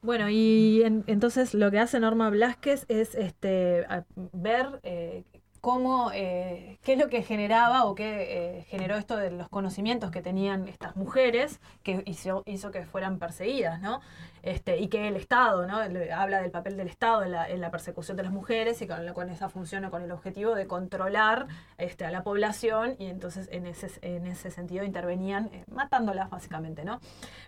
Bueno, 0.02 0.28
y 0.30 0.82
en- 0.84 1.04
entonces 1.06 1.54
lo 1.54 1.70
que 1.70 1.78
hace 1.80 1.98
Norma 2.00 2.30
Blasquez 2.30 2.84
es 2.88 3.14
este 3.14 3.84
a- 3.88 4.04
ver 4.32 4.80
eh, 4.84 5.24
cómo, 5.60 6.10
eh, 6.14 6.78
qué 6.82 6.92
es 6.92 6.98
lo 7.00 7.08
que 7.08 7.22
generaba 7.22 7.84
o 7.84 7.94
qué 7.96 8.58
eh, 8.60 8.64
generó 8.68 8.96
esto 8.96 9.16
de 9.16 9.30
los 9.32 9.48
conocimientos 9.48 10.10
que 10.12 10.22
tenían 10.22 10.68
estas 10.68 10.94
mujeres 10.96 11.60
que 11.82 12.02
hizo, 12.06 12.44
hizo 12.46 12.70
que 12.70 12.84
fueran 12.86 13.18
perseguidas, 13.18 13.80
¿no? 13.80 14.00
Este, 14.48 14.78
y 14.78 14.88
que 14.88 15.08
el 15.08 15.16
Estado, 15.16 15.66
¿no? 15.66 15.78
Habla 15.78 16.40
del 16.42 16.50
papel 16.50 16.76
del 16.76 16.88
Estado 16.88 17.22
en 17.24 17.60
la, 17.60 17.70
persecución 17.70 18.16
de 18.16 18.22
las 18.22 18.32
mujeres 18.32 18.80
y 18.82 18.86
con, 18.86 19.12
con 19.12 19.28
esa 19.30 19.48
función 19.48 19.84
o 19.84 19.90
con 19.90 20.02
el 20.02 20.10
objetivo 20.10 20.54
de 20.54 20.66
controlar 20.66 21.46
este, 21.76 22.04
a 22.06 22.10
la 22.10 22.22
población 22.22 22.96
y 22.98 23.06
entonces 23.06 23.48
en 23.52 23.66
ese, 23.66 23.90
en 24.02 24.26
ese 24.26 24.50
sentido 24.50 24.84
intervenían 24.84 25.50
eh, 25.52 25.64
matándolas 25.70 26.30
básicamente, 26.30 26.84
¿no? 26.84 27.00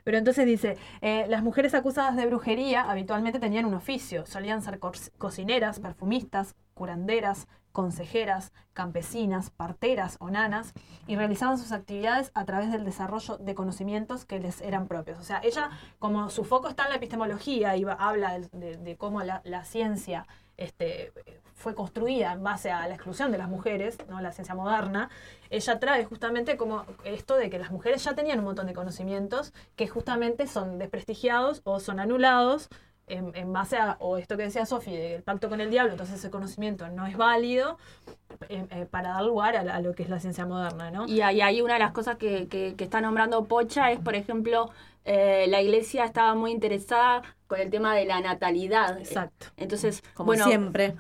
Pero 0.05 0.19
entonces 0.19 0.45
dice, 0.47 0.77
eh, 1.01 1.27
las 1.29 1.43
mujeres 1.43 1.75
acusadas 1.75 2.17
de 2.17 2.27
brujería 2.27 2.83
habitualmente 2.91 3.39
tenían 3.39 3.65
un 3.65 3.75
oficio, 3.75 4.27
solían 4.27 4.63
ser 4.63 4.79
co- 4.79 4.93
cocineras, 5.19 5.81
perfumistas, 5.81 6.55
curanderas, 6.75 7.49
consejeras, 7.73 8.53
campesinas, 8.73 9.51
parteras 9.51 10.17
o 10.21 10.31
nanas, 10.31 10.73
y 11.07 11.17
realizaban 11.17 11.59
sus 11.59 11.73
actividades 11.73 12.31
a 12.35 12.45
través 12.45 12.73
del 12.73 12.85
desarrollo 12.85 13.39
de 13.39 13.55
conocimientos 13.55 14.25
que 14.25 14.41
les 14.41 14.61
eran 14.61 14.87
propios. 14.87 15.19
O 15.19 15.23
sea, 15.23 15.41
ella, 15.43 15.71
como 15.99 16.31
su 16.31 16.45
foco 16.45 16.69
está 16.69 16.85
en 16.85 16.91
la 16.91 16.97
epistemología 16.97 17.77
y 17.77 17.85
habla 17.85 18.39
de, 18.39 18.97
cómo 18.97 19.23
la, 19.23 19.41
la 19.45 19.65
ciencia 19.65 20.27
este, 20.61 21.13
fue 21.55 21.75
construida 21.75 22.33
en 22.33 22.43
base 22.43 22.71
a 22.71 22.87
la 22.87 22.95
exclusión 22.95 23.33
de 23.33 23.39
las 23.39 23.49
mujeres, 23.49 23.99
¿no? 24.09 24.21
la 24.21 24.33
ciencia 24.33 24.55
moderna, 24.55 25.11
ella 25.49 25.81
trae 25.81 26.05
justamente 26.05 26.57
como 26.57 26.85
esto 27.05 27.37
de 27.37 27.51
que 27.51 27.59
las 27.59 27.71
mujeres 27.71 28.05
ya 28.05 28.15
tenían 28.15 28.39
un 28.39 28.45
montón 28.45 28.67
de 28.67 28.75
conocimientos 28.75 29.53
que 29.77 29.89
justamente 29.89 30.47
son 30.47 30.79
desprestigiados 30.79 31.63
o 31.65 31.81
son 31.81 31.99
anulados 31.99 32.69
en, 33.11 33.33
en 33.35 33.53
base 33.53 33.77
a, 33.77 33.97
o 34.01 34.17
esto 34.17 34.37
que 34.37 34.45
decía 34.45 34.65
Sofi, 34.67 34.95
el 34.95 35.23
pacto 35.23 35.49
con 35.49 35.61
el 35.61 35.71
diablo, 35.71 35.93
entonces 35.93 36.17
ese 36.17 36.31
conocimiento 36.31 36.89
no 36.89 37.07
es 37.07 37.17
válido 37.17 37.77
eh, 38.49 38.67
eh, 38.71 38.87
para 38.91 39.11
dar 39.11 39.25
lugar 39.25 39.57
a 39.57 39.81
lo 39.81 39.95
que 39.95 40.03
es 40.03 40.09
la 40.09 40.21
ciencia 40.21 40.47
moderna, 40.47 40.91
¿no? 40.91 41.07
Y 41.07 41.21
ahí, 41.21 41.41
ahí 41.41 41.61
una 41.61 41.75
de 41.75 41.81
las 41.81 41.93
cosas 41.93 42.17
que, 42.17 42.49
que- 42.49 42.75
que 42.77 42.85
está 42.85 43.01
nombrando 43.01 43.45
Pocha 43.45 43.91
es, 43.93 44.01
por 44.01 44.15
ejemplo, 44.15 44.71
eh, 45.05 45.47
la 45.49 45.61
iglesia 45.61 46.05
estaba 46.05 46.35
muy 46.35 46.51
interesada 46.53 47.23
con 47.51 47.59
el 47.61 47.69
tema 47.69 47.97
de 47.97 48.05
la 48.05 48.21
natalidad. 48.21 48.97
Exacto. 49.01 49.47
Entonces, 49.57 50.05
Como 50.15 50.29
bueno, 50.29 50.47
siempre. 50.47 50.95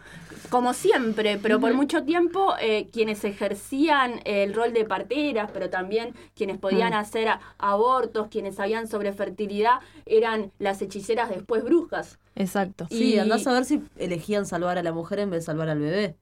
Como 0.50 0.74
siempre, 0.74 1.38
pero 1.40 1.60
por 1.60 1.72
mucho 1.74 2.02
tiempo 2.02 2.54
eh, 2.60 2.88
quienes 2.92 3.22
ejercían 3.22 4.20
el 4.24 4.52
rol 4.52 4.72
de 4.72 4.84
parteras, 4.84 5.48
pero 5.52 5.70
también 5.70 6.12
quienes 6.34 6.58
podían 6.58 6.90
Mm. 6.90 6.96
hacer 6.96 7.28
a- 7.28 7.40
abortos, 7.58 8.26
quienes 8.32 8.56
sabían 8.56 8.88
sobre 8.88 9.12
fertilidad, 9.12 9.74
eran 10.06 10.50
las 10.58 10.82
hechiceras 10.82 11.28
después 11.30 11.62
brujas. 11.62 12.18
Exacto. 12.34 12.88
Sí, 12.90 13.16
andás 13.16 13.46
a 13.46 13.52
ver 13.52 13.64
si 13.64 13.84
elegían 13.96 14.44
salvar 14.44 14.76
a 14.76 14.82
la 14.82 14.92
mujer 14.92 15.20
en 15.20 15.30
vez 15.30 15.42
de 15.42 15.46
salvar 15.46 15.68
al 15.68 15.78
bebé. 15.78 16.16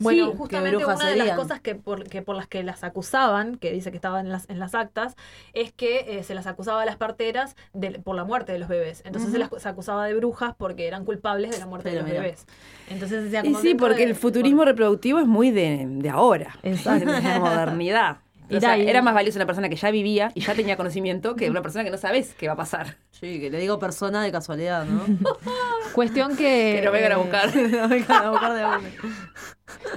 Bueno, 0.00 0.30
Sí, 0.30 0.36
justamente 0.38 0.84
una 0.84 1.06
de 1.08 1.16
las 1.16 1.36
cosas 1.36 1.60
que 1.60 1.74
por, 1.74 2.08
que 2.08 2.22
por 2.22 2.34
las 2.34 2.48
que 2.48 2.62
las 2.62 2.82
acusaban, 2.84 3.56
que 3.56 3.70
dice 3.70 3.90
que 3.90 3.96
estaban 3.98 4.26
en 4.26 4.32
las, 4.32 4.48
en 4.48 4.58
las 4.58 4.74
actas, 4.74 5.14
es 5.52 5.72
que 5.72 6.18
eh, 6.18 6.24
se 6.24 6.34
las 6.34 6.46
acusaba 6.46 6.82
a 6.82 6.84
las 6.86 6.96
parteras 6.96 7.54
de- 7.74 7.98
por 8.00 8.16
la 8.16 8.24
muerte 8.24 8.50
de 8.52 8.58
los 8.58 8.68
bebés. 8.68 9.02
Entonces 9.04 9.30
se 9.30 9.38
las 9.38 9.50
se 9.58 9.68
acusaba 9.68 10.06
de 10.06 10.14
brujas 10.14 10.54
porque 10.56 10.88
eran 10.88 11.04
culpables 11.04 11.50
de 11.50 11.58
la 11.58 11.66
muerte 11.66 11.90
Pero 11.90 11.96
de 11.98 12.02
los 12.02 12.10
mira. 12.10 12.22
bebés. 12.22 12.46
Entonces 12.88 13.24
decía 13.24 13.42
Y 13.44 13.54
sí, 13.56 13.74
porque 13.74 13.98
de- 14.04 14.10
el 14.10 14.16
futurismo 14.16 14.64
reproductivo 14.64 15.18
es 15.20 15.26
muy 15.26 15.50
de, 15.50 15.84
de 15.86 16.08
ahora, 16.10 16.56
Exacto. 16.62 17.12
de 17.12 17.20
la 17.22 17.38
modernidad. 17.38 18.16
Y 18.48 18.56
O 18.56 18.60
sea, 18.60 18.76
era 18.76 19.00
más 19.00 19.14
valiosa 19.14 19.38
una 19.38 19.46
persona 19.46 19.68
que 19.68 19.76
ya 19.76 19.92
vivía 19.92 20.32
y 20.34 20.40
ya 20.40 20.54
tenía 20.54 20.76
conocimiento 20.76 21.36
que 21.36 21.48
una 21.50 21.62
persona 21.62 21.84
que 21.84 21.90
no 21.90 21.98
sabes 21.98 22.34
qué 22.34 22.48
va 22.48 22.54
a 22.54 22.56
pasar. 22.56 22.96
Sí, 23.10 23.38
que 23.38 23.48
le 23.48 23.58
digo 23.60 23.78
persona 23.78 24.24
de 24.24 24.32
casualidad, 24.32 24.86
¿no? 24.86 25.02
Cuestión 25.92 26.36
que... 26.36 26.76
Que 26.78 26.82
lo 26.84 26.90
vengan 26.90 27.12
a 27.12 27.14
eh, 27.14 27.18
buscar. 27.18 27.54
No 27.54 27.88
vengan 27.88 28.24
a 28.24 28.30
buscar 28.30 28.54
de 28.54 28.64
una. 28.64 28.80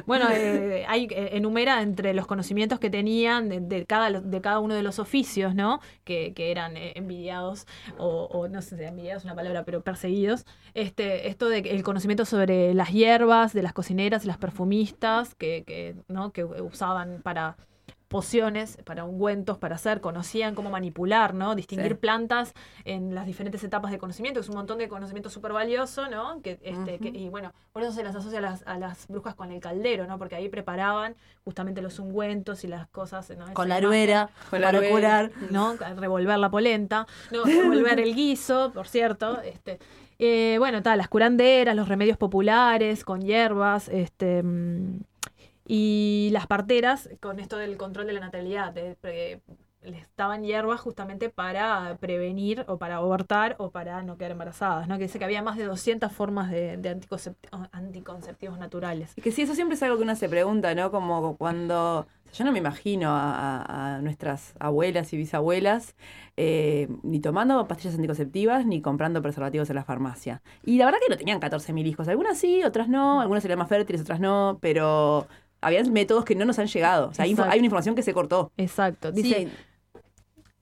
Bueno, 0.06 0.28
eh, 0.32 0.86
hay, 0.88 1.06
eh, 1.06 1.30
enumera 1.34 1.82
entre 1.82 2.14
los 2.14 2.28
conocimientos 2.28 2.80
que 2.80 2.90
tenían 2.90 3.50
de, 3.50 3.60
de 3.60 3.86
cada, 3.86 4.10
de 4.10 4.42
cada 4.42 4.60
uno 4.60 4.76
de 4.76 4.84
los 4.84 5.00
oficios, 5.00 5.56
¿no? 5.56 5.80
Que, 6.04 6.34
que 6.34 6.52
eran 6.52 6.78
eh, 6.78 6.94
envidiados, 6.96 7.68
o, 7.98 8.26
o 8.32 8.48
no 8.48 8.62
sé 8.62 8.78
si 8.78 8.84
envidiados 8.84 9.22
es 9.24 9.26
una 9.26 9.36
palabra, 9.36 9.64
pero 9.66 9.82
perseguidos. 9.82 10.46
Este, 10.74 11.28
esto 11.28 11.50
de 11.50 11.64
que 11.64 11.72
el 11.72 11.84
conocimiento 11.84 12.26
sobre 12.26 12.74
las 12.74 12.92
hierbas, 12.92 13.54
de 13.54 13.64
las 13.64 13.74
cocineras 13.74 14.24
y 14.24 14.28
las 14.28 14.38
perfumistas, 14.38 15.36
que, 15.36 15.64
que, 15.66 15.96
¿no? 16.08 16.32
que 16.32 16.44
usaban 16.44 17.22
para 17.24 17.58
pociones, 18.14 18.78
para 18.86 19.04
ungüentos, 19.04 19.58
para 19.58 19.76
hacer, 19.76 20.00
conocían 20.00 20.56
cómo 20.56 20.70
manipular, 20.70 21.34
¿no? 21.34 21.56
Distinguir 21.56 21.94
Sí. 21.94 21.98
plantas 21.98 22.54
en 22.86 23.14
las 23.16 23.26
diferentes 23.26 23.64
etapas 23.64 23.92
de 23.92 23.98
conocimiento, 23.98 24.40
es 24.40 24.48
un 24.50 24.56
montón 24.56 24.78
de 24.78 24.88
conocimiento 24.88 25.30
súper 25.30 25.52
valioso, 25.52 26.08
¿no? 26.10 26.42
Que, 26.42 26.60
este, 26.62 27.00
que- 27.00 27.10
y 27.10 27.28
bueno, 27.30 27.52
por 27.72 27.82
eso 27.84 27.92
se 27.92 28.04
las 28.04 28.16
asocia 28.16 28.38
a 28.38 28.42
las, 28.42 28.64
a 28.68 28.78
las 28.78 29.08
brujas 29.08 29.34
con 29.36 29.52
el 29.52 29.60
caldero, 29.60 30.06
¿no? 30.08 30.18
Porque 30.20 30.36
ahí 30.36 30.48
preparaban 30.48 31.16
justamente 31.44 31.82
los 31.82 31.98
ungüentos 32.00 32.64
y 32.64 32.68
las 32.68 32.88
cosas, 32.88 33.30
¿no? 33.38 33.52
Con 33.54 33.68
la 33.68 33.76
aruera, 33.78 34.30
la 34.52 34.60
para 34.72 34.90
curar. 34.90 35.32
¿no? 35.50 35.76
Revolver 35.98 36.38
la 36.38 36.50
polenta, 36.52 37.08
no, 37.32 37.44
revolver 37.46 38.00
el 38.00 38.14
guiso, 38.16 38.72
por 38.74 38.88
cierto, 38.88 39.42
este... 39.42 39.80
eh, 40.20 40.56
bueno, 40.60 40.84
tal, 40.84 41.00
las 41.00 41.08
curanderas, 41.10 41.76
los 41.76 41.88
remedios 41.88 42.18
populares 42.18 43.04
con 43.04 43.22
hierbas, 43.22 43.90
este, 43.90 44.44
mm, 44.44 45.00
y 45.68 46.30
las 46.32 46.48
parteras 46.48 47.10
con 47.22 47.40
esto 47.40 47.58
del 47.58 47.78
control 47.78 48.08
de 48.08 48.14
la 48.14 48.20
natalidad. 48.20 48.74
de- 48.74 48.96
pre- 48.96 49.42
les 49.82 50.08
daban 50.16 50.44
hierbas 50.46 50.80
justamente 50.80 51.30
para 51.30 51.98
prevenir 52.00 52.64
o 52.70 52.78
para 52.78 52.96
abortar 52.98 53.58
o 53.60 53.70
para 53.72 54.02
no 54.02 54.16
quedar 54.18 54.32
embarazadas, 54.32 54.88
¿no? 54.88 54.96
Que 54.98 55.04
dice 55.04 55.20
que 55.20 55.26
había 55.26 55.42
más 55.42 55.58
de 55.58 55.66
200 55.66 56.10
formas 56.14 56.50
de, 56.50 56.78
de 56.78 56.90
anticoncept- 56.98 57.36
anticonceptivos 57.74 58.58
naturales. 58.58 59.12
Y 59.18 59.22
que 59.22 59.32
sí, 59.34 59.42
eso 59.42 59.56
siempre 59.56 59.76
es 59.76 59.84
algo 59.84 59.98
que 59.98 60.04
uno 60.04 60.16
se 60.16 60.30
pregunta, 60.30 60.74
¿no? 60.74 60.90
Como 60.90 61.36
cuando. 61.36 62.08
yo 62.34 62.46
no 62.46 62.54
me 62.54 62.60
imagino 62.60 63.10
a, 63.10 63.96
a- 63.98 64.02
nuestras 64.02 64.54
abuelas 64.60 65.12
y 65.12 65.18
bisabuelas 65.18 65.96
eh, 66.38 66.88
ni 67.04 67.20
tomando 67.20 67.68
pastillas 67.68 67.96
anticonceptivas 67.96 68.66
ni 68.66 68.82
comprando 68.82 69.22
preservativos 69.22 69.70
en 69.70 69.76
la 69.76 69.84
farmacia. 69.84 70.42
Y 70.64 70.78
la 70.78 70.86
verdad 70.86 71.00
que 71.06 71.12
no 71.12 71.18
tenían 71.18 71.40
14.000 71.42 71.86
hijos. 71.88 72.08
Algunas 72.08 72.38
sí, 72.38 72.64
otras 72.64 72.88
no. 72.88 73.20
Algunas 73.22 73.44
serían 73.44 73.60
más 73.60 73.68
fértiles, 73.70 74.02
otras 74.02 74.20
no. 74.22 74.58
Pero 74.62 75.28
había 75.64 75.84
métodos 75.86 76.26
que 76.26 76.36
no 76.36 76.46
nos 76.46 76.60
han 76.60 76.68
llegado. 76.68 77.10
O 77.10 77.14
sea, 77.14 77.24
hay, 77.26 77.32
info- 77.32 77.42
Exacto. 77.42 77.54
hay 77.54 77.60
una 77.60 77.66
información 77.66 77.96
que 77.96 78.04
se 78.04 78.14
cortó. 78.14 78.52
Exacto. 78.58 79.12
Dice, 79.12 79.48
Sí, 79.48 79.52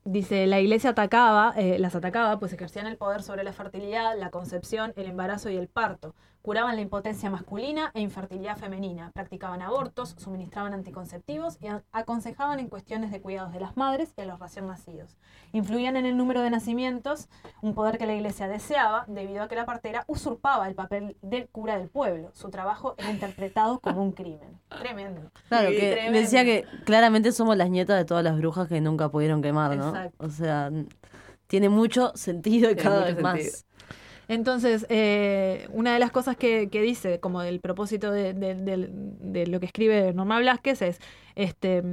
Dice, 0.03 0.47
la 0.47 0.59
iglesia 0.59 0.89
atacaba, 0.91 1.53
eh, 1.55 1.77
las 1.77 1.93
atacaba, 1.93 2.39
pues 2.39 2.51
ejercían 2.53 2.87
el 2.87 2.97
poder 2.97 3.21
sobre 3.21 3.43
la 3.43 3.53
fertilidad, 3.53 4.17
la 4.17 4.31
concepción, 4.31 4.93
el 4.95 5.05
embarazo 5.05 5.51
y 5.51 5.57
el 5.57 5.67
parto. 5.67 6.15
Curaban 6.41 6.75
la 6.75 6.81
impotencia 6.81 7.29
masculina 7.29 7.91
e 7.93 8.01
infertilidad 8.01 8.57
femenina. 8.57 9.11
Practicaban 9.13 9.61
abortos, 9.61 10.15
suministraban 10.17 10.73
anticonceptivos 10.73 11.57
y 11.61 11.67
aconsejaban 11.91 12.59
en 12.59 12.67
cuestiones 12.67 13.11
de 13.11 13.21
cuidados 13.21 13.53
de 13.53 13.59
las 13.59 13.77
madres 13.77 14.13
y 14.17 14.21
a 14.21 14.25
los 14.25 14.39
recién 14.39 14.65
nacidos. 14.65 15.17
Influían 15.51 15.97
en 15.97 16.05
el 16.05 16.17
número 16.17 16.41
de 16.41 16.49
nacimientos, 16.49 17.29
un 17.61 17.75
poder 17.75 17.97
que 17.97 18.07
la 18.07 18.15
iglesia 18.15 18.47
deseaba, 18.47 19.05
debido 19.07 19.43
a 19.43 19.47
que 19.47 19.55
la 19.55 19.65
partera 19.65 20.03
usurpaba 20.07 20.67
el 20.67 20.73
papel 20.73 21.15
del 21.21 21.47
cura 21.47 21.77
del 21.77 21.89
pueblo. 21.89 22.31
Su 22.33 22.49
trabajo 22.49 22.95
era 22.97 23.11
interpretado 23.11 23.79
como 23.79 24.01
un 24.01 24.11
crimen. 24.11 24.59
Tremendo. 24.79 25.31
Claro, 25.47 25.69
que 25.69 25.91
tremendo. 25.91 26.19
decía 26.19 26.43
que 26.43 26.65
claramente 26.85 27.31
somos 27.31 27.55
las 27.55 27.69
nietas 27.69 27.97
de 27.97 28.05
todas 28.05 28.23
las 28.23 28.35
brujas 28.37 28.67
que 28.67 28.81
nunca 28.81 29.09
pudieron 29.09 29.41
quemar, 29.41 29.77
¿no? 29.77 29.89
Exacto. 29.89 30.25
O 30.25 30.29
sea, 30.29 30.71
tiene 31.45 31.69
mucho 31.69 32.13
sentido 32.15 32.71
y 32.71 32.75
cada 32.75 33.03
vez 33.05 33.21
más. 33.21 33.65
Entonces, 34.31 34.85
eh, 34.87 35.67
una 35.73 35.91
de 35.91 35.99
las 35.99 36.09
cosas 36.09 36.37
que, 36.37 36.65
dice, 36.71 37.19
como 37.19 37.41
del 37.41 37.59
propósito 37.59 38.11
de, 38.11 39.45
lo 39.45 39.59
que 39.59 39.65
escribe 39.65 40.13
Norma 40.13 40.39
Blasquez, 40.39 40.81
es 40.81 40.99
este, 41.35 41.83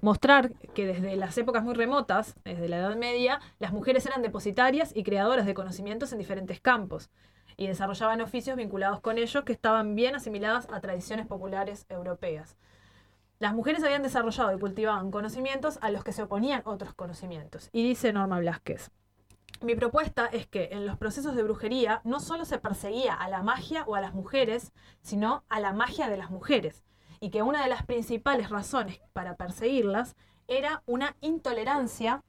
mostrar 0.00 0.50
que 0.74 0.86
desde 0.86 1.14
las 1.14 1.38
épocas 1.38 1.62
muy 1.62 1.74
remotas, 1.74 2.34
desde 2.44 2.68
la 2.68 2.78
Edad 2.78 2.96
Media, 2.96 3.38
las 3.60 3.72
mujeres 3.72 4.04
eran 4.06 4.22
depositarias 4.22 4.90
y 4.92 5.04
creadoras 5.04 5.46
de 5.46 5.54
conocimientos 5.54 6.12
en 6.12 6.18
diferentes 6.18 6.58
campos 6.60 7.10
y 7.56 7.68
desarrollaban 7.68 8.20
oficios 8.20 8.56
vinculados 8.56 8.98
con 9.00 9.16
ellos 9.16 9.44
que 9.44 9.52
estaban 9.52 9.94
bien 9.94 10.16
asimiladas 10.16 10.66
a 10.72 10.80
tradiciones 10.80 11.28
populares 11.28 11.86
europeas. 11.88 12.56
Las 13.38 13.54
mujeres 13.54 13.84
habían 13.84 14.02
desarrollado 14.02 14.52
y 14.52 14.58
cultivaban 14.58 15.12
conocimientos 15.12 15.78
a 15.80 15.92
los 15.92 16.02
que 16.02 16.12
se 16.12 16.24
oponían 16.24 16.62
otros 16.64 16.92
conocimientos. 16.92 17.68
Y 17.70 17.86
dice 17.86 18.12
Norma 18.12 18.40
Blasquez, 18.40 18.90
mi 19.60 19.74
propuesta 19.74 20.26
es 20.26 20.46
que 20.46 20.68
en 20.72 20.86
los 20.86 20.98
procesos 20.98 21.34
de 21.34 21.42
brujería 21.42 22.00
no 22.04 22.20
solo 22.20 22.44
se 22.44 22.58
perseguía 22.58 23.14
a 23.14 23.28
la 23.28 23.42
magia 23.42 23.84
o 23.86 23.94
a 23.94 24.00
las 24.00 24.14
mujeres, 24.14 24.72
sino 25.00 25.44
a 25.48 25.60
la 25.60 25.72
magia 25.72 26.08
de 26.08 26.16
las 26.16 26.30
mujeres. 26.30 26.84
Y 27.20 27.30
que 27.30 27.42
una 27.42 27.62
de 27.62 27.68
las 27.68 27.84
principales 27.84 28.50
razones 28.50 29.00
para 29.12 29.36
perseguirlas 29.36 30.16
era 30.48 30.82
una 30.86 31.16
intolerancia 31.20 32.22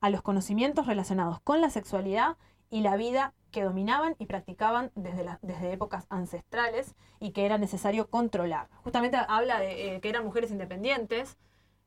a 0.00 0.10
los 0.10 0.22
conocimientos 0.22 0.86
relacionados 0.86 1.40
con 1.40 1.60
la 1.60 1.70
sexualidad 1.70 2.36
y 2.68 2.80
la 2.80 2.96
vida 2.96 3.32
que 3.50 3.62
dominaban 3.62 4.16
y 4.18 4.26
practicaban 4.26 4.90
desde, 4.94 5.24
desde 5.40 5.72
épocas 5.72 6.06
ancestrales 6.10 6.94
y 7.20 7.30
que 7.30 7.46
era 7.46 7.56
necesario 7.58 8.08
controlar. 8.10 8.68
Justamente 8.82 9.16
habla 9.28 9.60
de 9.60 9.96
eh, 9.96 10.00
que 10.00 10.08
eran 10.10 10.24
mujeres 10.24 10.50
independientes, 10.50 11.38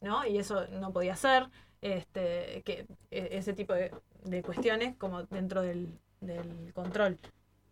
¿no? 0.01 0.25
Y 0.25 0.37
eso 0.39 0.67
no 0.67 0.91
podía 0.91 1.15
ser, 1.15 1.49
este, 1.81 2.61
que 2.65 2.85
e- 3.11 3.29
ese 3.31 3.53
tipo 3.53 3.73
de, 3.73 3.91
de 4.23 4.43
cuestiones 4.43 4.95
como 4.97 5.23
dentro 5.23 5.61
del, 5.61 5.87
del 6.21 6.73
control. 6.73 7.17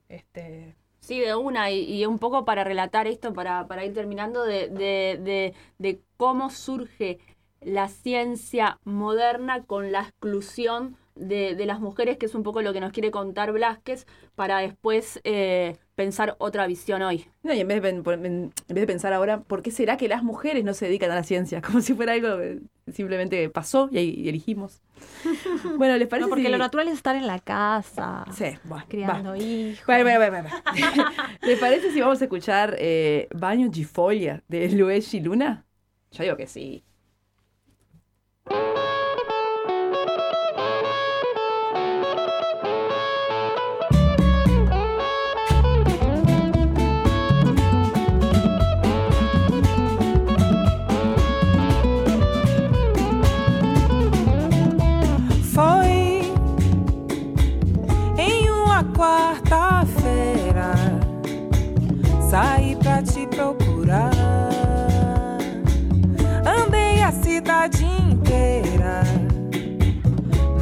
Este, 0.09 0.75
Sí, 0.99 1.19
de 1.19 1.35
una, 1.35 1.71
y, 1.71 1.81
y 2.01 2.05
un 2.05 2.19
poco 2.19 2.43
para 2.43 2.63
relatar 2.63 3.07
esto, 3.07 3.33
para, 3.33 3.67
para 3.67 3.85
ir 3.85 3.93
terminando, 3.93 4.43
de, 4.43 4.67
de, 4.69 5.19
de, 5.23 5.53
de 5.77 6.01
cómo 6.17 6.49
surge 6.49 7.19
la 7.61 7.87
ciencia 7.87 8.79
moderna 8.83 9.63
con 9.63 9.91
la 9.91 10.01
exclusión 10.01 10.97
de, 11.19 11.55
de 11.55 11.65
las 11.65 11.79
mujeres, 11.79 12.17
que 12.17 12.25
es 12.27 12.35
un 12.35 12.43
poco 12.43 12.61
lo 12.61 12.73
que 12.73 12.79
nos 12.79 12.91
quiere 12.91 13.11
contar 13.11 13.51
Blasquez, 13.51 14.05
para 14.35 14.59
después 14.59 15.19
eh, 15.23 15.77
pensar 15.95 16.35
otra 16.39 16.67
visión 16.67 17.01
hoy. 17.01 17.25
No, 17.43 17.53
y 17.53 17.59
en 17.61 17.67
vez, 17.67 17.81
de, 17.81 17.89
en 17.89 18.05
en 18.05 18.51
vez 18.67 18.81
de 18.81 18.87
pensar 18.87 19.13
ahora, 19.13 19.41
¿por 19.41 19.61
qué 19.61 19.71
será 19.71 19.97
que 19.97 20.07
las 20.07 20.23
mujeres 20.23 20.63
no 20.63 20.73
se 20.73 20.85
dedican 20.85 21.11
a 21.11 21.15
la 21.15 21.23
ciencia? 21.23 21.61
Como 21.65 21.81
si 21.81 21.93
fuera 21.93 22.13
algo 22.13 22.37
que 22.37 22.59
simplemente 22.91 23.49
pasó 23.49 23.89
y, 23.91 23.99
y 23.99 24.29
elegimos. 24.29 24.81
Bueno, 25.77 25.95
¿les 25.97 26.07
parece? 26.07 26.25
No, 26.25 26.29
porque 26.29 26.45
si- 26.45 26.51
lo 26.51 26.57
natural 26.57 26.87
es 26.87 26.95
estar 26.95 27.15
en 27.15 27.27
la 27.27 27.39
casa. 27.39 28.25
Sí, 28.33 28.45
bueno, 28.63 28.85
criando 28.87 29.31
va. 29.31 29.37
hijos. 29.37 29.85
Bueno, 29.85 30.03
bueno, 30.03 30.19
bueno, 30.19 30.49
bueno. 30.49 31.29
¿Les 31.41 31.59
parece 31.59 31.91
si 31.91 32.01
vamos 32.01 32.19
a 32.21 32.25
escuchar 32.25 32.75
eh, 32.79 33.27
Baño 33.35 33.69
di 33.69 33.83
Foglia 33.83 34.43
de 34.47 34.69
Luigi 34.69 35.19
Luna? 35.19 35.65
Yo 36.11 36.23
digo 36.23 36.37
que 36.37 36.47
sí. 36.47 36.83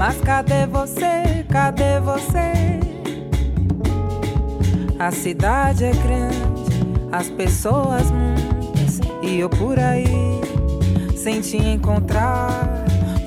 Mas 0.08 0.22
cadê 0.22 0.68
você? 0.68 1.44
Cadê 1.52 2.00
você? 2.00 2.80
A 5.00 5.10
cidade 5.10 5.86
é 5.86 5.92
grande, 5.94 6.38
as 7.12 7.28
pessoas 7.32 8.12
muitas. 8.12 9.00
E 9.24 9.40
eu 9.40 9.50
por 9.50 9.80
aí, 9.80 10.40
sem 11.18 11.42
te 11.42 11.58
encontrar. 11.58 12.52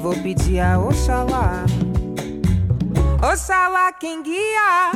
Vou 0.00 0.14
pedir 0.22 0.60
a 0.60 0.78
Oxalá. 0.78 1.64
Oxalá 3.28 3.92
quem 3.94 4.22
guia. 4.22 4.92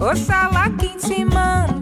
Oxalá 0.00 0.70
quem 0.78 0.96
te 0.96 1.24
mandou. 1.24 1.81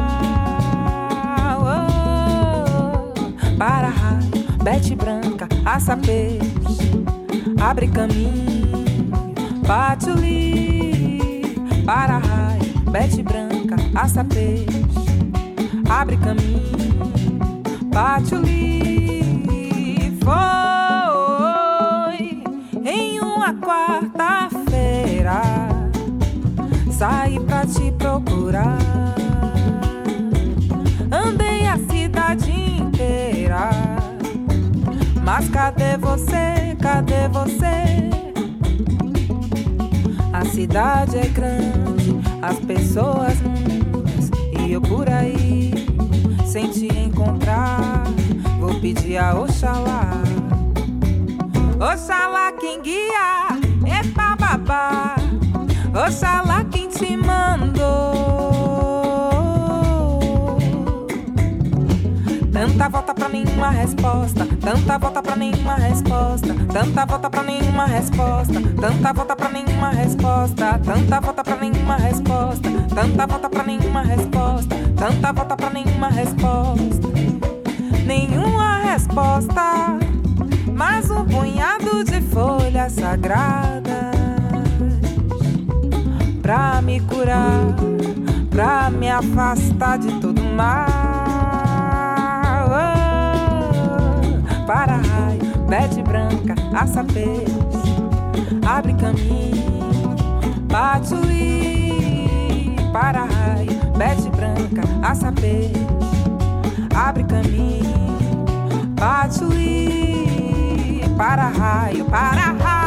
Raio, 4.81 4.89
bete 4.89 4.95
branca, 4.95 5.47
aça 5.65 5.95
peixe, 5.95 7.03
abre 7.61 7.87
caminho, 7.87 8.83
patchouli. 9.65 11.21
Para 11.85 12.17
raio, 12.17 12.79
bete 12.91 13.21
branca, 13.23 13.75
aça 13.95 14.23
peixe, 14.23 14.85
abre 15.89 16.17
caminho, 16.17 17.51
patchouli. 17.91 19.21
Foi 20.23 20.41
em 22.85 23.19
uma 23.19 23.53
quarta-feira. 23.55 25.41
Saí 26.91 27.39
pra 27.39 27.65
te 27.65 27.91
procurar. 27.93 28.77
Andei 31.11 31.67
a 31.67 31.77
cidade. 31.77 32.80
Mas 35.23 35.49
cadê 35.49 35.97
você? 35.97 36.75
Cadê 36.81 37.27
você? 37.29 38.09
A 40.33 40.45
cidade 40.45 41.17
é 41.17 41.27
grande, 41.27 42.19
as 42.41 42.59
pessoas 42.59 43.39
muitas. 43.41 44.31
E 44.59 44.71
eu 44.71 44.81
por 44.81 45.09
aí, 45.09 45.71
sem 46.45 46.69
te 46.71 46.87
encontrar. 46.87 48.03
Vou 48.59 48.79
pedir 48.79 49.17
a 49.17 49.39
Oxalá. 49.39 50.21
Oxalá 51.79 52.51
quem 52.59 52.81
guia, 52.81 53.47
é 53.85 54.03
babá. 54.03 55.15
Oxalá 55.93 56.63
quem 56.65 56.89
te 56.89 57.15
mandou. 57.17 57.70
Tanta 62.71 62.87
volta 62.87 63.13
pra 63.13 63.27
nenhuma 63.27 63.69
resposta. 63.69 64.47
Tanta 64.61 64.97
volta 64.97 65.21
pra 65.21 65.35
nenhuma 65.35 65.75
resposta. 65.75 66.55
Tanta 66.71 67.05
volta 67.05 67.29
pra 67.29 67.43
nenhuma 67.43 67.85
resposta. 67.85 68.61
Tanta 68.79 69.13
volta 69.13 69.35
pra 69.35 69.49
nenhuma 69.49 69.89
resposta. 69.89 70.63
Tanta 70.85 71.19
volta 71.19 71.43
pra 71.43 71.55
nenhuma 71.57 71.97
resposta. 71.97 72.69
Tanta 72.95 73.27
volta 73.27 73.49
pra 73.49 73.63
nenhuma 73.63 74.01
resposta. 74.03 74.75
Tanta 74.95 75.33
volta 75.33 75.57
pra 75.57 75.69
nenhuma 75.69 76.07
resposta. 76.07 77.07
Nenhuma 78.05 78.77
resposta. 78.77 79.97
Mais 80.73 81.11
um 81.11 81.25
punhado 81.25 82.05
de 82.05 82.21
folhas 82.21 82.93
sagradas 82.93 83.91
pra 86.41 86.81
me 86.81 87.01
curar, 87.01 87.75
pra 88.49 88.89
me 88.89 89.09
afastar 89.09 89.99
de 89.99 90.19
todo 90.19 90.41
mal. 90.41 91.00
para-raio, 94.71 95.41
bete 95.67 96.01
branca, 96.01 96.55
aça 96.73 97.05
abre 98.65 98.93
caminho, 98.93 100.15
patuí. 100.69 102.73
Para-raio, 102.93 103.81
bete 103.97 104.29
branca, 104.29 104.83
aça 105.03 105.33
abre 106.95 107.25
caminho, 107.25 108.45
patuí. 108.95 111.01
Para-raio, 111.17 112.05
para-raio. 112.05 112.80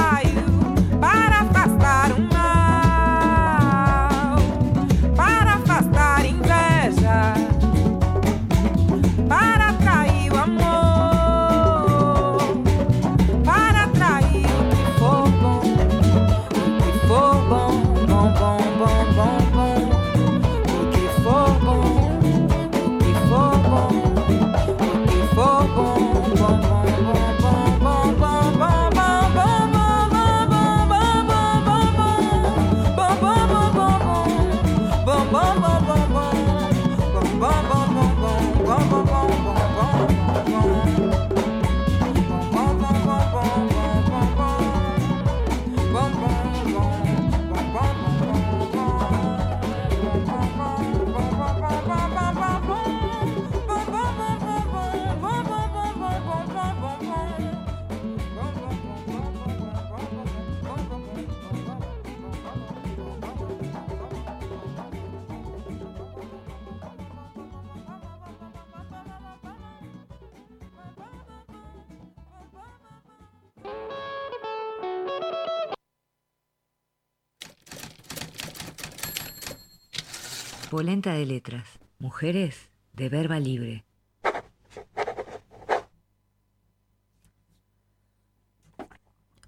Polenta 80.77 81.13
de 81.13 81.25
letras. 81.25 81.79
Mujeres 82.01 82.69
de 82.95 83.09
verba 83.09 83.39
libre. 83.39 83.85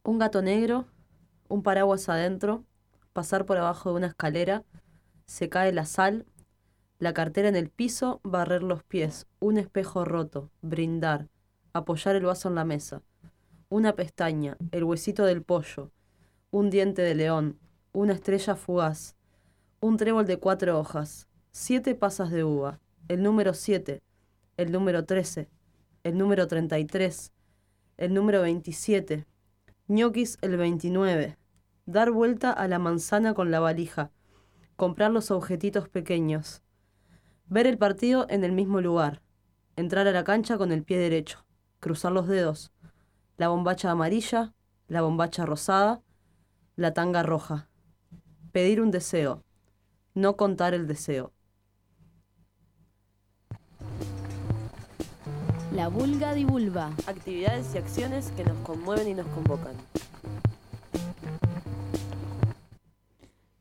Un 0.05 0.21
gato 0.21 0.41
negro, 0.41 0.87
un 1.49 1.65
paraguas 1.65 2.09
adentro, 2.09 2.63
pasar 3.13 3.45
por 3.45 3.57
abajo 3.57 3.91
de 3.91 3.97
una 3.97 4.07
escalera, 4.07 4.63
se 5.27 5.49
cae 5.49 5.73
la 5.73 5.85
sal, 5.85 6.27
la 7.01 7.13
cartera 7.13 7.49
en 7.49 7.57
el 7.57 7.71
piso, 7.71 8.21
barrer 8.23 8.63
los 8.63 8.85
pies, 8.85 9.27
un 9.41 9.59
espejo 9.59 10.05
roto, 10.05 10.53
brindar, 10.63 11.27
apoyar 11.73 12.15
el 12.15 12.25
vaso 12.25 12.51
en 12.51 12.55
la 12.55 12.65
mesa, 12.65 13.03
una 13.69 13.97
pestaña, 13.97 14.57
el 14.71 14.85
huesito 14.85 15.25
del 15.25 15.43
pollo, 15.43 15.91
un 16.53 16.71
diente 16.71 17.03
de 17.03 17.17
león, 17.17 17.59
una 17.91 18.13
estrella 18.13 18.55
fugaz, 18.55 19.16
un 19.87 19.97
trébol 19.97 20.27
de 20.27 20.41
cuatro 20.41 20.81
hojas, 20.81 21.29
siete 21.53 21.95
pasas 21.95 22.33
de 22.33 22.43
uva, 22.43 22.81
el 23.07 23.23
número 23.23 23.55
siete, 23.55 24.03
el 24.57 24.73
número 24.73 25.05
trece, 25.05 25.49
el 26.03 26.19
número 26.19 26.49
treinta 26.49 26.81
y 26.81 26.87
tres, 26.87 27.33
el 27.97 28.13
número 28.13 28.43
veintisiete, 28.43 29.27
ñoquis 29.87 30.39
el 30.43 30.57
veintinueve, 30.57 31.39
dar 31.87 32.11
vuelta 32.11 32.51
a 32.51 32.67
la 32.67 32.81
manzana 32.81 33.33
con 33.33 33.53
la 33.53 33.61
valija, 33.61 34.11
comprar 34.75 35.13
los 35.13 35.31
objetitos 35.31 35.89
pequeños, 35.89 36.65
ver 37.47 37.69
el 37.69 37.79
partido 37.79 38.27
en 38.29 38.43
el 38.43 38.51
mismo 38.51 38.81
lugar, 38.81 39.23
entrar 39.77 40.09
a 40.09 40.13
la 40.13 40.25
cancha 40.25 40.59
con 40.59 40.73
el 40.73 40.83
pie 40.83 40.99
derecho, 40.99 41.47
cruzar 41.79 42.11
los 42.11 42.27
dedos, 42.27 42.73
la 43.37 43.51
bombacha 43.51 43.93
amarilla, 43.93 44.53
la 44.89 45.03
bombacha 45.03 45.47
rosada, 45.47 46.03
la 46.75 46.93
tanga 46.93 47.23
roja, 47.23 47.69
pedir 48.51 48.81
un 48.81 48.91
deseo, 48.91 49.45
no 50.17 50.37
contar 50.37 50.75
el 50.75 50.89
deseo. 50.89 51.31
La 55.73 55.89
vulga 55.89 56.33
divulva. 56.33 56.91
Actividades 57.07 57.75
y 57.75 57.79
acciones 57.79 58.33
que 58.33 58.43
nos 58.43 58.57
conmueven 58.61 59.09
y 59.09 59.15
nos 59.15 59.27
convocan. 59.29 59.75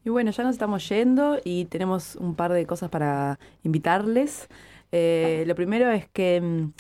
Y 0.06 0.10
bueno, 0.10 0.32
ya 0.32 0.44
nos 0.44 0.54
estamos 0.54 0.88
yendo 0.88 1.40
y 1.44 1.66
tenemos 1.66 2.16
un 2.16 2.36
par 2.36 2.54
de 2.54 2.66
cosas 2.66 2.90
para 2.90 3.38
invitarles. 3.64 4.48
Eh, 4.94 5.44
lo 5.48 5.56
primero 5.56 5.92
es 5.92 6.08
que 6.08 6.40
mm, 6.40 6.72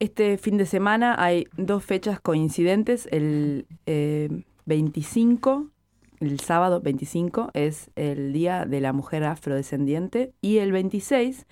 este 0.00 0.38
fin 0.38 0.56
de 0.56 0.66
semana 0.66 1.14
hay 1.22 1.46
dos 1.56 1.84
fechas 1.84 2.18
coincidentes. 2.18 3.06
El 3.12 3.66
eh, 3.86 4.42
25, 4.64 5.70
el 6.26 6.40
sábado 6.40 6.80
25 6.80 7.50
es 7.54 7.90
el 7.96 8.32
Día 8.32 8.64
de 8.66 8.80
la 8.80 8.92
Mujer 8.92 9.24
Afrodescendiente 9.24 10.32
y 10.40 10.58
el 10.58 10.72
26 10.72 11.46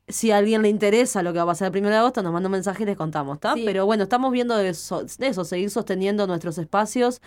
Si 0.08 0.32
a 0.32 0.38
alguien 0.38 0.62
le 0.62 0.68
interesa 0.68 1.22
lo 1.22 1.32
que 1.32 1.38
va 1.38 1.44
a 1.44 1.46
pasar 1.46 1.66
el 1.66 1.72
primero 1.72 1.92
de 1.94 2.00
agosto, 2.00 2.22
nos 2.22 2.32
manda 2.32 2.48
un 2.48 2.52
mensaje 2.52 2.82
y 2.82 2.86
les 2.86 2.96
contamos, 2.96 3.36
¿está? 3.36 3.54
Sí. 3.54 3.62
Pero 3.64 3.86
bueno, 3.86 4.02
estamos 4.02 4.32
viendo 4.32 4.58
eso, 4.58 5.04
eso 5.20 5.44
seguir 5.44 5.70
sosteniendo 5.70 6.26
nuestros 6.26 6.58
espacios. 6.58 7.20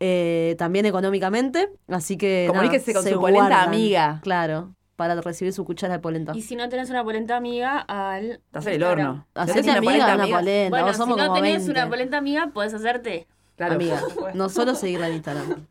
eh, 0.00 0.54
también 0.58 0.86
económicamente, 0.86 1.70
así 1.88 2.16
que 2.16 2.44
nada, 2.46 2.60
Comuníquese 2.60 2.92
con 2.94 3.02
se 3.02 3.12
su 3.14 3.20
polenta 3.20 3.48
guardan, 3.48 3.68
amiga. 3.68 4.20
Claro, 4.22 4.74
para 4.94 5.20
recibir 5.20 5.52
su 5.52 5.64
cuchara 5.64 5.94
de 5.94 5.98
polenta. 6.00 6.36
Y 6.36 6.42
si 6.42 6.54
no 6.54 6.68
tenés 6.68 6.88
una 6.90 7.02
polenta 7.02 7.36
amiga, 7.36 7.80
al. 7.80 8.40
Hacé 8.52 8.74
el 8.74 8.82
Instagram. 8.82 9.08
horno. 9.08 9.26
Hacete 9.34 9.62
no 9.72 9.72
amiga 9.78 9.80
polenta 9.80 10.06
de 10.06 10.14
una 10.14 10.22
amiga- 10.22 10.38
polenta, 10.38 10.70
Bueno, 10.70 10.92
si 10.92 10.98
no 11.00 11.06
como 11.16 11.34
tenés 11.34 11.52
20. 11.66 11.70
una 11.72 11.88
polenta 11.88 12.18
amiga, 12.18 12.50
podés 12.54 12.74
hacerte. 12.74 13.26
Claro. 13.56 13.74
Amiga, 13.74 14.00
no 14.34 14.48
solo 14.50 14.74
seguirla 14.76 15.08
en 15.08 15.14
Instagram. 15.14 15.66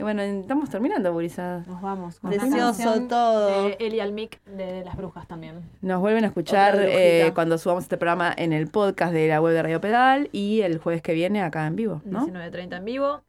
Y 0.00 0.02
bueno, 0.02 0.22
estamos 0.22 0.70
terminando, 0.70 1.12
Guriza. 1.12 1.58
Nos 1.66 1.82
vamos. 1.82 2.20
con 2.20 2.30
Precioso 2.30 3.02
todo. 3.06 3.64
De 3.64 3.76
Eli 3.80 4.00
Almic 4.00 4.42
de 4.44 4.82
Las 4.82 4.96
Brujas 4.96 5.28
también. 5.28 5.60
Nos 5.82 6.00
vuelven 6.00 6.24
a 6.24 6.28
escuchar 6.28 6.78
eh, 6.80 7.32
cuando 7.34 7.58
subamos 7.58 7.84
este 7.84 7.98
programa 7.98 8.32
en 8.34 8.54
el 8.54 8.68
podcast 8.68 9.12
de 9.12 9.28
la 9.28 9.42
web 9.42 9.52
de 9.52 9.62
Radio 9.62 9.78
Pedal 9.82 10.30
y 10.32 10.62
el 10.62 10.78
jueves 10.78 11.02
que 11.02 11.12
viene 11.12 11.42
acá 11.42 11.66
en 11.66 11.76
vivo, 11.76 12.00
¿no? 12.06 12.26
19.30 12.26 12.78
en 12.78 12.84
vivo. 12.86 13.20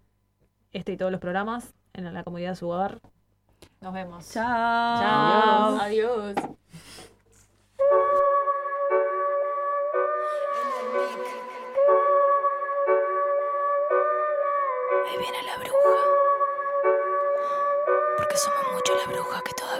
Este 0.71 0.93
y 0.93 0.97
todos 0.97 1.11
los 1.11 1.19
programas 1.19 1.73
en 1.91 2.13
la 2.13 2.23
comodidad 2.23 2.51
de 2.51 2.55
su 2.55 2.69
hogar. 2.69 3.01
Nos 3.81 3.93
vemos. 3.93 4.31
Chao. 4.31 5.01
Chao. 5.01 5.77
Adiós. 5.81 6.35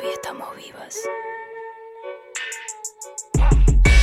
Todavía 0.02 0.14
estamos 0.14 0.56
vivas. 0.56 1.00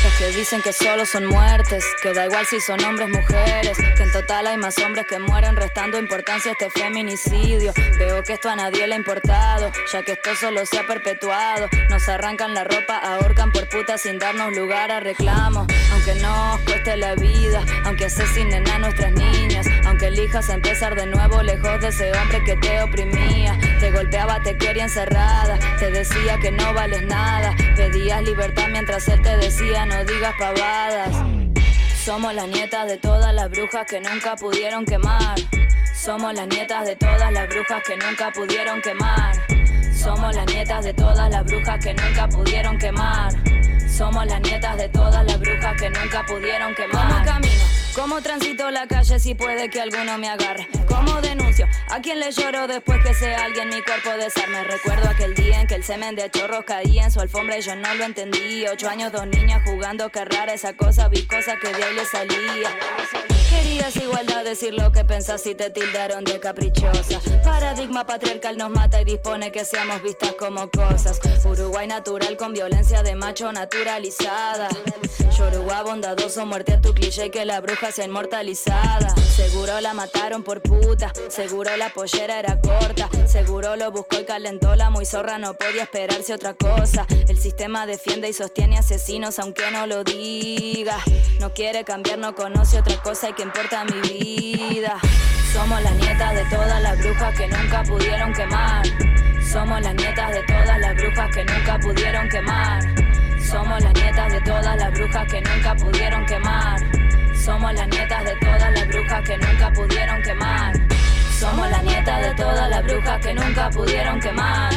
Los 0.04 0.14
que 0.18 0.38
dicen 0.38 0.62
que 0.62 0.72
solo 0.72 1.04
son 1.04 1.26
muertes, 1.26 1.84
que 2.02 2.12
da 2.14 2.26
igual 2.26 2.46
si 2.46 2.60
son 2.60 2.82
hombres 2.84 3.08
mujeres, 3.08 3.76
que 3.96 4.02
en 4.04 4.12
total 4.12 4.46
hay 4.46 4.56
más 4.56 4.78
hombres 4.78 5.06
que 5.08 5.18
mueren 5.18 5.56
restando 5.56 5.98
importancia 5.98 6.52
a 6.52 6.52
este 6.52 6.70
feminicidio. 6.70 7.72
Veo 7.98 8.22
que 8.22 8.34
esto 8.34 8.48
a 8.48 8.56
nadie 8.56 8.86
le 8.86 8.94
ha 8.94 8.98
importado, 8.98 9.72
ya 9.92 10.02
que 10.02 10.12
esto 10.12 10.34
solo 10.36 10.64
se 10.66 10.78
ha 10.78 10.86
perpetuado. 10.86 11.68
Nos 11.90 12.08
arrancan 12.08 12.54
la 12.54 12.64
ropa, 12.64 12.98
ahorcan 12.98 13.50
por 13.50 13.68
puta 13.68 13.98
sin 13.98 14.18
darnos 14.18 14.54
lugar 14.56 14.92
a 14.92 15.00
reclamo. 15.00 15.66
Aunque 15.92 16.14
nos 16.22 16.60
cueste 16.60 16.96
la 16.96 17.14
vida, 17.16 17.64
aunque 17.84 18.04
asesinen 18.04 18.68
a 18.68 18.78
nuestras 18.78 19.12
niñas, 19.12 19.66
aunque 19.98 20.20
elijas 20.20 20.48
empezar 20.48 20.94
de 20.94 21.06
nuevo 21.06 21.42
lejos 21.42 21.80
de 21.80 21.88
ese 21.88 22.12
hombre 22.12 22.44
que 22.44 22.54
te 22.54 22.80
oprimía. 22.82 23.58
Te 23.80 23.90
golpeaba, 23.90 24.40
te 24.44 24.56
quería 24.56 24.84
encerrada, 24.84 25.58
te 25.80 25.90
decía 25.90 26.38
que 26.40 26.52
no 26.52 26.72
vales 26.72 27.04
nada, 27.04 27.52
pedías 27.74 28.22
libertad 28.22 28.68
mientras 28.70 29.08
él 29.08 29.20
te 29.22 29.36
decía 29.38 29.86
no 29.86 30.04
digas 30.04 30.34
pavadas. 30.38 31.10
Somos 32.04 32.32
las 32.32 32.46
nietas 32.46 32.86
de 32.86 32.98
todas 32.98 33.34
las 33.34 33.50
brujas 33.50 33.86
que 33.88 34.00
nunca 34.00 34.36
pudieron 34.36 34.84
quemar. 34.84 35.34
Somos 35.96 36.32
las 36.32 36.46
nietas 36.46 36.86
de 36.86 36.94
todas 36.94 37.32
las 37.32 37.48
brujas 37.48 37.82
que 37.84 37.96
nunca 37.96 38.30
pudieron 38.30 38.80
quemar. 38.80 39.34
Somos 39.92 40.36
las 40.36 40.46
nietas 40.46 40.84
de 40.84 40.94
todas 40.94 41.28
las 41.28 41.44
brujas 41.44 41.84
que 41.84 41.94
nunca 41.94 42.28
pudieron 42.28 42.78
quemar. 42.78 43.32
Somos 43.88 44.26
las 44.26 44.40
nietas 44.42 44.76
de 44.76 44.88
todas 44.90 45.26
las 45.26 45.40
brujas 45.40 45.74
que 45.76 45.90
nunca 45.90 46.24
pudieron 46.24 46.72
quemar. 46.76 47.08
¿Cómo 47.08 47.24
camino? 47.24 47.77
¿Cómo 47.98 48.22
transito 48.22 48.70
la 48.70 48.86
calle 48.86 49.18
si 49.18 49.34
puede 49.34 49.68
que 49.70 49.80
alguno 49.80 50.18
me 50.18 50.28
agarre? 50.28 50.68
¿Cómo 50.86 51.20
denuncio? 51.20 51.66
¿A 51.90 52.00
quién 52.00 52.20
le 52.20 52.30
lloro 52.30 52.68
después 52.68 53.04
que 53.04 53.12
sea 53.12 53.42
alguien 53.42 53.70
mi 53.70 53.82
cuerpo 53.82 54.10
desarme? 54.10 54.62
Recuerdo 54.62 55.08
aquel 55.10 55.34
día 55.34 55.60
en 55.60 55.66
que 55.66 55.74
el 55.74 55.82
semen 55.82 56.14
de 56.14 56.30
chorros 56.30 56.64
caía 56.64 57.06
en 57.06 57.10
su 57.10 57.18
alfombra 57.18 57.58
y 57.58 57.62
yo 57.62 57.74
no 57.74 57.92
lo 57.94 58.04
entendí. 58.04 58.64
Ocho 58.68 58.88
años, 58.88 59.10
dos 59.10 59.26
niñas 59.26 59.62
jugando, 59.64 60.10
qué 60.10 60.24
rara 60.24 60.54
esa 60.54 60.74
cosa 60.74 61.08
viscosa 61.08 61.56
que 61.56 61.72
de 61.72 61.82
ahí 61.82 61.94
le 61.96 62.04
salía. 62.04 62.70
Querías 63.58 63.96
igualdad, 63.96 64.44
decir 64.44 64.72
lo 64.72 64.92
que 64.92 65.04
pensás 65.04 65.44
y 65.46 65.52
te 65.52 65.68
tildaron 65.70 66.22
de 66.22 66.38
caprichosa. 66.38 67.20
Paradigma 67.42 68.06
patriarcal 68.06 68.56
nos 68.56 68.70
mata 68.70 69.00
y 69.00 69.04
dispone 69.04 69.50
que 69.50 69.64
seamos 69.64 70.00
vistas 70.00 70.34
como 70.38 70.70
cosas. 70.70 71.18
Uruguay 71.44 71.88
natural 71.88 72.36
con 72.36 72.52
violencia 72.52 73.02
de 73.02 73.16
macho 73.16 73.50
naturalizada. 73.50 74.68
Yoruba 75.36 75.82
bondadoso, 75.82 76.46
muerte 76.46 76.74
a 76.74 76.80
tu 76.80 76.94
cliché 76.94 77.32
que 77.32 77.44
la 77.44 77.60
bruja 77.60 77.90
sea 77.90 78.04
inmortalizada. 78.04 79.12
Seguro 79.16 79.80
la 79.80 79.92
mataron 79.92 80.44
por 80.44 80.62
puta, 80.62 81.12
seguro 81.28 81.76
la 81.76 81.90
pollera 81.90 82.38
era 82.38 82.60
corta. 82.60 83.08
Seguro 83.26 83.74
lo 83.74 83.90
buscó 83.90 84.20
y 84.20 84.24
calentó 84.24 84.76
la 84.76 84.88
muy 84.88 85.04
zorra, 85.04 85.38
no 85.38 85.54
podía 85.54 85.82
esperarse 85.82 86.32
otra 86.32 86.54
cosa. 86.54 87.06
El 87.26 87.38
sistema 87.38 87.86
defiende 87.86 88.28
y 88.28 88.32
sostiene 88.32 88.78
asesinos 88.78 89.38
aunque 89.40 89.68
no 89.72 89.86
lo 89.86 90.04
diga. 90.04 90.98
No 91.40 91.52
quiere 91.52 91.84
cambiar, 91.84 92.18
no 92.18 92.34
conoce 92.34 92.78
otra 92.78 93.02
cosa 93.02 93.30
y 93.30 93.32
que 93.32 93.47
importa 93.48 93.84
mi 93.84 94.00
vida. 94.02 94.98
Somos 95.52 95.82
las 95.82 95.94
nietas 95.94 96.34
de 96.34 96.44
todas 96.54 96.82
las 96.82 96.98
brujas 96.98 97.34
que 97.34 97.48
nunca 97.48 97.82
pudieron 97.82 98.32
quemar. 98.34 98.86
Somos 99.42 99.80
las 99.80 99.94
nietas 99.94 100.30
de 100.32 100.42
todas 100.42 100.78
las 100.78 100.94
brujas 100.94 101.34
que 101.34 101.44
nunca 101.44 101.78
pudieron 101.78 102.28
quemar. 102.28 102.82
Somos 103.40 103.82
las 103.82 103.94
nietas 103.94 104.32
de 104.32 104.40
todas 104.42 104.76
las 104.76 104.92
brujas 104.92 105.26
que 105.32 105.40
nunca 105.40 105.74
pudieron 105.76 106.26
quemar. 106.26 106.80
Somos 107.34 107.72
las 107.72 107.88
nietas 107.88 108.24
de 108.24 108.36
todas 108.36 108.72
las 108.74 108.88
brujas 108.88 109.22
que 109.22 109.38
nunca 109.38 109.72
pudieron 109.72 110.22
quemar. 110.22 110.72
Somos 111.38 111.70
las 111.70 111.82
nietas 111.84 112.20
de 112.20 112.34
todas 112.34 112.70
las 112.70 112.84
brujas 112.84 113.20
que 113.20 113.34
nunca 113.34 113.70
pudieron 113.70 114.20
quemar. 114.20 114.70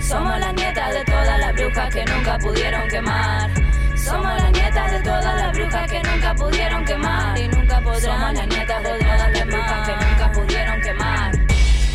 Somos 0.00 0.38
las 0.40 0.54
nietas 0.54 0.92
de 0.92 1.04
todas 1.04 1.38
las 1.38 1.52
brujas 1.54 1.94
que 1.94 2.04
nunca 2.04 2.38
pudieron 2.38 2.88
quemar. 2.88 3.69
Somos 4.04 4.34
las 4.42 4.52
nietas 4.52 4.92
de 4.92 5.00
todas 5.00 5.36
las 5.36 5.52
brujas 5.52 5.90
que 5.90 6.02
nunca 6.02 6.34
pudieron 6.34 6.84
quemar 6.84 7.38
y 7.38 7.48
nunca 7.48 7.80
podrán. 7.80 8.00
Somos 8.00 8.32
las 8.34 8.46
nietas 8.46 8.82
de 8.82 8.98
todas 8.98 9.32
las 9.32 9.46
brujas 9.46 9.88
que 9.88 9.94
nunca 9.94 10.32
pudieron 10.32 10.80
quemar. 10.80 11.32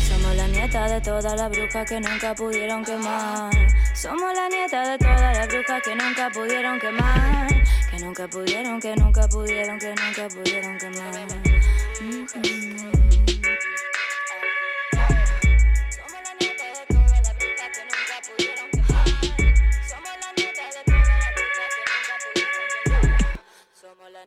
Somos 0.08 0.36
la 0.36 0.48
nieta 0.48 0.88
de 0.88 1.00
todas 1.00 1.40
las 1.40 1.50
brujas 1.50 1.88
que 1.88 2.00
nunca 2.00 2.34
pudieron 2.34 2.84
quemar. 2.84 3.50
Somos 3.94 4.34
la 4.34 4.48
nieta 4.48 4.90
de 4.90 4.98
todas 4.98 5.36
las 5.36 5.48
brujas 5.48 5.82
que 5.82 5.94
nunca 5.94 6.30
pudieron 6.30 6.78
quemar. 6.78 7.46
Que 7.90 7.98
nunca 7.98 8.28
pudieron, 8.28 8.80
que 8.80 8.96
nunca 8.96 9.28
pudieron, 9.28 9.78
que 9.78 9.88
nunca 9.88 10.28
pudieron 10.28 10.78
quemar. 10.78 11.12
Mm, 12.00 12.26
mm. 12.38 13.06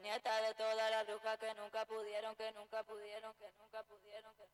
nieta 0.02 0.42
de 0.42 0.54
todas 0.56 0.92
las 0.92 1.08
brujas 1.08 1.38
que 1.38 1.54
nunca 1.56 1.86
pudieron, 1.86 2.36
que 2.36 2.52
nunca 2.54 2.84
pudieron, 2.84 3.34
que 3.36 3.52
nunca 3.58 3.84
pudieron, 3.84 4.36
que 4.36 4.48